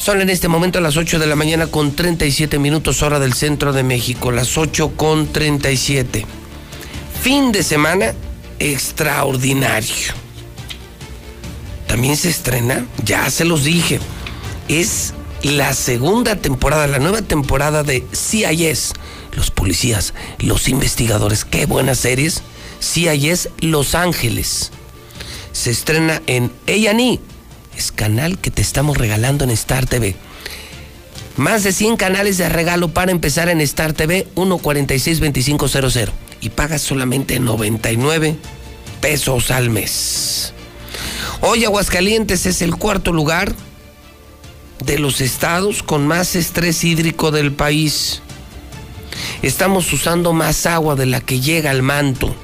Son 0.00 0.22
en 0.22 0.30
este 0.30 0.48
momento 0.48 0.80
las 0.80 0.96
8 0.96 1.18
de 1.18 1.26
la 1.26 1.36
mañana 1.36 1.66
con 1.66 1.94
37 1.94 2.58
minutos 2.58 3.02
hora 3.02 3.20
del 3.20 3.34
centro 3.34 3.74
de 3.74 3.82
México, 3.82 4.32
las 4.32 4.56
8 4.56 4.92
con 4.96 5.30
37. 5.30 6.24
Fin 7.22 7.52
de 7.52 7.62
semana 7.62 8.14
extraordinario. 8.58 10.14
También 11.86 12.16
se 12.16 12.30
estrena, 12.30 12.86
ya 13.04 13.28
se 13.28 13.44
los 13.44 13.62
dije, 13.62 14.00
es 14.68 15.12
la 15.42 15.74
segunda 15.74 16.36
temporada, 16.36 16.86
la 16.86 16.98
nueva 16.98 17.20
temporada 17.20 17.82
de 17.82 18.02
CIS, 18.14 18.94
los 19.36 19.50
policías, 19.50 20.14
los 20.38 20.70
investigadores, 20.70 21.44
qué 21.44 21.66
buenas 21.66 21.98
series. 21.98 22.42
CIS 22.80 23.50
Los 23.60 23.94
Ángeles. 23.94 24.70
Se 25.52 25.70
estrena 25.70 26.22
en 26.26 26.50
A&E 26.66 27.20
canal 27.92 28.38
que 28.38 28.50
te 28.50 28.62
estamos 28.62 28.96
regalando 28.96 29.44
en 29.44 29.50
Star 29.50 29.86
TV. 29.86 30.14
Más 31.36 31.62
de 31.62 31.72
100 31.72 31.96
canales 31.96 32.38
de 32.38 32.48
regalo 32.48 32.88
para 32.88 33.12
empezar 33.12 33.48
en 33.48 33.60
Star 33.60 33.92
TV 33.92 34.26
1462500 34.34 36.10
y 36.40 36.50
pagas 36.50 36.82
solamente 36.82 37.40
99 37.40 38.36
pesos 39.00 39.50
al 39.50 39.70
mes. 39.70 40.52
Hoy 41.40 41.64
Aguascalientes 41.64 42.46
es 42.46 42.60
el 42.62 42.76
cuarto 42.76 43.12
lugar 43.12 43.54
de 44.84 44.98
los 44.98 45.20
estados 45.20 45.82
con 45.82 46.06
más 46.06 46.36
estrés 46.36 46.84
hídrico 46.84 47.30
del 47.30 47.52
país. 47.52 48.22
Estamos 49.42 49.92
usando 49.92 50.32
más 50.32 50.66
agua 50.66 50.96
de 50.96 51.06
la 51.06 51.20
que 51.20 51.40
llega 51.40 51.70
al 51.70 51.82
manto. 51.82 52.34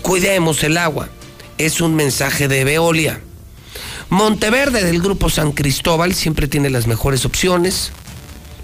Cuidemos 0.00 0.64
el 0.64 0.78
agua. 0.78 1.08
Es 1.58 1.80
un 1.80 1.94
mensaje 1.94 2.48
de 2.48 2.64
Veolia. 2.64 3.20
Monteverde 4.12 4.84
del 4.84 5.00
Grupo 5.00 5.30
San 5.30 5.52
Cristóbal 5.52 6.12
siempre 6.12 6.46
tiene 6.46 6.68
las 6.68 6.86
mejores 6.86 7.24
opciones. 7.24 7.92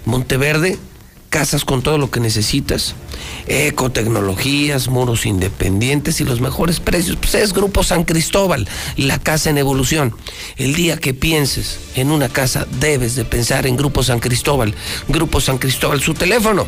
Monteverde, 0.05 0.77
casas 1.31 1.65
con 1.65 1.81
todo 1.81 1.97
lo 1.97 2.11
que 2.11 2.19
necesitas, 2.19 2.93
ecotecnologías, 3.47 4.89
muros 4.89 5.25
independientes 5.25 6.21
y 6.21 6.23
los 6.23 6.39
mejores 6.39 6.79
precios. 6.79 7.15
Pues 7.15 7.33
es 7.33 7.51
Grupo 7.51 7.83
San 7.83 8.03
Cristóbal, 8.03 8.67
la 8.95 9.17
casa 9.17 9.49
en 9.49 9.57
evolución. 9.57 10.15
El 10.57 10.75
día 10.75 10.97
que 10.97 11.15
pienses 11.15 11.79
en 11.95 12.11
una 12.11 12.29
casa, 12.29 12.67
debes 12.79 13.15
de 13.15 13.25
pensar 13.25 13.65
en 13.65 13.75
Grupo 13.75 14.03
San 14.03 14.19
Cristóbal. 14.19 14.75
Grupo 15.07 15.41
San 15.41 15.57
Cristóbal, 15.57 15.99
su 15.99 16.13
teléfono 16.13 16.67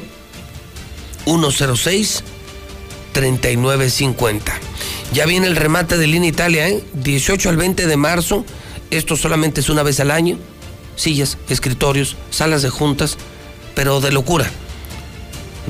106 1.25 2.23
3950. 3.11 4.53
Ya 5.13 5.27
viene 5.27 5.45
el 5.45 5.55
remate 5.55 5.99
de 5.99 6.07
Línea 6.07 6.29
Italia, 6.29 6.67
¿eh? 6.67 6.83
18 6.95 7.47
al 7.47 7.57
20 7.57 7.85
de 7.85 7.97
marzo 7.97 8.43
esto 8.91 9.15
solamente 9.15 9.61
es 9.61 9.69
una 9.69 9.84
vez 9.84 9.99
al 9.99 10.11
año. 10.11 10.38
sillas, 10.95 11.38
escritorios, 11.49 12.18
salas 12.30 12.61
de 12.61 12.69
juntas, 12.69 13.18
pero 13.73 14.01
de 14.01 14.11
locura. 14.11 14.45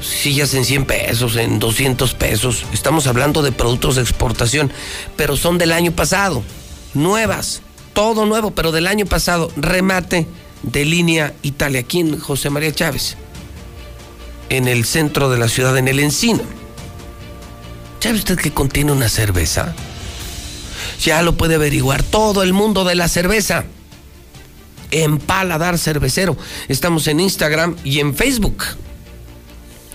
Sillas 0.02 0.54
en 0.56 0.66
100 0.66 0.86
pesos, 0.86 1.36
en 1.36 1.60
200 1.60 2.14
pesos. 2.16 2.66
Estamos 2.74 3.08
hablando 3.08 3.42
de 3.42 3.52
productos 3.52 3.96
de 3.96 4.02
exportación, 4.02 4.72
pero 5.16 5.38
son 5.38 5.58
del 5.58 5.72
año 5.72 5.92
pasado. 5.92 6.44
Nuevas, 6.94 7.62
todo 7.94 8.26
nuevo, 8.26 8.52
pero 8.52 8.72
del 8.72 8.88
año 8.88 9.06
pasado. 9.06 9.52
Remate 9.56 10.28
de 10.64 10.86
línea 10.86 11.34
Italia, 11.44 11.82
aquí 11.82 12.00
en 12.00 12.20
José 12.20 12.50
María 12.50 12.74
Chávez, 12.74 13.16
en 14.50 14.68
el 14.68 14.86
centro 14.86 15.30
de 15.30 15.38
la 15.38 15.48
ciudad, 15.48 15.78
en 15.78 15.88
el 15.88 16.00
Encino. 16.00 16.44
¿Sabe 18.00 18.18
usted 18.18 18.38
que 18.38 18.52
contiene 18.52 18.92
una 18.92 19.10
cerveza? 19.10 19.76
Ya 21.02 21.24
lo 21.24 21.36
puede 21.36 21.56
averiguar 21.56 22.04
todo 22.04 22.44
el 22.44 22.54
mundo 22.54 22.84
de 22.84 22.96
la 22.96 23.08
cerveza. 23.08 23.66
En 24.92 25.18
Paladar 25.18 25.80
Cervecero. 25.80 26.38
Estamos 26.68 27.08
en 27.08 27.20
Instagram 27.20 27.76
y 27.84 28.00
en 28.00 28.14
Facebook. 28.14 28.64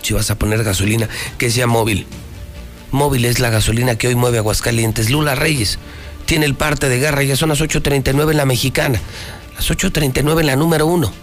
Si 0.01 0.13
vas 0.13 0.29
a 0.31 0.37
poner 0.37 0.63
gasolina, 0.63 1.07
que 1.37 1.49
sea 1.49 1.65
móvil. 1.65 2.05
Móvil 2.91 3.25
es 3.25 3.39
la 3.39 3.49
gasolina 3.49 3.97
que 3.97 4.07
hoy 4.07 4.15
mueve 4.15 4.39
Aguascalientes. 4.39 5.09
Lula 5.09 5.35
Reyes 5.35 5.79
tiene 6.25 6.45
el 6.45 6.55
parte 6.55 6.89
de 6.89 6.99
guerra. 6.99 7.23
Ya 7.23 7.37
son 7.37 7.49
las 7.49 7.61
8.39 7.61 8.31
en 8.31 8.37
la 8.37 8.45
mexicana. 8.45 8.99
Las 9.55 9.69
8.39 9.69 10.41
en 10.41 10.47
la 10.47 10.55
número 10.55 10.87
uno. 10.87 11.13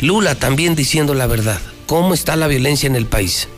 Lula 0.00 0.34
también 0.34 0.74
diciendo 0.74 1.14
la 1.14 1.26
verdad. 1.26 1.60
¿Cómo 1.86 2.14
está 2.14 2.36
la 2.36 2.46
violencia 2.46 2.86
en 2.86 2.96
el 2.96 3.06
país? 3.06 3.48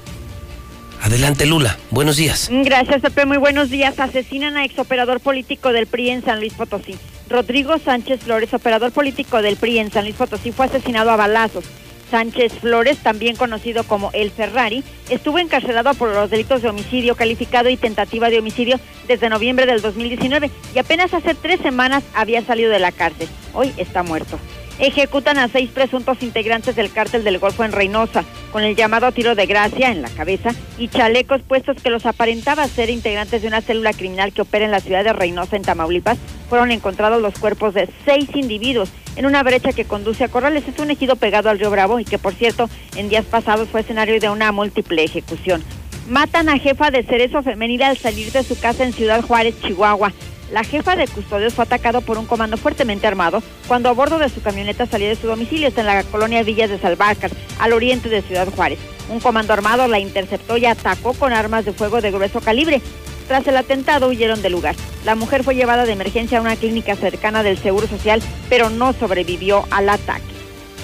Adelante, 1.02 1.46
Lula. 1.46 1.78
Buenos 1.90 2.16
días. 2.16 2.48
Gracias, 2.50 3.00
Pepe. 3.00 3.24
Muy 3.26 3.38
buenos 3.38 3.70
días. 3.70 3.98
Asesinan 3.98 4.56
a 4.56 4.64
exoperador 4.64 5.20
político 5.20 5.72
del 5.72 5.86
PRI 5.86 6.10
en 6.10 6.24
San 6.24 6.40
Luis 6.40 6.52
Potosí. 6.52 6.96
Rodrigo 7.28 7.78
Sánchez 7.78 8.20
Flores, 8.20 8.52
operador 8.52 8.92
político 8.92 9.40
del 9.40 9.56
PRI 9.56 9.78
en 9.78 9.90
San 9.90 10.04
Luis 10.04 10.16
Potosí, 10.16 10.52
fue 10.52 10.66
asesinado 10.66 11.10
a 11.10 11.16
balazos. 11.16 11.64
Sánchez 12.10 12.52
Flores, 12.60 12.98
también 12.98 13.36
conocido 13.36 13.84
como 13.84 14.10
El 14.12 14.30
Ferrari, 14.32 14.82
estuvo 15.08 15.38
encarcelado 15.38 15.94
por 15.94 16.12
los 16.12 16.28
delitos 16.28 16.60
de 16.60 16.68
homicidio 16.68 17.14
calificado 17.14 17.68
y 17.68 17.76
tentativa 17.76 18.30
de 18.30 18.40
homicidio 18.40 18.80
desde 19.06 19.28
noviembre 19.28 19.64
del 19.66 19.80
2019 19.80 20.50
y 20.74 20.78
apenas 20.80 21.14
hace 21.14 21.34
tres 21.36 21.60
semanas 21.60 22.02
había 22.14 22.44
salido 22.44 22.70
de 22.72 22.80
la 22.80 22.90
cárcel. 22.90 23.28
Hoy 23.54 23.72
está 23.76 24.02
muerto 24.02 24.40
ejecutan 24.80 25.38
a 25.38 25.48
seis 25.48 25.70
presuntos 25.70 26.22
integrantes 26.22 26.74
del 26.74 26.90
cártel 26.90 27.22
del 27.22 27.38
Golfo 27.38 27.64
en 27.64 27.72
Reynosa, 27.72 28.24
con 28.50 28.62
el 28.62 28.76
llamado 28.76 29.12
tiro 29.12 29.34
de 29.34 29.46
gracia 29.46 29.90
en 29.90 30.02
la 30.02 30.08
cabeza 30.08 30.50
y 30.78 30.88
chalecos 30.88 31.42
puestos 31.42 31.76
que 31.82 31.90
los 31.90 32.06
aparentaba 32.06 32.66
ser 32.66 32.90
integrantes 32.90 33.42
de 33.42 33.48
una 33.48 33.60
célula 33.60 33.92
criminal 33.92 34.32
que 34.32 34.42
opera 34.42 34.64
en 34.64 34.70
la 34.70 34.80
ciudad 34.80 35.04
de 35.04 35.12
Reynosa, 35.12 35.56
en 35.56 35.62
Tamaulipas. 35.62 36.18
Fueron 36.48 36.70
encontrados 36.70 37.20
los 37.20 37.38
cuerpos 37.38 37.74
de 37.74 37.88
seis 38.04 38.28
individuos 38.34 38.90
en 39.16 39.26
una 39.26 39.42
brecha 39.42 39.72
que 39.72 39.84
conduce 39.84 40.24
a 40.24 40.28
Corrales. 40.28 40.66
Es 40.66 40.78
un 40.78 40.90
ejido 40.90 41.16
pegado 41.16 41.50
al 41.50 41.58
río 41.58 41.70
Bravo 41.70 42.00
y 42.00 42.04
que, 42.04 42.18
por 42.18 42.34
cierto, 42.34 42.68
en 42.96 43.08
días 43.08 43.26
pasados 43.26 43.68
fue 43.68 43.82
escenario 43.82 44.18
de 44.18 44.30
una 44.30 44.50
múltiple 44.50 45.04
ejecución. 45.04 45.62
Matan 46.08 46.48
a 46.48 46.58
jefa 46.58 46.90
de 46.90 47.04
cerezo 47.04 47.42
femenil 47.42 47.82
al 47.82 47.96
salir 47.96 48.32
de 48.32 48.42
su 48.42 48.58
casa 48.58 48.82
en 48.82 48.92
Ciudad 48.92 49.22
Juárez, 49.22 49.54
Chihuahua. 49.60 50.12
La 50.50 50.64
jefa 50.64 50.96
de 50.96 51.06
custodios 51.06 51.54
fue 51.54 51.64
atacado 51.64 52.00
por 52.00 52.18
un 52.18 52.26
comando 52.26 52.56
fuertemente 52.56 53.06
armado 53.06 53.40
cuando 53.68 53.88
a 53.88 53.92
bordo 53.92 54.18
de 54.18 54.28
su 54.28 54.42
camioneta 54.42 54.84
salía 54.84 55.08
de 55.08 55.14
su 55.14 55.28
domicilio 55.28 55.70
en 55.74 55.86
la 55.86 56.02
colonia 56.02 56.42
Villas 56.42 56.70
de 56.70 56.78
Salvarcar, 56.78 57.30
al 57.60 57.72
oriente 57.72 58.08
de 58.08 58.22
Ciudad 58.22 58.48
Juárez. 58.52 58.80
Un 59.08 59.20
comando 59.20 59.52
armado 59.52 59.86
la 59.86 60.00
interceptó 60.00 60.56
y 60.56 60.66
atacó 60.66 61.12
con 61.14 61.32
armas 61.32 61.64
de 61.64 61.72
fuego 61.72 62.00
de 62.00 62.10
grueso 62.10 62.40
calibre. 62.40 62.82
Tras 63.28 63.46
el 63.46 63.56
atentado 63.56 64.08
huyeron 64.08 64.42
del 64.42 64.52
lugar. 64.52 64.74
La 65.04 65.14
mujer 65.14 65.44
fue 65.44 65.54
llevada 65.54 65.84
de 65.86 65.92
emergencia 65.92 66.38
a 66.38 66.40
una 66.40 66.56
clínica 66.56 66.96
cercana 66.96 67.44
del 67.44 67.56
Seguro 67.56 67.86
Social, 67.86 68.20
pero 68.48 68.70
no 68.70 68.92
sobrevivió 68.92 69.66
al 69.70 69.88
ataque. 69.88 70.24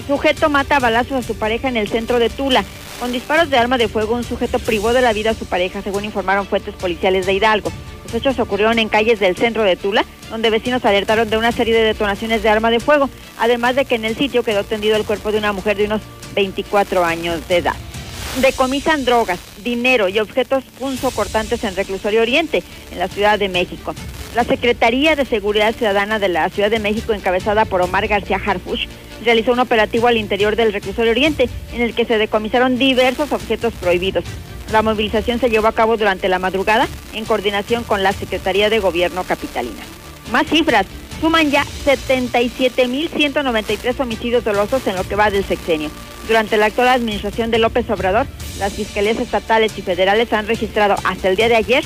Sujeto 0.07 0.49
mata 0.49 0.77
a 0.77 0.81
balazos 0.81 1.13
a 1.13 1.23
su 1.23 1.35
pareja 1.37 1.69
en 1.69 1.77
el 1.77 1.89
centro 1.89 2.21
de 2.21 2.31
Tula. 2.31 2.65
Con 3.01 3.11
disparos 3.11 3.51
de 3.51 3.59
arma 3.59 3.79
de 3.79 3.89
fuego, 3.89 4.15
un 4.15 4.23
sujeto 4.23 4.61
privó 4.61 4.93
de 4.93 5.03
la 5.03 5.13
vida 5.13 5.31
a 5.31 5.35
su 5.35 5.45
pareja, 5.47 5.83
según 5.83 6.05
informaron 6.05 6.47
fuentes 6.47 6.75
policiales 6.77 7.27
de 7.27 7.33
Hidalgo. 7.33 7.73
Los 8.07 8.15
hechos 8.15 8.39
ocurrieron 8.39 8.79
en 8.79 8.89
calles 8.89 9.19
del 9.19 9.35
centro 9.35 9.65
de 9.65 9.75
Tula, 9.75 10.05
donde 10.31 10.49
vecinos 10.49 10.85
alertaron 10.85 11.29
de 11.29 11.39
una 11.39 11.51
serie 11.51 11.75
de 11.75 11.83
detonaciones 11.83 12.41
de 12.41 12.49
arma 12.49 12.71
de 12.71 12.79
fuego, 12.79 13.11
además 13.37 13.75
de 13.75 13.85
que 13.85 13.97
en 13.97 14.05
el 14.05 14.15
sitio 14.15 14.45
quedó 14.45 14.63
tendido 14.63 14.95
el 14.95 15.05
cuerpo 15.05 15.33
de 15.33 15.39
una 15.39 15.53
mujer 15.53 15.77
de 15.77 15.87
unos 15.87 16.03
24 16.37 17.05
años 17.05 17.49
de 17.49 17.57
edad. 17.57 17.75
Decomisan 18.41 19.07
drogas, 19.07 19.41
dinero 19.65 20.11
y 20.11 20.19
objetos 20.19 20.63
punzocortantes 20.79 21.65
en 21.65 21.75
Reclusorio 21.75 22.21
Oriente, 22.21 22.63
en 22.93 22.99
la 22.99 23.09
Ciudad 23.09 23.39
de 23.39 23.49
México. 23.49 23.95
La 24.35 24.45
Secretaría 24.45 25.17
de 25.17 25.25
Seguridad 25.25 25.75
Ciudadana 25.75 26.19
de 26.19 26.29
la 26.29 26.51
Ciudad 26.51 26.71
de 26.71 26.79
México, 26.79 27.15
encabezada 27.15 27.65
por 27.65 27.81
Omar 27.81 28.07
García 28.09 28.39
Harfush, 28.45 28.89
realizó 29.25 29.53
un 29.53 29.61
operativo 29.61 30.07
al 30.07 30.19
interior 30.19 30.55
del 30.55 30.75
Reclusorio 30.75 31.13
Oriente, 31.13 31.49
en 31.73 31.81
el 31.81 31.95
que 31.95 32.05
se 32.05 32.19
decomisaron 32.19 32.79
diversos 32.79 33.33
objetos 33.33 33.73
prohibidos. 33.73 34.25
La 34.71 34.83
movilización 34.83 35.41
se 35.41 35.49
llevó 35.49 35.69
a 35.69 35.73
cabo 35.73 35.97
durante 35.97 36.29
la 36.29 36.39
madrugada 36.39 36.89
en 37.15 37.25
coordinación 37.25 37.85
con 37.85 38.03
la 38.03 38.13
Secretaría 38.13 38.69
de 38.69 38.81
Gobierno 38.81 39.25
Capitalina. 39.25 39.83
Más 40.31 40.47
cifras, 40.47 40.87
suman 41.21 41.51
ya 41.51 41.65
77.193 41.85 44.01
homicidios 44.01 44.45
dolosos 44.45 44.87
en 44.87 44.97
lo 44.97 45.05
que 45.05 45.17
va 45.17 45.31
del 45.31 45.45
sexenio. 45.45 45.91
Durante 46.29 46.57
la 46.57 46.67
actual 46.67 46.89
administración 46.89 47.51
de 47.51 47.59
López 47.59 47.91
Obrador, 47.91 48.27
las 48.59 48.73
fiscalías 48.73 49.19
estatales 49.19 49.77
y 49.79 49.83
federales 49.83 50.33
han 50.33 50.47
registrado 50.47 50.95
hasta 51.05 51.29
el 51.29 51.37
día 51.37 51.49
de 51.49 51.57
ayer 51.57 51.85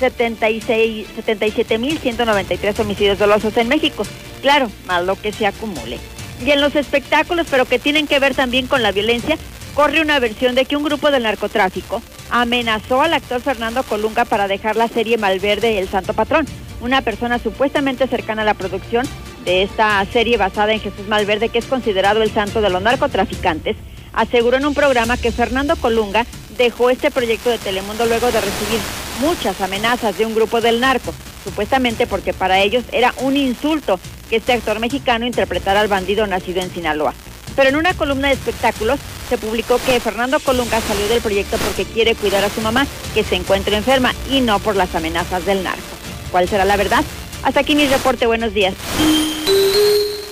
77.193 0.00 2.80
homicidios 2.80 3.18
dolosos 3.18 3.56
en 3.56 3.68
México. 3.68 4.04
Claro, 4.42 4.70
más 4.86 5.04
lo 5.04 5.20
que 5.20 5.32
se 5.32 5.46
acumule. 5.46 5.98
Y 6.44 6.50
en 6.50 6.60
los 6.60 6.76
espectáculos, 6.76 7.46
pero 7.50 7.64
que 7.64 7.78
tienen 7.78 8.06
que 8.06 8.18
ver 8.18 8.34
también 8.34 8.66
con 8.66 8.82
la 8.82 8.92
violencia, 8.92 9.38
corre 9.74 10.00
una 10.00 10.18
versión 10.18 10.54
de 10.54 10.64
que 10.64 10.76
un 10.76 10.84
grupo 10.84 11.10
del 11.10 11.24
narcotráfico 11.24 12.02
amenazó 12.30 13.02
al 13.02 13.14
actor 13.14 13.40
Fernando 13.40 13.82
Colunga 13.82 14.24
para 14.24 14.48
dejar 14.48 14.76
la 14.76 14.88
serie 14.88 15.18
Malverde 15.18 15.78
El 15.78 15.88
Santo 15.88 16.14
Patrón, 16.14 16.46
una 16.86 17.02
persona 17.02 17.38
supuestamente 17.38 18.06
cercana 18.06 18.42
a 18.42 18.44
la 18.44 18.54
producción 18.54 19.06
de 19.44 19.62
esta 19.62 20.04
serie 20.06 20.36
basada 20.36 20.72
en 20.72 20.80
Jesús 20.80 21.08
Malverde, 21.08 21.48
que 21.48 21.58
es 21.58 21.66
considerado 21.66 22.22
el 22.22 22.30
santo 22.30 22.60
de 22.60 22.70
los 22.70 22.80
narcotraficantes, 22.80 23.76
aseguró 24.12 24.56
en 24.56 24.66
un 24.66 24.74
programa 24.74 25.16
que 25.16 25.32
Fernando 25.32 25.76
Colunga 25.76 26.24
dejó 26.56 26.88
este 26.88 27.10
proyecto 27.10 27.50
de 27.50 27.58
Telemundo 27.58 28.06
luego 28.06 28.30
de 28.30 28.40
recibir 28.40 28.80
muchas 29.20 29.60
amenazas 29.60 30.16
de 30.16 30.26
un 30.26 30.34
grupo 30.34 30.60
del 30.60 30.80
narco, 30.80 31.12
supuestamente 31.44 32.06
porque 32.06 32.32
para 32.32 32.60
ellos 32.60 32.84
era 32.92 33.12
un 33.18 33.36
insulto 33.36 33.98
que 34.30 34.36
este 34.36 34.52
actor 34.52 34.78
mexicano 34.78 35.26
interpretara 35.26 35.80
al 35.80 35.88
bandido 35.88 36.26
nacido 36.26 36.62
en 36.62 36.72
Sinaloa. 36.72 37.14
Pero 37.56 37.70
en 37.70 37.76
una 37.76 37.94
columna 37.94 38.28
de 38.28 38.34
espectáculos 38.34 39.00
se 39.28 39.38
publicó 39.38 39.78
que 39.84 39.98
Fernando 39.98 40.38
Colunga 40.38 40.80
salió 40.80 41.08
del 41.08 41.20
proyecto 41.20 41.56
porque 41.58 41.84
quiere 41.84 42.14
cuidar 42.14 42.44
a 42.44 42.50
su 42.50 42.60
mamá, 42.60 42.86
que 43.12 43.24
se 43.24 43.34
encuentra 43.34 43.76
enferma, 43.76 44.14
y 44.30 44.40
no 44.40 44.60
por 44.60 44.76
las 44.76 44.94
amenazas 44.94 45.44
del 45.46 45.64
narco. 45.64 45.95
¿Cuál 46.36 46.50
será 46.50 46.66
la 46.66 46.76
verdad? 46.76 47.02
Hasta 47.44 47.60
aquí 47.60 47.74
mi 47.74 47.86
reporte. 47.86 48.26
Buenos 48.26 48.52
días. 48.52 48.74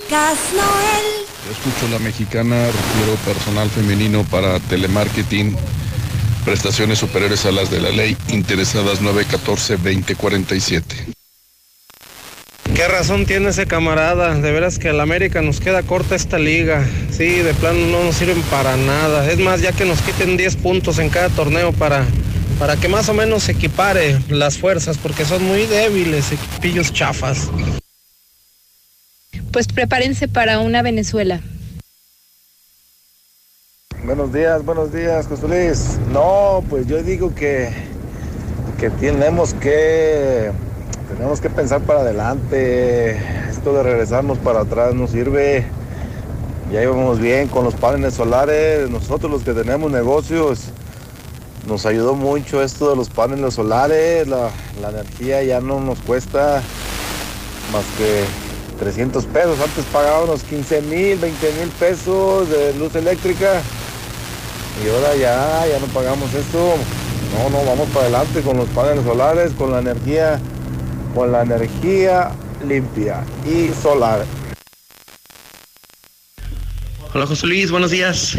Yo 0.07 0.17
escucho 1.51 1.87
la 1.91 1.97
mexicana, 1.97 2.67
requiero 2.67 3.15
personal 3.25 3.71
femenino 3.71 4.23
para 4.25 4.59
telemarketing, 4.59 5.57
prestaciones 6.45 6.99
superiores 6.99 7.47
a 7.47 7.51
las 7.51 7.71
de 7.71 7.81
la 7.81 7.89
ley, 7.89 8.15
interesadas 8.27 9.01
914-2047. 9.01 10.83
¿Qué 12.75 12.87
razón 12.87 13.25
tiene 13.25 13.49
ese 13.49 13.65
camarada? 13.65 14.35
De 14.35 14.51
veras 14.51 14.77
que 14.77 14.89
al 14.89 14.99
América 14.99 15.41
nos 15.41 15.59
queda 15.59 15.81
corta 15.81 16.13
esta 16.15 16.37
liga. 16.37 16.87
Sí, 17.09 17.29
de 17.29 17.55
plano 17.55 17.79
no 17.87 18.03
nos 18.03 18.17
sirven 18.17 18.43
para 18.51 18.77
nada. 18.77 19.27
Es 19.31 19.39
más, 19.39 19.59
ya 19.59 19.71
que 19.71 19.85
nos 19.85 20.03
quiten 20.03 20.37
10 20.37 20.57
puntos 20.57 20.99
en 20.99 21.09
cada 21.09 21.29
torneo 21.29 21.71
para, 21.71 22.05
para 22.59 22.77
que 22.77 22.87
más 22.87 23.09
o 23.09 23.13
menos 23.13 23.43
se 23.43 23.53
equipare 23.53 24.19
las 24.29 24.57
fuerzas, 24.57 24.97
porque 24.97 25.25
son 25.25 25.43
muy 25.43 25.65
débiles, 25.65 26.31
equipillos 26.31 26.93
chafas. 26.93 27.49
Pues 29.51 29.67
prepárense 29.67 30.27
para 30.27 30.59
una 30.59 30.81
Venezuela. 30.81 31.41
Buenos 34.05 34.31
días, 34.31 34.63
buenos 34.63 34.93
días, 34.93 35.27
José 35.27 35.47
Luis. 35.47 35.97
No, 36.11 36.63
pues 36.69 36.85
yo 36.87 37.01
digo 37.01 37.33
que, 37.33 37.69
que 38.79 38.89
tenemos 38.91 39.53
que 39.55 40.51
tenemos 41.07 41.39
que 41.39 41.49
pensar 41.49 41.81
para 41.81 42.01
adelante. 42.01 43.17
Esto 43.49 43.73
de 43.73 43.83
regresarnos 43.83 44.37
para 44.39 44.61
atrás 44.61 44.93
no 44.93 45.07
sirve. 45.07 45.65
Ya 46.71 46.83
íbamos 46.83 47.19
bien 47.19 47.47
con 47.47 47.63
los 47.63 47.75
paneles 47.75 48.15
solares. 48.15 48.89
Nosotros 48.89 49.31
los 49.31 49.43
que 49.43 49.53
tenemos 49.53 49.91
negocios, 49.91 50.65
nos 51.67 51.85
ayudó 51.85 52.15
mucho 52.15 52.61
esto 52.61 52.89
de 52.89 52.95
los 52.95 53.09
paneles 53.09 53.53
solares. 53.55 54.27
La, 54.27 54.49
la 54.81 54.89
energía 54.89 55.43
ya 55.43 55.61
no 55.61 55.79
nos 55.79 55.99
cuesta 55.99 56.61
más 57.71 57.83
que 57.97 58.23
300 58.79 59.25
pesos. 59.25 59.59
Antes 59.59 59.85
pagábamos 59.91 60.43
15 60.43 60.81
mil, 60.83 61.17
20 61.17 61.51
mil 61.59 61.69
pesos 61.79 62.49
de 62.49 62.73
luz 62.75 62.95
eléctrica. 62.95 63.61
Y 64.83 64.89
ahora 64.89 65.15
ya, 65.15 65.65
ya 65.67 65.79
no 65.79 65.87
pagamos 65.87 66.33
esto. 66.33 66.75
No, 67.33 67.49
no, 67.49 67.65
vamos 67.65 67.89
para 67.89 68.05
adelante 68.05 68.41
con 68.41 68.57
los 68.57 68.69
paneles 68.69 69.03
solares, 69.03 69.51
con 69.53 69.71
la 69.71 69.79
energía 69.79 70.39
con 71.15 71.31
la 71.31 71.43
energía 71.43 72.31
limpia 72.67 73.23
y 73.45 73.69
solar. 73.81 74.25
Hola 77.13 77.25
José 77.25 77.47
Luis, 77.47 77.71
buenos 77.71 77.91
días. 77.91 78.37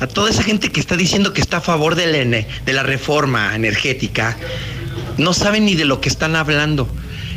A 0.00 0.06
toda 0.06 0.30
esa 0.30 0.42
gente 0.42 0.72
que 0.72 0.80
está 0.80 0.96
diciendo 0.96 1.34
que 1.34 1.42
está 1.42 1.58
a 1.58 1.60
favor 1.60 1.94
de 1.94 2.06
la, 2.06 2.46
de 2.64 2.72
la 2.72 2.82
reforma 2.82 3.54
energética, 3.54 4.36
no 5.18 5.34
saben 5.34 5.66
ni 5.66 5.74
de 5.74 5.84
lo 5.84 6.00
que 6.00 6.08
están 6.08 6.36
hablando. 6.36 6.88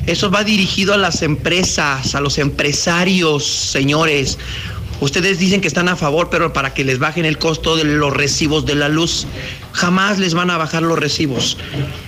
Eso 0.07 0.31
va 0.31 0.45
dirigido 0.45 0.93
a 0.93 0.97
las 0.97 1.21
empresas, 1.23 2.15
a 2.15 2.21
los 2.21 2.37
empresarios, 2.37 3.45
señores. 3.45 4.37
Ustedes 5.01 5.39
dicen 5.39 5.59
que 5.59 5.67
están 5.67 5.89
a 5.89 5.97
favor, 5.97 6.29
pero 6.29 6.53
para 6.53 6.73
que 6.73 6.85
les 6.85 6.99
bajen 6.99 7.25
el 7.25 7.37
costo 7.37 7.75
de 7.75 7.83
los 7.83 8.13
recibos 8.13 8.65
de 8.65 8.75
la 8.75 8.87
luz. 8.87 9.27
Jamás 9.73 10.17
les 10.17 10.33
van 10.33 10.49
a 10.49 10.57
bajar 10.57 10.83
los 10.83 10.97
recibos. 10.97 11.57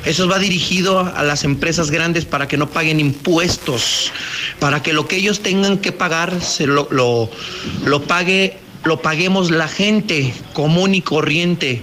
Eso 0.06 0.30
va 0.30 0.40
dirigido 0.40 1.00
a 1.00 1.24
las 1.24 1.44
empresas 1.44 1.92
grandes 1.92 2.24
para 2.24 2.48
que 2.48 2.56
no 2.56 2.70
paguen 2.70 3.02
impuestos, 3.02 4.12
para 4.60 4.82
que 4.82 4.94
lo 4.94 5.08
que 5.08 5.18
ellos 5.18 5.42
tengan 5.42 5.80
que 5.80 5.92
pagar 5.92 6.42
se 6.42 6.68
lo, 6.68 6.88
lo 6.92 8.02
pague, 8.04 8.58
lo 8.86 9.02
paguemos 9.02 9.52
la 9.52 9.68
gente 9.68 10.34
común 10.54 10.96
y 10.96 11.02
corriente. 11.02 11.82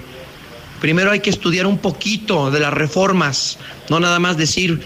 Primero 0.80 1.10
hay 1.10 1.20
que 1.20 1.30
estudiar 1.30 1.66
un 1.66 1.78
poquito 1.78 2.50
de 2.50 2.60
las 2.60 2.72
reformas, 2.72 3.58
no 3.90 4.00
nada 4.00 4.18
más 4.18 4.36
decir, 4.36 4.80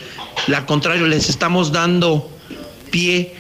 al 0.49 0.67
contrario, 0.67 1.07
les 1.07 1.29
estamos 1.29 1.73
dando 1.73 2.31
pie 2.91 3.35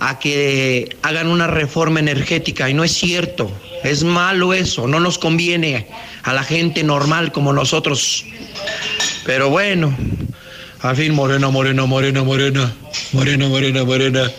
a 0.00 0.18
que 0.18 0.96
hagan 1.02 1.28
una 1.28 1.46
reforma 1.46 2.00
energética 2.00 2.68
y 2.68 2.74
no 2.74 2.84
es 2.84 2.92
cierto, 2.92 3.50
es 3.82 4.04
malo 4.04 4.52
eso, 4.52 4.86
no 4.86 5.00
nos 5.00 5.18
conviene 5.18 5.88
a 6.22 6.32
la 6.32 6.42
gente 6.42 6.82
normal 6.82 7.32
como 7.32 7.52
nosotros. 7.52 8.24
Pero 9.24 9.50
bueno, 9.50 9.96
al 10.80 10.96
fin 10.96 11.14
morena, 11.14 11.48
morena, 11.48 11.86
morena, 11.86 12.22
morena, 12.22 12.72
morena, 13.12 13.48
morena, 13.48 13.84
morena. 13.84 14.30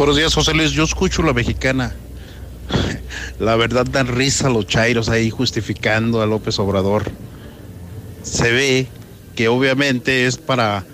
Buenos 0.00 0.16
días, 0.16 0.32
José 0.32 0.54
Luis. 0.54 0.70
Yo 0.70 0.84
escucho 0.84 1.22
la 1.22 1.34
mexicana. 1.34 1.94
La 3.38 3.54
verdad 3.56 3.84
dan 3.84 4.06
risa 4.06 4.48
los 4.48 4.66
chairos 4.66 5.10
ahí 5.10 5.28
justificando 5.28 6.22
a 6.22 6.26
López 6.26 6.58
Obrador. 6.58 7.04
Se 8.22 8.50
ve 8.50 8.86
que 9.36 9.48
obviamente 9.48 10.24
es 10.24 10.38
para 10.38 10.86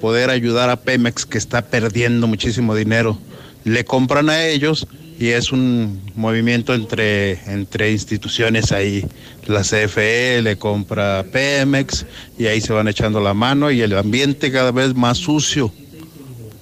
poder 0.00 0.30
ayudar 0.30 0.70
a 0.70 0.80
Pemex 0.80 1.26
que 1.26 1.36
está 1.36 1.66
perdiendo 1.66 2.26
muchísimo 2.26 2.74
dinero. 2.74 3.18
Le 3.64 3.84
compran 3.84 4.30
a 4.30 4.46
ellos 4.46 4.88
y 5.20 5.28
es 5.28 5.52
un 5.52 6.10
movimiento 6.14 6.72
entre, 6.72 7.32
entre 7.52 7.92
instituciones 7.92 8.72
ahí. 8.72 9.04
La 9.46 9.64
CFE 9.64 10.40
le 10.40 10.56
compra 10.56 11.18
a 11.18 11.24
Pemex 11.24 12.06
y 12.38 12.46
ahí 12.46 12.62
se 12.62 12.72
van 12.72 12.88
echando 12.88 13.20
la 13.20 13.34
mano 13.34 13.70
y 13.70 13.82
el 13.82 13.94
ambiente 13.98 14.50
cada 14.50 14.70
vez 14.72 14.94
más 14.94 15.18
sucio. 15.18 15.70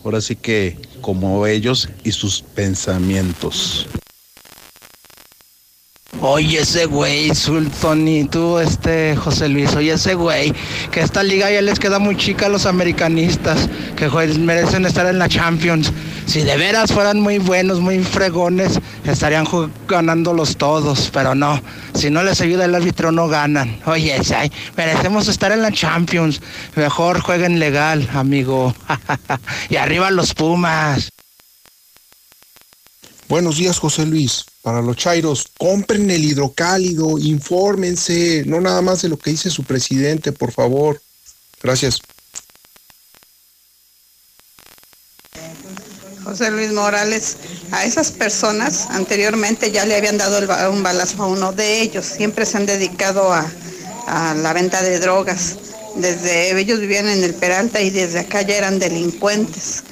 Ahora 0.02 0.20
sí 0.20 0.34
que 0.34 0.76
como 1.05 1.47
ellos 1.47 1.90
y 2.02 2.12
sus 2.12 2.40
pensamientos. 2.40 3.86
Oye, 6.20 6.60
ese 6.60 6.86
güey, 6.86 7.34
Sultón, 7.34 8.08
y 8.08 8.24
tú, 8.24 8.58
este, 8.58 9.14
José 9.16 9.48
Luis, 9.48 9.74
oye, 9.74 9.92
ese 9.92 10.14
güey, 10.14 10.54
que 10.90 11.00
esta 11.00 11.22
liga 11.22 11.50
ya 11.50 11.60
les 11.60 11.78
queda 11.78 11.98
muy 11.98 12.16
chica 12.16 12.46
a 12.46 12.48
los 12.48 12.66
americanistas, 12.66 13.68
que 13.96 14.08
merecen 14.38 14.86
estar 14.86 15.06
en 15.06 15.18
la 15.18 15.28
Champions. 15.28 15.92
Si 16.26 16.40
de 16.40 16.56
veras 16.56 16.92
fueran 16.92 17.20
muy 17.20 17.38
buenos, 17.38 17.80
muy 17.80 17.98
fregones, 18.02 18.80
estarían 19.04 19.46
ganándolos 19.86 20.56
todos, 20.56 21.10
pero 21.12 21.34
no, 21.34 21.60
si 21.94 22.08
no 22.10 22.22
les 22.22 22.40
ayuda 22.40 22.64
el 22.64 22.74
árbitro 22.74 23.12
no 23.12 23.28
ganan. 23.28 23.78
Oye, 23.84 24.18
ay, 24.34 24.50
merecemos 24.76 25.28
estar 25.28 25.52
en 25.52 25.60
la 25.60 25.72
Champions, 25.72 26.40
mejor 26.76 27.20
jueguen 27.20 27.58
legal, 27.58 28.08
amigo. 28.14 28.74
y 29.68 29.76
arriba 29.76 30.10
los 30.10 30.32
Pumas. 30.32 31.13
Buenos 33.28 33.56
días, 33.56 33.78
José 33.78 34.05
Luis. 34.05 34.44
Para 34.62 34.82
los 34.82 34.96
chairos, 34.96 35.46
compren 35.59 36.10
el 36.10 36.24
hidrocálido, 36.24 37.18
infórmense, 37.18 38.44
no 38.46 38.60
nada 38.60 38.82
más 38.82 39.02
de 39.02 39.09
lo 39.09 39.18
que 39.18 39.30
dice 39.30 39.51
su 39.51 39.64
presidente, 39.64 40.32
por 40.32 40.52
favor. 40.52 41.01
Gracias. 41.62 42.01
José 46.22 46.51
Luis 46.51 46.72
Morales, 46.72 47.36
a 47.70 47.84
esas 47.84 48.10
personas 48.10 48.86
anteriormente 48.90 49.70
ya 49.70 49.84
le 49.84 49.96
habían 49.96 50.18
dado 50.18 50.70
un 50.70 50.82
balazo 50.82 51.22
a 51.22 51.26
uno 51.26 51.52
de 51.52 51.80
ellos. 51.80 52.05
Siempre 52.05 52.44
se 52.44 52.56
han 52.59 52.66
dedicado 52.66 53.32
a, 53.32 53.51
a 54.06 54.34
la 54.34 54.52
venta 54.52 54.82
de 54.82 54.98
drogas. 54.98 55.56
Desde 55.96 56.59
ellos 56.59 56.80
vivían 56.80 57.09
en 57.09 57.22
el 57.22 57.34
Peralta 57.34 57.80
y 57.80 57.90
desde 57.90 58.20
acá 58.20 58.42
ya 58.42 58.56
eran 58.56 58.78
delincuentes. 58.78 59.84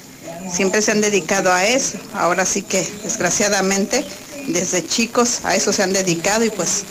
Siempre 0.51 0.81
se 0.81 0.91
han 0.91 1.01
dedicado 1.01 1.51
a 1.51 1.65
eso. 1.65 1.97
Ahora 2.13 2.45
sí 2.45 2.61
que, 2.61 2.81
desgraciadamente, 3.03 4.05
desde 4.47 4.85
chicos 4.85 5.45
a 5.45 5.55
eso 5.55 5.71
se 5.73 5.83
han 5.83 5.93
dedicado 5.93 6.43
y 6.43 6.49
pues 6.49 6.85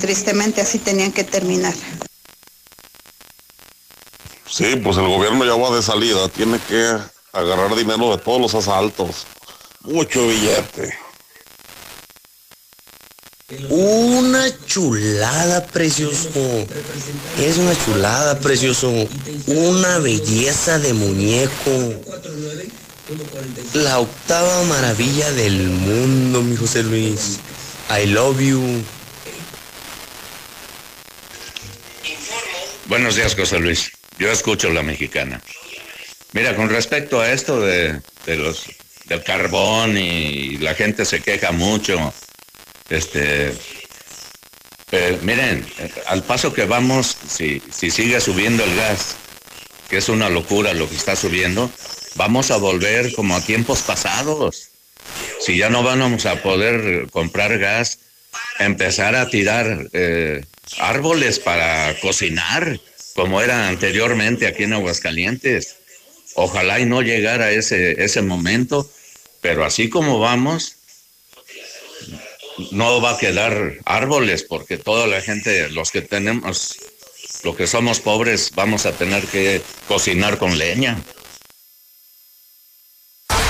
tristemente 0.00 0.60
así 0.60 0.78
tenían 0.78 1.12
que 1.12 1.24
terminar. 1.24 1.74
Sí, 4.46 4.76
pues 4.76 4.96
el 4.98 5.08
gobierno 5.08 5.44
ya 5.44 5.56
va 5.56 5.74
de 5.74 5.82
salida, 5.82 6.28
tiene 6.28 6.60
que 6.68 6.96
agarrar 7.32 7.74
dinero 7.74 8.16
de 8.16 8.22
todos 8.22 8.40
los 8.40 8.54
asaltos. 8.54 9.26
Mucho 9.82 10.28
billete. 10.28 11.03
Una 13.68 14.48
chulada, 14.64 15.66
precioso. 15.66 16.66
Es 17.38 17.58
una 17.58 17.74
chulada, 17.84 18.38
precioso. 18.40 18.90
Una 19.46 19.98
belleza 19.98 20.78
de 20.78 20.94
muñeco. 20.94 22.00
La 23.74 23.98
octava 23.98 24.62
maravilla 24.64 25.30
del 25.32 25.58
mundo, 25.68 26.40
mi 26.40 26.56
José 26.56 26.84
Luis. 26.84 27.38
I 27.90 28.06
love 28.06 28.40
you. 28.40 28.82
Buenos 32.86 33.16
días, 33.16 33.34
José 33.34 33.58
Luis. 33.58 33.92
Yo 34.18 34.30
escucho 34.30 34.70
la 34.70 34.82
mexicana. 34.82 35.42
Mira, 36.32 36.56
con 36.56 36.70
respecto 36.70 37.20
a 37.20 37.30
esto 37.30 37.60
de, 37.60 38.00
de 38.24 38.36
los 38.36 38.64
del 39.04 39.22
carbón 39.22 39.98
y 39.98 40.56
la 40.56 40.74
gente 40.74 41.04
se 41.04 41.20
queja 41.20 41.52
mucho, 41.52 42.14
este, 42.90 43.54
eh, 44.92 45.18
miren, 45.22 45.66
eh, 45.78 45.90
al 46.06 46.22
paso 46.22 46.52
que 46.52 46.64
vamos, 46.64 47.16
si, 47.28 47.62
si 47.70 47.90
sigue 47.90 48.20
subiendo 48.20 48.64
el 48.64 48.76
gas, 48.76 49.16
que 49.88 49.98
es 49.98 50.08
una 50.08 50.28
locura 50.28 50.74
lo 50.74 50.88
que 50.88 50.96
está 50.96 51.16
subiendo, 51.16 51.70
vamos 52.16 52.50
a 52.50 52.56
volver 52.56 53.14
como 53.14 53.36
a 53.36 53.40
tiempos 53.40 53.82
pasados. 53.82 54.68
Si 55.40 55.56
ya 55.56 55.68
no 55.68 55.82
vamos 55.82 56.26
a 56.26 56.42
poder 56.42 57.08
comprar 57.10 57.58
gas, 57.58 57.98
empezar 58.58 59.14
a 59.14 59.28
tirar 59.28 59.88
eh, 59.92 60.44
árboles 60.78 61.38
para 61.38 61.94
cocinar, 62.00 62.80
como 63.14 63.40
era 63.40 63.68
anteriormente 63.68 64.46
aquí 64.46 64.64
en 64.64 64.72
Aguascalientes. 64.72 65.76
Ojalá 66.34 66.80
y 66.80 66.86
no 66.86 67.02
llegara 67.02 67.52
ese, 67.52 68.02
ese 68.02 68.22
momento, 68.22 68.90
pero 69.40 69.64
así 69.64 69.88
como 69.88 70.18
vamos, 70.18 70.76
no 72.70 73.00
va 73.00 73.12
a 73.12 73.18
quedar 73.18 73.74
árboles 73.84 74.42
porque 74.42 74.78
toda 74.78 75.06
la 75.06 75.20
gente, 75.20 75.68
los 75.70 75.90
que 75.90 76.02
tenemos, 76.02 76.76
los 77.42 77.56
que 77.56 77.66
somos 77.66 78.00
pobres, 78.00 78.52
vamos 78.54 78.86
a 78.86 78.92
tener 78.92 79.24
que 79.24 79.62
cocinar 79.88 80.38
con 80.38 80.58
leña. 80.58 80.98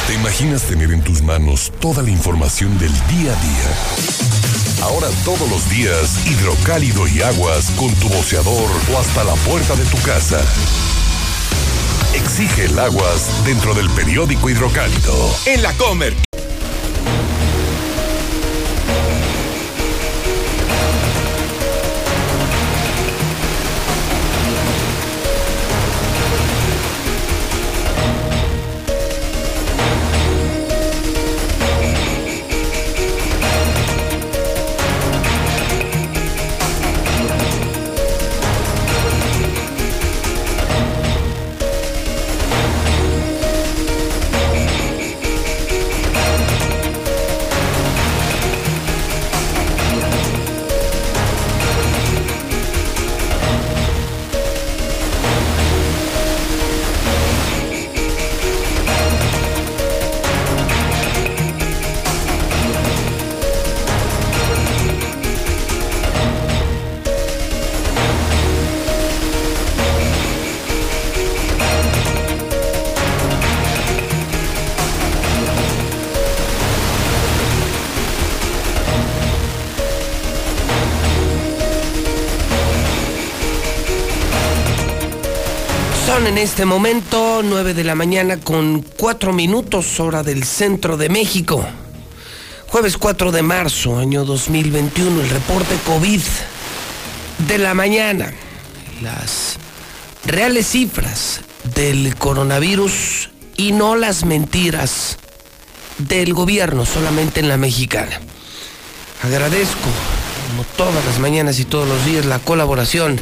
¿Te 0.06 0.14
imaginas 0.14 0.62
tener 0.64 0.90
en 0.92 1.02
tus 1.02 1.22
manos 1.22 1.72
toda 1.80 2.02
la 2.02 2.10
información 2.10 2.78
del 2.78 2.92
día 2.92 3.32
a 3.32 3.42
día? 3.42 4.82
Ahora 4.82 5.08
todos 5.24 5.48
los 5.48 5.68
días, 5.70 6.26
hidrocálido 6.26 7.08
y 7.08 7.22
aguas 7.22 7.70
con 7.70 7.92
tu 7.94 8.08
boceador 8.08 8.70
o 8.92 8.98
hasta 8.98 9.24
la 9.24 9.34
puerta 9.36 9.74
de 9.74 9.84
tu 9.86 9.96
casa. 10.02 10.44
Exige 12.14 12.66
el 12.66 12.78
aguas 12.78 13.44
dentro 13.46 13.74
del 13.74 13.88
periódico 13.90 14.50
hidrocálido. 14.50 15.34
En 15.46 15.62
la 15.62 15.72
Comer. 15.78 16.14
En 86.26 86.38
este 86.38 86.64
momento 86.64 87.42
9 87.44 87.74
de 87.74 87.84
la 87.84 87.94
mañana 87.94 88.38
con 88.38 88.80
4 88.80 89.34
minutos 89.34 90.00
hora 90.00 90.22
del 90.22 90.44
centro 90.44 90.96
de 90.96 91.10
México. 91.10 91.62
Jueves 92.68 92.96
4 92.96 93.30
de 93.30 93.42
marzo, 93.42 93.98
año 93.98 94.24
2021, 94.24 95.20
el 95.20 95.28
reporte 95.28 95.76
COVID 95.86 96.22
de 97.46 97.58
la 97.58 97.74
mañana. 97.74 98.32
Las 99.02 99.58
reales 100.24 100.66
cifras 100.68 101.42
del 101.74 102.16
coronavirus 102.16 103.28
y 103.58 103.72
no 103.72 103.94
las 103.94 104.24
mentiras 104.24 105.18
del 105.98 106.32
gobierno, 106.32 106.86
solamente 106.86 107.40
en 107.40 107.48
la 107.48 107.58
mexicana. 107.58 108.18
Agradezco, 109.22 109.90
como 110.48 110.64
todas 110.76 111.04
las 111.04 111.18
mañanas 111.18 111.60
y 111.60 111.66
todos 111.66 111.86
los 111.86 112.04
días, 112.06 112.24
la 112.24 112.38
colaboración 112.38 113.20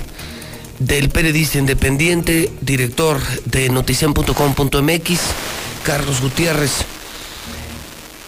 del 0.86 1.08
periodista 1.08 1.58
independiente, 1.58 2.50
director 2.60 3.20
de 3.44 3.68
notician.com.mx, 3.68 5.20
Carlos 5.84 6.20
Gutiérrez, 6.20 6.72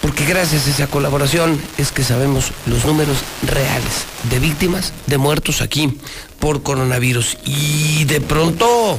porque 0.01 0.25
gracias 0.25 0.67
a 0.67 0.71
esa 0.71 0.87
colaboración 0.87 1.61
es 1.79 1.91
que 1.91 2.05
sabemos 2.05 2.53
los 2.67 2.85
números 2.85 3.19
reales 3.43 4.05
de 4.31 4.39
víctimas, 4.39 4.93
de 5.07 5.19
muertos 5.19 5.63
aquí 5.63 5.99
por 6.39 6.63
coronavirus. 6.63 7.39
Y 7.45 8.05
de 8.05 8.21
pronto, 8.21 8.99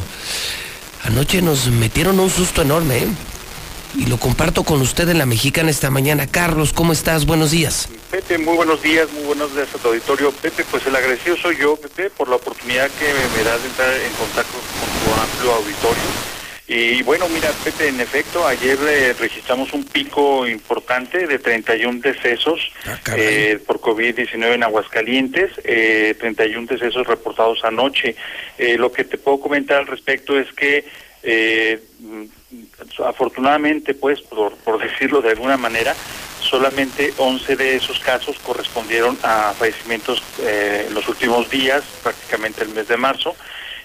anoche 1.04 1.42
nos 1.42 1.68
metieron 1.68 2.20
un 2.20 2.30
susto 2.30 2.62
enorme, 2.62 2.98
¿eh? 2.98 3.08
Y 3.98 4.06
lo 4.08 4.18
comparto 4.18 4.64
con 4.64 4.82
usted 4.82 5.08
en 5.10 5.18
la 5.18 5.26
Mexicana 5.26 5.70
esta 5.70 5.90
mañana. 5.90 6.28
Carlos, 6.28 6.74
¿cómo 6.74 6.92
estás? 6.94 7.26
Buenos 7.26 7.52
días. 7.52 7.90
Pepe, 8.12 8.38
muy 8.38 8.56
buenos 8.56 8.82
días, 8.82 9.12
muy 9.12 9.24
buenos 9.24 9.54
días 9.56 9.68
a 9.74 9.78
tu 9.78 9.88
auditorio. 9.90 10.32
Pepe, 10.32 10.66
pues 10.70 10.86
el 10.86 10.96
agradecido 10.96 11.38
soy 11.38 11.58
yo, 11.58 11.76
Pepe, 11.78 12.10
por 12.10 12.28
la 12.30 12.36
oportunidad 12.36 12.90
que 12.92 13.06
me, 13.06 13.44
da 13.44 13.58
de 13.58 13.68
entrar 13.68 13.94
en 13.94 14.14
contacto 14.14 14.54
con 14.54 15.14
tu 15.14 15.22
amplio 15.22 15.54
auditorio. 15.54 16.36
Y 16.68 17.04
bueno, 17.04 17.30
mira, 17.30 17.52
Pepe, 17.64 17.90
en 17.90 18.00
efecto, 18.02 18.46
ayer 18.48 18.78
eh, 18.88 19.14
registramos 19.20 19.72
un 19.74 19.84
pico 19.84 20.48
importante 20.48 21.28
de 21.28 21.38
31 21.38 22.02
decesos 22.02 22.72
eh, 23.16 23.60
por 23.66 23.80
COVID-19 23.80 24.56
en 24.56 24.64
Aguascalientes, 24.64 25.52
eh, 25.64 26.16
31 26.20 26.68
decesos 26.68 27.06
reportados 27.06 27.64
anoche. 27.64 28.16
Eh, 28.58 28.78
lo 28.78 28.92
que 28.92 29.04
te 29.04 29.18
puedo 29.18 29.40
comentar 29.40 29.78
al 29.78 29.88
respecto 29.88 30.40
es 30.40 30.52
que 30.54 30.86
eh, 31.28 31.80
afortunadamente, 33.06 33.94
pues, 33.94 34.22
por, 34.22 34.56
por 34.58 34.80
decirlo 34.84 35.22
de 35.22 35.32
alguna 35.32 35.58
manera, 35.58 35.96
solamente 36.40 37.14
11 37.18 37.56
de 37.56 37.76
esos 37.76 38.00
casos 38.00 38.38
correspondieron 38.40 39.18
a 39.24 39.54
fallecimientos 39.54 40.22
eh, 40.40 40.86
en 40.88 40.94
los 40.94 41.08
últimos 41.10 41.50
días, 41.50 41.84
prácticamente 42.04 42.64
el 42.64 42.70
mes 42.70 42.88
de 42.88 42.98
marzo, 42.98 43.36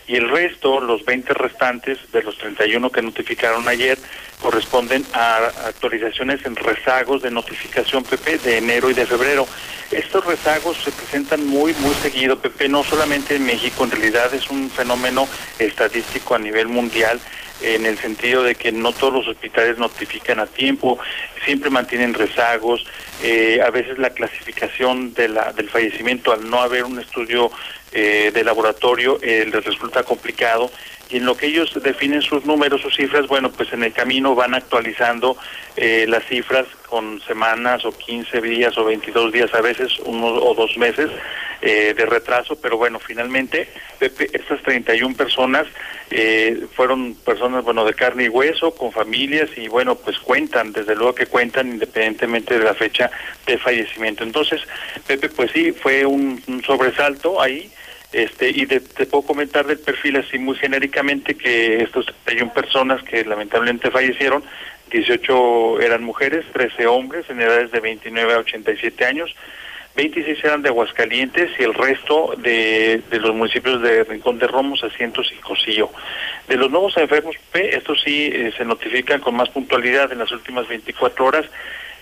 y 0.06 0.16
el 0.16 0.28
resto, 0.28 0.80
los 0.80 1.04
20 1.04 1.34
restantes 1.34 1.98
de 2.12 2.22
los 2.22 2.36
31 2.38 2.90
que 2.90 3.02
notificaron 3.02 3.68
ayer, 3.68 3.96
corresponden 4.40 5.04
a 5.12 5.36
actualizaciones 5.66 6.44
en 6.44 6.56
rezagos 6.56 7.22
de 7.22 7.30
notificación 7.30 8.04
PP 8.04 8.38
de 8.38 8.58
enero 8.58 8.90
y 8.90 8.94
de 8.94 9.06
febrero. 9.06 9.46
Estos 9.90 10.24
rezagos 10.24 10.76
se 10.82 10.92
presentan 10.92 11.46
muy, 11.46 11.74
muy 11.74 11.94
seguido, 11.96 12.38
PP, 12.38 12.68
no 12.68 12.84
solamente 12.84 13.36
en 13.36 13.44
México, 13.44 13.84
en 13.84 13.90
realidad 13.90 14.32
es 14.32 14.48
un 14.50 14.70
fenómeno 14.70 15.28
estadístico 15.58 16.34
a 16.34 16.38
nivel 16.38 16.68
mundial 16.68 17.20
en 17.60 17.84
el 17.86 17.98
sentido 17.98 18.42
de 18.42 18.54
que 18.54 18.72
no 18.72 18.92
todos 18.92 19.12
los 19.12 19.28
hospitales 19.28 19.78
notifican 19.78 20.40
a 20.40 20.46
tiempo, 20.46 20.98
siempre 21.44 21.70
mantienen 21.70 22.14
rezagos, 22.14 22.86
eh, 23.22 23.60
a 23.62 23.70
veces 23.70 23.98
la 23.98 24.10
clasificación 24.10 25.12
de 25.14 25.28
la, 25.28 25.52
del 25.52 25.68
fallecimiento 25.68 26.32
al 26.32 26.48
no 26.48 26.60
haber 26.60 26.84
un 26.84 26.98
estudio 26.98 27.50
eh, 27.92 28.30
de 28.32 28.44
laboratorio 28.44 29.18
eh, 29.20 29.46
les 29.52 29.64
resulta 29.64 30.04
complicado 30.04 30.70
y 31.10 31.16
en 31.16 31.26
lo 31.26 31.36
que 31.36 31.46
ellos 31.46 31.76
definen 31.82 32.22
sus 32.22 32.44
números, 32.44 32.80
sus 32.80 32.94
cifras, 32.94 33.26
bueno, 33.26 33.50
pues 33.50 33.72
en 33.72 33.82
el 33.82 33.92
camino 33.92 34.34
van 34.34 34.54
actualizando 34.54 35.36
eh, 35.76 36.06
las 36.08 36.24
cifras 36.24 36.66
con 36.88 37.20
semanas 37.22 37.84
o 37.84 37.92
15 37.92 38.40
días 38.40 38.76
o 38.78 38.84
22 38.84 39.32
días, 39.32 39.52
a 39.54 39.60
veces 39.60 39.98
uno 40.04 40.26
o 40.26 40.54
dos 40.54 40.76
meses 40.76 41.10
eh, 41.62 41.94
de 41.94 42.06
retraso, 42.06 42.60
pero 42.60 42.76
bueno, 42.78 42.98
finalmente 42.98 43.68
Pepe, 43.98 44.30
estas 44.32 44.62
31 44.62 45.16
personas 45.16 45.66
eh, 46.10 46.66
fueron 46.74 47.14
personas, 47.14 47.64
bueno, 47.64 47.84
de 47.84 47.94
carne 47.94 48.24
y 48.24 48.28
hueso, 48.28 48.74
con 48.74 48.92
familias 48.92 49.50
y 49.56 49.68
bueno, 49.68 49.96
pues 49.96 50.18
cuentan, 50.18 50.72
desde 50.72 50.94
luego 50.94 51.14
que 51.14 51.26
cuentan 51.26 51.68
independientemente 51.68 52.58
de 52.58 52.64
la 52.64 52.74
fecha 52.74 53.10
de 53.46 53.58
fallecimiento. 53.58 54.24
Entonces, 54.24 54.62
Pepe, 55.06 55.28
pues 55.28 55.50
sí, 55.52 55.72
fue 55.72 56.06
un, 56.06 56.42
un 56.46 56.62
sobresalto 56.62 57.40
ahí 57.40 57.70
este, 58.12 58.50
y 58.50 58.66
te 58.66 58.80
puedo 59.06 59.22
comentar 59.22 59.66
del 59.66 59.78
perfil 59.78 60.16
así 60.16 60.38
muy 60.38 60.56
genéricamente 60.56 61.36
que 61.36 61.82
estos 61.82 62.06
31 62.24 62.52
personas 62.52 63.02
que 63.02 63.24
lamentablemente 63.24 63.90
fallecieron, 63.90 64.42
18 64.90 65.80
eran 65.80 66.02
mujeres, 66.02 66.44
13 66.52 66.86
hombres 66.86 67.28
en 67.30 67.40
edades 67.40 67.70
de 67.70 67.80
29 67.80 68.34
a 68.34 68.38
87 68.38 69.04
años, 69.04 69.34
26 69.96 70.44
eran 70.44 70.62
de 70.62 70.68
Aguascalientes 70.68 71.50
y 71.58 71.62
el 71.62 71.74
resto 71.74 72.34
de, 72.38 73.02
de 73.10 73.18
los 73.18 73.34
municipios 73.34 73.82
de 73.82 74.04
Rincón 74.04 74.38
de 74.38 74.46
Romos, 74.46 74.84
Asientos 74.84 75.32
y 75.32 75.40
Cosillo. 75.40 75.90
De 76.48 76.56
los 76.56 76.70
nuevos 76.70 76.96
enfermos, 76.96 77.36
P, 77.50 77.76
estos 77.76 78.00
sí 78.02 78.30
eh, 78.32 78.52
se 78.56 78.64
notifican 78.64 79.20
con 79.20 79.34
más 79.34 79.48
puntualidad 79.48 80.12
en 80.12 80.18
las 80.18 80.30
últimas 80.30 80.68
24 80.68 81.24
horas. 81.24 81.46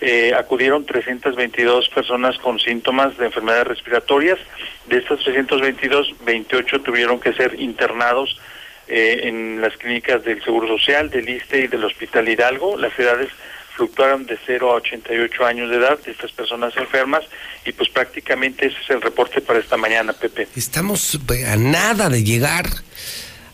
Eh, 0.01 0.33
acudieron 0.33 0.85
322 0.85 1.89
personas 1.89 2.37
con 2.37 2.57
síntomas 2.59 3.17
de 3.17 3.25
enfermedades 3.25 3.67
respiratorias. 3.67 4.39
De 4.87 4.97
estas 4.97 5.19
322, 5.19 6.15
28 6.25 6.81
tuvieron 6.81 7.19
que 7.19 7.33
ser 7.33 7.59
internados 7.59 8.39
eh, 8.87 9.21
en 9.23 9.59
las 9.61 9.75
clínicas 9.75 10.23
del 10.23 10.41
Seguro 10.43 10.67
Social, 10.67 11.09
del 11.09 11.27
ISTE 11.27 11.65
y 11.65 11.67
del 11.67 11.83
Hospital 11.83 12.29
Hidalgo. 12.29 12.77
Las 12.77 12.97
edades 12.97 13.29
fluctuaron 13.75 14.25
de 14.25 14.37
0 14.45 14.71
a 14.71 14.75
88 14.75 15.45
años 15.45 15.69
de 15.69 15.77
edad 15.77 15.99
de 15.99 16.11
estas 16.11 16.31
personas 16.31 16.75
enfermas 16.75 17.23
y 17.65 17.71
pues 17.71 17.89
prácticamente 17.89 18.67
ese 18.67 18.77
es 18.81 18.89
el 18.89 19.01
reporte 19.01 19.41
para 19.41 19.59
esta 19.59 19.77
mañana, 19.77 20.13
Pepe. 20.13 20.47
Estamos 20.55 21.17
a 21.45 21.55
nada 21.55 22.09
de 22.09 22.23
llegar. 22.23 22.65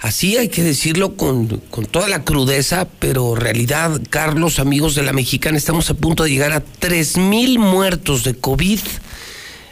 Así 0.06 0.38
hay 0.38 0.50
que 0.50 0.62
decirlo 0.62 1.18
con, 1.18 1.48
con 1.72 1.88
toda 1.88 2.08
la 2.08 2.24
crudeza, 2.24 2.88
pero 3.00 3.34
realidad, 3.34 4.00
Carlos, 4.12 4.60
amigos 4.60 4.94
de 4.94 5.02
la 5.02 5.14
Mexicana, 5.14 5.58
estamos 5.58 5.90
a 5.90 5.96
punto 5.96 6.24
de 6.24 6.30
llegar 6.30 6.52
a 6.52 6.60
3.000 6.64 7.58
muertos 7.58 8.24
de 8.24 8.36
COVID 8.36 8.82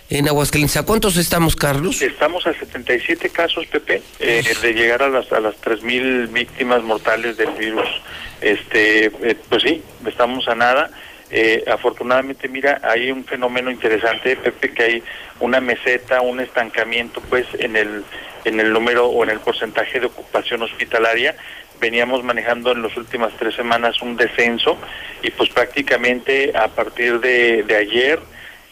en 0.09 0.27
Aguascalientes. 0.27 0.75
¿A 0.77 0.87
cuántos 0.87 1.17
estamos, 1.17 1.55
Carlos? 1.55 2.01
Estamos 2.01 2.47
a 2.47 2.53
77 2.55 3.29
casos, 3.29 3.67
Pepe, 3.67 4.01
eh, 4.19 4.43
de 4.59 4.73
llegar 4.73 5.03
a 5.03 5.09
las, 5.09 5.31
a 5.31 5.39
las 5.39 5.53
3.000 5.61 6.33
víctimas 6.33 6.81
mortales 6.81 7.37
del 7.37 7.51
virus. 7.51 7.87
Este, 8.41 9.05
eh, 9.05 9.37
pues 9.47 9.61
sí, 9.61 9.83
estamos 10.03 10.47
a 10.47 10.55
nada. 10.55 10.89
Eh, 11.35 11.63
afortunadamente, 11.67 12.47
mira, 12.47 12.79
hay 12.83 13.11
un 13.11 13.25
fenómeno 13.25 13.71
interesante, 13.71 14.35
Pepe, 14.35 14.71
que 14.71 14.83
hay 14.83 15.03
una 15.39 15.59
meseta, 15.59 16.21
un 16.21 16.39
estancamiento, 16.39 17.21
pues, 17.29 17.47
en 17.57 17.75
el 17.75 18.03
en 18.45 18.59
el 18.59 18.71
número 18.73 19.07
o 19.07 19.23
en 19.23 19.29
el 19.29 19.39
porcentaje 19.39 19.99
de 19.99 20.07
ocupación 20.07 20.61
hospitalaria. 20.61 21.35
Veníamos 21.79 22.23
manejando 22.23 22.71
en 22.71 22.81
las 22.81 22.95
últimas 22.95 23.33
tres 23.37 23.55
semanas 23.55 24.01
un 24.01 24.15
descenso 24.15 24.77
y 25.21 25.31
pues 25.31 25.49
prácticamente 25.49 26.51
a 26.55 26.67
partir 26.69 27.19
de, 27.19 27.63
de 27.63 27.75
ayer 27.75 28.19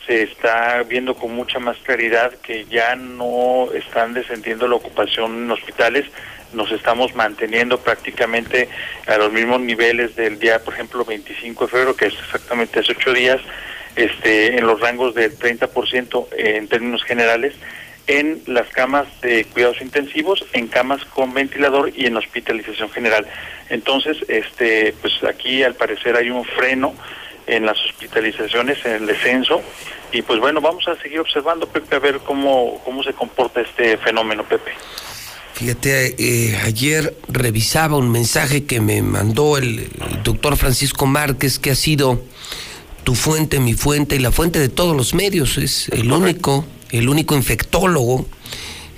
se 0.05 0.23
está 0.23 0.83
viendo 0.83 1.15
con 1.15 1.33
mucha 1.33 1.59
más 1.59 1.77
claridad 1.77 2.33
que 2.41 2.65
ya 2.65 2.95
no 2.95 3.69
están 3.73 4.13
descendiendo 4.13 4.67
la 4.67 4.75
ocupación 4.75 5.43
en 5.43 5.51
hospitales, 5.51 6.05
nos 6.53 6.71
estamos 6.71 7.15
manteniendo 7.15 7.79
prácticamente 7.79 8.69
a 9.07 9.17
los 9.17 9.31
mismos 9.31 9.61
niveles 9.61 10.15
del 10.15 10.39
día, 10.39 10.63
por 10.63 10.73
ejemplo, 10.73 11.05
25 11.05 11.65
de 11.65 11.71
febrero, 11.71 11.95
que 11.95 12.07
es 12.07 12.13
exactamente 12.13 12.79
hace 12.79 12.91
ocho 12.93 13.13
días, 13.13 13.39
este, 13.95 14.57
en 14.57 14.65
los 14.65 14.79
rangos 14.79 15.13
del 15.15 15.37
30% 15.37 16.27
en 16.37 16.67
términos 16.67 17.03
generales, 17.03 17.53
en 18.07 18.41
las 18.47 18.67
camas 18.69 19.07
de 19.21 19.45
cuidados 19.45 19.81
intensivos, 19.81 20.45
en 20.53 20.67
camas 20.67 21.05
con 21.05 21.33
ventilador 21.33 21.91
y 21.95 22.05
en 22.05 22.17
hospitalización 22.17 22.89
general. 22.89 23.27
Entonces, 23.69 24.17
este, 24.27 24.93
pues 25.01 25.13
aquí 25.23 25.63
al 25.63 25.75
parecer 25.75 26.15
hay 26.15 26.29
un 26.29 26.43
freno 26.43 26.93
en 27.47 27.65
las 27.65 27.79
hospitalizaciones, 27.85 28.83
en 28.85 28.93
el 28.93 29.05
descenso, 29.05 29.61
y 30.11 30.21
pues 30.21 30.39
bueno, 30.39 30.61
vamos 30.61 30.87
a 30.87 30.95
seguir 30.95 31.19
observando, 31.19 31.67
Pepe, 31.67 31.95
a 31.95 31.99
ver 31.99 32.19
cómo, 32.19 32.81
cómo 32.83 33.03
se 33.03 33.13
comporta 33.13 33.61
este 33.61 33.97
fenómeno, 33.97 34.43
Pepe. 34.43 34.71
Fíjate, 35.61 36.15
eh, 36.17 36.57
ayer 36.65 37.15
revisaba 37.27 37.95
un 37.95 38.11
mensaje 38.11 38.63
que 38.63 38.81
me 38.81 39.03
mandó 39.03 39.59
el, 39.59 39.79
el 39.79 40.23
doctor 40.23 40.57
Francisco 40.57 41.05
Márquez, 41.05 41.59
que 41.59 41.69
ha 41.69 41.75
sido 41.75 42.19
tu 43.03 43.13
fuente, 43.13 43.59
mi 43.59 43.75
fuente 43.75 44.15
y 44.15 44.19
la 44.19 44.31
fuente 44.31 44.57
de 44.57 44.69
todos 44.69 44.97
los 44.97 45.13
medios, 45.13 45.59
es 45.59 45.87
el 45.89 46.11
único 46.11 46.65
el 46.91 47.09
único 47.09 47.35
infectólogo 47.35 48.25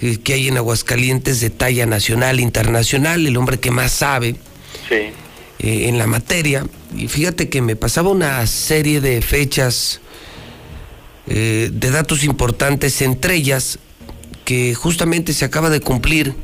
eh, 0.01 0.17
que 0.23 0.33
hay 0.33 0.47
en 0.47 0.57
Aguascalientes 0.57 1.39
de 1.41 1.49
talla 1.49 1.85
nacional, 1.85 2.39
internacional, 2.39 3.25
el 3.27 3.37
hombre 3.37 3.59
que 3.59 3.71
más 3.71 3.91
sabe 3.91 4.35
sí. 4.89 4.95
eh, 4.95 5.11
en 5.59 5.97
la 5.97 6.07
materia. 6.07 6.65
Y 6.95 7.07
fíjate 7.07 7.49
que 7.49 7.61
me 7.61 7.75
pasaba 7.75 8.09
una 8.09 8.45
serie 8.47 9.01
de 9.01 9.21
fechas, 9.21 10.01
eh, 11.27 11.69
de 11.73 11.91
datos 11.91 12.23
importantes, 12.23 13.01
entre 13.01 13.35
ellas 13.35 13.79
que 14.45 14.75
justamente 14.75 15.33
se 15.33 15.45
acaba 15.45 15.69
de 15.69 15.79
cumplir 15.79 16.35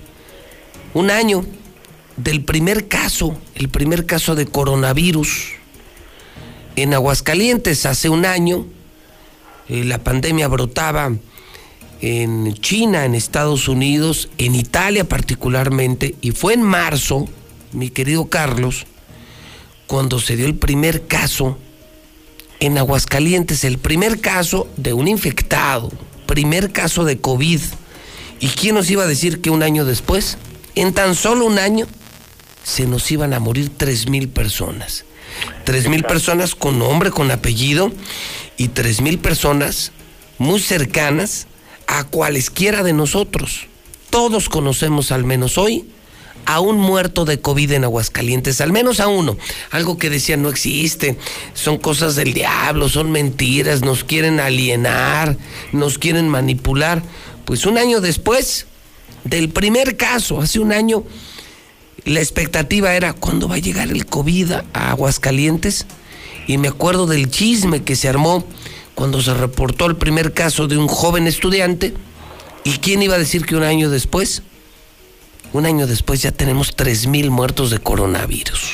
un 0.93 1.11
año 1.11 1.45
del 2.17 2.43
primer 2.43 2.87
caso, 2.87 3.37
el 3.55 3.69
primer 3.69 4.05
caso 4.05 4.35
de 4.35 4.45
coronavirus 4.45 5.49
en 6.75 6.93
Aguascalientes 6.93 7.85
hace 7.85 8.09
un 8.09 8.25
año. 8.25 8.65
eh, 9.67 9.83
la 9.83 9.99
pandemia 9.99 10.47
brotaba 10.47 11.11
en 12.01 12.53
China, 12.55 13.05
en 13.05 13.13
Estados 13.13 13.67
Unidos, 13.67 14.29
en 14.37 14.55
Italia 14.55 15.03
particularmente, 15.03 16.15
y 16.21 16.31
fue 16.31 16.53
en 16.53 16.63
marzo, 16.63 17.27
mi 17.71 17.89
querido 17.89 18.29
Carlos, 18.29 18.85
cuando 19.85 20.19
se 20.19 20.35
dio 20.35 20.45
el 20.45 20.55
primer 20.55 21.07
caso 21.07 21.57
en 22.59 22.77
Aguascalientes, 22.77 23.63
el 23.63 23.77
primer 23.77 24.21
caso 24.21 24.67
de 24.77 24.93
un 24.93 25.07
infectado, 25.07 25.91
primer 26.25 26.71
caso 26.71 27.05
de 27.05 27.19
COVID. 27.19 27.61
¿Y 28.39 28.47
quién 28.47 28.75
nos 28.75 28.89
iba 28.89 29.03
a 29.03 29.07
decir 29.07 29.41
que 29.41 29.49
un 29.49 29.63
año 29.63 29.85
después, 29.85 30.37
en 30.75 30.93
tan 30.93 31.15
solo 31.15 31.45
un 31.45 31.59
año, 31.59 31.87
se 32.63 32.85
nos 32.85 33.09
iban 33.11 33.33
a 33.33 33.39
morir 33.39 33.71
tres 33.75 34.09
mil 34.09 34.29
personas? 34.29 35.05
Tres 35.63 35.87
mil 35.87 36.03
personas 36.03 36.55
con 36.55 36.79
nombre, 36.79 37.11
con 37.11 37.31
apellido, 37.31 37.91
y 38.57 38.69
tres 38.69 39.01
mil 39.01 39.19
personas 39.19 39.91
muy 40.37 40.59
cercanas 40.59 41.47
a 41.87 42.03
cualesquiera 42.03 42.83
de 42.83 42.93
nosotros. 42.93 43.67
Todos 44.09 44.49
conocemos 44.49 45.11
al 45.11 45.23
menos 45.23 45.57
hoy 45.57 45.85
a 46.45 46.59
un 46.59 46.77
muerto 46.77 47.25
de 47.25 47.39
COVID 47.39 47.73
en 47.73 47.83
Aguascalientes, 47.83 48.59
al 48.61 48.71
menos 48.71 48.99
a 48.99 49.07
uno. 49.07 49.37
Algo 49.71 49.97
que 49.97 50.09
decían 50.09 50.41
no 50.41 50.49
existe, 50.49 51.17
son 51.53 51.77
cosas 51.77 52.15
del 52.15 52.33
diablo, 52.33 52.89
son 52.89 53.11
mentiras, 53.11 53.81
nos 53.81 54.03
quieren 54.03 54.39
alienar, 54.39 55.37
nos 55.71 55.99
quieren 55.99 56.27
manipular. 56.27 57.03
Pues 57.45 57.65
un 57.65 57.77
año 57.77 58.01
después 58.01 58.65
del 59.29 59.49
primer 59.49 59.95
caso, 59.95 60.41
hace 60.41 60.59
un 60.59 60.71
año, 60.71 61.03
la 62.05 62.19
expectativa 62.19 62.95
era 62.95 63.13
cuándo 63.13 63.47
va 63.47 63.55
a 63.55 63.59
llegar 63.59 63.89
el 63.89 64.05
COVID 64.05 64.51
a 64.73 64.89
Aguascalientes. 64.91 65.85
Y 66.47 66.57
me 66.57 66.67
acuerdo 66.67 67.05
del 67.05 67.29
chisme 67.29 67.83
que 67.83 67.95
se 67.95 68.09
armó 68.09 68.43
cuando 68.95 69.21
se 69.21 69.33
reportó 69.33 69.85
el 69.85 69.97
primer 69.97 70.33
caso 70.33 70.67
de 70.67 70.77
un 70.77 70.87
joven 70.87 71.27
estudiante. 71.27 71.93
¿Y 72.63 72.79
quién 72.79 73.03
iba 73.03 73.15
a 73.15 73.19
decir 73.19 73.45
que 73.45 73.55
un 73.55 73.63
año 73.63 73.89
después? 73.89 74.41
Un 75.53 75.65
año 75.65 75.85
después 75.85 76.21
ya 76.21 76.31
tenemos 76.31 76.75
3.000 76.75 77.29
muertos 77.29 77.69
de 77.69 77.79
coronavirus. 77.79 78.71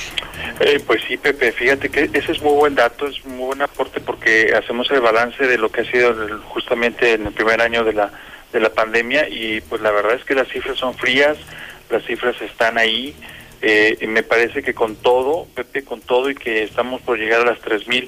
Eh, 0.62 0.82
pues 0.88 1.02
sí, 1.06 1.18
Pepe, 1.18 1.52
fíjate 1.52 1.90
que 1.90 2.10
ese 2.14 2.32
es 2.32 2.42
muy 2.42 2.54
buen 2.54 2.76
dato, 2.76 3.08
es 3.08 3.26
muy 3.26 3.48
buen 3.48 3.62
aporte 3.62 4.00
porque 4.00 4.54
hacemos 4.56 4.90
el 4.90 5.02
balance 5.02 5.46
de 5.46 5.58
lo 5.58 5.70
que 5.70 5.82
ha 5.82 5.92
sido 5.92 6.16
justamente 6.46 7.14
en 7.14 7.28
el 7.28 7.34
primer 7.34 7.62
año 7.62 7.84
de 7.84 7.92
la, 7.92 8.12
de 8.56 8.62
la 8.62 8.74
pandemia 8.74 9.28
y 9.30 9.62
pues 9.62 9.82
la 9.82 9.92
verdad 9.92 10.14
es 10.16 10.24
que 10.24 10.34
las 10.34 10.48
cifras 10.48 10.78
son 10.78 10.96
frías, 10.96 11.38
las 11.90 12.04
cifras 12.06 12.42
están 12.42 12.78
ahí. 12.78 13.14
eh, 13.62 13.98
y 14.02 14.08
me 14.08 14.24
parece 14.24 14.64
que 14.64 14.74
con 14.74 14.96
todo, 14.96 15.48
Pepe, 15.56 15.84
con 15.84 16.00
todo 16.02 16.30
y 16.30 16.36
que 16.36 16.64
estamos 16.64 17.02
por 17.02 17.18
llegar 17.18 17.42
a 17.42 17.46
las 17.46 17.60
3.000 17.62 18.08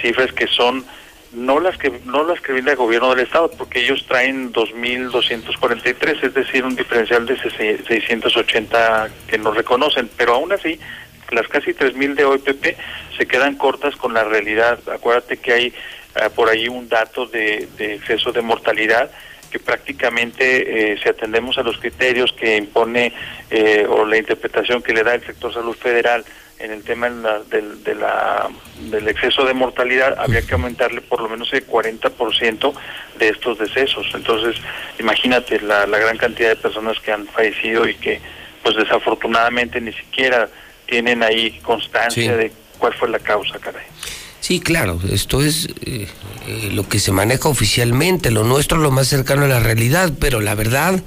cifras 0.00 0.32
que 0.32 0.46
son 0.46 0.84
no 1.32 1.60
las 1.60 1.76
que 1.78 1.90
no 2.04 2.24
las 2.24 2.40
que 2.40 2.52
viene 2.52 2.72
el 2.72 2.76
gobierno 2.76 3.10
del 3.10 3.24
estado 3.26 3.50
porque 3.50 3.80
ellos 3.80 4.04
traen 4.06 4.52
2.243 4.52 6.24
es 6.24 6.34
decir 6.34 6.64
un 6.64 6.76
diferencial 6.76 7.24
de 7.26 7.36
680 7.38 9.08
que 9.28 9.38
nos 9.38 9.56
reconocen 9.56 10.10
pero 10.16 10.34
aún 10.34 10.52
así 10.52 10.78
las 11.30 11.48
casi 11.48 11.72
3.000 11.72 12.14
de 12.14 12.24
hoy 12.26 12.38
Pepe 12.38 12.76
se 13.16 13.26
quedan 13.26 13.56
cortas 13.56 13.96
con 13.96 14.12
la 14.12 14.24
realidad 14.24 14.78
acuérdate 14.90 15.38
que 15.38 15.52
hay 15.52 15.74
ah, 16.16 16.28
por 16.28 16.50
ahí 16.50 16.68
un 16.68 16.88
dato 16.88 17.26
de, 17.26 17.66
de 17.78 17.94
exceso 17.94 18.30
de 18.32 18.42
mortalidad 18.42 19.10
que 19.52 19.58
prácticamente 19.60 20.92
eh, 20.92 20.98
si 21.00 21.08
atendemos 21.08 21.58
a 21.58 21.62
los 21.62 21.76
criterios 21.76 22.32
que 22.32 22.56
impone 22.56 23.12
eh, 23.50 23.86
o 23.88 24.06
la 24.06 24.16
interpretación 24.16 24.82
que 24.82 24.94
le 24.94 25.04
da 25.04 25.14
el 25.14 25.24
sector 25.26 25.52
salud 25.52 25.76
federal 25.76 26.24
en 26.58 26.70
el 26.72 26.82
tema 26.82 27.10
de 27.10 27.22
la- 27.22 27.38
del, 27.40 27.84
de 27.84 27.94
la- 27.94 28.48
del 28.90 29.06
exceso 29.08 29.44
de 29.44 29.52
mortalidad, 29.52 30.18
habría 30.18 30.40
que 30.42 30.54
aumentarle 30.54 31.02
por 31.02 31.20
lo 31.20 31.28
menos 31.28 31.52
el 31.52 31.66
40% 31.66 32.72
de 33.18 33.28
estos 33.28 33.58
decesos. 33.58 34.06
Entonces, 34.14 34.56
imagínate 34.98 35.60
la, 35.60 35.86
la 35.86 35.98
gran 35.98 36.16
cantidad 36.16 36.48
de 36.50 36.56
personas 36.56 36.98
que 37.00 37.12
han 37.12 37.26
fallecido 37.26 37.86
y 37.86 37.94
que, 37.96 38.20
pues 38.62 38.74
desafortunadamente, 38.76 39.80
ni 39.80 39.92
siquiera 39.92 40.48
tienen 40.86 41.22
ahí 41.22 41.58
constancia 41.62 42.22
Sí. 42.32 42.38
de 42.38 42.52
cuál 42.78 42.94
fue 42.94 43.08
la 43.10 43.18
causa, 43.18 43.58
caray. 43.58 43.84
Sí, 44.42 44.58
claro, 44.58 44.98
esto 45.08 45.40
es 45.40 45.68
eh, 45.86 46.08
eh, 46.48 46.70
lo 46.74 46.88
que 46.88 46.98
se 46.98 47.12
maneja 47.12 47.48
oficialmente, 47.48 48.32
lo 48.32 48.42
nuestro 48.42 48.78
es 48.78 48.82
lo 48.82 48.90
más 48.90 49.06
cercano 49.06 49.44
a 49.44 49.48
la 49.48 49.60
realidad, 49.60 50.12
pero 50.18 50.40
la 50.40 50.56
verdad 50.56 51.00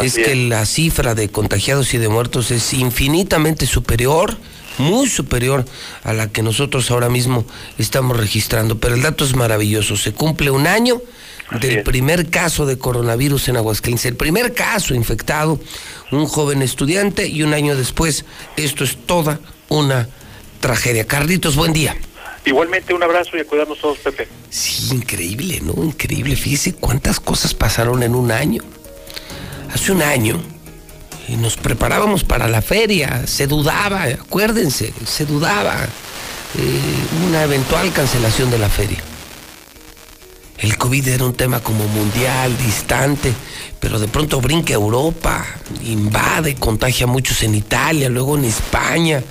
es 0.00 0.14
que 0.14 0.34
la 0.34 0.64
cifra 0.64 1.14
de 1.14 1.28
contagiados 1.28 1.92
y 1.92 1.98
de 1.98 2.08
muertos 2.08 2.50
es 2.50 2.72
infinitamente 2.72 3.66
superior, 3.66 4.34
muy 4.78 5.10
superior 5.10 5.66
a 6.04 6.14
la 6.14 6.28
que 6.28 6.42
nosotros 6.42 6.90
ahora 6.90 7.10
mismo 7.10 7.44
estamos 7.76 8.16
registrando. 8.16 8.78
Pero 8.78 8.94
el 8.94 9.02
dato 9.02 9.26
es 9.26 9.36
maravilloso, 9.36 9.98
se 9.98 10.14
cumple 10.14 10.50
un 10.50 10.66
año 10.66 11.02
del 11.60 11.82
primer 11.82 12.30
caso 12.30 12.64
de 12.64 12.78
coronavirus 12.78 13.48
en 13.48 13.58
Aguascalientes, 13.58 14.06
el 14.06 14.16
primer 14.16 14.54
caso 14.54 14.94
infectado, 14.94 15.60
un 16.12 16.24
joven 16.24 16.62
estudiante 16.62 17.28
y 17.28 17.42
un 17.42 17.52
año 17.52 17.76
después, 17.76 18.24
esto 18.56 18.84
es 18.84 18.96
toda 19.04 19.38
una 19.68 20.08
tragedia. 20.60 21.06
Carlitos, 21.06 21.56
buen 21.56 21.74
día. 21.74 21.94
Igualmente, 22.50 22.92
un 22.92 23.02
abrazo 23.04 23.36
y 23.36 23.40
a 23.40 23.44
cuidarnos 23.44 23.78
todos, 23.78 23.98
Pepe. 23.98 24.26
Sí, 24.50 24.92
increíble, 24.92 25.60
¿no? 25.62 25.84
Increíble. 25.84 26.34
Fíjese 26.34 26.72
cuántas 26.72 27.20
cosas 27.20 27.54
pasaron 27.54 28.02
en 28.02 28.16
un 28.16 28.32
año. 28.32 28.64
Hace 29.72 29.92
un 29.92 30.02
año 30.02 30.42
y 31.28 31.36
nos 31.36 31.56
preparábamos 31.56 32.24
para 32.24 32.48
la 32.48 32.60
feria, 32.60 33.24
se 33.28 33.46
dudaba, 33.46 34.02
acuérdense, 34.02 34.92
se 35.06 35.26
dudaba 35.26 35.76
eh, 35.84 37.28
una 37.28 37.44
eventual 37.44 37.92
cancelación 37.92 38.50
de 38.50 38.58
la 38.58 38.68
feria. 38.68 38.98
El 40.58 40.76
COVID 40.76 41.06
era 41.06 41.24
un 41.24 41.34
tema 41.34 41.60
como 41.60 41.86
mundial, 41.86 42.58
distante, 42.58 43.32
pero 43.78 44.00
de 44.00 44.08
pronto 44.08 44.40
brinca 44.40 44.74
Europa, 44.74 45.46
invade, 45.84 46.56
contagia 46.56 47.04
a 47.04 47.08
muchos 47.08 47.44
en 47.44 47.54
Italia, 47.54 48.08
luego 48.08 48.36
en 48.36 48.46
España, 48.46 49.22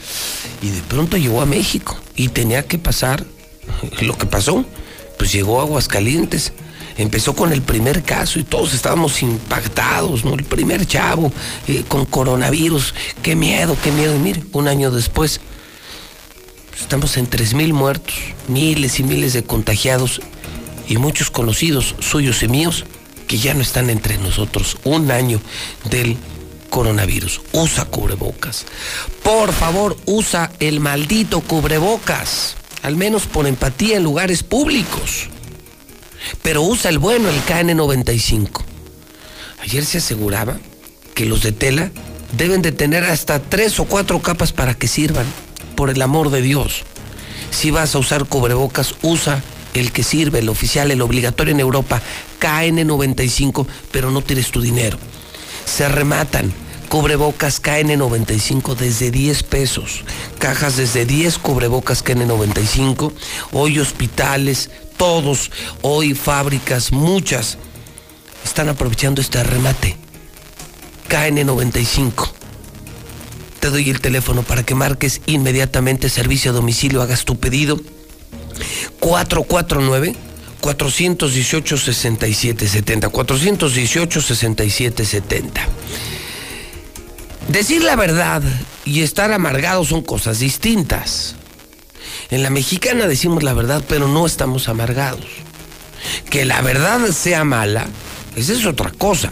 y 0.61 0.69
de 0.69 0.81
pronto 0.81 1.17
llegó 1.17 1.41
a 1.41 1.45
México 1.45 1.97
y 2.15 2.29
tenía 2.29 2.63
que 2.67 2.77
pasar 2.77 3.25
lo 4.01 4.17
que 4.17 4.25
pasó. 4.25 4.65
Pues 5.17 5.31
llegó 5.33 5.59
a 5.59 5.63
Aguascalientes, 5.63 6.53
empezó 6.97 7.35
con 7.35 7.51
el 7.51 7.61
primer 7.61 8.03
caso 8.03 8.39
y 8.39 8.43
todos 8.43 8.73
estábamos 8.73 9.21
impactados, 9.21 10.23
¿no? 10.23 10.33
El 10.33 10.45
primer 10.45 10.85
chavo 10.85 11.31
eh, 11.67 11.83
con 11.87 12.05
coronavirus, 12.05 12.93
qué 13.21 13.35
miedo, 13.35 13.75
qué 13.83 13.91
miedo. 13.91 14.15
Y 14.15 14.19
mire, 14.19 14.43
un 14.53 14.67
año 14.69 14.91
después, 14.91 15.41
estamos 16.79 17.17
en 17.17 17.29
3.000 17.29 17.73
muertos, 17.73 18.15
miles 18.47 18.99
y 18.99 19.03
miles 19.03 19.33
de 19.33 19.43
contagiados 19.43 20.21
y 20.87 20.97
muchos 20.97 21.29
conocidos 21.29 21.95
suyos 21.99 22.41
y 22.41 22.47
míos 22.47 22.85
que 23.27 23.37
ya 23.37 23.53
no 23.53 23.61
están 23.61 23.89
entre 23.89 24.17
nosotros. 24.17 24.77
Un 24.85 25.11
año 25.11 25.41
del 25.89 26.17
coronavirus. 26.69 27.41
Usa 27.51 27.85
cubrebocas. 27.85 28.65
Por 29.23 29.51
favor, 29.51 29.97
usa 30.05 30.51
el 30.59 30.79
maldito 30.79 31.41
cubrebocas. 31.41 32.55
Al 32.81 32.95
menos 32.95 33.25
por 33.25 33.47
empatía 33.47 33.97
en 33.97 34.03
lugares 34.03 34.43
públicos. 34.43 35.27
Pero 36.41 36.61
usa 36.61 36.89
el 36.89 36.99
bueno, 36.99 37.29
el 37.29 37.43
KN95. 37.45 38.63
Ayer 39.61 39.85
se 39.85 39.97
aseguraba 39.97 40.57
que 41.13 41.25
los 41.25 41.43
de 41.43 41.51
tela 41.51 41.91
deben 42.37 42.61
de 42.61 42.71
tener 42.71 43.03
hasta 43.03 43.39
tres 43.39 43.79
o 43.79 43.85
cuatro 43.85 44.21
capas 44.21 44.53
para 44.53 44.73
que 44.73 44.87
sirvan. 44.87 45.25
Por 45.75 45.89
el 45.89 46.01
amor 46.01 46.29
de 46.29 46.41
Dios. 46.41 46.83
Si 47.51 47.71
vas 47.71 47.95
a 47.95 47.99
usar 47.99 48.25
cubrebocas, 48.25 48.95
usa 49.01 49.41
el 49.73 49.91
que 49.91 50.03
sirve, 50.03 50.39
el 50.39 50.49
oficial, 50.49 50.91
el 50.91 51.01
obligatorio 51.01 51.53
en 51.53 51.59
Europa, 51.59 52.01
KN95, 52.41 53.65
pero 53.91 54.11
no 54.11 54.21
tires 54.21 54.51
tu 54.51 54.61
dinero. 54.61 54.97
Se 55.69 55.87
rematan 55.87 56.51
cubrebocas 56.89 57.61
KN95 57.61 58.75
desde 58.75 59.11
10 59.11 59.43
pesos, 59.43 60.03
cajas 60.39 60.77
desde 60.77 61.05
10 61.05 61.37
cubrebocas 61.37 62.03
KN95, 62.03 63.13
hoy 63.51 63.79
hospitales, 63.79 64.71
todos, 64.97 65.51
hoy 65.83 66.15
fábricas, 66.15 66.91
muchas, 66.91 67.59
están 68.43 68.67
aprovechando 68.67 69.21
este 69.21 69.43
remate. 69.43 69.95
KN95. 71.07 72.31
Te 73.59 73.69
doy 73.69 73.89
el 73.89 74.01
teléfono 74.01 74.41
para 74.41 74.63
que 74.63 74.73
marques 74.75 75.21
inmediatamente 75.27 76.09
servicio 76.09 76.51
a 76.51 76.55
domicilio, 76.55 77.03
hagas 77.03 77.25
tu 77.25 77.39
pedido. 77.39 77.79
449 78.99 80.28
418 80.61 81.77
6770 81.77 83.09
418 83.09 84.21
6770 84.21 85.67
Decir 87.49 87.83
la 87.83 87.95
verdad 87.95 88.43
y 88.85 89.01
estar 89.01 89.31
amargado 89.31 89.83
son 89.83 90.03
cosas 90.03 90.37
distintas. 90.37 91.35
En 92.29 92.43
la 92.43 92.51
mexicana 92.51 93.07
decimos 93.07 93.41
la 93.41 93.55
verdad, 93.55 93.83
pero 93.87 94.07
no 94.07 94.27
estamos 94.27 94.69
amargados. 94.69 95.25
Que 96.29 96.45
la 96.45 96.61
verdad 96.61 97.07
sea 97.07 97.43
mala, 97.43 97.87
esa 98.35 98.53
es 98.53 98.65
otra 98.67 98.91
cosa. 98.91 99.31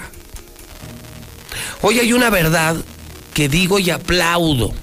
Hoy 1.81 1.99
hay 1.99 2.11
una 2.11 2.31
verdad 2.31 2.75
que 3.35 3.49
digo 3.49 3.77
y 3.77 3.91
aplaudo. 3.91 4.73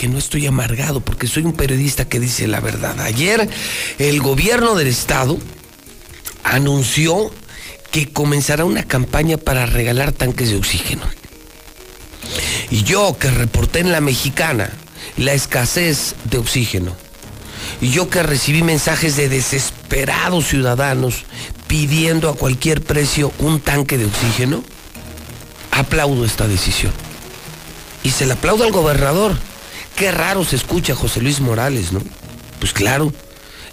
Porque 0.00 0.14
no 0.14 0.18
estoy 0.18 0.46
amargado, 0.46 1.00
porque 1.00 1.26
soy 1.26 1.42
un 1.42 1.52
periodista 1.52 2.06
que 2.06 2.18
dice 2.18 2.48
la 2.48 2.60
verdad. 2.60 2.98
Ayer 3.00 3.50
el 3.98 4.22
gobierno 4.22 4.74
del 4.74 4.86
estado 4.86 5.36
anunció 6.42 7.30
que 7.90 8.10
comenzará 8.10 8.64
una 8.64 8.84
campaña 8.84 9.36
para 9.36 9.66
regalar 9.66 10.12
tanques 10.12 10.48
de 10.48 10.56
oxígeno. 10.56 11.02
Y 12.70 12.82
yo 12.84 13.18
que 13.18 13.30
reporté 13.30 13.80
en 13.80 13.92
la 13.92 14.00
mexicana 14.00 14.70
la 15.18 15.34
escasez 15.34 16.14
de 16.24 16.38
oxígeno, 16.38 16.96
y 17.82 17.90
yo 17.90 18.08
que 18.08 18.22
recibí 18.22 18.62
mensajes 18.62 19.16
de 19.16 19.28
desesperados 19.28 20.46
ciudadanos 20.46 21.26
pidiendo 21.66 22.30
a 22.30 22.36
cualquier 22.36 22.80
precio 22.80 23.34
un 23.38 23.60
tanque 23.60 23.98
de 23.98 24.06
oxígeno, 24.06 24.64
aplaudo 25.72 26.24
esta 26.24 26.48
decisión. 26.48 26.94
Y 28.02 28.12
se 28.12 28.24
le 28.24 28.32
aplaudo 28.32 28.64
al 28.64 28.72
gobernador. 28.72 29.49
Qué 30.00 30.10
raro 30.10 30.46
se 30.46 30.56
escucha 30.56 30.94
José 30.94 31.20
Luis 31.20 31.40
Morales, 31.40 31.92
¿no? 31.92 32.00
Pues 32.58 32.72
claro, 32.72 33.12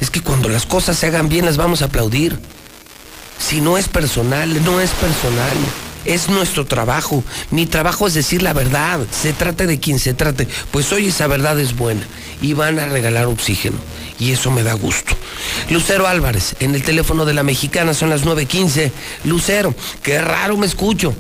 es 0.02 0.10
que 0.10 0.20
cuando 0.20 0.49
las 0.49 0.66
cosas 0.66 0.98
se 0.99 1.08
hagan 1.08 1.30
bien 1.30 1.45
las 1.45 1.56
vamos 1.56 1.82
a 1.82 1.86
aplaudir. 1.86 2.38
Si 3.40 3.62
no 3.62 3.78
es 3.78 3.88
personal, 3.88 4.62
no 4.66 4.82
es 4.82 4.90
personal. 4.90 5.56
Es 6.04 6.28
nuestro 6.28 6.66
trabajo. 6.66 7.24
Mi 7.49 7.66
trabajo 7.66 8.08
es 8.08 8.14
decir 8.14 8.41
la 8.41 8.52
verdad. 8.52 8.99
Se 9.10 9.32
trate 9.32 9.68
de 9.68 9.80
quien 9.80 9.99
se 9.99 10.14
trate. 10.14 10.49
Pues 10.72 10.91
hoy 10.91 11.08
esa 11.08 11.28
verdad 11.28 11.58
es 11.62 11.78
buena. 11.78 12.02
Y 12.41 12.52
van 12.52 12.78
a 12.78 12.88
regalar 12.88 13.28
oxígeno. 13.28 13.78
Y 14.20 14.34
eso 14.34 14.52
me 14.52 14.64
da 14.64 14.74
gusto. 14.74 15.16
Lucero 15.70 16.08
Álvarez, 16.08 16.58
en 16.60 16.76
el 16.76 16.84
teléfono 16.84 17.24
de 17.24 17.36
la 17.36 17.44
mexicana 17.44 17.94
son 17.94 18.10
las 18.10 18.26
9.15. 18.26 18.91
Lucero, 19.24 19.74
qué 20.04 20.20
raro 20.20 20.58
me 20.58 20.66
escucho. 20.66 21.16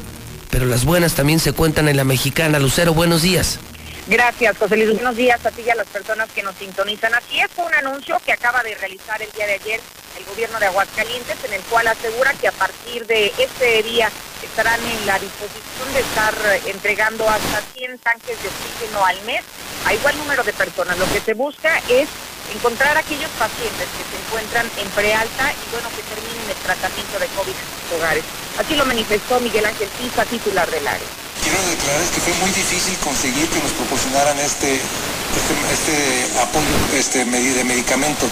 Pero 0.49 0.65
las 0.65 0.83
buenas 0.83 1.13
también 1.13 1.39
se 1.39 1.53
cuentan 1.53 1.87
en 1.87 1.95
la 1.95 2.03
mexicana. 2.03 2.59
Lucero, 2.59 2.93
buenos 2.93 3.21
días. 3.21 3.59
Gracias, 4.07 4.57
José 4.57 4.77
Luis. 4.77 4.93
Buenos 4.93 5.17
días 5.17 5.45
a 5.45 5.51
ti 5.51 5.63
y 5.65 5.69
a 5.69 5.75
las 5.75 5.87
personas 5.87 6.29
que 6.31 6.41
nos 6.41 6.55
sintonizan. 6.55 7.13
Así 7.13 7.41
es, 7.41 7.49
un 7.57 7.73
anuncio 7.73 8.17
que 8.25 8.31
acaba 8.31 8.63
de 8.63 8.73
realizar 8.75 9.21
el 9.21 9.29
día 9.31 9.45
de 9.45 9.53
ayer 9.55 9.81
el 10.17 10.23
gobierno 10.23 10.57
de 10.59 10.67
Aguascalientes, 10.67 11.35
en 11.43 11.53
el 11.53 11.61
cual 11.63 11.87
asegura 11.87 12.33
que 12.33 12.47
a 12.47 12.53
partir 12.53 13.05
de 13.05 13.33
este 13.37 13.83
día 13.83 14.09
estarán 14.41 14.79
en 14.79 15.05
la 15.05 15.19
disposición 15.19 15.93
de 15.93 15.99
estar 15.99 16.33
eh, 16.45 16.61
entregando 16.67 17.27
hasta 17.27 17.61
100 17.75 17.99
tanques 17.99 18.41
de 18.41 18.47
oxígeno 18.47 19.05
al 19.05 19.21
mes 19.23 19.43
a 19.85 19.93
igual 19.93 20.17
número 20.19 20.41
de 20.41 20.53
personas. 20.53 20.97
Lo 20.97 21.05
que 21.11 21.19
se 21.19 21.33
busca 21.33 21.77
es 21.89 22.07
encontrar 22.55 22.97
aquellos 22.97 23.29
pacientes 23.31 23.87
que 23.91 24.07
se 24.07 24.23
encuentran 24.23 24.71
en 24.77 24.87
prealta 24.91 25.51
y 25.51 25.71
bueno, 25.73 25.89
que 25.89 26.03
terminen 26.03 26.49
el 26.49 26.63
tratamiento 26.63 27.19
de 27.19 27.27
COVID 27.27 27.51
en 27.51 27.69
sus 27.75 27.99
hogares. 27.99 28.23
Así 28.57 28.73
lo 28.73 28.85
manifestó 28.85 29.41
Miguel 29.41 29.65
Ángel 29.65 29.89
Pisa, 29.99 30.23
titular 30.23 30.71
del 30.71 30.87
área. 30.87 31.26
Quiero 31.43 31.57
declarar 31.69 32.03
que 32.13 32.21
fue 32.21 32.33
muy 32.41 32.51
difícil 32.51 32.95
conseguir 32.97 33.47
que 33.49 33.59
nos 33.59 33.71
proporcionaran 33.71 34.37
este, 34.39 34.75
este, 34.75 35.53
este 35.71 36.39
apoyo 36.39 36.65
este, 36.95 37.25
de 37.25 37.63
medicamento 37.63 38.27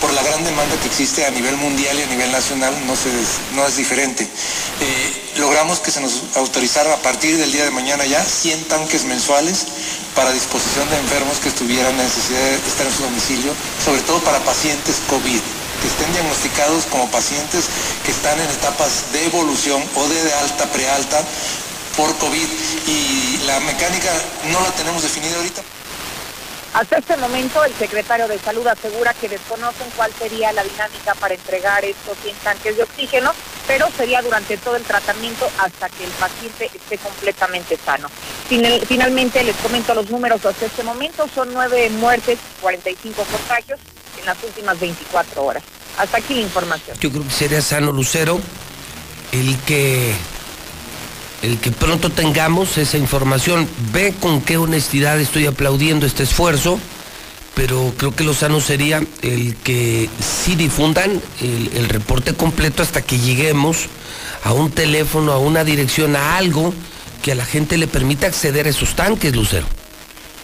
por 0.00 0.12
la 0.12 0.22
gran 0.22 0.44
demanda 0.44 0.76
que 0.80 0.88
existe 0.88 1.24
a 1.24 1.30
nivel 1.30 1.56
mundial 1.56 1.98
y 1.98 2.02
a 2.02 2.06
nivel 2.06 2.30
nacional, 2.30 2.74
no, 2.86 2.94
se, 2.94 3.10
no 3.54 3.66
es 3.66 3.76
diferente. 3.76 4.24
Eh, 4.24 5.22
logramos 5.36 5.80
que 5.80 5.90
se 5.90 6.00
nos 6.00 6.36
autorizara 6.36 6.92
a 6.92 6.98
partir 6.98 7.36
del 7.38 7.50
día 7.52 7.64
de 7.64 7.70
mañana 7.70 8.04
ya 8.04 8.22
100 8.22 8.64
tanques 8.64 9.04
mensuales 9.04 9.66
para 10.14 10.32
disposición 10.32 10.88
de 10.90 10.98
enfermos 10.98 11.38
que 11.38 11.50
tuvieran 11.50 11.96
necesidad 11.96 12.38
de 12.38 12.68
estar 12.68 12.86
en 12.86 12.92
su 12.92 13.02
domicilio, 13.02 13.52
sobre 13.84 14.02
todo 14.02 14.20
para 14.20 14.38
pacientes 14.40 14.96
COVID 15.08 15.40
que 15.80 15.88
estén 15.88 16.12
diagnosticados 16.12 16.86
como 16.86 17.10
pacientes 17.10 17.64
que 18.04 18.10
están 18.10 18.38
en 18.40 18.48
etapas 18.50 19.12
de 19.12 19.26
evolución 19.26 19.82
o 19.96 20.08
de 20.08 20.32
alta, 20.34 20.64
prealta 20.72 21.24
por 21.96 22.16
COVID. 22.18 22.48
Y 22.86 23.38
la 23.46 23.60
mecánica 23.60 24.10
no 24.50 24.60
la 24.60 24.70
tenemos 24.72 25.02
definida 25.02 25.36
ahorita. 25.36 25.62
Hasta 26.74 26.98
este 26.98 27.16
momento, 27.16 27.62
el 27.62 27.72
secretario 27.74 28.26
de 28.26 28.36
Salud 28.40 28.66
asegura 28.66 29.14
que 29.14 29.28
desconocen 29.28 29.86
cuál 29.96 30.12
sería 30.18 30.52
la 30.52 30.64
dinámica 30.64 31.14
para 31.14 31.34
entregar 31.34 31.84
estos 31.84 32.18
100 32.24 32.36
tanques 32.38 32.76
de 32.76 32.82
oxígeno, 32.82 33.30
pero 33.68 33.88
sería 33.96 34.20
durante 34.22 34.56
todo 34.56 34.74
el 34.74 34.82
tratamiento 34.82 35.48
hasta 35.58 35.88
que 35.88 36.02
el 36.02 36.10
paciente 36.10 36.68
esté 36.74 36.98
completamente 36.98 37.78
sano. 37.84 38.08
Finalmente, 38.48 39.44
les 39.44 39.54
comento 39.56 39.94
los 39.94 40.10
números 40.10 40.44
hasta 40.44 40.66
este 40.66 40.82
momento, 40.82 41.28
son 41.32 41.54
9 41.54 41.90
muertes, 41.90 42.40
45 42.60 43.22
contagios 43.22 43.78
en 44.18 44.26
las 44.26 44.42
últimas 44.42 44.80
24 44.80 45.44
horas. 45.44 45.62
Hasta 45.96 46.16
aquí 46.16 46.34
la 46.34 46.40
información. 46.40 46.98
Yo 46.98 47.10
creo 47.12 47.22
que 47.22 47.30
sería 47.30 47.62
sano, 47.62 47.92
Lucero, 47.92 48.40
el 49.30 49.56
que 49.60 50.12
el 51.44 51.58
que 51.58 51.70
pronto 51.70 52.10
tengamos 52.10 52.78
esa 52.78 52.96
información. 52.96 53.68
Ve 53.92 54.14
con 54.18 54.40
qué 54.40 54.56
honestidad 54.56 55.20
estoy 55.20 55.46
aplaudiendo 55.46 56.06
este 56.06 56.22
esfuerzo, 56.22 56.80
pero 57.54 57.92
creo 57.96 58.14
que 58.14 58.24
lo 58.24 58.34
sano 58.34 58.60
sería 58.60 59.02
el 59.22 59.54
que 59.56 60.08
sí 60.20 60.56
difundan 60.56 61.20
el, 61.40 61.70
el 61.74 61.88
reporte 61.88 62.34
completo 62.34 62.82
hasta 62.82 63.02
que 63.02 63.18
lleguemos 63.18 63.86
a 64.42 64.52
un 64.52 64.70
teléfono, 64.70 65.32
a 65.32 65.38
una 65.38 65.64
dirección, 65.64 66.16
a 66.16 66.36
algo 66.36 66.72
que 67.22 67.32
a 67.32 67.34
la 67.34 67.44
gente 67.44 67.76
le 67.78 67.86
permita 67.86 68.26
acceder 68.26 68.66
a 68.66 68.70
esos 68.70 68.94
tanques, 68.94 69.34
Lucero. 69.34 69.66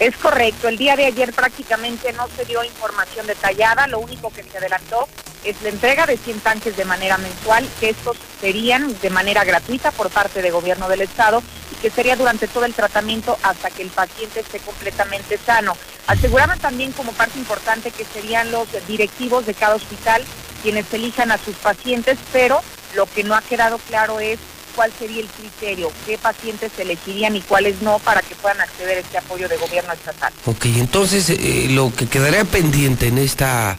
Es 0.01 0.17
correcto, 0.17 0.67
el 0.67 0.79
día 0.79 0.95
de 0.95 1.05
ayer 1.05 1.31
prácticamente 1.31 2.11
no 2.13 2.27
se 2.35 2.43
dio 2.45 2.63
información 2.63 3.27
detallada, 3.27 3.85
lo 3.85 3.99
único 3.99 4.31
que 4.31 4.41
se 4.41 4.57
adelantó 4.57 5.07
es 5.43 5.61
la 5.61 5.69
entrega 5.69 6.07
de 6.07 6.17
100 6.17 6.39
tanques 6.39 6.75
de 6.75 6.85
manera 6.85 7.19
mensual, 7.19 7.69
que 7.79 7.91
estos 7.91 8.17
serían 8.39 8.99
de 8.99 9.09
manera 9.11 9.43
gratuita 9.43 9.91
por 9.91 10.09
parte 10.09 10.41
del 10.41 10.53
gobierno 10.53 10.89
del 10.89 11.01
estado 11.01 11.43
y 11.71 11.75
que 11.75 11.91
sería 11.91 12.15
durante 12.15 12.47
todo 12.47 12.65
el 12.65 12.73
tratamiento 12.73 13.37
hasta 13.43 13.69
que 13.69 13.83
el 13.83 13.89
paciente 13.89 14.39
esté 14.39 14.57
completamente 14.57 15.37
sano. 15.37 15.77
Aseguraban 16.07 16.57
también 16.57 16.93
como 16.93 17.11
parte 17.11 17.37
importante 17.37 17.91
que 17.91 18.03
serían 18.03 18.49
los 18.49 18.67
directivos 18.87 19.45
de 19.45 19.53
cada 19.53 19.75
hospital 19.75 20.25
quienes 20.63 20.91
elijan 20.91 21.29
a 21.29 21.37
sus 21.37 21.55
pacientes, 21.57 22.17
pero 22.33 22.59
lo 22.95 23.05
que 23.05 23.23
no 23.23 23.35
ha 23.35 23.43
quedado 23.43 23.77
claro 23.77 24.19
es 24.19 24.39
cuál 24.75 24.91
sería 24.97 25.21
el 25.21 25.27
criterio, 25.27 25.91
qué 26.05 26.17
pacientes 26.17 26.71
se 26.75 26.81
elegirían 26.83 27.35
y 27.35 27.41
cuáles 27.41 27.81
no 27.81 27.99
para 27.99 28.21
que 28.21 28.35
puedan 28.35 28.61
acceder 28.61 28.97
a 28.97 28.99
este 29.01 29.17
apoyo 29.17 29.47
de 29.47 29.57
gobierno 29.57 29.93
estatal. 29.93 30.33
Ok, 30.45 30.65
entonces 30.65 31.29
eh, 31.29 31.67
lo 31.69 31.93
que 31.93 32.07
quedaría 32.07 32.45
pendiente 32.45 33.07
en 33.07 33.17
esta 33.17 33.77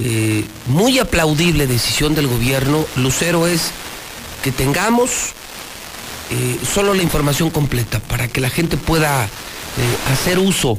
eh, 0.00 0.44
muy 0.66 0.98
aplaudible 0.98 1.66
decisión 1.66 2.14
del 2.14 2.26
gobierno, 2.26 2.84
Lucero, 2.96 3.46
es 3.46 3.70
que 4.42 4.50
tengamos 4.50 5.32
eh, 6.30 6.58
solo 6.64 6.94
la 6.94 7.02
información 7.02 7.50
completa 7.50 8.00
para 8.00 8.28
que 8.28 8.40
la 8.40 8.50
gente 8.50 8.76
pueda 8.76 9.28
hacer 10.12 10.38
uso 10.38 10.78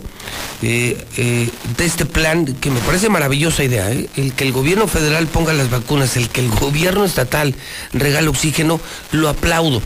de 0.61 1.51
este 1.79 2.05
plan 2.05 2.45
que 2.45 2.71
me 2.71 2.79
parece 2.81 3.09
maravillosa 3.09 3.63
idea, 3.63 3.89
el 3.91 4.33
que 4.35 4.43
el 4.43 4.51
gobierno 4.51 4.87
federal 4.87 5.27
ponga 5.27 5.53
las 5.53 5.69
vacunas, 5.69 6.17
el 6.17 6.29
que 6.29 6.41
el 6.41 6.49
gobierno 6.49 7.05
estatal 7.05 7.55
regale 7.93 8.27
oxígeno, 8.27 8.79
lo 9.11 9.29
aplaudo. 9.29 9.81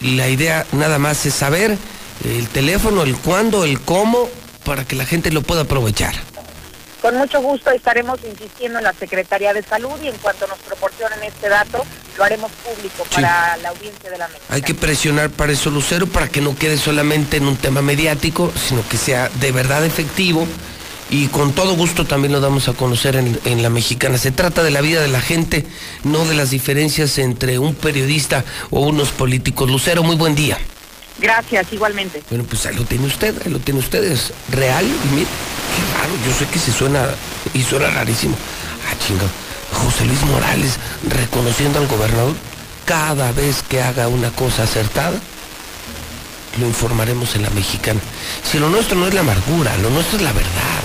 la 0.00 0.28
idea 0.28 0.66
nada 0.72 0.98
más 0.98 1.26
es 1.26 1.34
saber 1.34 1.78
el 2.24 2.48
teléfono, 2.48 3.02
el 3.02 3.16
cuándo, 3.16 3.64
el 3.64 3.80
cómo, 3.80 4.28
para 4.64 4.84
que 4.84 4.96
la 4.96 5.06
gente 5.06 5.30
lo 5.30 5.42
pueda 5.42 5.62
aprovechar. 5.62 6.14
Con 7.00 7.16
mucho 7.16 7.40
gusto 7.40 7.70
estaremos 7.70 8.18
insistiendo 8.28 8.78
en 8.78 8.84
la 8.84 8.92
Secretaría 8.92 9.54
de 9.54 9.62
Salud 9.62 9.94
y 10.02 10.08
en 10.08 10.16
cuanto 10.16 10.46
nos 10.48 10.58
proporcionen 10.58 11.22
este 11.22 11.48
dato, 11.48 11.84
lo 12.16 12.24
haremos 12.24 12.50
público 12.50 13.04
para 13.12 13.56
la 13.58 13.68
audiencia 13.68 14.10
de 14.10 14.18
la 14.18 14.26
mesa. 14.28 14.40
Hay 14.48 14.62
que 14.62 14.74
presionar 14.74 15.30
para 15.30 15.52
eso, 15.52 15.70
Lucero, 15.70 16.06
para 16.08 16.28
que 16.28 16.40
no 16.40 16.56
quede 16.56 16.76
solamente 16.76 17.36
en 17.36 17.46
un 17.46 17.56
tema 17.56 17.82
mediático, 17.82 18.52
sino 18.56 18.86
que 18.88 18.96
sea 18.96 19.28
de 19.28 19.52
verdad 19.52 19.84
efectivo. 19.84 20.46
Y 21.10 21.28
con 21.28 21.54
todo 21.54 21.74
gusto 21.74 22.04
también 22.04 22.32
lo 22.32 22.40
damos 22.40 22.68
a 22.68 22.74
conocer 22.74 23.16
en, 23.16 23.40
en 23.44 23.62
la 23.62 23.70
mexicana. 23.70 24.18
Se 24.18 24.30
trata 24.30 24.62
de 24.62 24.70
la 24.70 24.82
vida 24.82 25.00
de 25.00 25.08
la 25.08 25.22
gente, 25.22 25.64
no 26.04 26.26
de 26.26 26.34
las 26.34 26.50
diferencias 26.50 27.16
entre 27.18 27.58
un 27.58 27.74
periodista 27.74 28.44
o 28.70 28.80
unos 28.80 29.10
políticos. 29.10 29.70
Lucero, 29.70 30.02
muy 30.02 30.16
buen 30.16 30.34
día. 30.34 30.58
Gracias, 31.18 31.72
igualmente. 31.72 32.22
Bueno, 32.30 32.44
pues 32.44 32.64
ahí 32.66 32.76
lo 32.76 32.84
tiene 32.84 33.06
usted, 33.06 33.34
ahí 33.44 33.50
lo 33.50 33.58
tiene 33.58 33.80
usted, 33.80 34.04
es 34.04 34.32
real 34.50 34.84
y 34.84 35.14
mire, 35.14 35.26
qué 35.26 35.98
raro, 35.98 36.12
yo 36.24 36.32
sé 36.32 36.46
que 36.46 36.58
se 36.58 36.72
suena, 36.72 37.06
y 37.54 37.62
suena 37.62 37.88
rarísimo. 37.90 38.36
Ah, 38.88 38.94
chinga, 39.04 39.24
José 39.72 40.04
Luis 40.04 40.22
Morales 40.22 40.78
reconociendo 41.08 41.78
al 41.78 41.88
gobernador 41.88 42.34
cada 42.84 43.32
vez 43.32 43.62
que 43.68 43.82
haga 43.82 44.08
una 44.08 44.30
cosa 44.30 44.62
acertada, 44.62 45.18
lo 46.58 46.66
informaremos 46.66 47.34
en 47.36 47.42
la 47.42 47.50
mexicana. 47.50 48.00
Si 48.42 48.58
lo 48.58 48.68
nuestro 48.68 48.96
no 48.96 49.06
es 49.06 49.14
la 49.14 49.20
amargura, 49.20 49.76
lo 49.78 49.90
nuestro 49.90 50.16
es 50.16 50.22
la 50.22 50.32
verdad. 50.32 50.82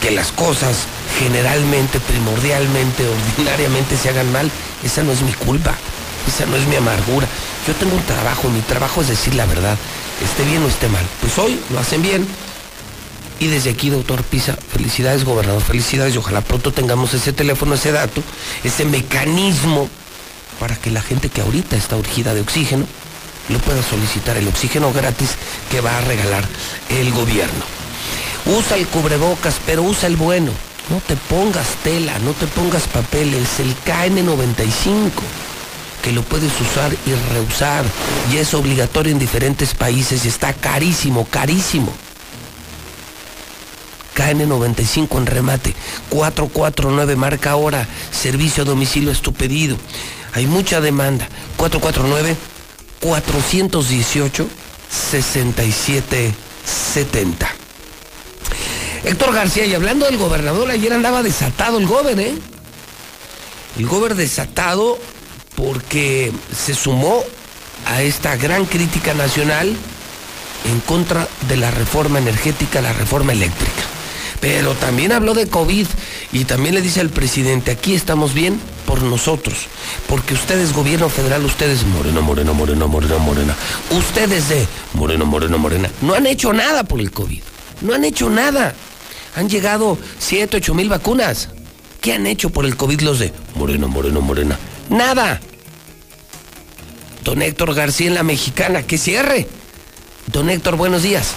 Que 0.00 0.10
las 0.10 0.32
cosas 0.32 0.86
generalmente, 1.18 2.00
primordialmente, 2.00 3.04
ordinariamente 3.36 3.96
se 3.96 4.08
hagan 4.08 4.32
mal, 4.32 4.50
esa 4.82 5.02
no 5.02 5.12
es 5.12 5.22
mi 5.22 5.32
culpa, 5.32 5.74
esa 6.26 6.46
no 6.46 6.56
es 6.56 6.66
mi 6.66 6.76
amargura. 6.76 7.26
Yo 7.66 7.74
tengo 7.74 7.96
un 7.96 8.02
trabajo, 8.04 8.48
mi 8.48 8.60
trabajo 8.60 9.00
es 9.00 9.08
decir 9.08 9.34
la 9.34 9.46
verdad, 9.46 9.76
esté 10.24 10.44
bien 10.44 10.62
o 10.62 10.68
esté 10.68 10.88
mal. 10.88 11.04
Pues 11.20 11.36
hoy 11.38 11.58
lo 11.70 11.78
hacen 11.78 12.02
bien. 12.02 12.26
Y 13.38 13.48
desde 13.48 13.70
aquí, 13.70 13.90
doctor 13.90 14.22
Pisa, 14.22 14.56
felicidades, 14.72 15.24
gobernador, 15.24 15.62
felicidades 15.62 16.14
y 16.14 16.18
ojalá 16.18 16.40
pronto 16.40 16.72
tengamos 16.72 17.12
ese 17.12 17.34
teléfono, 17.34 17.74
ese 17.74 17.92
dato, 17.92 18.22
ese 18.64 18.86
mecanismo 18.86 19.90
para 20.58 20.76
que 20.76 20.90
la 20.90 21.02
gente 21.02 21.28
que 21.28 21.42
ahorita 21.42 21.76
está 21.76 21.96
urgida 21.96 22.32
de 22.32 22.40
oxígeno 22.40 22.86
lo 23.50 23.58
puedas 23.58 23.84
solicitar 23.84 24.36
el 24.38 24.48
oxígeno 24.48 24.92
gratis 24.92 25.30
que 25.70 25.80
va 25.80 25.98
a 25.98 26.00
regalar 26.00 26.44
el 26.88 27.12
gobierno. 27.12 27.64
Usa 28.46 28.76
el 28.76 28.86
cubrebocas, 28.86 29.56
pero 29.66 29.82
usa 29.82 30.08
el 30.08 30.16
bueno. 30.16 30.52
No 30.88 31.00
te 31.00 31.16
pongas 31.16 31.66
tela, 31.82 32.18
no 32.20 32.32
te 32.32 32.46
pongas 32.46 32.84
papel, 32.88 33.34
es 33.34 33.60
el 33.60 33.74
KN95 33.84 35.10
que 36.06 36.12
lo 36.12 36.22
puedes 36.22 36.52
usar 36.60 36.96
y 37.04 37.14
reusar 37.34 37.84
y 38.32 38.36
es 38.36 38.54
obligatorio 38.54 39.10
en 39.10 39.18
diferentes 39.18 39.74
países 39.74 40.24
y 40.24 40.28
está 40.28 40.52
carísimo, 40.52 41.26
carísimo. 41.28 41.92
KN95 44.14 45.18
en 45.18 45.26
remate, 45.26 45.74
449 46.10 47.16
marca 47.16 47.50
ahora, 47.50 47.88
servicio 48.12 48.62
a 48.62 48.66
domicilio 48.66 49.10
es 49.10 49.20
tu 49.20 49.32
pedido. 49.32 49.76
Hay 50.32 50.46
mucha 50.46 50.80
demanda, 50.80 51.28
449 51.56 52.36
418 53.00 54.46
6770. 54.88 57.48
Héctor 59.02 59.34
García, 59.34 59.66
y 59.66 59.74
hablando 59.74 60.06
del 60.06 60.18
gobernador, 60.18 60.70
ayer 60.70 60.92
andaba 60.92 61.24
desatado 61.24 61.78
el 61.78 61.88
gober, 61.88 62.20
¿eh? 62.20 62.38
El 63.76 63.88
gober 63.88 64.14
desatado 64.14 65.00
porque 65.56 66.32
se 66.54 66.74
sumó 66.74 67.24
a 67.86 68.02
esta 68.02 68.36
gran 68.36 68.66
crítica 68.66 69.14
nacional 69.14 69.74
en 70.70 70.80
contra 70.80 71.26
de 71.48 71.56
la 71.56 71.70
reforma 71.70 72.18
energética, 72.18 72.80
la 72.80 72.92
reforma 72.92 73.32
eléctrica. 73.32 73.82
Pero 74.40 74.74
también 74.74 75.12
habló 75.12 75.34
de 75.34 75.48
COVID 75.48 75.86
y 76.32 76.44
también 76.44 76.74
le 76.74 76.82
dice 76.82 77.00
al 77.00 77.08
presidente, 77.08 77.70
aquí 77.70 77.94
estamos 77.94 78.34
bien 78.34 78.60
por 78.84 79.02
nosotros, 79.02 79.66
porque 80.08 80.34
ustedes, 80.34 80.72
gobierno 80.72 81.08
federal, 81.08 81.44
ustedes, 81.44 81.84
Moreno, 81.84 82.22
Moreno, 82.22 82.54
Moreno, 82.54 82.86
Moreno, 82.86 83.18
Morena, 83.18 83.56
ustedes 83.90 84.48
de 84.48 84.66
Moreno, 84.94 85.24
Moreno, 85.24 85.58
Morena, 85.58 85.90
no 86.02 86.14
han 86.14 86.26
hecho 86.26 86.52
nada 86.52 86.84
por 86.84 87.00
el 87.00 87.10
COVID, 87.10 87.40
no 87.80 87.94
han 87.94 88.04
hecho 88.04 88.30
nada. 88.30 88.74
Han 89.34 89.50
llegado 89.50 89.98
7, 90.18 90.56
8 90.56 90.74
mil 90.74 90.88
vacunas. 90.88 91.50
¿Qué 92.00 92.14
han 92.14 92.26
hecho 92.26 92.50
por 92.50 92.64
el 92.64 92.76
COVID 92.76 93.00
los 93.00 93.18
de 93.18 93.32
Moreno, 93.54 93.88
Moreno, 93.88 94.20
Morena? 94.20 94.58
Nada. 94.88 95.40
Don 97.24 97.42
Héctor 97.42 97.74
García 97.74 98.06
en 98.08 98.14
la 98.14 98.22
mexicana, 98.22 98.82
que 98.82 98.98
cierre. 98.98 99.48
Don 100.26 100.48
Héctor, 100.48 100.76
buenos 100.76 101.02
días. 101.02 101.34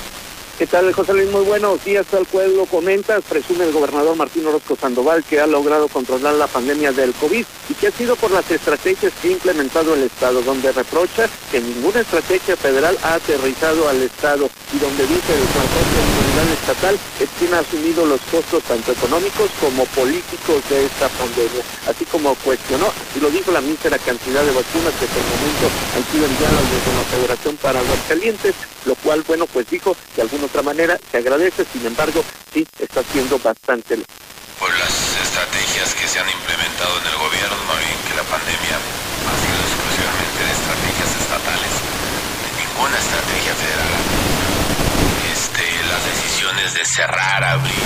¿Qué 0.60 0.68
tal, 0.68 0.92
José 0.92 1.14
Luis? 1.14 1.32
Muy 1.32 1.46
buenos 1.46 1.82
días, 1.86 2.06
tal 2.08 2.28
cual 2.28 2.54
lo 2.54 2.66
comentas. 2.66 3.24
Presume 3.24 3.64
el 3.64 3.72
gobernador 3.72 4.18
Martín 4.18 4.46
Orozco 4.46 4.76
Sandoval 4.76 5.24
que 5.24 5.40
ha 5.40 5.48
logrado 5.48 5.88
controlar 5.88 6.34
la 6.34 6.48
pandemia 6.48 6.92
del 6.92 7.14
COVID 7.14 7.46
y 7.70 7.74
que 7.76 7.88
ha 7.88 7.92
sido 7.92 8.18
por 8.18 8.30
las 8.32 8.52
estrategias 8.52 9.14
que 9.22 9.30
ha 9.30 9.32
implementado 9.32 9.94
el 9.94 10.04
Estado, 10.04 10.42
donde 10.42 10.74
reprocha 10.74 11.30
que 11.50 11.62
ninguna 11.62 12.02
estrategia 12.02 12.58
federal 12.58 12.98
ha 13.04 13.14
aterrizado 13.14 13.88
al 13.88 14.04
Estado 14.04 14.50
y 14.74 14.80
donde 14.80 15.08
dice 15.08 15.34
el 15.34 15.40
de 15.40 15.48
Seguridad 15.48 16.54
Estatal 16.62 17.00
es 17.20 17.30
quien 17.40 17.54
ha 17.54 17.60
asumido 17.60 18.06
los 18.06 18.20
costos 18.30 18.62
tanto 18.64 18.92
económicos 18.92 19.50
como 19.62 19.86
políticos 19.86 20.62
de 20.70 20.86
esta 20.86 21.08
pandemia, 21.08 21.64
así 21.88 22.04
como 22.06 22.36
cuestionó, 22.36 22.92
y 23.16 23.20
lo 23.20 23.30
dijo 23.32 23.52
la 23.52 23.62
mísera 23.62 23.98
cantidad 23.98 24.44
de 24.44 24.52
vacunas 24.52 24.94
que 25.00 25.06
hasta 25.06 25.20
el 25.20 25.26
momento 25.26 25.66
han 25.96 26.04
sido 26.12 26.26
enviadas 26.26 26.66
desde 26.70 26.98
la 26.98 27.06
Federación 27.16 27.58
para 27.58 27.80
Aguascalientes, 27.80 28.56
lo 28.86 28.96
cual, 28.96 29.24
bueno, 29.28 29.48
pues 29.48 29.70
dijo 29.70 29.96
que 30.16 30.22
algunos 30.22 30.49
otra 30.50 30.62
manera, 30.64 30.98
se 31.12 31.18
agradece, 31.18 31.64
sin 31.72 31.86
embargo, 31.86 32.24
sí 32.52 32.66
está 32.80 33.04
siendo 33.14 33.38
bastante 33.38 34.02
Por 34.58 34.72
las 34.80 34.94
estrategias 35.22 35.94
que 35.94 36.08
se 36.08 36.20
han 36.20 36.30
implementado 36.30 36.98
en 36.98 37.06
el 37.06 37.18
gobierno, 37.22 37.58
no 37.70 37.76
bien 37.78 38.00
que 38.10 38.16
la 38.18 38.26
pandemia 38.26 38.76
ha 39.30 39.36
sido 39.38 39.60
exclusivamente 39.62 40.40
de 40.42 40.52
estrategias 40.58 41.12
estatales, 41.22 41.74
de 42.42 42.50
ninguna 42.66 42.98
estrategia 42.98 43.54
federal. 43.62 43.94
Este, 45.30 45.66
las 45.86 46.02
decisiones 46.02 46.74
de 46.74 46.84
cerrar, 46.86 47.44
abrir, 47.46 47.86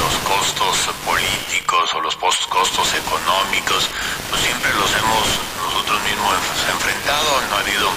los 0.00 0.16
costos 0.24 0.88
políticos 1.04 1.92
o 1.92 2.00
los 2.00 2.16
costos 2.16 2.88
económicos, 2.96 3.92
pues 4.32 4.40
siempre 4.40 4.72
los 4.72 4.88
hemos 4.96 5.26
nosotros 5.68 6.00
mismos 6.08 6.32
enfrentado, 6.64 7.28
no 7.50 7.56
ha 7.56 7.60
habido 7.60 7.92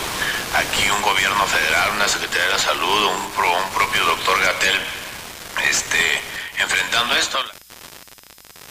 aquí 0.53 0.89
un 0.89 1.01
gobierno 1.01 1.45
federal, 1.47 1.91
una 1.95 2.07
Secretaría 2.07 2.45
de 2.45 2.51
la 2.51 2.59
Salud, 2.59 3.05
un, 3.05 3.15
un 3.15 3.69
propio 3.73 4.05
doctor 4.05 4.39
Gatel, 4.39 4.80
este, 5.69 6.21
enfrentando 6.59 7.15
esto. 7.15 7.39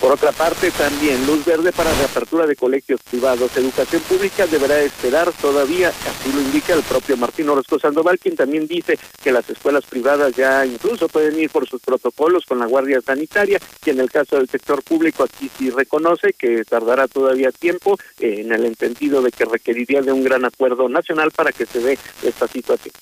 Por 0.03 0.11
otra 0.11 0.33
parte, 0.33 0.73
también 0.73 1.24
luz 1.29 1.45
verde 1.45 1.70
para 1.70 1.95
reapertura 1.95 2.45
de 2.45 2.57
colegios 2.57 2.99
privados. 3.09 3.57
Educación 3.57 4.03
pública 4.03 4.49
deberá 4.49 4.81
esperar 4.81 5.33
todavía, 5.33 5.91
así 5.91 6.33
lo 6.33 6.41
indica 6.41 6.74
el 6.74 6.83
propio 6.83 7.16
Martín 7.16 7.49
Orozco 7.49 7.79
Sandoval, 7.79 8.19
quien 8.19 8.35
también 8.35 8.66
dice 8.66 8.99
que 9.23 9.31
las 9.31 9.49
escuelas 9.49 9.85
privadas 9.87 10.35
ya 10.35 10.66
incluso 10.66 11.07
pueden 11.07 11.39
ir 11.39 11.51
por 11.51 11.69
sus 11.69 11.81
protocolos 11.81 12.45
con 12.47 12.59
la 12.59 12.66
Guardia 12.66 13.01
Sanitaria, 13.01 13.61
y 13.87 13.91
en 13.91 14.01
el 14.01 14.11
caso 14.11 14.39
del 14.39 14.49
sector 14.49 14.83
público 14.83 15.23
aquí 15.23 15.49
sí 15.57 15.70
reconoce 15.70 16.33
que 16.33 16.65
tardará 16.65 17.07
todavía 17.07 17.53
tiempo 17.53 17.97
eh, 18.19 18.41
en 18.41 18.51
el 18.51 18.65
entendido 18.65 19.23
de 19.23 19.31
que 19.31 19.45
requeriría 19.45 20.03
de 20.03 20.11
un 20.11 20.24
gran 20.24 20.45
acuerdo 20.45 20.89
nacional 20.89 21.31
para 21.31 21.53
que 21.53 21.65
se 21.65 21.79
dé 21.79 21.97
esta 22.24 22.49
situación 22.49 22.93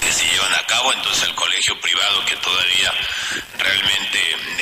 que 0.00 0.12
se 0.12 0.24
llevan 0.24 0.54
a 0.54 0.66
cabo, 0.66 0.92
entonces 0.92 1.24
el 1.28 1.34
colegio 1.34 1.78
privado 1.80 2.24
que 2.24 2.36
todavía 2.36 2.92
realmente 3.58 4.18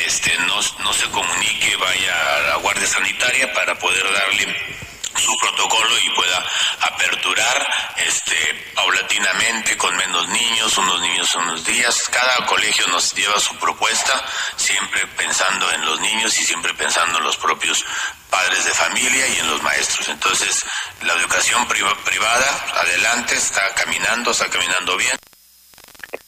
este, 0.07 0.37
no, 0.47 0.57
no 0.83 0.93
se 0.93 1.09
comunique, 1.11 1.77
vaya 1.79 2.37
a 2.37 2.41
la 2.49 2.57
Guardia 2.57 2.87
Sanitaria 2.87 3.53
para 3.53 3.75
poder 3.79 4.05
darle 4.13 4.79
su 5.17 5.37
protocolo 5.39 5.99
y 5.99 6.11
pueda 6.11 6.47
aperturar 6.83 7.67
este 7.97 8.37
paulatinamente 8.75 9.77
con 9.77 9.97
menos 9.97 10.29
niños, 10.29 10.79
unos 10.79 11.01
niños 11.01 11.35
unos 11.35 11.65
días. 11.65 12.09
Cada 12.11 12.47
colegio 12.47 12.87
nos 12.89 13.13
lleva 13.15 13.39
su 13.41 13.57
propuesta, 13.57 14.25
siempre 14.57 15.07
pensando 15.17 15.71
en 15.73 15.85
los 15.85 16.01
niños 16.01 16.39
y 16.39 16.45
siempre 16.45 16.73
pensando 16.75 17.19
en 17.19 17.25
los 17.25 17.37
propios 17.37 17.85
padres 18.31 18.65
de 18.65 18.71
familia 18.71 19.27
y 19.29 19.39
en 19.39 19.51
los 19.51 19.63
maestros. 19.63 20.09
Entonces, 20.09 20.65
la 21.03 21.15
educación 21.15 21.67
privada, 21.67 22.67
adelante, 22.81 23.35
está 23.35 23.63
caminando, 23.75 24.31
está 24.31 24.49
caminando 24.49 24.97
bien. 24.97 25.17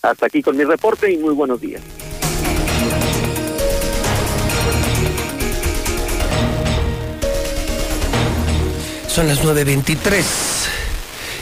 Hasta 0.02 0.27
aquí 0.27 0.43
con 0.43 0.56
mi 0.56 0.64
reporte 0.64 1.10
y 1.10 1.16
muy 1.18 1.35
buenos 1.35 1.60
días. 1.60 1.82
Son 9.12 9.27
las 9.27 9.43
9.23. 9.43 10.23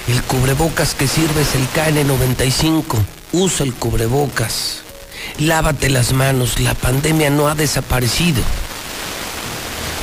El 0.08 0.22
cubrebocas 0.22 0.94
que 0.94 1.06
sirve 1.06 1.42
es 1.42 1.54
el 1.54 1.68
KN95. 1.68 2.96
Usa 3.32 3.66
el 3.66 3.74
cubrebocas. 3.74 4.78
Lávate 5.38 5.90
las 5.90 6.14
manos. 6.14 6.60
La 6.60 6.72
pandemia 6.72 7.28
no 7.28 7.46
ha 7.46 7.54
desaparecido. 7.54 8.40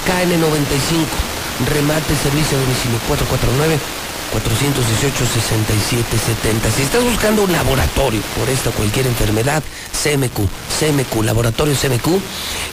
KN95. 0.05 1.73
Remate 1.73 2.15
servicio 2.15 2.55
a 2.55 2.61
domicilio 2.61 2.99
449 3.07 3.79
418-6770. 4.35 6.71
Si 6.75 6.81
estás 6.81 7.03
buscando 7.03 7.43
un 7.43 7.51
laboratorio 7.51 8.21
por 8.37 8.49
esta 8.49 8.69
o 8.69 8.73
cualquier 8.73 9.07
enfermedad, 9.07 9.63
CMQ, 9.91 10.47
CMQ, 10.79 11.23
Laboratorio 11.23 11.75
CMQ, 11.75 12.07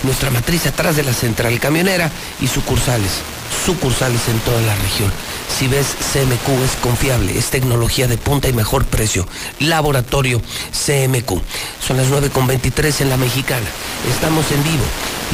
nuestra 0.03 0.31
matriz 0.31 0.67
atrás 0.67 0.97
de 0.97 1.05
la 1.05 1.13
central 1.13 1.61
camionera 1.61 2.11
y 2.41 2.49
sucursales, 2.49 3.21
sucursales 3.65 4.27
en 4.29 4.41
toda 4.41 4.61
la 4.63 4.75
región. 4.75 5.13
Si 5.57 5.69
ves 5.69 5.95
CMQ 6.13 6.49
es 6.65 6.73
confiable, 6.83 7.39
es 7.39 7.51
tecnología 7.51 8.09
de 8.09 8.19
punta 8.19 8.49
y 8.49 8.53
mejor 8.53 8.85
precio. 8.85 9.29
Laboratorio 9.61 10.43
CMQ. 10.73 11.41
Son 11.87 11.97
las 11.97 12.09
9.23 12.09 13.03
en 13.03 13.11
la 13.11 13.17
mexicana. 13.17 13.69
Estamos 14.11 14.51
en 14.51 14.65
vivo. 14.65 14.83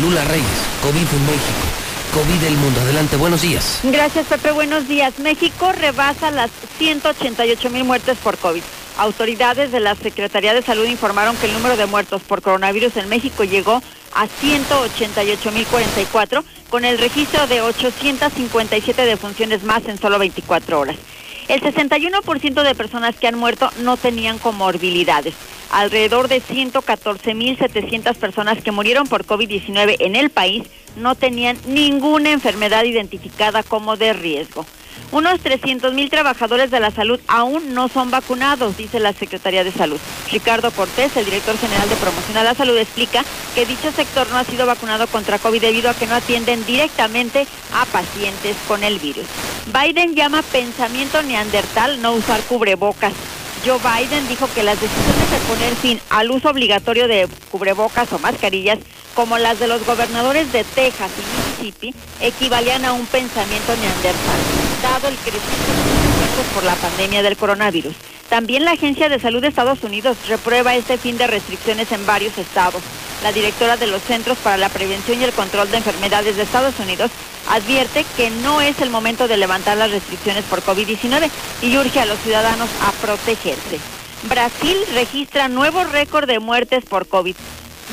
Lula 0.02 0.24
Reyes, 0.24 0.44
COVID 0.82 1.00
en 1.00 1.26
México. 1.26 1.87
COVID 2.18 2.40
del 2.40 2.56
mundo. 2.56 2.80
Adelante, 2.80 3.16
buenos 3.16 3.42
días. 3.42 3.78
Gracias, 3.84 4.26
Pepe. 4.26 4.50
Buenos 4.50 4.88
días. 4.88 5.20
México 5.20 5.70
rebasa 5.70 6.32
las 6.32 6.50
188 6.78 7.70
mil 7.70 7.84
muertes 7.84 8.18
por 8.18 8.36
COVID. 8.38 8.64
Autoridades 8.96 9.70
de 9.70 9.78
la 9.78 9.94
Secretaría 9.94 10.52
de 10.52 10.62
Salud 10.62 10.86
informaron 10.86 11.36
que 11.36 11.46
el 11.46 11.52
número 11.52 11.76
de 11.76 11.86
muertos 11.86 12.20
por 12.22 12.42
coronavirus 12.42 12.96
en 12.96 13.08
México 13.08 13.44
llegó 13.44 13.80
a 14.16 14.26
188.044 14.26 16.42
con 16.68 16.84
el 16.84 16.98
registro 16.98 17.46
de 17.46 17.60
857 17.60 19.04
defunciones 19.04 19.62
más 19.62 19.86
en 19.86 19.96
solo 19.96 20.18
24 20.18 20.80
horas. 20.80 20.96
El 21.46 21.60
61% 21.60 22.64
de 22.64 22.74
personas 22.74 23.14
que 23.14 23.28
han 23.28 23.38
muerto 23.38 23.70
no 23.78 23.96
tenían 23.96 24.38
comorbilidades. 24.38 25.34
Alrededor 25.70 26.26
de 26.26 26.42
114.700 26.42 28.16
personas 28.16 28.60
que 28.60 28.72
murieron 28.72 29.06
por 29.06 29.24
COVID-19 29.24 29.98
en 30.00 30.16
el 30.16 30.30
país 30.30 30.64
no 30.98 31.14
tenían 31.14 31.56
ninguna 31.66 32.30
enfermedad 32.30 32.84
identificada 32.84 33.62
como 33.62 33.96
de 33.96 34.12
riesgo. 34.12 34.66
Unos 35.10 35.40
300 35.40 35.94
mil 35.94 36.10
trabajadores 36.10 36.70
de 36.70 36.80
la 36.80 36.90
salud 36.90 37.18
aún 37.28 37.72
no 37.72 37.88
son 37.88 38.10
vacunados, 38.10 38.76
dice 38.76 39.00
la 39.00 39.14
Secretaría 39.14 39.64
de 39.64 39.72
Salud. 39.72 39.98
Ricardo 40.30 40.70
Cortés, 40.70 41.16
el 41.16 41.24
director 41.24 41.56
general 41.56 41.88
de 41.88 41.96
Promoción 41.96 42.36
a 42.36 42.44
la 42.44 42.54
Salud, 42.54 42.76
explica 42.76 43.24
que 43.54 43.64
dicho 43.64 43.90
sector 43.90 44.28
no 44.30 44.36
ha 44.36 44.44
sido 44.44 44.66
vacunado 44.66 45.06
contra 45.06 45.38
COVID 45.38 45.62
debido 45.62 45.88
a 45.88 45.94
que 45.94 46.06
no 46.06 46.14
atienden 46.14 46.64
directamente 46.66 47.46
a 47.72 47.86
pacientes 47.86 48.56
con 48.66 48.84
el 48.84 48.98
virus. 48.98 49.24
Biden 49.72 50.14
llama 50.14 50.42
pensamiento 50.42 51.22
neandertal 51.22 52.02
no 52.02 52.12
usar 52.12 52.42
cubrebocas. 52.42 53.14
Joe 53.64 53.78
Biden 53.78 54.28
dijo 54.28 54.48
que 54.54 54.62
las 54.62 54.80
decisiones 54.80 55.30
de 55.30 55.38
poner 55.48 55.74
fin 55.76 56.00
al 56.10 56.30
uso 56.30 56.50
obligatorio 56.50 57.08
de 57.08 57.28
cubrebocas 57.50 58.12
o 58.12 58.18
mascarillas, 58.18 58.78
como 59.14 59.38
las 59.38 59.58
de 59.58 59.66
los 59.66 59.84
gobernadores 59.84 60.52
de 60.52 60.64
Texas 60.64 61.10
y 61.16 61.62
Mississippi, 61.62 61.94
equivalían 62.20 62.84
a 62.84 62.92
un 62.92 63.06
pensamiento 63.06 63.74
neandertal, 63.76 64.40
dado 64.82 65.08
el 65.08 65.16
crecimiento 65.16 65.72
de 65.72 66.36
los 66.36 66.54
por 66.54 66.64
la 66.64 66.74
pandemia 66.76 67.22
del 67.22 67.36
coronavirus. 67.36 67.94
También 68.28 68.64
la 68.64 68.72
Agencia 68.72 69.08
de 69.08 69.18
Salud 69.18 69.40
de 69.40 69.48
Estados 69.48 69.82
Unidos 69.82 70.16
reprueba 70.28 70.74
este 70.74 70.98
fin 70.98 71.16
de 71.16 71.26
restricciones 71.26 71.90
en 71.92 72.04
varios 72.04 72.36
estados. 72.36 72.82
La 73.22 73.32
directora 73.32 73.76
de 73.76 73.86
los 73.86 74.02
Centros 74.02 74.38
para 74.38 74.58
la 74.58 74.68
Prevención 74.68 75.20
y 75.20 75.24
el 75.24 75.32
Control 75.32 75.70
de 75.70 75.78
Enfermedades 75.78 76.36
de 76.36 76.42
Estados 76.42 76.78
Unidos 76.78 77.10
advierte 77.50 78.04
que 78.16 78.30
no 78.30 78.60
es 78.60 78.80
el 78.80 78.90
momento 78.90 79.28
de 79.28 79.38
levantar 79.38 79.78
las 79.78 79.90
restricciones 79.90 80.44
por 80.44 80.62
COVID-19 80.62 81.30
y 81.62 81.76
urge 81.78 82.00
a 82.00 82.06
los 82.06 82.18
ciudadanos 82.20 82.68
a 82.82 82.92
protegerse. 82.92 83.80
Brasil 84.24 84.76
registra 84.92 85.48
nuevo 85.48 85.84
récord 85.84 86.28
de 86.28 86.38
muertes 86.38 86.84
por 86.84 87.08
COVID, 87.08 87.34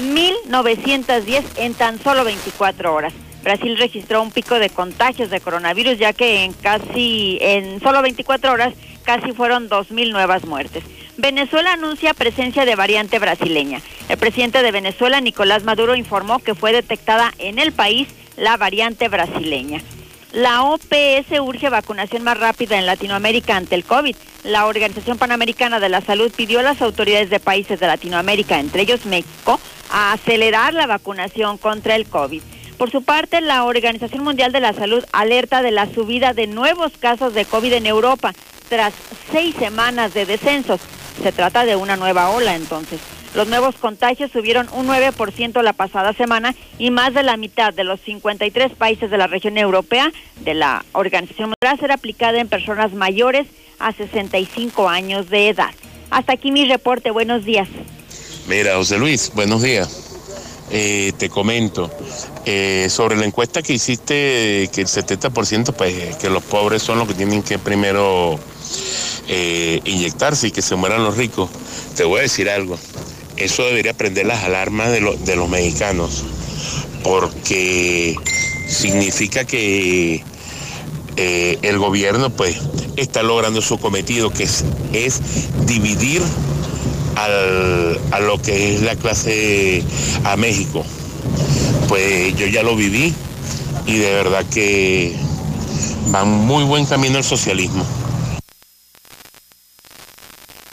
1.910 0.01 1.43
en 1.57 1.73
tan 1.75 2.01
solo 2.03 2.25
24 2.25 2.93
horas. 2.93 3.13
Brasil 3.43 3.77
registró 3.77 4.21
un 4.21 4.31
pico 4.31 4.55
de 4.55 4.69
contagios 4.69 5.29
de 5.29 5.39
coronavirus 5.39 5.97
ya 5.97 6.13
que 6.13 6.43
en 6.43 6.53
casi 6.53 7.37
en 7.41 7.79
solo 7.79 8.01
24 8.01 8.51
horas 8.51 8.73
casi 9.05 9.31
fueron 9.31 9.69
2.000 9.69 10.11
nuevas 10.11 10.45
muertes. 10.45 10.83
Venezuela 11.17 11.73
anuncia 11.73 12.13
presencia 12.13 12.65
de 12.65 12.75
variante 12.75 13.19
brasileña. 13.19 13.81
El 14.09 14.17
presidente 14.17 14.61
de 14.61 14.71
Venezuela, 14.71 15.21
Nicolás 15.21 15.63
Maduro, 15.63 15.95
informó 15.95 16.39
que 16.39 16.55
fue 16.55 16.73
detectada 16.73 17.33
en 17.37 17.57
el 17.57 17.71
país 17.71 18.09
la 18.35 18.57
variante 18.57 19.07
brasileña. 19.07 19.81
La 20.33 20.63
OPS 20.63 21.39
urge 21.39 21.69
vacunación 21.69 22.23
más 22.23 22.37
rápida 22.37 22.77
en 22.77 22.85
Latinoamérica 22.85 23.55
ante 23.55 23.75
el 23.75 23.85
COVID. 23.85 24.17
La 24.43 24.65
Organización 24.65 25.17
Panamericana 25.17 25.79
de 25.79 25.87
la 25.87 26.01
Salud 26.01 26.29
pidió 26.35 26.59
a 26.59 26.63
las 26.63 26.81
autoridades 26.81 27.29
de 27.29 27.39
países 27.39 27.79
de 27.79 27.87
Latinoamérica, 27.87 28.59
entre 28.59 28.81
ellos 28.81 29.05
México, 29.05 29.61
a 29.89 30.11
acelerar 30.11 30.73
la 30.73 30.87
vacunación 30.87 31.57
contra 31.57 31.95
el 31.95 32.05
COVID. 32.07 32.41
Por 32.77 32.91
su 32.91 33.03
parte, 33.03 33.39
la 33.39 33.63
Organización 33.63 34.25
Mundial 34.25 34.51
de 34.51 34.59
la 34.59 34.73
Salud 34.73 35.05
alerta 35.13 35.61
de 35.61 35.71
la 35.71 35.85
subida 35.93 36.33
de 36.33 36.47
nuevos 36.47 36.91
casos 36.99 37.33
de 37.33 37.45
COVID 37.45 37.71
en 37.71 37.85
Europa 37.85 38.33
tras 38.69 38.93
seis 39.31 39.55
semanas 39.57 40.13
de 40.13 40.25
descensos. 40.25 40.81
Se 41.21 41.31
trata 41.31 41.65
de 41.65 41.75
una 41.75 41.95
nueva 41.95 42.29
ola 42.29 42.55
entonces. 42.55 42.99
Los 43.35 43.49
nuevos 43.49 43.75
contagios 43.75 44.31
subieron 44.31 44.69
un 44.71 44.87
9% 44.87 45.61
la 45.61 45.73
pasada 45.73 46.13
semana 46.13 46.55
y 46.79 46.89
más 46.89 47.13
de 47.13 47.21
la 47.21 47.35
mitad 47.35 47.73
de 47.73 47.83
los 47.83 47.99
53 48.01 48.71
países 48.73 49.11
de 49.11 49.17
la 49.17 49.27
región 49.27 49.57
europea 49.57 50.11
de 50.39 50.53
la 50.53 50.85
organización 50.93 51.53
podrá 51.59 51.75
ser 51.75 51.91
aplicada 51.91 52.39
en 52.39 52.47
personas 52.47 52.93
mayores 52.93 53.47
a 53.77 53.91
65 53.91 54.87
años 54.87 55.29
de 55.29 55.49
edad. 55.49 55.71
Hasta 56.11 56.33
aquí 56.33 56.51
mi 56.51 56.65
reporte. 56.65 57.11
Buenos 57.11 57.43
días. 57.43 57.67
Mira, 58.47 58.75
José 58.75 58.97
Luis, 58.97 59.31
buenos 59.35 59.61
días. 59.61 60.05
Eh, 60.71 61.11
te 61.17 61.29
comento, 61.29 61.91
eh, 62.45 62.87
sobre 62.89 63.17
la 63.17 63.25
encuesta 63.25 63.61
que 63.61 63.73
hiciste, 63.73 64.69
que 64.73 64.81
el 64.81 64.87
70%, 64.87 65.73
pues 65.73 66.15
que 66.15 66.29
los 66.29 66.43
pobres 66.43 66.81
son 66.81 66.99
los 66.99 67.07
que 67.07 67.13
tienen 67.13 67.43
que 67.43 67.59
primero 67.59 68.39
eh, 69.27 69.81
inyectarse 69.85 70.47
y 70.47 70.51
que 70.51 70.61
se 70.61 70.75
mueran 70.75 71.03
los 71.03 71.17
ricos, 71.17 71.49
te 71.95 72.03
voy 72.03 72.19
a 72.19 72.23
decir 72.23 72.49
algo. 72.49 72.77
Eso 73.37 73.63
debería 73.63 73.93
prender 73.93 74.25
las 74.25 74.43
alarmas 74.43 74.91
de, 74.91 75.01
de 75.25 75.35
los 75.35 75.49
mexicanos, 75.49 76.23
porque 77.03 78.15
significa 78.67 79.45
que 79.45 80.23
el 81.17 81.77
gobierno 81.79 82.29
pues 82.29 82.57
está 82.97 83.23
logrando 83.23 83.61
su 83.61 83.77
cometido, 83.77 84.29
que 84.31 84.43
es, 84.43 84.63
es 84.93 85.21
dividir 85.65 86.21
a 87.15 88.19
lo 88.19 88.41
que 88.41 88.75
es 88.75 88.81
la 88.81 88.95
clase 88.95 89.83
a 90.23 90.35
México. 90.37 90.85
Pues 91.87 92.35
yo 92.35 92.47
ya 92.47 92.63
lo 92.63 92.75
viví 92.75 93.13
y 93.85 93.97
de 93.97 94.11
verdad 94.13 94.45
que 94.51 95.15
va 96.13 96.25
muy 96.25 96.63
buen 96.63 96.85
camino 96.85 97.17
el 97.17 97.23
socialismo. 97.23 97.85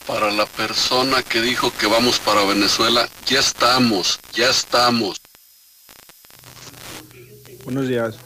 Para 0.06 0.32
la 0.32 0.46
persona 0.46 1.22
que 1.22 1.40
dijo 1.40 1.72
que 1.78 1.86
vamos 1.86 2.18
para 2.18 2.44
Venezuela, 2.44 3.08
ya 3.26 3.38
estamos, 3.38 4.18
ya 4.34 4.50
estamos. 4.50 5.20
Buenos 7.64 7.86
días. 7.86 8.16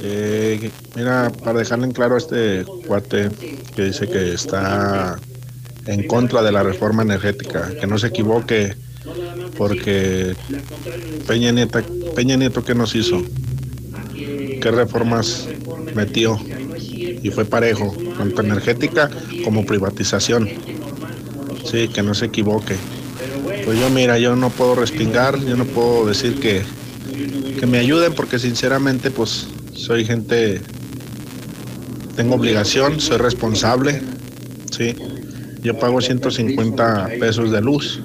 Eh, 0.00 0.70
mira, 0.94 1.32
para 1.42 1.60
dejarle 1.60 1.86
en 1.86 1.92
claro 1.92 2.16
a 2.16 2.18
este 2.18 2.64
cuate 2.86 3.30
que 3.74 3.84
dice 3.84 4.08
que 4.08 4.34
está 4.34 5.18
en 5.86 6.06
contra 6.06 6.42
de 6.42 6.52
la 6.52 6.62
reforma 6.62 7.02
energética, 7.02 7.70
que 7.80 7.86
no 7.86 7.98
se 7.98 8.08
equivoque, 8.08 8.76
porque 9.56 10.36
Peña 11.26 11.50
Nieto, 11.52 11.80
Peña 12.14 12.36
Nieto 12.36 12.62
¿qué 12.62 12.74
nos 12.74 12.94
hizo? 12.94 13.22
¿Qué 14.14 14.70
reformas 14.70 15.48
metió? 15.94 16.38
Y 16.76 17.30
fue 17.30 17.44
parejo, 17.44 17.96
tanto 18.18 18.42
energética 18.42 19.10
como 19.44 19.64
privatización. 19.64 20.71
Sí, 21.64 21.88
que 21.88 22.02
no 22.02 22.14
se 22.14 22.26
equivoque. 22.26 22.74
Pues 23.64 23.78
yo 23.78 23.90
mira, 23.90 24.18
yo 24.18 24.34
no 24.36 24.50
puedo 24.50 24.74
respingar, 24.74 25.38
yo 25.38 25.56
no 25.56 25.64
puedo 25.64 26.06
decir 26.06 26.40
que, 26.40 26.62
que 27.58 27.66
me 27.66 27.78
ayuden 27.78 28.14
porque 28.14 28.38
sinceramente 28.38 29.10
pues 29.10 29.46
soy 29.74 30.04
gente, 30.04 30.60
tengo 32.16 32.34
obligación, 32.34 33.00
soy 33.00 33.18
responsable, 33.18 34.02
sí 34.76 34.96
yo 35.62 35.78
pago 35.78 36.00
150 36.00 37.10
pesos 37.20 37.52
de 37.52 37.60
luz. 37.60 38.00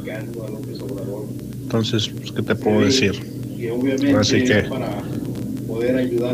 Entonces, 1.63 2.07
pues, 2.07 2.31
¿qué 2.31 2.41
te 2.43 2.55
puedo 2.55 2.81
decir? 2.81 3.13
Así 4.17 4.43
que, 4.43 4.69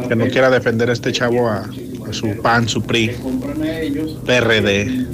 que 0.08 0.16
no 0.16 0.28
quiera 0.28 0.50
defender 0.50 0.90
a 0.90 0.94
este 0.94 1.12
chavo 1.12 1.48
a, 1.48 1.70
a 2.08 2.14
su 2.14 2.38
PAN, 2.41 2.68
su 2.68 2.84
PRI, 2.84 3.12
PRD. 4.26 5.08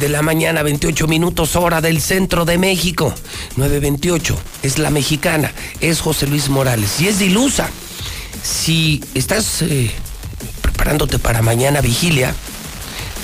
De 0.00 0.08
la 0.08 0.22
mañana, 0.22 0.62
28 0.62 1.08
minutos 1.08 1.56
hora 1.56 1.80
del 1.80 2.00
centro 2.00 2.44
de 2.44 2.56
México. 2.56 3.12
9.28. 3.56 4.36
Es 4.62 4.78
la 4.78 4.90
mexicana. 4.90 5.52
Es 5.80 6.00
José 6.00 6.26
Luis 6.26 6.48
Morales. 6.48 7.00
Y 7.00 7.08
es 7.08 7.18
dilusa 7.18 7.68
si 8.42 9.02
estás 9.14 9.62
eh, 9.62 9.90
preparándote 10.62 11.18
para 11.18 11.42
mañana 11.42 11.80
vigilia, 11.80 12.34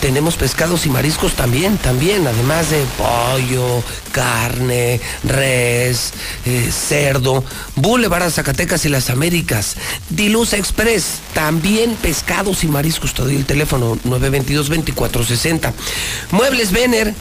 tenemos 0.04 0.36
pescados 0.36 0.84
y 0.84 0.90
mariscos 0.90 1.32
también, 1.32 1.78
también, 1.78 2.26
además 2.26 2.68
de 2.68 2.84
pollo, 2.98 3.82
carne, 4.12 5.00
res, 5.22 6.12
eh, 6.44 6.70
cerdo, 6.70 7.42
Boulevard 7.74 8.30
Zacatecas 8.30 8.84
y 8.84 8.90
las 8.90 9.08
Américas, 9.08 9.76
Diluz 10.10 10.52
Express, 10.52 11.20
también 11.32 11.94
pescados 11.94 12.64
y 12.64 12.68
mariscos, 12.68 13.14
todo 13.14 13.30
el 13.30 13.46
teléfono 13.46 13.96
922-2460. 14.04 15.72
Muebles 16.32 16.70
Vener, 16.70 17.14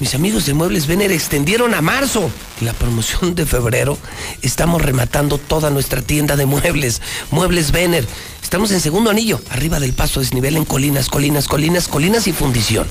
mis 0.00 0.14
amigos 0.14 0.44
de 0.46 0.54
Muebles 0.54 0.86
Vener 0.86 1.12
extendieron 1.12 1.72
a 1.74 1.80
marzo 1.80 2.30
la 2.60 2.72
promoción 2.72 3.34
de 3.34 3.46
febrero. 3.46 3.96
Estamos 4.42 4.82
rematando 4.82 5.38
toda 5.38 5.70
nuestra 5.70 6.02
tienda 6.02 6.36
de 6.36 6.46
muebles. 6.46 7.00
Muebles 7.30 7.70
Vener. 7.70 8.06
Estamos 8.42 8.72
en 8.72 8.80
segundo 8.80 9.10
anillo, 9.10 9.40
arriba 9.50 9.78
del 9.80 9.92
paso 9.92 10.20
desnivel 10.20 10.56
en 10.56 10.64
colinas, 10.64 11.08
colinas, 11.08 11.46
colinas, 11.46 11.88
colinas 11.88 12.26
y 12.26 12.32
fundición. 12.32 12.86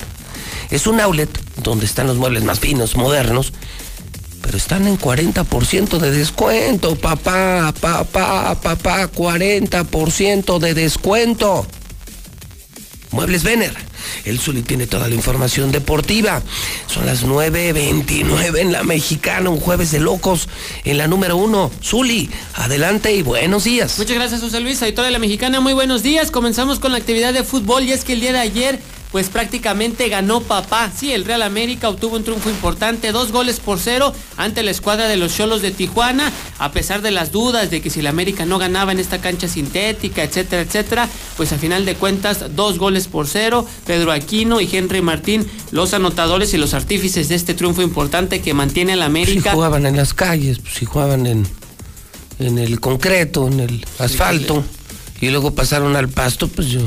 Es 0.70 0.88
un 0.88 1.00
outlet 1.02 1.30
donde 1.62 1.86
están 1.86 2.08
los 2.08 2.18
muebles 2.18 2.44
más 2.44 2.60
finos, 2.60 2.96
modernos, 2.96 3.54
pero 4.42 4.58
están 4.58 4.88
en 4.88 4.98
40% 4.98 6.00
de 6.00 6.12
descuento, 6.12 6.96
papá, 6.96 7.74
papá, 7.80 8.56
papá, 8.62 9.12
40% 9.12 10.60
de 10.60 10.74
descuento. 10.74 11.68
Muebles 13.14 13.44
Vener 13.44 13.74
el 14.26 14.40
Zuli 14.40 14.62
tiene 14.62 14.88
toda 14.88 15.08
la 15.08 15.16
información 15.16 15.72
deportiva. 15.72 16.42
Son 16.88 17.06
las 17.06 17.26
9.29 17.26 18.60
en 18.60 18.72
la 18.72 18.84
mexicana, 18.84 19.50
un 19.50 19.60
jueves 19.60 19.92
de 19.92 20.00
locos 20.00 20.48
en 20.84 20.98
la 20.98 21.08
número 21.08 21.36
uno. 21.38 21.72
Zuli, 21.84 22.30
adelante 22.56 23.14
y 23.14 23.22
buenos 23.22 23.66
días. 23.66 23.98
Muchas 23.98 24.16
gracias, 24.16 24.42
José 24.42 24.60
Luis, 24.60 24.82
editor 24.82 25.06
de 25.06 25.12
la 25.12 25.20
mexicana. 25.20 25.60
Muy 25.60 25.74
buenos 25.74 26.04
días. 26.04 26.32
Comenzamos 26.32 26.80
con 26.80 26.92
la 26.92 26.98
actividad 26.98 27.34
de 27.34 27.44
fútbol 27.44 27.84
y 27.84 27.92
es 27.92 28.04
que 28.04 28.14
el 28.14 28.22
día 28.22 28.34
de 28.34 28.40
ayer 28.40 28.80
pues 29.14 29.30
prácticamente 29.30 30.10
ganó 30.10 30.42
papá. 30.42 30.92
Sí, 30.94 31.14
el 31.14 31.24
Real 31.24 31.44
América 31.44 31.88
obtuvo 31.88 32.16
un 32.16 32.24
triunfo 32.24 32.50
importante, 32.50 33.12
dos 33.12 33.32
goles 33.32 33.60
por 33.60 33.80
cero 33.80 34.12
ante 34.38 34.64
la 34.64 34.72
escuadra 34.72 35.08
de 35.08 35.18
los 35.18 35.36
Cholos 35.38 35.62
de 35.62 35.70
Tijuana, 35.70 36.32
a 36.58 36.72
pesar 36.72 37.04
de 37.04 37.12
las 37.12 37.32
dudas 37.32 37.70
de 37.70 37.80
que 37.80 37.92
si 37.92 38.00
el 38.00 38.08
América 38.08 38.48
no 38.48 38.58
ganaba 38.58 38.92
en 38.92 38.98
esta 38.98 39.22
cancha 39.22 39.48
sintética, 39.48 40.24
etcétera, 40.24 40.64
etcétera, 40.64 41.10
pues 41.38 41.54
a 41.54 41.60
final 41.60 41.86
de 41.86 41.94
cuentas 41.94 42.56
dos 42.56 42.80
goles 42.80 43.08
por 43.08 43.28
cero, 43.28 43.68
Pedro 43.86 44.12
Aquino 44.12 44.60
y 44.60 44.76
Henry 44.76 45.04
Martín, 45.04 45.46
los 45.70 45.94
anotadores 45.94 46.52
y 46.56 46.58
los 46.58 46.74
artífices 46.74 47.30
de 47.30 47.36
este 47.36 47.54
triunfo 47.54 47.84
importante 47.84 48.42
que 48.42 48.56
mantiene 48.56 48.94
al 48.94 49.04
América. 49.04 49.52
Si 49.52 49.56
jugaban 49.56 49.86
en 49.86 49.96
las 49.96 50.16
calles, 50.16 50.58
pues, 50.58 50.74
si 50.74 50.86
jugaban 50.86 51.28
en, 51.28 51.48
en 52.40 52.58
el 52.58 52.80
concreto, 52.80 53.46
en 53.48 53.60
el 53.60 53.86
asfalto, 54.00 54.64
y 55.22 55.30
luego 55.30 55.54
pasaron 55.54 55.96
al 55.96 56.10
pasto, 56.10 56.48
pues 56.48 56.70
yo, 56.70 56.82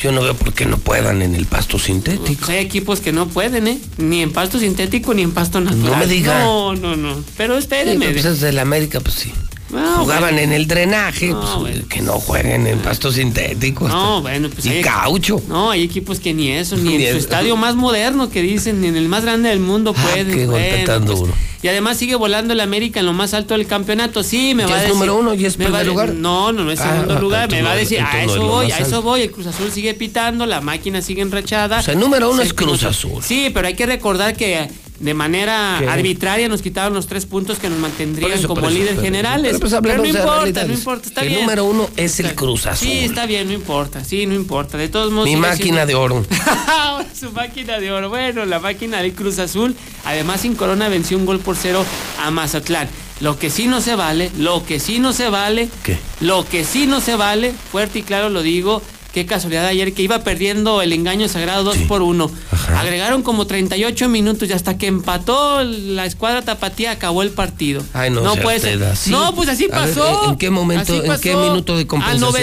yo 0.00 0.12
no 0.12 0.22
veo 0.22 0.34
por 0.34 0.52
qué 0.54 0.64
no 0.64 0.78
puedan 0.78 1.22
en 1.22 1.34
el 1.34 1.46
pasto 1.46 1.78
sintético. 1.78 2.46
Pues 2.46 2.50
hay 2.50 2.58
equipos 2.64 3.00
que 3.00 3.12
no 3.12 3.26
pueden, 3.28 3.66
¿eh? 3.66 3.78
Ni 3.96 4.22
en 4.22 4.32
pasto 4.32 4.58
sintético 4.58 5.12
ni 5.14 5.22
en 5.22 5.32
pasto 5.32 5.60
natural. 5.60 5.90
No 5.92 5.96
me 5.96 6.06
diga. 6.06 6.38
No, 6.40 6.74
no, 6.76 6.96
no. 6.96 7.16
Pero 7.36 7.54
Sí, 7.54 7.60
espéreme. 7.60 8.06
pero 8.06 8.12
pues 8.20 8.24
es 8.26 8.40
del 8.40 8.58
América, 8.58 9.00
pues 9.00 9.14
sí. 9.16 9.32
No, 9.70 9.98
Jugaban 9.98 10.22
bueno. 10.34 10.38
en 10.38 10.52
el 10.52 10.66
drenaje, 10.66 11.28
No, 11.28 11.40
pues, 11.40 11.54
bueno. 11.56 11.84
que 11.88 12.00
no 12.00 12.12
jueguen 12.14 12.66
en 12.66 12.78
pasto 12.78 13.12
sintético. 13.12 13.86
No, 13.88 14.22
bueno, 14.22 14.48
pues 14.48 14.64
y 14.66 14.70
hay- 14.70 14.82
caucho. 14.82 15.42
No, 15.48 15.70
hay 15.70 15.82
equipos 15.82 16.20
que 16.20 16.32
ni 16.32 16.50
eso, 16.50 16.76
ni 16.76 16.82
Ni 16.98 17.04
en 17.04 17.12
su 17.12 17.18
estadio 17.18 17.56
más 17.56 17.74
moderno 17.74 18.30
que 18.30 18.40
dicen, 18.42 18.80
ni 18.80 18.86
en 18.88 18.96
el 18.96 19.08
más 19.08 19.24
grande 19.24 19.50
del 19.50 19.60
mundo 19.60 19.92
pueden. 19.92 20.30
Ah, 20.30 20.34
qué 20.34 20.46
golpe 20.46 20.68
Bueno, 20.70 20.84
tan 20.86 21.04
pues, 21.04 21.18
duro. 21.18 21.32
Y 21.60 21.66
además 21.68 21.96
sigue 21.96 22.14
volando 22.14 22.52
el 22.54 22.60
América 22.60 23.00
en 23.00 23.06
lo 23.06 23.12
más 23.12 23.34
alto 23.34 23.54
del 23.54 23.66
campeonato. 23.66 24.22
Sí, 24.22 24.54
me 24.54 24.62
¿Ya 24.62 24.68
va 24.68 24.74
a 24.74 24.76
es 24.76 24.82
decir. 24.84 24.94
número 24.94 25.16
uno 25.16 25.34
y 25.34 25.44
es 25.44 25.58
me 25.58 25.64
primer 25.64 25.72
va 25.74 25.78
a 25.78 25.80
de- 25.80 25.86
lugar? 25.90 26.14
No, 26.14 26.52
no, 26.52 26.64
no 26.64 26.70
es 26.70 26.78
Ah, 26.80 26.92
segundo 26.92 27.16
ah, 27.16 27.20
lugar. 27.20 27.50
Me 27.50 27.62
va 27.62 27.72
a 27.72 27.76
decir, 27.76 28.00
a 28.00 28.22
eso 28.22 28.40
voy, 28.46 28.70
a 28.70 28.78
eso 28.78 29.02
voy. 29.02 29.22
El 29.22 29.30
Cruz 29.32 29.48
Azul 29.48 29.70
sigue 29.72 29.92
pitando, 29.94 30.46
la 30.46 30.60
máquina 30.60 31.02
sigue 31.02 31.20
enrachada. 31.20 31.80
O 31.80 31.82
sea, 31.82 31.94
el 31.94 32.00
número 32.00 32.30
uno 32.30 32.42
es 32.42 32.54
Cruz 32.54 32.84
Azul. 32.84 33.22
Sí, 33.22 33.50
pero 33.52 33.66
hay 33.66 33.74
que 33.74 33.86
recordar 33.86 34.36
que 34.36 34.68
de 35.00 35.14
manera 35.14 35.76
¿Qué? 35.80 35.88
arbitraria 35.88 36.48
nos 36.48 36.60
quitaron 36.62 36.92
los 36.94 37.06
tres 37.06 37.24
puntos 37.26 37.58
que 37.58 37.68
nos 37.68 37.78
mantendrían 37.78 38.32
eso, 38.32 38.48
como 38.48 38.62
eso, 38.62 38.70
líder 38.70 38.88
pero- 38.90 39.02
generales. 39.02 39.56
pero 39.58 39.60
pues 39.60 39.72
Pero 39.82 39.96
no 39.98 40.04
importa, 40.06 40.64
no 40.64 40.72
importa, 40.72 41.08
está 41.08 41.20
El 41.22 41.28
bien. 41.28 41.40
número 41.40 41.64
uno 41.64 41.88
es 41.96 42.18
el 42.20 42.34
Cruz 42.34 42.66
Azul. 42.66 42.88
Sí, 42.88 42.98
está 42.98 43.26
bien, 43.26 43.46
no 43.48 43.54
importa, 43.54 44.04
sí, 44.04 44.26
no 44.26 44.34
importa. 44.34 44.76
De 44.78 44.88
todos 44.88 45.12
modos. 45.12 45.28
Mi 45.28 45.36
máquina 45.36 45.86
de 45.86 45.94
oro. 45.94 46.24
Su 47.18 47.30
máquina 47.32 47.78
de 47.78 47.90
oro. 47.92 48.08
Bueno, 48.08 48.44
la 48.44 48.58
máquina 48.60 49.02
del 49.02 49.12
Cruz 49.12 49.38
Azul. 49.38 49.74
Además, 50.04 50.40
sin 50.42 50.54
Corona 50.54 50.88
venció 50.88 51.16
un 51.16 51.26
gol 51.26 51.38
por 51.40 51.56
cero 51.56 51.84
a 52.22 52.30
Mazatlán. 52.30 52.88
Lo 53.20 53.38
que 53.38 53.50
sí 53.50 53.66
no 53.66 53.80
se 53.80 53.96
vale, 53.96 54.30
lo 54.38 54.64
que 54.64 54.78
sí 54.78 55.00
no 55.00 55.12
se 55.12 55.28
vale, 55.28 55.68
¿Qué? 55.82 55.98
lo 56.20 56.44
que 56.48 56.64
sí 56.64 56.86
no 56.86 57.00
se 57.00 57.16
vale, 57.16 57.52
fuerte 57.72 57.98
y 57.98 58.02
claro 58.02 58.28
lo 58.28 58.42
digo, 58.42 58.80
qué 59.12 59.26
casualidad 59.26 59.66
ayer 59.66 59.92
que 59.94 60.02
iba 60.02 60.20
perdiendo 60.22 60.82
el 60.82 60.92
engaño 60.92 61.28
sagrado 61.28 61.64
2 61.64 61.78
por 61.88 62.02
1. 62.02 62.30
Agregaron 62.76 63.22
como 63.22 63.46
38 63.46 64.08
minutos 64.08 64.48
y 64.48 64.52
hasta 64.52 64.76
que 64.78 64.86
empató 64.86 65.62
la 65.64 66.06
escuadra 66.06 66.42
tapatía 66.42 66.92
acabó 66.92 67.22
el 67.22 67.30
partido. 67.30 67.82
Ay, 67.92 68.10
no 68.10 68.34
sea 68.34 68.42
puede 68.42 68.60
ser. 68.60 68.78
No, 69.08 69.34
pues 69.34 69.48
así 69.48 69.66
A 69.72 69.84
ver, 69.86 69.94
pasó. 69.94 70.30
¿en 70.30 70.36
qué 70.36 70.50
momento- 70.50 70.94
en 71.04 71.20
qué 71.20 71.34
minuto 71.36 71.76
de 71.76 71.86
compensación 71.86 72.24
Al 72.24 72.30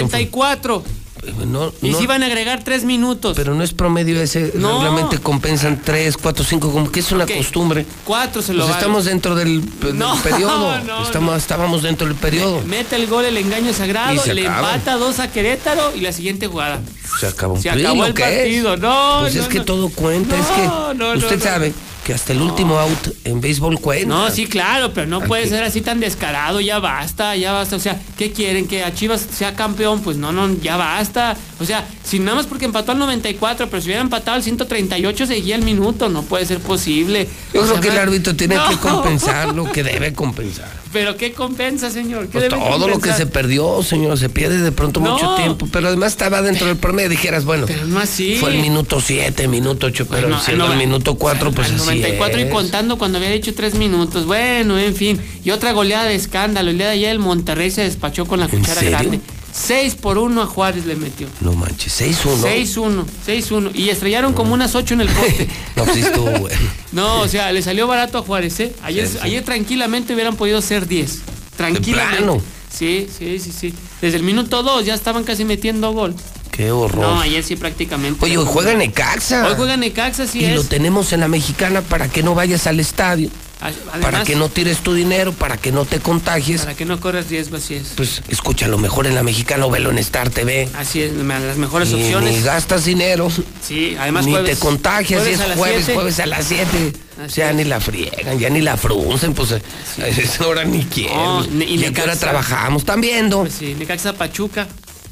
94. 1.32 1.46
No, 1.46 1.72
Y 1.86 1.90
no- 1.92 1.98
se 1.98 2.04
iban 2.04 2.22
a 2.22 2.26
agregar 2.26 2.62
3 2.64 2.84
minutos. 2.84 3.36
Pero 3.36 3.54
no 3.54 3.62
es 3.62 3.72
promedio 3.72 4.20
ese, 4.20 4.52
No. 4.54 4.80
realmente 4.82 5.18
compensan 5.18 5.80
3, 5.84 6.16
4, 6.16 6.44
5, 6.44 6.72
como 6.72 6.90
que 6.90 7.00
es 7.00 7.12
una 7.12 7.26
costumbre. 7.26 7.86
Cuatro 8.04 8.42
se 8.42 8.52
lo 8.52 8.60
Pues 8.60 8.70
van. 8.70 8.78
estamos 8.78 9.04
dentro 9.04 9.34
del, 9.34 9.62
del 9.80 9.98
No, 9.98 10.16
periodo. 10.22 11.02
estamos, 11.02 11.36
Estábamos 11.36 11.82
dentro 11.82 12.06
del 12.06 12.16
periodo. 12.16 12.62
Mete 12.66 12.96
el 12.96 13.06
gol 13.06 13.24
el 13.24 13.36
engaño 13.36 13.72
sagrado, 13.72 14.22
le 14.32 14.46
acaba. 14.46 14.74
empata 14.74 14.96
dos 14.96 15.18
a 15.20 15.30
Querétaro 15.30 15.94
y 15.94 16.00
la 16.00 16.12
siguiente 16.12 16.46
jugada. 16.46 16.80
Se 17.20 17.26
acabó. 17.26 17.56
Se 17.60 17.70
acabó 17.70 18.04
el 18.06 18.14
que 18.14 18.22
es. 18.22 18.38
partido. 18.38 18.76
No, 18.76 19.18
Pues 19.20 19.34
no, 19.34 19.42
es 19.42 19.48
que 19.48 19.58
no. 19.58 19.64
todo 19.64 19.88
cuenta. 19.90 20.36
es 20.36 20.46
que 20.46 21.16
usted 21.18 21.42
sabe 21.42 21.72
que 22.06 22.14
hasta 22.14 22.32
el 22.32 22.40
último 22.40 22.78
out 22.78 23.08
en 23.24 23.40
béisbol 23.40 23.80
cuenta. 23.80 24.06
No, 24.06 24.30
sí, 24.30 24.46
claro, 24.46 24.92
pero 24.94 25.08
no 25.08 25.16
Aquí. 25.18 25.26
puede 25.26 25.48
ser 25.48 25.64
así 25.64 25.80
tan 25.80 25.98
descarado, 25.98 26.60
ya 26.60 26.78
basta, 26.78 27.34
ya 27.34 27.50
basta. 27.52 27.74
O 27.74 27.80
sea, 27.80 28.00
¿qué 28.16 28.30
quieren? 28.30 28.68
¿Que 28.68 28.84
a 28.84 28.94
Chivas 28.94 29.26
sea 29.28 29.56
campeón? 29.56 30.00
Pues 30.02 30.16
no, 30.16 30.30
no, 30.30 30.54
ya 30.62 30.76
basta. 30.76 31.36
O 31.58 31.64
sea, 31.64 31.84
si 32.04 32.20
nada 32.20 32.36
más 32.36 32.46
porque 32.46 32.64
empató 32.64 32.92
al 32.92 32.98
94, 33.00 33.68
pero 33.68 33.82
si 33.82 33.88
hubiera 33.88 34.02
empatado 34.02 34.36
al 34.36 34.44
138 34.44 35.26
seguía 35.26 35.56
el 35.56 35.62
minuto, 35.62 36.08
no 36.08 36.22
puede 36.22 36.46
ser 36.46 36.60
posible. 36.60 37.28
Yo 37.52 37.62
O 37.62 37.64
creo 37.64 37.72
sea, 37.74 37.80
que 37.82 37.88
el 37.88 37.98
árbitro 37.98 38.36
tiene 38.36 38.54
que 38.70 38.76
compensar 38.76 39.52
lo 39.52 39.64
que 39.72 39.82
debe 39.82 40.12
compensar. 40.12 40.70
Pero 40.96 41.14
¿qué 41.18 41.32
compensa, 41.32 41.90
señor? 41.90 42.28
¿Qué 42.28 42.38
Pues 42.38 42.48
todo 42.48 42.88
lo 42.88 42.98
que 43.00 43.12
se 43.12 43.26
perdió, 43.26 43.82
señor, 43.82 44.16
se 44.18 44.30
pierde 44.30 44.62
de 44.62 44.72
pronto 44.72 44.98
No. 45.00 45.12
mucho 45.12 45.34
tiempo. 45.34 45.68
Pero 45.70 45.88
además 45.88 46.12
estaba 46.12 46.40
dentro 46.40 46.66
del 46.66 46.78
promedio. 46.78 47.10
Dijeras, 47.10 47.44
bueno, 47.44 47.66
Pero 47.66 47.84
no 47.84 47.98
así. 48.00 48.36
fue 48.36 48.54
el 48.56 48.62
minuto 48.62 48.98
7, 49.02 49.46
minuto 49.46 49.88
8, 49.88 50.06
pero 50.10 50.28
Bueno, 50.28 50.42
siendo 50.42 50.72
el 50.72 50.78
minuto 50.78 51.16
4, 51.16 51.52
pues 51.52 51.68
al 51.68 51.74
así 51.76 51.84
94 51.84 52.40
es. 52.40 52.46
y 52.46 52.50
contando 52.50 52.96
cuando 52.96 53.18
había 53.18 53.28
dicho 53.30 53.52
tres 53.54 53.74
minutos. 53.74 54.24
Bueno, 54.24 54.78
en 54.78 54.94
fin. 54.94 55.20
Y 55.44 55.50
otra 55.50 55.72
goleada 55.72 56.06
de 56.06 56.14
escándalo. 56.14 56.70
El 56.70 56.78
día 56.78 56.86
de 56.86 56.92
ayer 56.92 57.10
el 57.10 57.18
Monterrey 57.18 57.70
se 57.70 57.82
despachó 57.82 58.24
con 58.24 58.40
la 58.40 58.48
cuchara 58.48 58.80
grande. 58.82 59.20
6 59.56 59.94
por 59.96 60.18
1 60.18 60.42
a 60.42 60.46
Juárez 60.46 60.84
le 60.84 60.96
metió. 60.96 61.26
No 61.40 61.54
manches, 61.54 62.00
6-1. 62.00 62.42
6-1, 62.66 63.04
6-1. 63.26 63.70
Y 63.74 63.88
estrellaron 63.88 64.32
como 64.34 64.52
unas 64.54 64.74
8 64.74 64.94
en 64.94 65.00
el 65.00 65.08
poste. 65.08 65.48
No, 65.76 65.84
pues 65.84 65.96
sí 65.96 66.02
estuvo 66.02 66.30
bueno. 66.40 66.58
No, 66.92 67.20
o 67.20 67.28
sea, 67.28 67.52
le 67.52 67.62
salió 67.62 67.86
barato 67.86 68.18
a 68.18 68.22
Juárez, 68.22 68.60
¿eh? 68.60 68.74
Ayer, 68.82 69.06
Sí, 69.06 69.14
sí. 69.14 69.18
ayer 69.22 69.44
tranquilamente 69.44 70.12
hubieran 70.14 70.36
podido 70.36 70.60
ser 70.60 70.86
10. 70.86 71.20
Tranquilamente. 71.56 72.16
plano. 72.18 72.40
Sí, 72.70 73.08
sí, 73.16 73.38
sí, 73.38 73.50
sí. 73.52 73.74
Desde 74.02 74.18
el 74.18 74.22
minuto 74.24 74.62
2 74.62 74.84
ya 74.84 74.94
estaban 74.94 75.24
casi 75.24 75.44
metiendo 75.46 75.92
gol. 75.92 76.14
Qué 76.50 76.70
horror. 76.70 77.00
No, 77.06 77.20
ayer 77.20 77.42
sí 77.42 77.56
prácticamente. 77.56 78.24
Oye, 78.24 78.36
hoy 78.38 78.46
juega 78.46 78.74
Necaxa. 78.74 79.46
Hoy 79.46 79.54
juega 79.56 79.76
Necaxa, 79.76 80.26
sí 80.26 80.40
y 80.40 80.44
es. 80.46 80.54
lo 80.56 80.64
tenemos 80.64 81.12
en 81.12 81.20
la 81.20 81.28
mexicana 81.28 81.80
para 81.82 82.08
que 82.08 82.22
no 82.22 82.34
vayas 82.34 82.66
al 82.66 82.80
estadio, 82.80 83.28
A- 83.60 83.70
para 83.70 84.08
además, 84.08 84.26
que 84.26 84.36
no 84.36 84.50
tires 84.50 84.78
tu 84.78 84.92
dinero, 84.92 85.32
para 85.32 85.56
que 85.56 85.72
no 85.72 85.86
te 85.86 85.98
contagies. 85.98 86.60
Para 86.60 86.74
que 86.76 86.84
no 86.84 87.00
corras 87.00 87.28
riesgo, 87.30 87.56
así 87.56 87.74
es. 87.74 87.88
Pues 87.96 88.22
escúchalo 88.28 88.76
mejor 88.76 89.06
en 89.06 89.14
la 89.14 89.22
mexicana 89.22 89.64
o 89.64 89.70
velo 89.70 89.90
en 89.90 89.96
Star 89.98 90.28
TV. 90.28 90.68
Así 90.76 91.00
es, 91.02 91.14
las 91.14 91.56
mejores 91.56 91.90
Y 91.90 91.94
opciones. 91.94 92.34
Ni 92.34 92.42
gastas 92.42 92.84
dinero, 92.84 93.30
Sí, 93.66 93.96
además 93.98 94.26
ni 94.26 94.32
jueves- 94.32 94.58
te 94.58 94.60
contagias, 94.64 95.22
jueves 95.22 95.40
es 95.40 95.56
jueves, 95.56 95.76
siete. 95.84 95.94
jueves 95.94 96.20
a 96.20 96.26
las 96.26 96.44
7. 96.44 96.92
Así 97.24 97.36
Ya 97.40 97.48
es. 97.50 97.56
ni 97.56 97.64
la 97.64 97.80
friegan, 97.80 98.38
ya 98.38 98.50
ni 98.50 98.60
la 98.60 98.76
fruncen, 98.76 99.32
pues 99.32 99.52
eh, 99.52 99.62
a 100.02 100.06
esa 100.08 100.46
hora 100.46 100.64
ni 100.64 100.84
quieren. 100.84 101.58
Ni- 101.58 101.64
y 101.64 101.74
y 101.80 101.84
a 101.86 101.92
qué 101.92 102.02
hora 102.02 102.12
Necaxa. 102.12 102.20
trabajamos, 102.20 102.82
están 102.82 103.00
viendo. 103.00 103.40
Pues 103.40 103.54
sí, 103.54 103.74
Necaxa 103.78 104.12
Pachuca. 104.12 104.68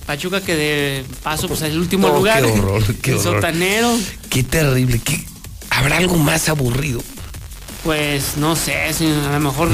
Pachuca 0.07 0.43
que 0.43 0.55
de 0.55 1.05
paso 1.23 1.49
pues 1.49 1.63
el 1.63 1.79
último 1.79 2.09
No, 2.09 2.17
lugar. 2.19 2.43
qué 2.45 2.51
horror, 2.51 2.83
qué 3.03 3.13
el 3.13 3.17
horror. 3.17 3.35
sotanero. 3.37 3.99
Qué 4.29 4.43
terrible, 4.43 5.01
qué... 5.03 5.25
¿Habrá 5.71 5.97
algo 5.97 6.17
más 6.19 6.51
aburrido? 6.51 7.03
Pues 7.85 8.39
no 8.39 8.57
sé, 8.57 8.75
a 9.29 9.33
lo 9.33 9.41
mejor 9.41 9.69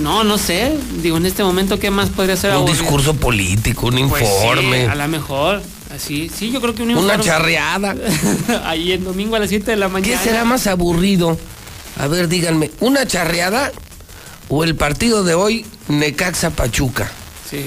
no, 0.00 0.24
no 0.24 0.38
sé. 0.38 0.74
Digo, 1.02 1.18
en 1.18 1.26
este 1.26 1.44
momento 1.44 1.78
qué 1.78 1.90
más 1.90 2.08
podría 2.08 2.34
ser 2.36 2.50
Un 2.50 2.56
aburrido? 2.56 2.80
discurso 2.80 3.14
político, 3.14 3.88
un 3.88 4.08
Pues 4.08 4.26
sí, 4.26 4.34
informe, 4.34 4.86
a 4.86 4.94
lo 4.94 5.08
mejor. 5.08 5.62
Así, 5.94 6.30
sí, 6.34 6.50
yo 6.50 6.62
creo 6.62 6.74
que 6.74 6.82
un 6.82 6.96
una 6.96 7.16
informe- 7.16 7.24
charreada. 7.24 7.94
Ahí 8.64 8.92
en 8.92 9.04
domingo 9.04 9.36
a 9.36 9.38
las 9.38 9.50
7 9.50 9.70
de 9.72 9.76
la 9.76 9.86
¿Qué 9.88 9.92
mañana. 9.92 10.22
será 10.22 10.44
más 10.44 10.66
aburrido? 10.66 11.38
A 11.98 12.06
ver, 12.06 12.28
díganme, 12.28 12.70
¿una 12.80 13.06
charreada 13.06 13.70
o 14.48 14.64
el 14.64 14.74
partido 14.74 15.22
de 15.22 15.34
hoy 15.34 15.66
Necaxa 15.88 16.48
Pachuca? 16.50 17.10
Sí. 17.50 17.66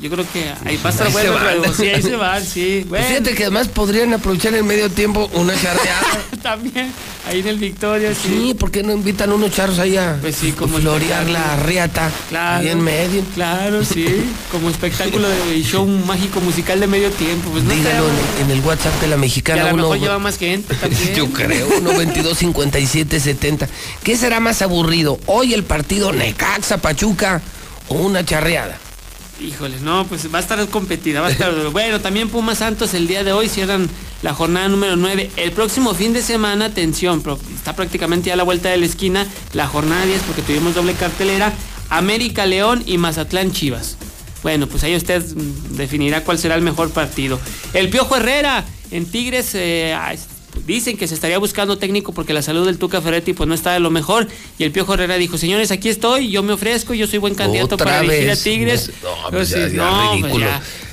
Yo 0.00 0.10
creo 0.10 0.26
que 0.32 0.52
ahí 0.66 0.76
va 0.84 0.90
a 0.90 0.92
estar 0.92 1.06
Ahí 1.06 1.12
bueno. 1.12 1.72
Sí, 1.74 1.86
ahí 1.88 2.02
se 2.02 2.16
van, 2.16 2.44
sí. 2.44 2.84
Pues 2.88 3.02
Bueno, 3.02 3.06
Fíjate 3.06 3.34
que 3.34 3.42
además 3.44 3.68
podrían 3.68 4.12
aprovechar 4.12 4.52
el 4.54 4.64
medio 4.64 4.90
tiempo 4.90 5.30
una 5.34 5.54
charreada. 5.54 6.06
también. 6.42 6.92
Ahí 7.26 7.40
en 7.40 7.48
el 7.48 7.58
Victoria, 7.58 8.14
sí. 8.14 8.28
Sí, 8.28 8.54
¿por 8.54 8.70
qué 8.70 8.82
no 8.82 8.92
invitan 8.92 9.32
unos 9.32 9.50
charros 9.52 9.78
ahí 9.78 9.96
a 9.96 10.18
Pues 10.20 10.36
sí, 10.36 10.52
como 10.52 10.76
florear 10.78 11.26
la 11.30 11.56
riata 11.56 12.10
Claro. 12.28 12.60
ahí 12.60 12.68
en 12.68 12.82
medio? 12.82 13.22
Claro, 13.34 13.82
sí. 13.84 14.04
Como 14.52 14.68
espectáculo 14.68 15.26
de 15.28 15.62
show 15.62 15.86
mágico 15.86 16.40
musical 16.42 16.80
de 16.80 16.86
medio 16.86 17.10
tiempo. 17.12 17.48
Pues 17.50 17.64
no 17.64 17.70
creo. 17.70 18.04
en, 18.40 18.44
en 18.44 18.50
el 18.50 18.60
WhatsApp 18.64 19.00
de 19.00 19.06
la 19.08 19.16
mexicana. 19.16 19.62
a 19.62 19.68
lo 19.68 19.74
uno- 19.74 19.82
mejor 19.84 19.98
lleva 20.00 20.18
más 20.18 20.36
gente 20.36 20.74
también. 20.74 21.14
Yo 21.14 21.30
creo, 21.32 21.66
122 21.68 22.36
57 22.36 23.20
70. 23.20 23.68
¿Qué 24.02 24.16
será 24.16 24.38
más 24.40 24.60
aburrido? 24.60 25.18
¿Hoy 25.26 25.54
el 25.54 25.64
partido 25.64 26.12
Necaxa 26.12 26.76
Pachuca 26.78 27.40
o 27.88 27.94
una 27.94 28.22
charreada? 28.24 28.76
Híjoles, 29.40 29.82
no, 29.82 30.06
pues 30.06 30.32
va 30.32 30.38
a 30.38 30.40
estar 30.40 30.68
competida, 30.68 31.20
va 31.20 31.26
a 31.26 31.30
estar. 31.30 31.52
Bueno, 31.70 32.00
también 32.00 32.28
Pumas 32.28 32.58
Santos 32.58 32.94
el 32.94 33.08
día 33.08 33.24
de 33.24 33.32
hoy 33.32 33.48
cierran 33.48 33.88
la 34.22 34.32
jornada 34.32 34.68
número 34.68 34.96
9. 34.96 35.32
El 35.36 35.52
próximo 35.52 35.92
fin 35.94 36.12
de 36.12 36.22
semana, 36.22 36.66
atención, 36.66 37.22
está 37.54 37.74
prácticamente 37.74 38.28
ya 38.28 38.34
a 38.34 38.36
la 38.36 38.44
vuelta 38.44 38.70
de 38.70 38.76
la 38.76 38.86
esquina, 38.86 39.26
la 39.52 39.66
jornada 39.66 40.06
10 40.06 40.22
porque 40.22 40.42
tuvimos 40.42 40.74
doble 40.74 40.94
cartelera, 40.94 41.52
América 41.90 42.46
León 42.46 42.82
y 42.86 42.96
Mazatlán 42.96 43.52
Chivas. 43.52 43.96
Bueno, 44.44 44.68
pues 44.68 44.84
ahí 44.84 44.94
usted 44.94 45.22
definirá 45.70 46.22
cuál 46.22 46.38
será 46.38 46.54
el 46.54 46.62
mejor 46.62 46.90
partido. 46.90 47.40
El 47.72 47.88
Piojo 47.88 48.16
Herrera 48.16 48.64
en 48.90 49.06
Tigres 49.06 49.54
eh, 49.54 49.94
ah, 49.94 50.14
dicen 50.66 50.96
que 50.96 51.06
se 51.08 51.14
estaría 51.14 51.38
buscando 51.38 51.78
técnico 51.78 52.12
porque 52.12 52.32
la 52.32 52.42
salud 52.42 52.66
del 52.66 52.78
Tuca 52.78 53.00
Ferretti 53.00 53.32
pues 53.32 53.48
no 53.48 53.54
está 53.54 53.72
de 53.72 53.80
lo 53.80 53.90
mejor 53.90 54.28
y 54.58 54.64
el 54.64 54.72
Piojo 54.72 54.94
Herrera 54.94 55.16
dijo, 55.16 55.36
"Señores, 55.38 55.70
aquí 55.70 55.88
estoy, 55.88 56.30
yo 56.30 56.42
me 56.42 56.52
ofrezco, 56.54 56.94
yo 56.94 57.06
soy 57.06 57.18
buen 57.18 57.34
candidato 57.34 57.76
para 57.76 58.00
dirigir 58.00 58.26
a 58.28 58.30
vez. 58.32 58.42
Tigres." 58.42 58.90
No, 59.02 59.08
ya- 59.14 59.26
Entonces, 59.26 59.72
ya 59.72 59.76
no, 59.84 60.08
pues 60.10 60.22
ridículo. 60.22 60.46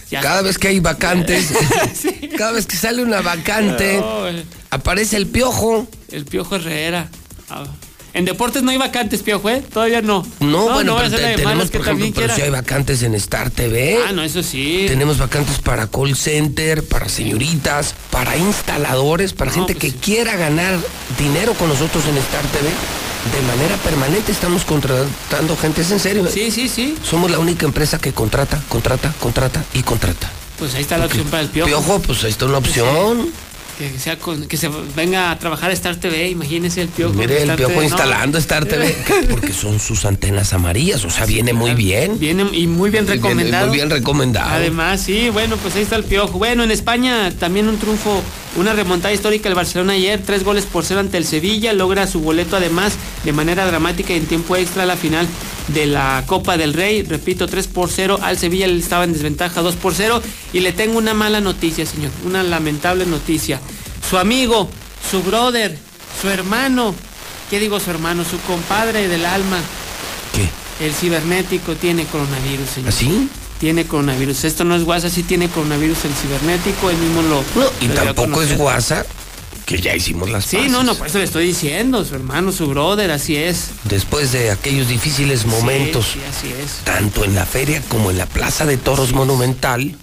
ya. 0.09 0.21
Cada 0.21 0.41
vez 0.41 0.57
que 0.57 0.67
hay 0.67 0.79
vacantes, 0.79 1.53
cada 2.38 2.51
vez 2.51 2.65
que 2.65 2.75
sale 2.75 3.01
una 3.03 3.21
vacante, 3.21 3.97
No, 3.99 4.25
aparece 4.69 5.15
el 5.17 5.27
piojo. 5.27 5.88
El 6.11 6.25
Piojo 6.25 6.57
Herrera. 6.57 7.09
Ah, 7.49 7.63
En 8.13 8.25
deportes 8.25 8.61
no 8.61 8.71
hay 8.71 8.77
vacantes, 8.77 9.21
Piojo, 9.23 9.49
¿eh? 9.49 9.63
Todavía 9.73 10.01
no. 10.01 10.25
No, 10.41 10.69
bueno, 10.73 10.97
pero 10.97 11.09
te- 11.11 11.35
tenemos, 11.38 11.71
que 11.71 11.77
por 11.77 11.88
ejemplo, 11.88 12.11
pero 12.13 12.35
si 12.35 12.41
hay 12.41 12.49
vacantes 12.49 13.03
en 13.03 13.15
Star 13.15 13.49
TV. 13.51 13.99
Ah, 14.05 14.11
no, 14.11 14.21
eso 14.21 14.43
sí. 14.43 14.85
Tenemos 14.88 15.17
vacantes 15.17 15.59
para 15.59 15.88
call 15.88 16.15
center, 16.17 16.83
para 16.85 17.07
señoritas, 17.07 17.95
para 18.09 18.35
instaladores, 18.38 19.31
para 19.33 19.51
gente 19.51 19.75
pues 19.75 19.93
que 19.93 19.99
quiera 19.99 20.35
ganar 20.35 20.77
dinero 21.17 21.53
con 21.53 21.69
nosotros 21.69 22.03
en 22.05 22.17
Star 22.17 22.43
TV. 22.47 22.67
De 23.31 23.41
manera 23.47 23.77
permanente 23.77 24.31
estamos 24.31 24.65
contratando 24.65 25.55
gente, 25.55 25.81
es 25.81 25.91
en 25.91 25.99
serio. 25.99 26.27
Sí, 26.31 26.51
sí, 26.51 26.67
sí. 26.67 26.95
Somos 27.07 27.31
la 27.31 27.39
única 27.39 27.65
empresa 27.65 27.97
que 27.99 28.11
contrata, 28.11 28.61
contrata, 28.67 29.13
contrata 29.21 29.63
y 29.73 29.83
contrata. 29.83 30.29
Pues 30.59 30.75
ahí 30.75 30.81
está 30.81 30.97
la 30.97 31.05
opción 31.05 31.27
para 31.27 31.43
el 31.43 31.49
Piojo. 31.49 31.67
Piojo, 31.67 31.99
pues 32.01 32.23
ahí 32.25 32.31
está 32.31 32.45
una 32.45 32.57
opción. 32.57 33.29
Que, 33.77 33.98
sea 33.98 34.19
con- 34.19 34.48
que 34.48 34.57
se 34.57 34.69
venga 34.95 35.31
a 35.31 35.39
trabajar 35.39 35.72
a 35.72 35.73
Star 35.73 35.95
TV, 35.95 36.30
imagínese 36.30 36.84
el 36.84 36.88
Piojo. 36.89 37.14
Mire, 37.15 37.41
el 37.43 37.56
Piojo 37.56 37.72
TV, 37.73 37.76
no. 37.76 37.84
instalando 37.84 38.38
Star 38.38 38.65
TV, 38.65 38.95
porque 39.30 39.53
son 39.53 39.80
sus 39.80 40.06
antenas 40.06 40.53
amarillas, 40.53 41.03
o 41.03 41.10
sea, 41.10 41.26
viene 41.26 41.53
muy 41.53 41.73
bien. 41.73 42.19
Viene 42.19 42.45
y 42.53 42.68
muy 42.68 42.89
bien 42.91 43.07
recomendado. 43.07 43.68
Muy 43.68 43.77
bien 43.77 43.89
recomendado. 43.89 44.52
Además, 44.52 45.02
sí, 45.02 45.30
bueno, 45.30 45.57
pues 45.57 45.76
ahí 45.76 45.81
está 45.84 45.95
el 45.95 46.03
Piojo. 46.03 46.38
Bueno, 46.38 46.64
en 46.64 46.72
España 46.72 47.31
también 47.39 47.68
un 47.68 47.77
triunfo, 47.77 48.22
una 48.56 48.73
remontada 48.73 49.14
histórica 49.14 49.49
el 49.49 49.56
Barcelona 49.56 49.93
ayer, 49.93 50.22
tres 50.23 50.43
goles 50.43 50.65
por 50.65 50.85
cero 50.85 50.99
ante 50.99 51.18
el 51.18 51.26
Sevilla, 51.26 51.73
logra 51.73 52.06
su 52.06 52.19
boleto 52.19 52.56
además 52.57 52.93
de 53.23 53.34
manera 53.34 53.65
dramática 53.65 54.14
y 54.14 54.18
en 54.18 54.26
tiempo 54.27 54.56
extra 54.57 54.84
a 54.84 54.85
la 54.85 54.95
final 54.95 55.27
de 55.69 55.85
la 55.85 56.23
Copa 56.27 56.57
del 56.57 56.73
Rey. 56.73 57.03
Repito, 57.03 57.47
3 57.47 57.67
por 57.67 57.89
0 57.89 58.19
al 58.21 58.38
Sevilla, 58.38 58.65
él 58.65 58.79
estaba 58.79 59.03
en 59.03 59.13
desventaja 59.13 59.61
2 59.61 59.75
por 59.75 59.93
0 59.93 60.21
y 60.53 60.59
le 60.59 60.73
tengo 60.73 60.97
una 60.97 61.13
mala 61.13 61.41
noticia, 61.41 61.85
señor, 61.85 62.11
una 62.25 62.43
lamentable 62.43 63.05
noticia. 63.05 63.59
Su 64.07 64.17
amigo, 64.17 64.69
su 65.09 65.23
brother, 65.23 65.77
su 66.21 66.29
hermano, 66.29 66.93
¿qué 67.49 67.59
digo 67.59 67.80
su 67.80 67.90
hermano? 67.90 68.23
Su 68.23 68.40
compadre 68.41 69.07
del 69.07 69.25
alma. 69.25 69.59
¿Qué? 70.33 70.49
El 70.85 70.93
cibernético 70.93 71.75
tiene 71.75 72.06
coronavirus, 72.06 72.69
señor. 72.69 72.90
¿Así? 72.90 73.30
Tiene 73.59 73.85
coronavirus. 73.85 74.43
Esto 74.45 74.64
no 74.64 74.75
es 74.75 74.83
WhatsApp, 74.83 75.11
sí 75.11 75.23
tiene 75.23 75.48
coronavirus 75.48 76.06
el 76.06 76.14
cibernético, 76.14 76.90
él 76.90 76.98
mismo 76.98 77.22
lo. 77.22 77.43
Y 77.80 77.88
lo 77.88 77.93
tampoco 77.93 78.41
es. 78.41 78.57
WhatsApp, 78.59 79.06
que 79.72 79.82
ya 79.82 79.95
hicimos 79.95 80.30
las 80.30 80.45
Sí, 80.45 80.58
paces. 80.58 80.72
no, 80.72 80.83
no, 80.83 80.95
por 80.95 81.08
eso 81.08 81.17
le 81.17 81.24
estoy 81.24 81.48
diciendo, 81.48 82.03
su 82.06 82.16
hermano, 82.16 82.51
su 82.51 82.67
brother, 82.67 83.11
así 83.11 83.35
es. 83.38 83.67
Después 83.85 84.32
de 84.32 84.51
aquellos 84.51 84.88
difíciles 84.90 85.45
momentos, 85.45 86.06
Sí, 86.14 86.19
sí, 86.19 86.48
así 86.50 86.53
es. 86.64 86.83
tanto 86.83 87.24
en 87.24 87.35
la 87.35 87.45
feria 87.45 87.82
como 87.90 88.11
en 88.11 88.17
la 88.17 88.25
Plaza 88.25 88.66
de 88.66 88.77
Toros 88.77 89.14
Monumental, 89.14 89.95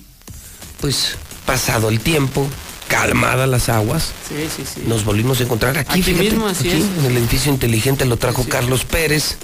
pues 0.80 1.16
pasado 1.46 1.88
el 1.88 2.00
tiempo, 2.00 2.46
calmadas 2.88 3.48
las 3.48 3.68
aguas, 3.68 4.12
Sí, 4.28 4.48
sí, 4.54 4.62
sí. 4.74 4.82
nos 4.86 5.04
volvimos 5.04 5.40
a 5.40 5.44
encontrar 5.44 5.76
aquí, 5.76 5.90
Aquí 5.92 6.02
fíjate, 6.02 6.24
mismo, 6.30 6.46
así 6.46 6.68
aquí, 6.68 6.78
es. 6.78 6.84
en 7.04 7.10
el 7.10 7.16
edificio 7.18 7.52
inteligente 7.52 8.04
lo 8.06 8.16
trajo 8.16 8.44
Carlos 8.48 8.84
Pérez 8.84 9.36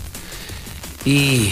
y 1.04 1.50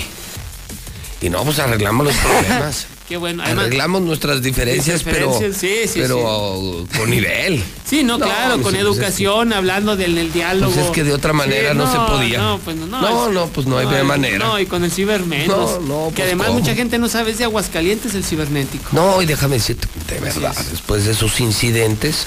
y 1.20 1.30
no 1.30 1.44
pues 1.44 1.58
arreglamos 1.58 2.06
los 2.06 2.16
problemas. 2.16 2.86
Qué 3.12 3.18
bueno. 3.18 3.42
Además, 3.42 3.66
arreglamos 3.66 4.00
nuestras 4.00 4.40
diferencias, 4.40 5.02
pero 5.02 5.32
diferencias, 5.34 5.60
sí, 5.60 5.86
sí, 5.86 6.00
pero 6.00 6.86
con 6.96 7.10
nivel. 7.10 7.62
sí, 7.84 8.02
no, 8.04 8.16
No, 8.16 8.24
claro, 8.24 8.54
pues, 8.54 8.62
con 8.62 8.72
pues, 8.72 8.82
educación, 8.82 9.52
hablando 9.52 9.96
del 9.96 10.16
el 10.16 10.32
diálogo. 10.32 10.72
Pues 10.72 10.86
es 10.86 10.92
que 10.92 11.04
de 11.04 11.12
otra 11.12 11.34
manera 11.34 11.72
Sí, 11.72 11.76
no, 11.76 11.92
se 11.92 11.98
podía. 12.10 12.38
No, 12.38 12.58
pues 12.64 12.74
no, 12.74 12.86
no. 12.86 13.02
no, 13.02 13.26
es- 13.28 13.34
no, 13.34 13.46
pues 13.48 13.66
no 13.66 13.76
hay 13.76 14.02
manera. 14.02 14.38
No, 14.38 14.58
y 14.58 14.64
con 14.64 14.82
el 14.82 14.90
ciber 14.90 15.26
menos. 15.26 15.78
No, 15.82 16.06
no, 16.06 16.08
que 16.08 16.14
pues, 16.14 16.26
además 16.28 16.46
¿cómo? 16.46 16.60
mucha 16.60 16.74
gente 16.74 16.98
no 16.98 17.10
sabe 17.10 17.32
es 17.32 17.36
de 17.36 17.44
Aguascalientes 17.44 18.14
el 18.14 18.24
cibernético. 18.24 18.88
No, 18.92 19.20
y 19.20 19.26
déjame 19.26 19.56
decirte, 19.56 19.86
de 20.08 20.18
verdad, 20.18 20.56
después 20.70 21.04
de 21.04 21.12
esos 21.12 21.38
incidentes, 21.40 22.26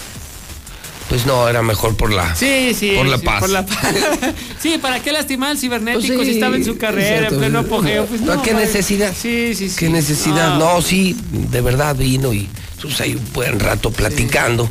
pues 1.10 1.26
no, 1.26 1.48
era 1.48 1.62
mejor 1.62 1.96
por 1.96 2.12
la, 2.12 2.36
Sí, 2.36 2.74
sí. 2.74 2.94
por 2.96 3.06
la 3.06 3.18
sí, 3.20 3.26
paz. 3.26 3.40
por 3.40 3.50
la 3.50 3.66
paz. 3.66 3.94
sí, 4.60 4.78
¿para 4.82 5.02
qué 5.02 5.12
lastimar 5.12 5.52
al 5.52 5.58
cibernético 5.58 6.16
Pues 6.16 6.20
sí, 6.20 6.26
si 6.26 6.32
estaba 6.40 6.56
en 6.56 6.66
su 6.66 6.78
carrera, 6.78 7.16
exacto. 7.18 7.36
en 7.36 7.40
pleno 7.42 7.60
apogeo? 7.60 8.06
Pues 8.06 8.22
¿Para 8.22 8.36
no, 8.36 8.42
qué 8.42 8.54
vale. 8.54 8.66
necesidad? 8.66 9.14
Sí, 9.16 9.54
sí, 9.56 9.70
sí. 9.70 9.76
¿Qué 9.78 9.90
necesidad? 9.90 10.58
No, 10.58 10.82
sí, 10.82 11.16
de 11.32 11.62
verdad 11.62 11.96
vino 11.96 12.34
y 12.34 12.50
pues 12.82 13.00
ahí 13.02 13.16
un 13.16 13.34
buen 13.34 13.60
rato 13.60 13.92
platicando. 13.92 14.70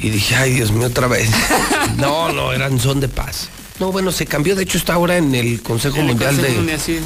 Y 0.00 0.10
dije, 0.10 0.34
ay 0.34 0.54
Dios 0.54 0.72
mío, 0.72 0.88
otra 0.88 1.06
vez. 1.06 1.30
no, 1.96 2.32
no, 2.32 2.52
eran 2.52 2.80
son 2.80 2.98
de 3.00 3.08
paz. 3.08 3.48
No, 3.78 3.90
bueno, 3.92 4.10
se 4.12 4.26
cambió, 4.26 4.54
de 4.56 4.64
hecho 4.64 4.78
está 4.78 4.94
ahora 4.94 5.16
en 5.16 5.34
el 5.34 5.62
Consejo 5.62 5.96
En 5.96 6.02
el 6.02 6.08
Mundial 6.08 6.30
Consejo 6.34 6.52
de, 6.52 6.58
Mundial, 6.58 6.80
sí, 6.80 6.98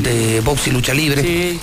de 0.34 0.40
Box 0.40 0.66
y 0.68 0.70
Lucha 0.70 0.94
Libre. 0.94 1.22
Sí, 1.22 1.58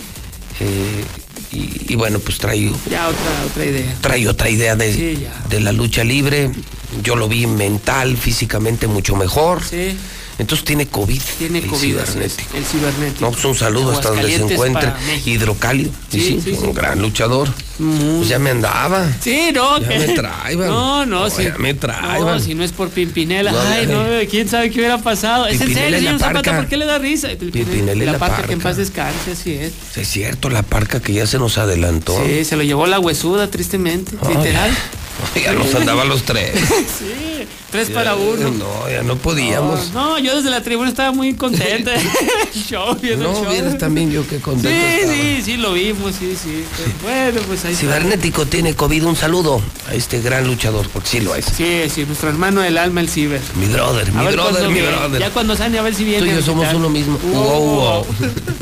Eh, 0.59 1.03
y, 1.51 1.93
y 1.93 1.95
bueno, 1.95 2.19
pues 2.19 2.37
trae, 2.37 2.71
ya 2.89 3.07
otra, 3.07 3.45
otra 3.45 3.65
idea. 3.65 3.95
trae 4.01 4.27
otra 4.27 4.49
idea 4.49 4.75
de, 4.75 4.93
Sí, 4.93 5.25
de 5.49 5.59
la 5.59 5.71
lucha 5.71 6.03
libre. 6.03 6.51
Yo 7.03 7.15
lo 7.15 7.27
vi 7.29 7.47
mental, 7.47 8.17
físicamente 8.17 8.87
mucho 8.87 9.15
mejor. 9.15 9.63
Sí, 9.63 9.97
Entonces 10.41 10.65
tiene 10.65 10.87
COVID. 10.87 11.21
tiene 11.37 11.59
el 11.59 11.67
COVID. 11.67 11.79
cibernético. 11.79 12.57
El 12.57 12.65
cibernético. 12.65 13.21
No, 13.25 13.31
pues 13.31 13.45
un 13.45 13.55
saludo 13.55 13.91
hasta 13.91 14.09
donde 14.09 14.27
se 14.35 14.41
encuentre. 14.53 14.91
Hidrocálido. 15.25 15.91
Sí, 16.09 16.19
sí, 16.19 16.41
sí, 16.43 16.57
un 16.63 16.73
gran 16.73 16.99
luchador. 17.01 17.47
Pues 17.77 18.27
ya 18.27 18.37
me 18.39 18.49
andaba. 18.51 19.07
Sí, 19.21 19.51
no, 19.53 19.79
Ya 19.79 19.87
que- 19.87 19.99
me 19.99 20.07
traiban. 20.09 20.67
No, 20.67 21.05
no, 21.05 21.19
No, 21.21 21.29
sí. 21.29 21.43
ya 21.43 21.55
me 21.57 21.73
traiban. 21.73 22.21
No, 22.21 22.39
si 22.39 22.53
no 22.55 22.63
es 22.63 22.71
por 22.71 22.89
Pimpinela. 22.89 23.51
No, 23.51 23.59
Ay, 23.59 23.87
no, 23.87 24.03
quién 24.29 24.47
sabe 24.49 24.69
qué 24.71 24.79
hubiera 24.79 24.97
pasado. 24.99 25.45
Es 25.47 25.53
en 25.61 25.67
Pimpinela 25.67 25.83
serio, 25.97 26.11
la 26.11 26.17
señor 26.17 26.19
Zapata. 26.33 26.57
¿por 26.57 26.67
qué 26.67 26.77
le 26.77 26.85
da 26.85 26.97
risa? 26.97 27.29
Pimpinela 27.39 28.03
y 28.03 28.05
la 28.05 28.17
parca, 28.17 28.43
que 28.43 28.53
en 28.53 28.59
paz 28.61 28.77
descanse, 28.77 29.31
así 29.33 29.53
es. 29.53 29.73
Sí, 29.93 30.01
Es 30.01 30.07
cierto, 30.07 30.49
la 30.49 30.63
parca 30.63 30.99
que 30.99 31.13
ya 31.13 31.25
se 31.27 31.37
nos 31.39 31.57
adelantó. 31.57 32.19
Sí, 32.25 32.45
se 32.45 32.55
lo 32.55 32.63
llevó 32.63 32.87
la 32.87 32.99
huesuda, 32.99 33.49
tristemente, 33.49 34.13
Ay. 34.23 34.35
literal. 34.35 34.71
Ya 35.35 35.53
nos 35.53 35.73
andaba 35.75 36.03
los 36.03 36.23
tres. 36.23 36.51
Sí, 36.59 37.30
tres 37.71 37.89
para 37.89 38.15
uno. 38.15 38.51
No, 38.51 38.89
ya 38.89 39.01
no 39.03 39.15
podíamos. 39.15 39.91
No, 39.93 40.19
yo 40.19 40.35
desde 40.35 40.49
la 40.49 40.61
tribuna 40.61 40.89
estaba 40.89 41.11
muy 41.11 41.33
contenta. 41.33 41.91
El 42.53 42.63
show, 42.63 42.95
viendo 43.01 43.25
el 43.27 43.33
No, 43.33 43.41
show. 43.43 43.51
vieras 43.51 43.77
también 43.77 44.11
yo 44.11 44.27
qué 44.27 44.39
contento 44.39 44.69
Sí, 44.69 44.99
estaba. 45.01 45.13
sí, 45.13 45.41
sí, 45.43 45.57
lo 45.57 45.73
vimos, 45.73 46.13
sí, 46.19 46.35
sí. 46.41 46.63
Bueno, 47.01 47.39
pues 47.47 47.63
ahí 47.65 47.71
está. 47.73 47.81
Cibernético 47.85 48.45
tiene 48.45 48.75
COVID. 48.75 49.05
Un 49.05 49.15
saludo 49.15 49.61
a 49.89 49.93
este 49.93 50.21
gran 50.21 50.45
luchador, 50.47 50.87
porque 50.89 51.07
sí 51.09 51.19
lo 51.21 51.33
es. 51.35 51.45
Sí, 51.45 51.83
sí, 51.93 52.05
nuestro 52.05 52.29
hermano 52.29 52.61
del 52.61 52.77
alma, 52.77 53.01
el 53.01 53.09
ciber. 53.09 53.41
Mi 53.55 53.67
brother, 53.67 54.11
mi 54.11 54.25
brother, 54.27 54.67
mi 54.67 54.73
viene. 54.73 54.89
brother. 54.89 55.19
Ya 55.21 55.29
cuando 55.31 55.55
sane, 55.55 55.79
a 55.79 55.81
ver 55.81 55.95
si 55.95 56.03
viene. 56.03 56.19
Tú 56.27 56.31
y 56.31 56.35
yo 56.35 56.41
somos 56.41 56.73
uno 56.73 56.89
mismo. 56.89 57.17
Wow. 57.19 57.61
Wow. 57.61 58.05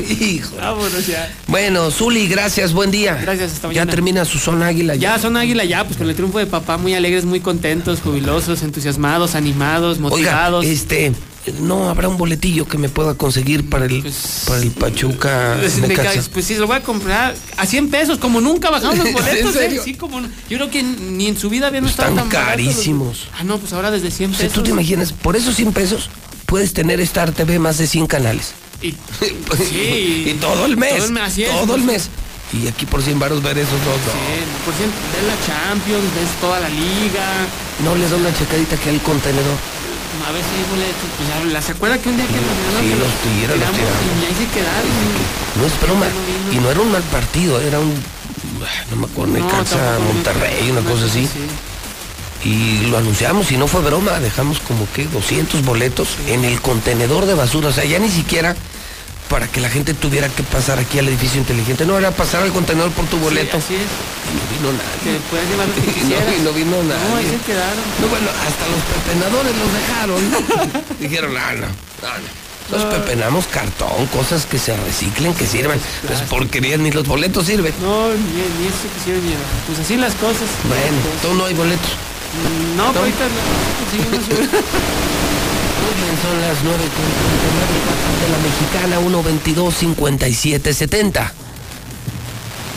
Hijo. 0.08 0.56
Vámonos 0.60 1.06
ya. 1.06 1.32
Bueno, 1.46 1.90
Zuli, 1.90 2.28
gracias, 2.28 2.72
buen 2.72 2.90
día. 2.90 3.14
Gracias, 3.20 3.52
hasta 3.52 3.62
Ya 3.68 3.68
mañana. 3.68 3.90
termina 3.90 4.24
su 4.24 4.38
zona 4.38 4.66
águila. 4.68 4.94
Ya 4.94 5.18
son 5.18 5.36
águila, 5.36 5.64
ya, 5.64 5.84
pues 5.84 5.96
con 5.96 6.08
el 6.08 6.14
triunfo 6.14 6.38
de 6.38 6.46
papá, 6.46 6.76
muy 6.76 6.94
alegres, 6.94 7.24
muy 7.24 7.40
contentos, 7.40 8.00
jubilosos, 8.00 8.62
entusiasmados, 8.62 8.99
animados, 9.04 9.98
Oiga, 9.98 10.08
motivados. 10.10 10.64
este, 10.66 11.12
no 11.60 11.88
habrá 11.88 12.08
un 12.08 12.16
boletillo 12.18 12.66
que 12.68 12.76
me 12.78 12.88
pueda 12.88 13.14
conseguir 13.14 13.68
para 13.68 13.86
el, 13.86 14.04
para 14.46 14.60
el 14.60 14.70
Pachuca 14.72 15.56
Pues, 15.58 15.78
Necaxa? 15.78 16.22
pues 16.32 16.44
sí, 16.44 16.54
lo 16.56 16.66
voy 16.66 16.76
a 16.76 16.82
comprar 16.82 17.34
a 17.56 17.66
100 17.66 17.88
pesos, 17.90 18.18
como 18.18 18.40
nunca 18.40 18.70
bajamos 18.70 18.98
los 18.98 19.06
¿En 19.08 19.12
boletos, 19.14 19.56
¿eh? 19.56 19.80
Sí, 19.82 19.94
como. 19.94 20.20
Yo 20.20 20.58
creo 20.58 20.70
que 20.70 20.82
ni 20.82 21.26
en 21.28 21.38
su 21.38 21.48
vida 21.48 21.68
habían 21.68 21.86
estado 21.86 22.10
Están 22.10 22.28
tan 22.28 22.38
los- 22.40 22.48
carísimos. 22.48 23.28
Ah, 23.38 23.42
no, 23.44 23.58
pues 23.58 23.72
ahora 23.72 23.90
desde 23.90 24.10
100 24.10 24.30
O 24.30 24.34
sea, 24.34 24.42
pesos. 24.42 24.52
tú 24.54 24.62
te 24.62 24.70
imaginas, 24.70 25.12
por 25.12 25.34
esos 25.36 25.54
100 25.56 25.72
pesos 25.72 26.10
puedes 26.46 26.72
tener 26.74 27.00
Star 27.00 27.32
TV 27.32 27.58
más 27.58 27.78
de 27.78 27.86
100 27.86 28.06
canales. 28.06 28.52
Y, 28.82 28.90
sí, 29.70 30.24
y 30.26 30.36
todo 30.40 30.66
el 30.66 30.76
mes. 30.76 30.94
Todo 30.96 31.04
el 31.06 31.12
mes, 31.12 31.22
así 31.22 31.42
es. 31.44 31.50
todo 31.50 31.74
el 31.74 31.82
mes. 31.84 32.08
Y 32.52 32.66
aquí 32.66 32.84
por 32.84 33.02
100 33.02 33.18
varos 33.18 33.42
ver 33.42 33.58
esos 33.58 33.78
dos. 33.84 33.96
no. 33.96 34.12
Sí, 34.12 34.42
por 34.64 34.74
cierto, 34.74 34.96
ves 35.14 35.24
la 35.26 35.38
Champions, 35.46 36.04
ves 36.14 36.30
toda 36.40 36.58
la 36.58 36.68
liga. 36.68 37.46
No 37.84 37.94
le 37.94 38.08
da 38.08 38.16
una 38.16 38.34
checadita 38.34 38.76
que 38.76 38.90
al 38.90 39.00
contenedor. 39.02 39.56
A 40.26 40.32
ver 40.32 40.42
si 40.42 40.58
hay 40.58 40.66
boletos. 40.68 41.08
Pues 41.16 41.28
ya, 41.28 41.44
¿la 41.52 41.62
se 41.62 41.72
acuerda 41.72 41.98
que 41.98 42.08
un 42.08 42.16
día 42.16 42.26
que 42.26 42.34
nos 42.34 42.82
Sí, 42.82 42.88
que 42.90 42.96
los 42.98 43.12
tira, 43.22 43.54
los 43.54 43.70
tiramos. 43.70 44.02
Y 44.20 44.24
ahí 44.26 44.34
se 44.34 44.46
quedaron. 44.50 44.90
No 45.54 45.66
es 45.66 45.80
broma. 45.80 46.06
Y 46.50 46.56
no 46.56 46.70
era 46.70 46.80
un 46.80 46.90
mal 46.90 47.02
partido, 47.04 47.60
era 47.60 47.78
un. 47.78 47.94
No 48.90 48.96
me 48.96 49.06
acuerdo, 49.06 49.32
No, 49.32 49.46
Necaxa, 49.46 49.98
Monterrey, 50.12 50.70
una 50.70 50.82
cosa 50.82 51.06
así. 51.06 51.28
Y 52.44 52.86
lo 52.86 52.98
anunciamos 52.98 53.50
y 53.52 53.56
no 53.56 53.68
fue 53.68 53.80
broma, 53.82 54.18
dejamos 54.18 54.60
como 54.60 54.90
que 54.92 55.04
200 55.04 55.62
boletos 55.64 56.08
en 56.26 56.44
el 56.44 56.60
contenedor 56.60 57.26
de 57.26 57.34
basura, 57.34 57.68
o 57.68 57.72
sea, 57.72 57.84
ya 57.84 57.98
ni 57.98 58.08
siquiera 58.08 58.56
para 59.30 59.46
que 59.46 59.60
la 59.60 59.70
gente 59.70 59.94
tuviera 59.94 60.28
que 60.28 60.42
pasar 60.42 60.78
aquí 60.80 60.98
al 60.98 61.06
edificio 61.08 61.38
inteligente, 61.40 61.86
no 61.86 61.96
era 61.96 62.10
pasar 62.10 62.42
al 62.42 62.52
contenedor 62.52 62.90
por 62.90 63.06
tu 63.06 63.16
boleto. 63.18 63.58
Sí, 63.58 63.64
así 63.64 63.74
es. 63.76 63.80
Y 64.26 64.34
no 64.34 64.42
vino 64.50 64.72
nadie. 64.76 65.18
Te 65.18 65.20
puedes 65.30 65.48
llevar 65.48 65.68
lo 65.68 65.74
que 65.74 65.80
Y 65.80 65.94
quisieras. 65.94 66.26
no, 66.26 66.34
y 66.36 66.40
no 66.40 66.52
vino 66.52 66.82
nadie. 66.82 67.08
No, 67.08 67.16
ahí 67.16 67.26
se 67.30 67.38
quedaron. 67.46 67.84
No, 68.00 68.08
bueno, 68.08 68.26
hasta 68.28 68.66
los 68.66 68.82
pepenadores 68.90 69.54
los 69.56 69.70
dejaron. 69.80 70.82
Dijeron, 71.00 71.36
ah, 71.38 71.52
no, 71.54 71.60
no, 71.66 72.18
no. 72.18 72.40
Nos 72.70 72.84
pepenamos 72.94 73.46
cartón, 73.46 74.06
cosas 74.12 74.46
que 74.46 74.58
se 74.58 74.76
reciclen, 74.76 75.32
que 75.34 75.46
sirven. 75.46 75.80
Pues 76.06 76.20
porquerías, 76.22 76.78
ni 76.80 76.90
los 76.92 77.06
boletos 77.06 77.46
sirven. 77.46 77.72
No, 77.82 78.08
ni, 78.10 78.14
ni 78.14 78.66
eso 78.68 78.86
quisieron 78.98 79.22
llevar. 79.22 79.46
Pues 79.66 79.78
así 79.80 79.96
las 79.96 80.14
cosas. 80.14 80.46
Bueno, 80.68 80.98
entonces 81.14 81.38
no 81.38 81.44
hay 81.46 81.54
boletos. 81.54 81.90
Mm, 82.30 82.76
No, 82.76 82.84
ahorita 82.86 83.24
no, 83.24 84.18
bien, 84.20 84.50
son 86.22 86.40
las 86.40 86.62
9 86.62 86.78
con 86.78 87.06
39 87.40 88.20
de 88.20 88.28
la 88.28 88.38
mexicana, 88.38 88.98
122 88.98 89.74
5770. 89.74 91.32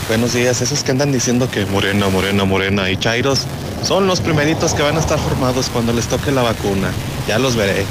Buenos 0.08 0.32
días, 0.34 0.60
esos 0.60 0.84
que 0.84 0.90
andan 0.90 1.12
diciendo 1.12 1.50
que 1.50 1.64
Morena, 1.66 2.08
Morena, 2.08 2.44
Morena 2.44 2.90
y 2.90 2.96
Chairos 2.96 3.46
son 3.82 4.06
los 4.06 4.20
primeritos 4.20 4.74
que 4.74 4.82
van 4.82 4.96
a 4.96 5.00
estar 5.00 5.18
formados 5.18 5.70
cuando 5.70 5.92
les 5.92 6.06
toque 6.06 6.30
la 6.30 6.42
vacuna. 6.42 6.92
Ya 7.26 7.38
los 7.38 7.56
veré. 7.56 7.84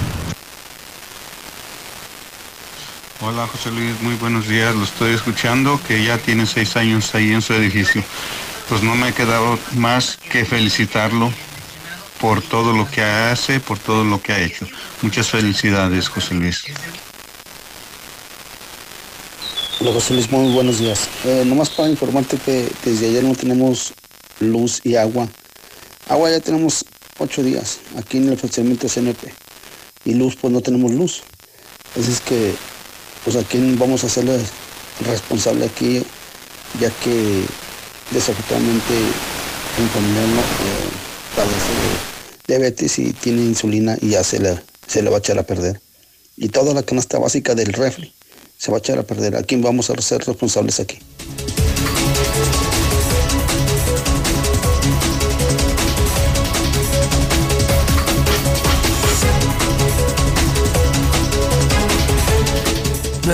Hola 3.21 3.47
José 3.47 3.71
Luis, 3.71 4.01
muy 4.01 4.15
buenos 4.15 4.47
días, 4.47 4.75
lo 4.75 4.83
estoy 4.83 5.13
escuchando, 5.13 5.79
que 5.87 6.03
ya 6.03 6.17
tiene 6.17 6.45
seis 6.45 6.75
años 6.75 7.13
ahí 7.15 7.31
en 7.31 7.41
su 7.41 7.53
edificio. 7.53 8.03
Pues 8.69 8.83
no 8.83 8.95
me 8.95 9.07
ha 9.07 9.11
quedado 9.11 9.57
más 9.75 10.17
que 10.29 10.45
felicitarlo 10.45 11.31
por 12.23 12.41
todo 12.41 12.71
lo 12.71 12.89
que 12.89 13.01
hace, 13.01 13.59
por 13.59 13.77
todo 13.77 14.05
lo 14.05 14.21
que 14.21 14.31
ha 14.31 14.39
hecho. 14.39 14.65
Muchas 15.01 15.29
felicidades, 15.29 16.07
José 16.07 16.35
Luis. 16.35 16.63
Hola 19.81 19.91
José 19.91 20.13
Luis, 20.13 20.31
muy 20.31 20.53
buenos 20.53 20.79
días. 20.79 21.09
Eh, 21.25 21.43
nomás 21.45 21.69
para 21.69 21.89
informarte 21.89 22.37
que 22.37 22.69
desde 22.85 23.07
ayer 23.07 23.25
no 23.25 23.35
tenemos 23.35 23.93
luz 24.39 24.79
y 24.85 24.95
agua. 24.95 25.27
Agua 26.07 26.31
ya 26.31 26.39
tenemos 26.39 26.85
ocho 27.19 27.43
días 27.43 27.79
aquí 27.97 28.19
en 28.19 28.29
el 28.29 28.37
funcionamiento 28.37 28.87
CNP. 28.87 29.33
Y 30.05 30.13
luz, 30.13 30.37
pues 30.39 30.53
no 30.53 30.61
tenemos 30.61 30.93
luz. 30.93 31.23
Así 31.99 32.09
es 32.09 32.21
que, 32.21 32.55
pues 33.25 33.35
a 33.35 33.43
quién 33.43 33.77
vamos 33.77 34.05
a 34.05 34.07
hacerle 34.07 34.39
responsable 35.05 35.65
aquí, 35.65 36.01
ya 36.79 36.89
que 37.03 37.43
desafortunadamente 38.11 38.93
un 39.77 39.89
familiar 39.89 40.23
eh, 40.23 41.35
padece 41.35 42.12
diabetes 42.53 42.99
y 42.99 43.13
tiene 43.13 43.41
insulina 43.41 43.97
y 43.99 44.09
ya 44.09 44.23
se 44.23 44.39
le, 44.39 44.59
se 44.85 45.01
le 45.01 45.09
va 45.09 45.17
a 45.17 45.19
echar 45.19 45.39
a 45.39 45.43
perder. 45.43 45.81
Y 46.37 46.49
toda 46.49 46.73
la 46.73 46.83
canasta 46.83 47.17
básica 47.17 47.55
del 47.55 47.73
refri 47.73 48.13
se 48.57 48.71
va 48.71 48.77
a 48.77 48.79
echar 48.79 48.99
a 48.99 49.03
perder. 49.03 49.35
¿A 49.35 49.43
quién 49.43 49.61
vamos 49.63 49.89
a 49.89 49.99
ser 50.01 50.23
responsables 50.23 50.79
aquí? 50.79 50.99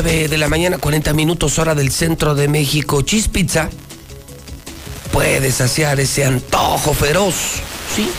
De 0.04 0.38
la 0.38 0.48
mañana, 0.48 0.78
40 0.78 1.14
minutos 1.14 1.60
hora 1.60 1.76
del 1.76 1.92
centro 1.92 2.34
de 2.36 2.48
México. 2.48 3.02
Cheese 3.02 3.28
Pizza 3.28 3.70
puede 5.12 5.52
saciar 5.52 6.00
ese 6.00 6.24
antojo 6.24 6.94
feroz. 6.94 7.36
Sí. 7.94 8.10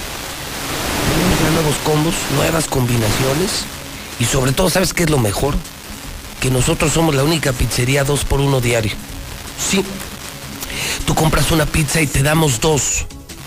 Nuevos 1.52 1.76
combos, 1.84 2.15
nuevas 2.36 2.66
combinaciones. 2.66 3.65
Y 4.18 4.24
sobre 4.24 4.52
todo, 4.52 4.70
¿sabes 4.70 4.92
qué 4.92 5.05
es 5.05 5.10
lo 5.10 5.18
mejor? 5.18 5.55
Que 6.40 6.50
nosotros 6.50 6.92
somos 6.92 7.15
la 7.15 7.24
única 7.24 7.52
pizzería 7.52 8.05
dos 8.05 8.24
por 8.24 8.40
uno 8.40 8.60
diario. 8.60 8.92
Sí. 9.58 9.84
Tú 11.07 11.15
compras 11.15 11.50
una 11.50 11.66
pizza 11.66 12.00
y 12.00 12.07
te 12.07 12.23
damos 12.23 12.60
dos. 12.60 13.07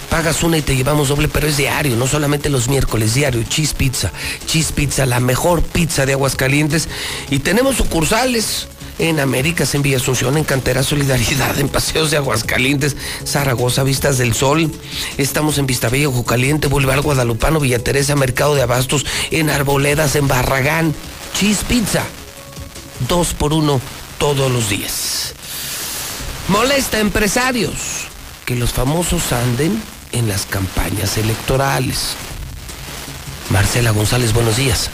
Pagas 0.10 0.44
una 0.44 0.58
y 0.58 0.62
te 0.62 0.76
llevamos 0.76 1.08
doble, 1.08 1.28
pero 1.28 1.48
es 1.48 1.58
diario, 1.58 1.96
no 1.96 2.06
solamente 2.06 2.50
los 2.50 2.68
miércoles, 2.68 3.16
diario. 3.16 3.42
Cheese 3.44 3.74
Pizza. 3.74 4.12
Cheese 4.46 4.72
Pizza, 4.74 5.06
la 5.06 5.20
mejor 5.20 5.64
pizza 5.64 6.06
de 6.06 6.14
Aguascalientes. 6.14 6.88
Y 7.32 7.40
tenemos 7.40 7.78
sucursales 7.78 8.68
en 9.00 9.20
Américas, 9.20 9.74
en 9.76 9.82
Villa 9.82 9.98
Asunción, 9.98 10.38
en 10.38 10.44
Cantera 10.44 10.84
Solidaridad, 10.84 11.60
en 11.60 11.70
Paseos 11.70 12.12
de 12.12 12.18
Aguascalientes, 12.18 12.96
Zaragoza, 13.26 13.84
Vistas 13.84 14.18
del 14.18 14.34
Sol. 14.34 14.72
Estamos 15.18 15.58
en 15.58 15.66
Vistabella, 15.66 16.10
Caliente, 16.26 16.68
Boulevard 16.68 17.02
Guadalupano, 17.02 17.60
Villa 17.60 17.80
Teresa, 17.80 18.16
Mercado 18.16 18.56
de 18.56 18.62
Abastos, 18.62 19.06
en 19.32 19.50
Arboledas, 19.50 20.16
en 20.16 20.28
Barragán. 20.28 20.94
Cheese 21.34 21.64
Pizza. 21.66 22.04
Dos 23.08 23.34
por 23.34 23.54
uno 23.54 23.82
todos 24.18 24.52
los 24.52 24.70
días. 24.70 25.34
Molesta 26.48 26.98
a 26.98 27.02
empresarios 27.02 28.08
que 28.46 28.56
los 28.56 28.72
famosos 28.72 29.32
anden 29.32 29.82
en 30.12 30.28
las 30.28 30.46
campañas 30.46 31.18
electorales. 31.18 32.16
Marcela 33.50 33.92
González, 33.92 34.34
buenos 34.34 34.58
días. 34.58 34.90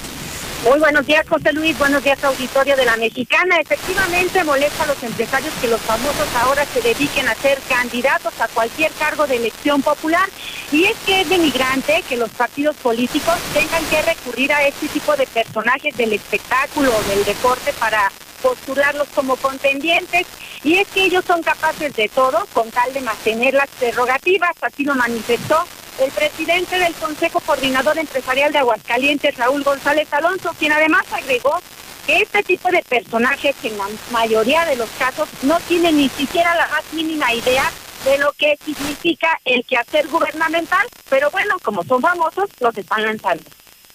Muy 0.64 0.78
buenos 0.78 1.06
días, 1.06 1.26
José 1.28 1.54
Luis. 1.54 1.78
Buenos 1.78 2.04
días, 2.04 2.22
auditorio 2.22 2.76
de 2.76 2.84
la 2.84 2.98
Mexicana. 2.98 3.60
Efectivamente, 3.62 4.44
molesta 4.44 4.84
a 4.84 4.88
los 4.88 5.02
empresarios 5.04 5.54
que 5.62 5.70
los 5.70 5.80
famosos 5.80 6.28
ahora 6.36 6.66
se 6.66 6.82
dediquen 6.82 7.30
a 7.30 7.36
ser 7.36 7.60
candidatos 7.70 8.34
a 8.42 8.48
cualquier 8.50 8.92
cargo 8.92 9.26
de 9.26 9.38
elección 9.38 9.82
popular. 9.82 10.28
Y 10.74 10.84
es 10.84 10.98
que 11.06 11.22
es 11.22 11.30
denigrante 11.30 12.04
que 12.10 12.18
los 12.18 12.30
partidos 12.32 12.76
políticos 12.76 13.36
tengan 13.54 13.86
que 13.86 14.02
recurrir 14.02 14.52
a 14.52 14.68
este 14.68 14.90
tipo 14.90 15.16
de 15.16 15.28
personajes 15.28 15.96
del 15.96 16.12
espectáculo 16.12 16.92
o 16.94 17.10
del 17.10 17.24
deporte 17.24 17.72
para 17.80 18.12
postularlos 18.42 19.08
como 19.16 19.38
contendientes 19.38 20.28
y 20.64 20.76
es 20.76 20.88
que 20.90 21.06
ellos 21.06 21.24
son 21.26 21.42
capaces 21.42 21.94
de 21.96 22.10
todo 22.10 22.46
con 22.54 22.70
tal 22.72 22.94
de 22.94 23.02
mantener 23.02 23.54
las 23.54 23.68
prerrogativas, 23.68 24.52
así 24.62 24.84
lo 24.84 24.96
manifestó 24.96 25.66
el 26.00 26.12
presidente 26.12 26.80
del 26.80 26.94
Consejo 26.96 27.40
Coordinador 27.42 27.98
Empresarial 27.98 28.52
de 28.52 28.60
Aguascalientes, 28.60 29.36
Raúl 29.36 29.64
González 29.64 30.12
Alonso, 30.14 30.54
quien 30.58 30.72
además 30.72 31.06
agregó 31.12 31.62
que 32.06 32.22
este 32.22 32.44
tipo 32.44 32.70
de 32.70 32.84
personajes, 32.84 33.56
en 33.64 33.78
la 33.78 33.88
mayoría 34.12 34.66
de 34.66 34.76
los 34.76 34.90
casos, 34.98 35.28
no 35.44 35.60
tienen 35.62 35.98
ni 35.98 36.10
siquiera 36.10 36.56
la 36.56 36.68
más 36.68 36.84
mínima 36.94 37.34
idea 37.34 37.72
de 38.06 38.18
lo 38.18 38.32
que 38.34 38.58
significa 38.64 39.40
el 39.44 39.66
quehacer 39.66 40.08
gubernamental, 40.08 40.88
pero 41.10 41.30
bueno, 41.32 41.58
como 41.62 41.84
son 41.84 42.02
famosos, 42.02 42.50
los 42.60 42.78
están 42.78 43.04
lanzando. 43.04 43.44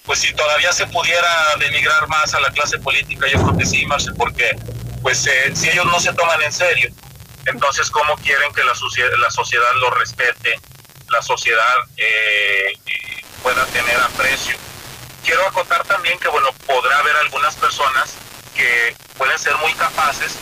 Pues 0.05 0.18
si 0.18 0.34
todavía 0.34 0.73
se 0.73 0.86
pudiera 0.89 1.57
denigrar 1.58 2.07
más 2.08 2.34
a 2.34 2.41
la 2.41 2.50
clase 2.50 2.78
política, 2.78 3.26
yo 3.26 3.42
creo 3.42 3.57
que 3.57 3.65
sí, 3.65 3.86
Marce, 3.86 4.12
porque 4.12 4.50
pues 5.00 5.26
eh, 5.26 5.57
si 5.57 5.70
ellos 5.70 5.86
no 5.86 5.99
se 5.99 6.12
toman 6.12 6.42
en 6.42 6.52
serio, 6.52 6.91
entonces 7.47 7.91
cómo 7.91 8.15
quieren 8.16 8.52
que 8.52 8.62
la, 8.62 8.73
la 9.18 9.31
sociedad 9.31 9.68
lo 9.81 9.91
respete, 9.91 10.60
la 11.14 11.22
sociedad 11.22 11.76
eh, 11.96 12.76
pueda 13.42 13.64
tener 13.66 13.96
aprecio. 13.96 14.56
Quiero 15.24 15.46
acotar 15.46 15.84
también 15.84 16.18
que, 16.18 16.28
bueno, 16.28 16.48
podrá 16.66 16.98
haber 16.98 17.16
algunas 17.16 17.54
personas 17.54 18.14
que 18.54 18.94
pueden 19.16 19.38
ser 19.38 19.54
muy 19.56 19.72
capaces, 19.74 20.34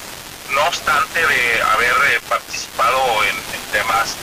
no 0.51 0.65
obstante 0.67 1.27
de 1.27 1.63
haber 1.63 1.95
eh, 2.11 2.21
participado 2.29 3.25
en, 3.25 3.53
temas 3.73 4.19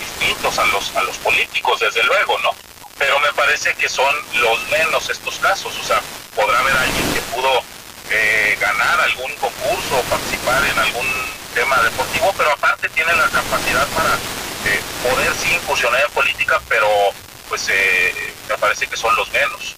distintos 0.00 0.58
a 0.58 0.66
los, 0.66 0.96
a 0.96 1.02
los 1.04 1.16
políticos, 1.18 1.78
desde 1.78 2.02
luego, 2.02 2.36
¿no? 2.40 2.50
pero 2.98 3.18
me 3.20 3.32
parece 3.34 3.74
que 3.74 3.88
son 3.88 4.14
los 4.34 4.68
menos 4.68 5.08
estos 5.10 5.36
casos. 5.36 5.76
O 5.78 5.84
sea, 5.84 6.00
podrá 6.34 6.58
haber 6.58 6.76
alguien 6.76 7.14
que 7.14 7.20
pudo 7.32 7.62
eh, 8.10 8.56
ganar 8.60 9.00
algún 9.00 9.32
concurso 9.36 9.98
o 9.98 10.02
participar 10.02 10.64
en 10.64 10.78
algún 10.78 11.06
tema 11.54 11.80
deportivo, 11.82 12.34
pero 12.36 12.50
aparte 12.52 12.88
tiene 12.88 13.14
la 13.14 13.28
capacidad 13.28 13.86
para 13.88 14.18
poder 15.02 15.32
sí 15.34 15.54
incursionar 15.54 16.00
en 16.06 16.12
política, 16.12 16.60
pero 16.68 16.88
pues 17.48 17.68
eh, 17.68 18.12
me 18.48 18.56
parece 18.58 18.86
que 18.86 18.96
son 18.96 19.14
los 19.16 19.30
menos. 19.32 19.76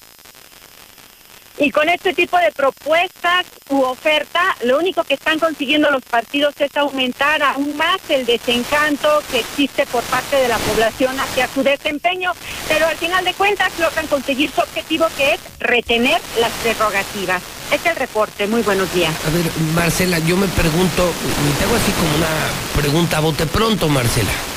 Y 1.59 1.71
con 1.71 1.89
este 1.89 2.13
tipo 2.13 2.37
de 2.37 2.53
propuestas 2.53 3.47
u 3.71 3.81
oferta, 3.81 4.55
lo 4.63 4.79
único 4.79 5.05
que 5.05 5.15
están 5.15 5.39
consiguiendo 5.39 5.91
los 5.91 6.03
partidos 6.03 6.55
es 6.59 6.77
aumentar 6.77 7.43
aún 7.43 7.75
más 7.77 7.99
el 8.11 8.27
desencanto 8.27 9.23
que 9.31 9.41
existe 9.41 9.87
por 9.87 10.03
parte 10.05 10.37
de 10.37 10.49
la 10.49 10.59
población 10.59 11.19
hacia 11.19 11.49
su 11.49 11.63
desempeño, 11.63 12.33
pero 12.69 12.87
al 12.87 12.97
final 12.99 13.25
de 13.25 13.33
cuentas 13.33 13.73
logran 13.79 14.07
conseguir 14.07 14.51
su 14.51 14.61
objetivo 14.61 15.07
que 15.17 15.35
es 15.35 15.41
retener 15.59 16.21
las 16.39 16.53
prerrogativas. 16.63 17.43
Este 17.73 17.89
es 17.89 17.95
el 17.95 18.01
reporte, 18.01 18.47
muy 18.47 18.61
buenos 18.61 18.93
días. 18.93 19.15
A 19.27 19.31
ver, 19.31 19.51
Marcela, 19.75 20.19
yo 20.19 20.37
me 20.37 20.49
pregunto, 20.49 21.11
me 21.43 21.53
tengo 21.59 21.75
así 21.75 21.91
como 21.93 22.17
una 22.17 22.81
pregunta 22.81 23.17
a 23.17 23.21
bote 23.21 23.47
pronto, 23.47 23.89
Marcela. 23.89 24.56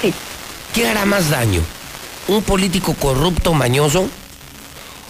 Sí. 0.00 0.12
¿Qué 0.74 0.88
hará 0.88 1.06
más 1.06 1.30
daño? 1.30 1.62
¿Un 2.28 2.42
político 2.42 2.94
corrupto, 2.94 3.54
mañoso? 3.54 4.08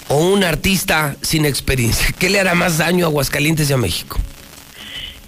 o 0.08 0.16
un 0.16 0.44
artista 0.44 1.16
sin 1.23 1.44
experiencia? 1.44 2.08
¿Qué 2.18 2.31
le 2.31 2.40
hará 2.40 2.55
más 2.55 2.78
daño 2.78 3.06
a 3.06 3.08
Aguascalientes 3.08 3.70
y 3.70 3.73
a 3.73 3.76
México? 3.76 4.18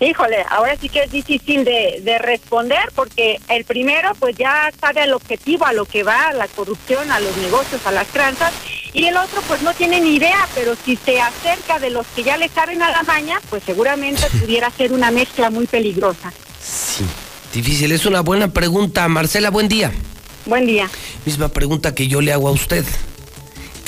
Híjole, 0.01 0.45
ahora 0.51 0.77
sí 0.81 0.89
que 0.89 1.03
es 1.03 1.11
difícil 1.11 1.65
de, 1.65 2.19
responder 2.21 2.93
porque 2.95 3.41
el 3.49 3.65
primero 3.65 4.13
pues 4.21 4.37
ya 4.37 4.71
sabe 4.81 5.01
al 5.01 5.13
objetivo, 5.13 5.67
a 5.67 5.73
lo 5.73 5.87
que 5.87 6.05
va, 6.05 6.29
a 6.29 6.33
la 6.33 6.47
corrupción, 6.47 7.11
a 7.11 7.19
los 7.19 7.37
negocios, 7.39 7.85
a 7.85 7.91
las 7.91 8.07
tranzas, 8.07 8.53
y 8.93 9.07
el 9.07 9.17
otro 9.17 9.43
pues 9.49 9.61
no 9.63 9.75
tiene 9.75 10.01
ni 10.01 10.15
idea, 10.15 10.47
pero 10.55 10.77
si 10.85 10.95
se 10.97 11.21
acerca 11.21 11.81
de 11.81 11.91
los 11.91 12.07
que 12.15 12.23
ya 12.23 12.37
le 12.37 12.49
saben 12.49 12.81
a 12.81 12.93
la 12.93 13.03
maña, 13.03 13.41
pues 13.51 13.65
seguramente 13.65 14.23
pudiera 14.41 14.71
ser 14.71 14.93
una 14.93 15.11
mezcla 15.11 15.51
muy 15.51 15.67
peligrosa. 15.67 16.33
Sí, 16.63 17.05
difícil, 17.53 17.93
es 17.93 18.07
una 18.07 18.21
buena 18.21 18.53
pregunta. 18.53 19.07
Marcela, 19.09 19.51
buen 19.51 19.69
día. 19.69 19.93
Buen 20.47 20.67
día. 20.67 20.89
Misma 21.27 21.49
pregunta 21.49 21.95
que 21.95 22.09
yo 22.09 22.21
le 22.21 22.33
hago 22.33 22.49
a 22.49 22.53
usted. 22.53 22.85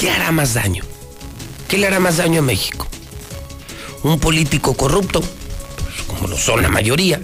¿qué 0.01 0.11
hará 0.11 0.33
más 0.33 0.55
daño? 0.55 0.83
¿Qué 1.69 1.77
le 1.77 1.87
hará 1.87 2.01
más 2.01 2.17
daño 2.17 2.39
a 2.39 2.43
México? 2.43 2.87
¿Un 4.03 4.19
político 4.19 4.73
corrupto, 4.73 5.21
pues, 5.21 6.03
como 6.07 6.27
lo 6.27 6.39
son 6.39 6.63
la 6.63 6.71
mayoría? 6.71 7.21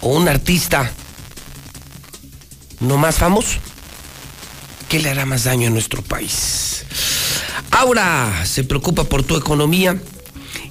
¿O 0.00 0.16
un 0.16 0.26
artista 0.26 0.90
no 2.80 2.96
más 2.96 3.16
famoso? 3.16 3.58
¿Qué 4.88 5.00
le 5.00 5.10
hará 5.10 5.26
más 5.26 5.44
daño 5.44 5.68
a 5.68 5.70
nuestro 5.70 6.00
país? 6.00 6.86
Aura 7.72 8.46
se 8.46 8.64
preocupa 8.64 9.04
por 9.04 9.22
tu 9.22 9.36
economía 9.36 10.00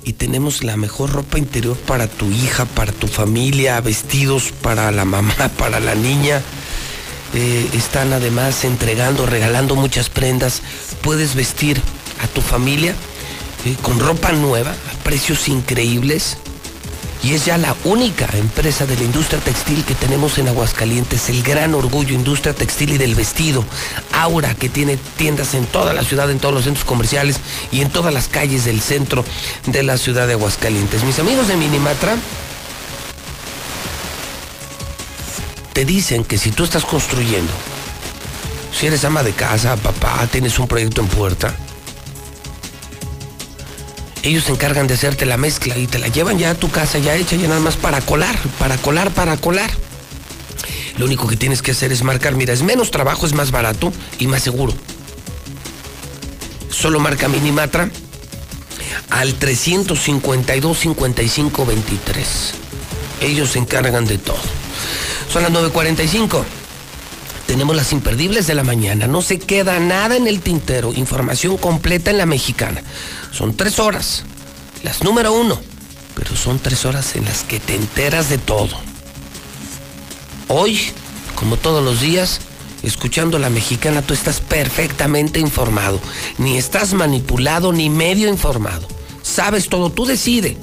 y 0.04 0.14
tenemos 0.14 0.64
la 0.64 0.78
mejor 0.78 1.12
ropa 1.12 1.38
interior 1.38 1.78
para 1.78 2.08
tu 2.08 2.30
hija, 2.32 2.66
para 2.66 2.92
tu 2.92 3.08
familia, 3.08 3.80
vestidos 3.82 4.52
para 4.62 4.92
la 4.92 5.06
mamá, 5.06 5.34
para 5.58 5.80
la 5.80 5.96
niña. 5.96 6.42
Eh, 7.34 7.70
están 7.74 8.12
además 8.14 8.64
entregando, 8.64 9.26
regalando 9.26 9.76
muchas 9.76 10.10
prendas. 10.10 10.62
Puedes 11.02 11.36
vestir 11.36 11.82
a 12.24 12.28
tu 12.28 12.42
familia 12.42 12.96
eh, 13.66 13.76
con 13.82 14.00
ropa 14.00 14.32
nueva, 14.32 14.72
a 14.72 15.04
precios 15.04 15.48
increíbles. 15.48 16.38
Y 17.22 17.34
es 17.34 17.46
ya 17.46 17.58
la 17.58 17.76
única 17.84 18.30
empresa 18.34 18.86
de 18.86 18.96
la 18.96 19.04
industria 19.04 19.42
textil 19.42 19.84
que 19.84 19.94
tenemos 19.94 20.38
en 20.38 20.48
Aguascalientes, 20.48 21.30
el 21.30 21.44
gran 21.44 21.74
orgullo, 21.76 22.16
industria 22.16 22.54
textil 22.54 22.94
y 22.94 22.98
del 22.98 23.14
vestido. 23.14 23.66
Aura, 24.14 24.56
que 24.56 24.70
tiene 24.70 24.98
tiendas 25.18 25.54
en 25.54 25.66
toda 25.66 25.94
la 25.94 26.04
ciudad, 26.04 26.32
en 26.32 26.40
todos 26.40 26.54
los 26.54 26.64
centros 26.64 26.86
comerciales 26.86 27.38
y 27.72 27.82
en 27.82 27.90
todas 27.90 28.14
las 28.14 28.30
calles 28.30 28.64
del 28.64 28.80
centro 28.80 29.26
de 29.66 29.84
la 29.84 29.98
ciudad 29.98 30.28
de 30.28 30.34
Aguascalientes. 30.34 31.04
Mis 31.04 31.20
amigos 31.20 31.50
de 31.50 31.58
Minimatra 31.58 32.16
te 35.74 35.84
dicen 35.84 36.24
que 36.24 36.38
si 36.38 36.52
tú 36.52 36.64
estás 36.64 36.86
construyendo, 36.86 37.52
si 38.78 38.88
eres 38.88 39.04
ama 39.04 39.24
de 39.24 39.34
casa, 39.34 39.76
papá, 39.76 40.26
tienes 40.32 40.58
un 40.58 40.68
proyecto 40.68 41.02
en 41.02 41.08
puerta, 41.08 41.54
ellos 44.24 44.44
se 44.44 44.52
encargan 44.52 44.88
de 44.88 44.96
hacerte 44.96 45.26
la 45.26 45.38
mezcla 45.38 45.78
y 45.78 45.88
te 45.88 46.00
la 46.00 46.08
llevan 46.08 46.38
ya 46.38 46.52
a 46.52 46.56
tu 46.56 46.70
casa 46.70 46.98
ya 47.00 47.16
hecha, 47.16 47.36
ya 47.36 47.48
nada 47.48 47.60
más 47.60 47.78
para 47.78 48.02
colar, 48.02 48.38
para 48.58 48.78
colar, 48.78 49.12
para 49.12 49.38
colar. 49.38 49.72
Lo 50.98 51.06
único 51.06 51.28
que 51.28 51.38
tienes 51.38 51.62
que 51.62 51.72
hacer 51.72 51.92
es 51.92 52.04
marcar, 52.04 52.36
mira, 52.36 52.54
es 52.54 52.62
menos 52.62 52.92
trabajo, 52.92 53.26
es 53.26 53.34
más 53.34 53.52
barato 53.52 53.94
y 54.20 54.28
más 54.28 54.44
seguro. 54.44 54.74
Solo 56.70 57.00
marca 57.00 57.28
Minimatra 57.28 57.90
al 59.10 59.34
352 59.36 60.78
55 60.78 61.66
23. 61.66 62.28
Ellos 63.22 63.52
se 63.52 63.60
encargan 63.60 64.06
de 64.06 64.18
todo. 64.18 64.40
Son 65.32 65.44
las 65.44 65.52
9.45. 65.52 66.44
Tenemos 67.48 67.76
las 67.76 67.92
imperdibles 67.94 68.48
de 68.48 68.56
la 68.56 68.64
mañana. 68.64 69.08
No 69.08 69.22
se 69.22 69.40
queda 69.40 69.80
nada 69.80 70.16
en 70.16 70.28
el 70.28 70.42
tintero. 70.42 70.94
Información 70.94 71.58
completa 71.58 72.12
en 72.12 72.18
la 72.18 72.26
mexicana. 72.26 72.82
Son 73.32 73.56
tres 73.56 73.80
horas. 73.80 74.24
Las 74.84 75.04
número 75.04 75.34
uno. 75.34 75.60
Pero 76.16 76.36
son 76.36 76.60
tres 76.60 76.86
horas 76.86 77.16
en 77.16 77.26
las 77.26 77.44
que 77.44 77.60
te 77.60 77.76
enteras 77.76 78.30
de 78.30 78.38
todo. 78.38 78.76
Hoy, 80.48 80.80
como 81.36 81.58
todos 81.58 81.84
los 81.84 82.02
días, 82.02 82.42
escuchando 82.84 83.40
la 83.40 83.50
mexicana, 83.50 84.02
tú 84.02 84.14
estás 84.14 84.42
perfectamente 84.42 85.40
informado. 85.40 86.00
Ni 86.38 86.58
estás 86.58 86.94
manipulado 86.94 87.72
ni 87.72 87.90
medio 87.90 88.28
informado. 88.30 88.88
Sabes 89.22 89.70
todo, 89.70 89.92
tú 89.92 90.06
decides. 90.06 90.58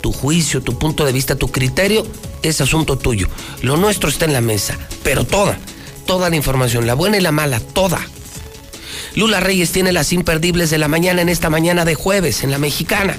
Tu 0.00 0.12
juicio, 0.12 0.62
tu 0.62 0.78
punto 0.78 1.04
de 1.04 1.12
vista, 1.12 1.36
tu 1.36 1.48
criterio 1.48 2.06
es 2.42 2.60
asunto 2.60 2.98
tuyo. 2.98 3.28
Lo 3.62 3.76
nuestro 3.76 4.10
está 4.10 4.26
en 4.26 4.34
la 4.34 4.42
mesa, 4.42 4.78
pero 5.02 5.24
toda, 5.24 5.58
toda 6.06 6.28
la 6.28 6.36
información, 6.36 6.86
la 6.86 6.94
buena 6.94 7.16
y 7.16 7.20
la 7.22 7.32
mala, 7.32 7.60
toda. 7.60 8.06
Lula 9.16 9.38
Reyes 9.38 9.70
tiene 9.70 9.92
las 9.92 10.12
imperdibles 10.12 10.70
de 10.70 10.78
la 10.78 10.88
mañana 10.88 11.22
en 11.22 11.28
esta 11.28 11.48
mañana 11.48 11.84
de 11.84 11.94
jueves 11.94 12.42
en 12.42 12.50
la 12.50 12.58
mexicana. 12.58 13.16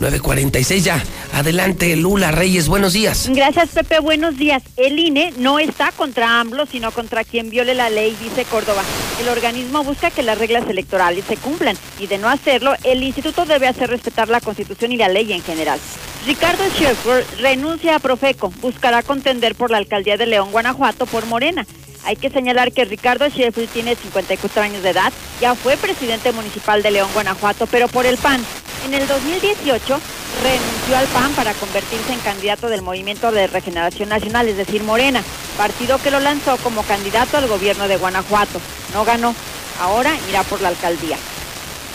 9.46 0.00 0.78
ya. 0.80 1.02
Adelante, 1.32 1.96
Lula 1.96 2.30
Reyes, 2.30 2.68
buenos 2.68 2.92
días. 2.92 3.28
Gracias, 3.32 3.70
Pepe, 3.70 3.98
buenos 3.98 4.36
días. 4.36 4.62
El 4.76 4.98
INE 4.98 5.32
no 5.38 5.58
está 5.58 5.90
contra 5.92 6.40
AMLO, 6.40 6.66
sino 6.66 6.92
contra 6.92 7.24
quien 7.24 7.50
viole 7.50 7.74
la 7.74 7.90
ley, 7.90 8.16
dice 8.22 8.44
Córdoba. 8.44 8.82
El 9.20 9.28
organismo 9.28 9.82
busca 9.82 10.10
que 10.10 10.22
las 10.22 10.38
reglas 10.38 10.68
electorales 10.68 11.24
se 11.26 11.36
cumplan 11.36 11.76
y 11.98 12.06
de 12.06 12.18
no 12.18 12.28
hacerlo, 12.28 12.74
el 12.84 13.02
instituto 13.02 13.44
debe 13.44 13.66
hacer 13.66 13.90
respetar 13.90 14.28
la 14.28 14.40
Constitución 14.40 14.92
y 14.92 14.96
la 14.96 15.08
ley 15.08 15.32
en 15.32 15.42
general. 15.42 15.80
Ricardo 16.26 16.64
Schaeffer 16.70 17.24
renuncia 17.40 17.96
a 17.96 17.98
Profeco, 17.98 18.52
buscará 18.60 19.02
contender 19.02 19.54
por 19.54 19.70
la 19.70 19.78
alcaldía 19.78 20.16
de 20.16 20.26
León, 20.26 20.52
Guanajuato, 20.52 21.06
por 21.06 21.26
Morena. 21.26 21.66
Hay 22.04 22.16
que 22.16 22.28
señalar 22.28 22.72
que 22.72 22.84
Ricardo 22.84 23.28
Sheffield 23.28 23.70
tiene 23.70 23.96
54 23.96 24.62
años 24.62 24.82
de 24.82 24.90
edad, 24.90 25.12
ya 25.40 25.54
fue 25.54 25.76
presidente 25.76 26.32
municipal 26.32 26.82
de 26.82 26.90
León, 26.90 27.08
Guanajuato, 27.14 27.66
pero 27.66 27.88
por 27.88 28.04
el 28.04 28.18
PAN. 28.18 28.44
En 28.86 28.92
el 28.92 29.06
2018 29.06 30.00
renunció 30.42 30.96
al 30.96 31.06
PAN 31.06 31.32
para 31.32 31.54
convertirse 31.54 32.12
en 32.12 32.18
candidato 32.20 32.68
del 32.68 32.82
Movimiento 32.82 33.32
de 33.32 33.46
Regeneración 33.46 34.10
Nacional, 34.10 34.48
es 34.48 34.58
decir, 34.58 34.82
Morena, 34.82 35.22
partido 35.56 35.98
que 35.98 36.10
lo 36.10 36.20
lanzó 36.20 36.58
como 36.58 36.82
candidato 36.82 37.38
al 37.38 37.48
gobierno 37.48 37.88
de 37.88 37.96
Guanajuato. 37.96 38.60
No 38.92 39.06
ganó, 39.06 39.34
ahora 39.80 40.14
irá 40.28 40.42
por 40.42 40.60
la 40.60 40.68
alcaldía. 40.68 41.16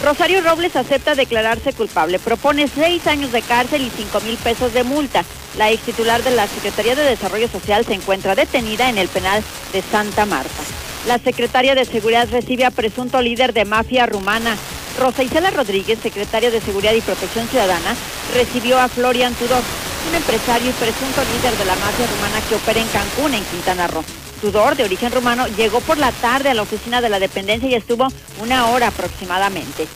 Rosario 0.04 0.42
Robles 0.42 0.76
acepta 0.76 1.14
declararse 1.14 1.74
culpable. 1.74 2.20
Propone 2.20 2.68
seis 2.68 3.06
años 3.06 3.32
de 3.32 3.42
cárcel 3.42 3.84
y 3.84 3.92
cinco 3.92 4.22
mil 4.22 4.38
pesos 4.38 4.74
de 4.74 4.84
multa. 4.84 5.24
La 5.58 5.72
ex 5.72 5.84
titular 5.84 6.24
de 6.24 6.32
la 6.32 6.48
Secretaría 6.48 6.96
de 6.96 7.04
Desarrollo 7.04 7.48
Social 7.48 7.86
se 7.86 7.94
encuentra 7.94 8.36
detenida 8.36 8.90
en 8.90 8.98
el 8.98 9.08
penal 9.08 9.44
de 9.74 9.82
Santa 9.82 10.26
Marta. 10.26 10.64
La 11.08 11.18
secretaria 11.18 11.76
de 11.76 11.86
Seguridad 11.86 12.28
recibe 12.30 12.66
a 12.66 12.72
presunto 12.72 13.22
líder 13.22 13.54
de 13.54 13.66
mafia 13.66 14.06
rumana. 14.06 14.56
Rosa 15.00 15.24
Isela 15.24 15.50
Rodríguez, 15.50 16.00
secretaria 16.02 16.52
de 16.52 16.62
Seguridad 16.62 16.94
y 16.94 17.02
Protección 17.02 17.48
Ciudadana, 17.48 17.96
recibió 18.34 18.80
a 18.80 18.90
Florian 18.90 19.34
Tudor, 19.34 19.64
un 20.10 20.16
empresario 20.16 20.70
y 20.70 20.74
presunto 20.74 21.22
líder 21.34 21.58
de 21.58 21.66
la 21.66 21.76
mafia 21.76 22.06
rumana 22.06 22.42
que 22.48 22.56
opera 22.56 22.80
en 22.80 22.88
Cancún, 22.88 23.34
en 23.34 23.44
Quintana 23.46 23.88
Roo. 23.88 24.04
Tudor, 24.42 24.76
de 24.76 24.84
origen 24.84 25.12
rumano, 25.12 25.48
llegó 25.48 25.80
por 25.82 25.98
la 25.98 26.12
tarde 26.12 26.50
a 26.50 26.54
la 26.54 26.62
oficina 26.62 27.02
de 27.02 27.10
la 27.10 27.20
dependencia 27.20 27.70
y 27.70 27.76
estuvo 27.76 28.08
una 28.42 28.68
hora 28.68 28.88
aproximadamente. 28.88 29.88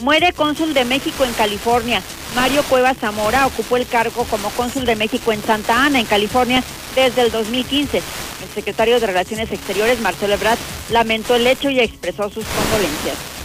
Muere 0.00 0.32
cónsul 0.32 0.72
de 0.72 0.84
México 0.86 1.24
en 1.24 1.32
California. 1.34 2.02
Mario 2.34 2.62
Cuevas 2.62 2.96
Zamora 2.98 3.46
ocupó 3.46 3.76
el 3.76 3.86
cargo 3.86 4.24
como 4.24 4.48
cónsul 4.50 4.86
de 4.86 4.96
México 4.96 5.32
en 5.32 5.42
Santa 5.42 5.84
Ana, 5.84 6.00
en 6.00 6.06
California, 6.06 6.62
desde 6.94 7.22
el 7.22 7.30
2015. 7.30 7.98
El 7.98 8.48
secretario 8.54 8.98
de 8.98 9.06
Relaciones 9.06 9.52
Exteriores, 9.52 10.00
Marcelo 10.00 10.34
Ebrard, 10.34 10.58
lamentó 10.90 11.34
el 11.34 11.46
hecho 11.46 11.68
y 11.68 11.80
expresó 11.80 12.30
sus 12.30 12.44
condolencias. 12.46 13.39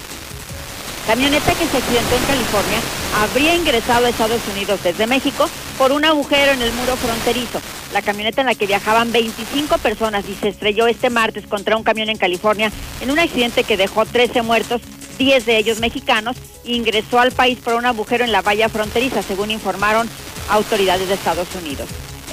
Camioneta 1.07 1.53
que 1.53 1.67
se 1.67 1.77
accidentó 1.77 2.15
en 2.15 2.23
California 2.23 2.79
habría 3.21 3.53
ingresado 3.53 4.07
a 4.07 4.09
Estados 4.09 4.41
Unidos 4.51 4.79
desde 4.83 5.05
México 5.05 5.47
por 5.77 5.91
un 5.91 6.03
agujero 6.03 6.51
en 6.51 6.63
el 6.63 6.73
muro 6.73 6.95
fronterizo. 6.95 7.61
La 7.93 8.01
camioneta 8.01 8.41
en 8.41 8.47
la 8.47 8.55
que 8.55 8.65
viajaban 8.65 9.11
25 9.11 9.77
personas 9.77 10.25
y 10.27 10.33
se 10.33 10.49
estrelló 10.49 10.87
este 10.87 11.11
martes 11.11 11.45
contra 11.45 11.77
un 11.77 11.83
camión 11.83 12.09
en 12.09 12.17
California 12.17 12.71
en 13.01 13.11
un 13.11 13.19
accidente 13.19 13.63
que 13.63 13.77
dejó 13.77 14.05
13 14.05 14.41
muertos, 14.41 14.81
10 15.19 15.45
de 15.45 15.57
ellos 15.57 15.79
mexicanos, 15.79 16.37
e 16.65 16.73
ingresó 16.73 17.19
al 17.19 17.31
país 17.31 17.59
por 17.59 17.75
un 17.75 17.85
agujero 17.85 18.25
en 18.25 18.31
la 18.31 18.41
valla 18.41 18.67
fronteriza, 18.67 19.21
según 19.21 19.51
informaron 19.51 20.09
autoridades 20.49 21.07
de 21.07 21.13
Estados 21.13 21.47
Unidos. 21.61 21.87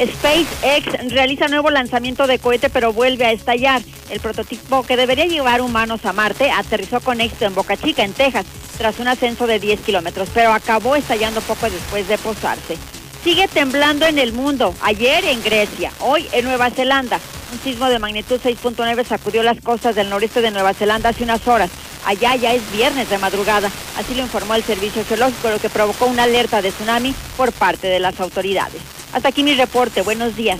SpaceX 0.07 1.13
realiza 1.13 1.49
nuevo 1.49 1.71
lanzamiento 1.71 2.27
de 2.27 2.39
cohete 2.39 2.71
pero 2.71 2.93
vuelve 2.93 3.25
a 3.25 3.33
estallar. 3.33 3.83
El 4.11 4.21
prototipo 4.21 4.83
que 4.83 4.97
debería 4.97 5.27
llevar 5.27 5.61
humanos 5.61 6.05
a 6.05 6.13
Marte 6.13 6.51
aterrizó 6.51 7.01
con 7.01 7.21
éxito 7.21 7.47
en 7.47 7.55
Boca 7.55 7.77
Chica, 7.77 8.03
en 8.03 8.13
Texas, 8.13 8.47
tras 8.79 8.99
un 8.99 9.09
ascenso 9.09 9.47
de 9.47 9.59
10 9.59 9.81
kilómetros, 9.81 10.29
pero 10.35 10.53
acabó 10.53 10.97
estallando 10.97 11.41
poco 11.41 11.71
después 11.71 12.09
de 12.09 12.19
posarse. 12.19 12.77
Sigue 13.23 13.47
temblando 13.47 14.07
en 14.07 14.19
el 14.19 14.33
mundo, 14.33 14.75
ayer 14.83 15.25
en 15.25 15.43
Grecia, 15.43 15.93
hoy 16.01 16.27
en 16.33 16.45
Nueva 16.45 16.71
Zelanda. 16.71 17.21
Un 17.53 17.61
sismo 17.61 17.89
de 17.89 17.99
magnitud 17.99 18.41
6.9 18.43 19.05
sacudió 19.05 19.43
las 19.43 19.61
costas 19.61 19.95
del 19.95 20.11
noreste 20.11 20.41
de 20.41 20.51
Nueva 20.51 20.75
Zelanda 20.75 21.11
hace 21.11 21.23
unas 21.23 21.47
horas. 21.47 21.71
Allá 22.05 22.35
ya 22.35 22.53
es 22.53 22.63
viernes 22.73 23.09
de 23.11 23.19
madrugada, 23.19 23.71
así 23.97 24.15
lo 24.15 24.23
informó 24.23 24.55
el 24.55 24.65
Servicio 24.65 25.05
Geológico, 25.05 25.51
lo 25.51 25.61
que 25.61 25.71
provocó 25.71 26.07
una 26.07 26.25
alerta 26.25 26.61
de 26.61 26.73
tsunami 26.73 27.15
por 27.37 27.53
parte 27.53 27.87
de 27.87 28.01
las 28.01 28.19
autoridades. 28.21 29.02
Hasta 29.13 29.29
aquí 29.29 29.43
mi 29.45 29.55
reporte, 29.55 30.01
buenos 30.01 30.37
días. 30.37 30.59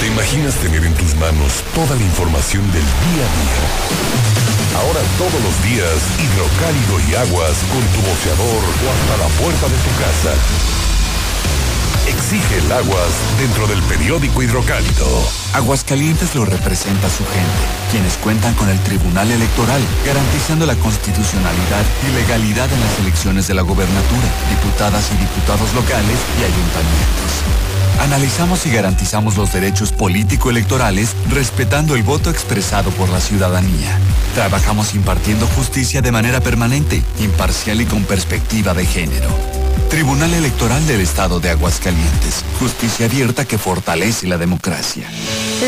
¿Te 0.00 0.06
imaginas 0.06 0.54
tener 0.56 0.84
en 0.84 0.94
tus 0.94 1.14
manos 1.14 1.62
toda 1.74 1.94
la 1.94 2.02
información 2.02 2.64
del 2.72 2.82
día 2.82 3.24
a 3.24 3.30
día? 3.38 4.78
Ahora 4.78 5.00
todos 5.16 5.40
los 5.42 5.62
días, 5.62 5.94
hidrocálido 6.18 7.00
y 7.08 7.14
aguas 7.14 7.56
con 7.70 7.82
tu 7.94 8.00
boceador 8.08 8.62
o 8.64 8.86
hasta 8.90 9.16
la 9.16 9.28
puerta 9.38 9.68
de 9.68 9.76
tu 9.76 9.90
casa. 9.98 10.87
Exige 12.08 12.56
el 12.56 12.72
aguas 12.72 13.12
dentro 13.38 13.66
del 13.66 13.82
periódico 13.82 14.42
hidrocálido. 14.42 15.06
Aguascalientes 15.52 16.34
lo 16.34 16.46
representa 16.46 17.10
su 17.10 17.22
gente, 17.26 17.64
quienes 17.90 18.16
cuentan 18.16 18.54
con 18.54 18.70
el 18.70 18.80
Tribunal 18.80 19.30
Electoral, 19.30 19.82
garantizando 20.06 20.64
la 20.64 20.74
constitucionalidad 20.76 21.84
y 22.08 22.14
legalidad 22.14 22.72
en 22.72 22.80
las 22.80 22.98
elecciones 23.00 23.46
de 23.46 23.54
la 23.54 23.62
gobernatura, 23.62 24.28
diputadas 24.48 25.10
y 25.12 25.18
diputados 25.18 25.74
locales 25.74 26.18
y 26.40 26.44
ayuntamientos. 26.44 27.77
Analizamos 28.00 28.64
y 28.66 28.70
garantizamos 28.70 29.36
los 29.36 29.52
derechos 29.52 29.92
político-electorales 29.92 31.16
respetando 31.30 31.96
el 31.96 32.04
voto 32.04 32.30
expresado 32.30 32.90
por 32.92 33.08
la 33.08 33.20
ciudadanía. 33.20 33.98
Trabajamos 34.34 34.94
impartiendo 34.94 35.46
justicia 35.48 36.00
de 36.00 36.12
manera 36.12 36.40
permanente, 36.40 37.02
imparcial 37.18 37.80
y 37.80 37.86
con 37.86 38.04
perspectiva 38.04 38.72
de 38.72 38.86
género. 38.86 39.28
Tribunal 39.90 40.32
Electoral 40.34 40.86
del 40.86 41.00
Estado 41.00 41.40
de 41.40 41.50
Aguascalientes. 41.50 42.44
Justicia 42.60 43.06
abierta 43.06 43.46
que 43.46 43.58
fortalece 43.58 44.26
la 44.26 44.38
democracia. 44.38 45.08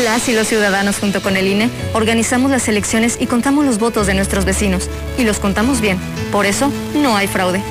Las 0.05 0.29
y 0.29 0.33
los 0.33 0.47
ciudadanos 0.47 0.99
junto 0.99 1.21
con 1.21 1.35
el 1.35 1.47
INE 1.47 1.69
organizamos 1.93 2.49
las 2.49 2.67
elecciones 2.67 3.17
y 3.19 3.25
contamos 3.25 3.65
los 3.65 3.77
votos 3.77 4.07
de 4.07 4.13
nuestros 4.13 4.45
vecinos. 4.45 4.89
Y 5.17 5.23
los 5.23 5.39
contamos 5.39 5.81
bien. 5.81 5.97
Por 6.31 6.45
eso 6.45 6.71
no 6.93 7.17
hay 7.17 7.27
fraude. 7.27 7.61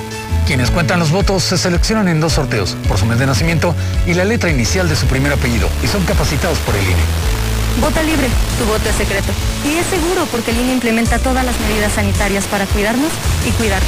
Quienes 0.45 0.71
cuentan 0.71 0.99
los 0.99 1.11
votos 1.11 1.43
se 1.43 1.57
seleccionan 1.57 2.07
en 2.07 2.19
dos 2.19 2.33
sorteos, 2.33 2.75
por 2.87 2.97
su 2.97 3.05
mes 3.05 3.19
de 3.19 3.25
nacimiento 3.25 3.75
y 4.05 4.13
la 4.13 4.25
letra 4.25 4.49
inicial 4.49 4.89
de 4.89 4.95
su 4.95 5.05
primer 5.05 5.31
apellido, 5.31 5.69
y 5.83 5.87
son 5.87 6.03
capacitados 6.03 6.57
por 6.59 6.75
el 6.75 6.83
INE. 6.83 7.01
Vota 7.79 8.03
libre, 8.03 8.27
tu 8.59 8.65
voto 8.65 8.89
es 8.89 8.95
secreto. 8.95 9.31
Y 9.63 9.77
es 9.77 9.85
seguro 9.85 10.25
porque 10.29 10.51
el 10.51 10.59
INE 10.59 10.73
implementa 10.73 11.19
todas 11.19 11.45
las 11.45 11.57
medidas 11.61 11.93
sanitarias 11.93 12.45
para 12.45 12.65
cuidarnos 12.65 13.11
y 13.47 13.51
cuidarte. 13.51 13.87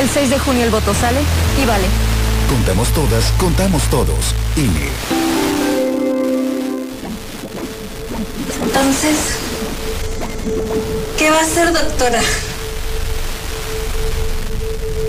El 0.00 0.08
6 0.08 0.30
de 0.30 0.38
junio 0.38 0.64
el 0.64 0.70
voto 0.70 0.94
sale 0.94 1.20
y 1.60 1.66
vale. 1.66 1.86
Contamos 2.48 2.88
todas, 2.92 3.32
contamos 3.36 3.82
todos. 3.90 4.34
INE. 4.56 4.88
Entonces, 8.62 9.16
¿qué 11.18 11.30
va 11.30 11.38
a 11.38 11.42
hacer, 11.42 11.72
doctora? 11.72 12.20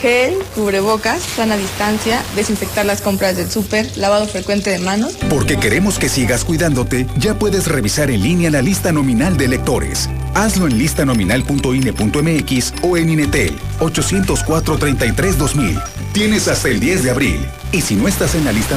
Gel, 0.00 0.34
cubrebocas, 0.54 1.22
sana 1.22 1.56
distancia, 1.56 2.22
desinfectar 2.36 2.86
las 2.86 3.00
compras 3.00 3.36
del 3.36 3.50
súper, 3.50 3.96
lavado 3.96 4.26
frecuente 4.26 4.70
de 4.70 4.78
manos. 4.78 5.16
Porque 5.28 5.58
queremos 5.58 5.98
que 5.98 6.08
sigas 6.08 6.44
cuidándote, 6.44 7.08
ya 7.16 7.36
puedes 7.38 7.66
revisar 7.66 8.10
en 8.10 8.22
línea 8.22 8.50
la 8.50 8.62
lista 8.62 8.92
nominal 8.92 9.36
de 9.36 9.46
electores. 9.46 10.08
Hazlo 10.34 10.68
en 10.68 10.78
listanominal.ine.mx 10.78 12.74
o 12.82 12.96
en 12.96 13.10
Inetel 13.10 13.58
804-33-2000. 13.80 15.82
Tienes 16.12 16.46
hasta 16.48 16.68
el 16.68 16.80
10 16.80 17.02
de 17.02 17.10
abril. 17.10 17.46
Y 17.72 17.82
si 17.82 17.96
no 17.96 18.08
estás 18.08 18.34
en 18.34 18.44
la 18.44 18.52
lista 18.52 18.76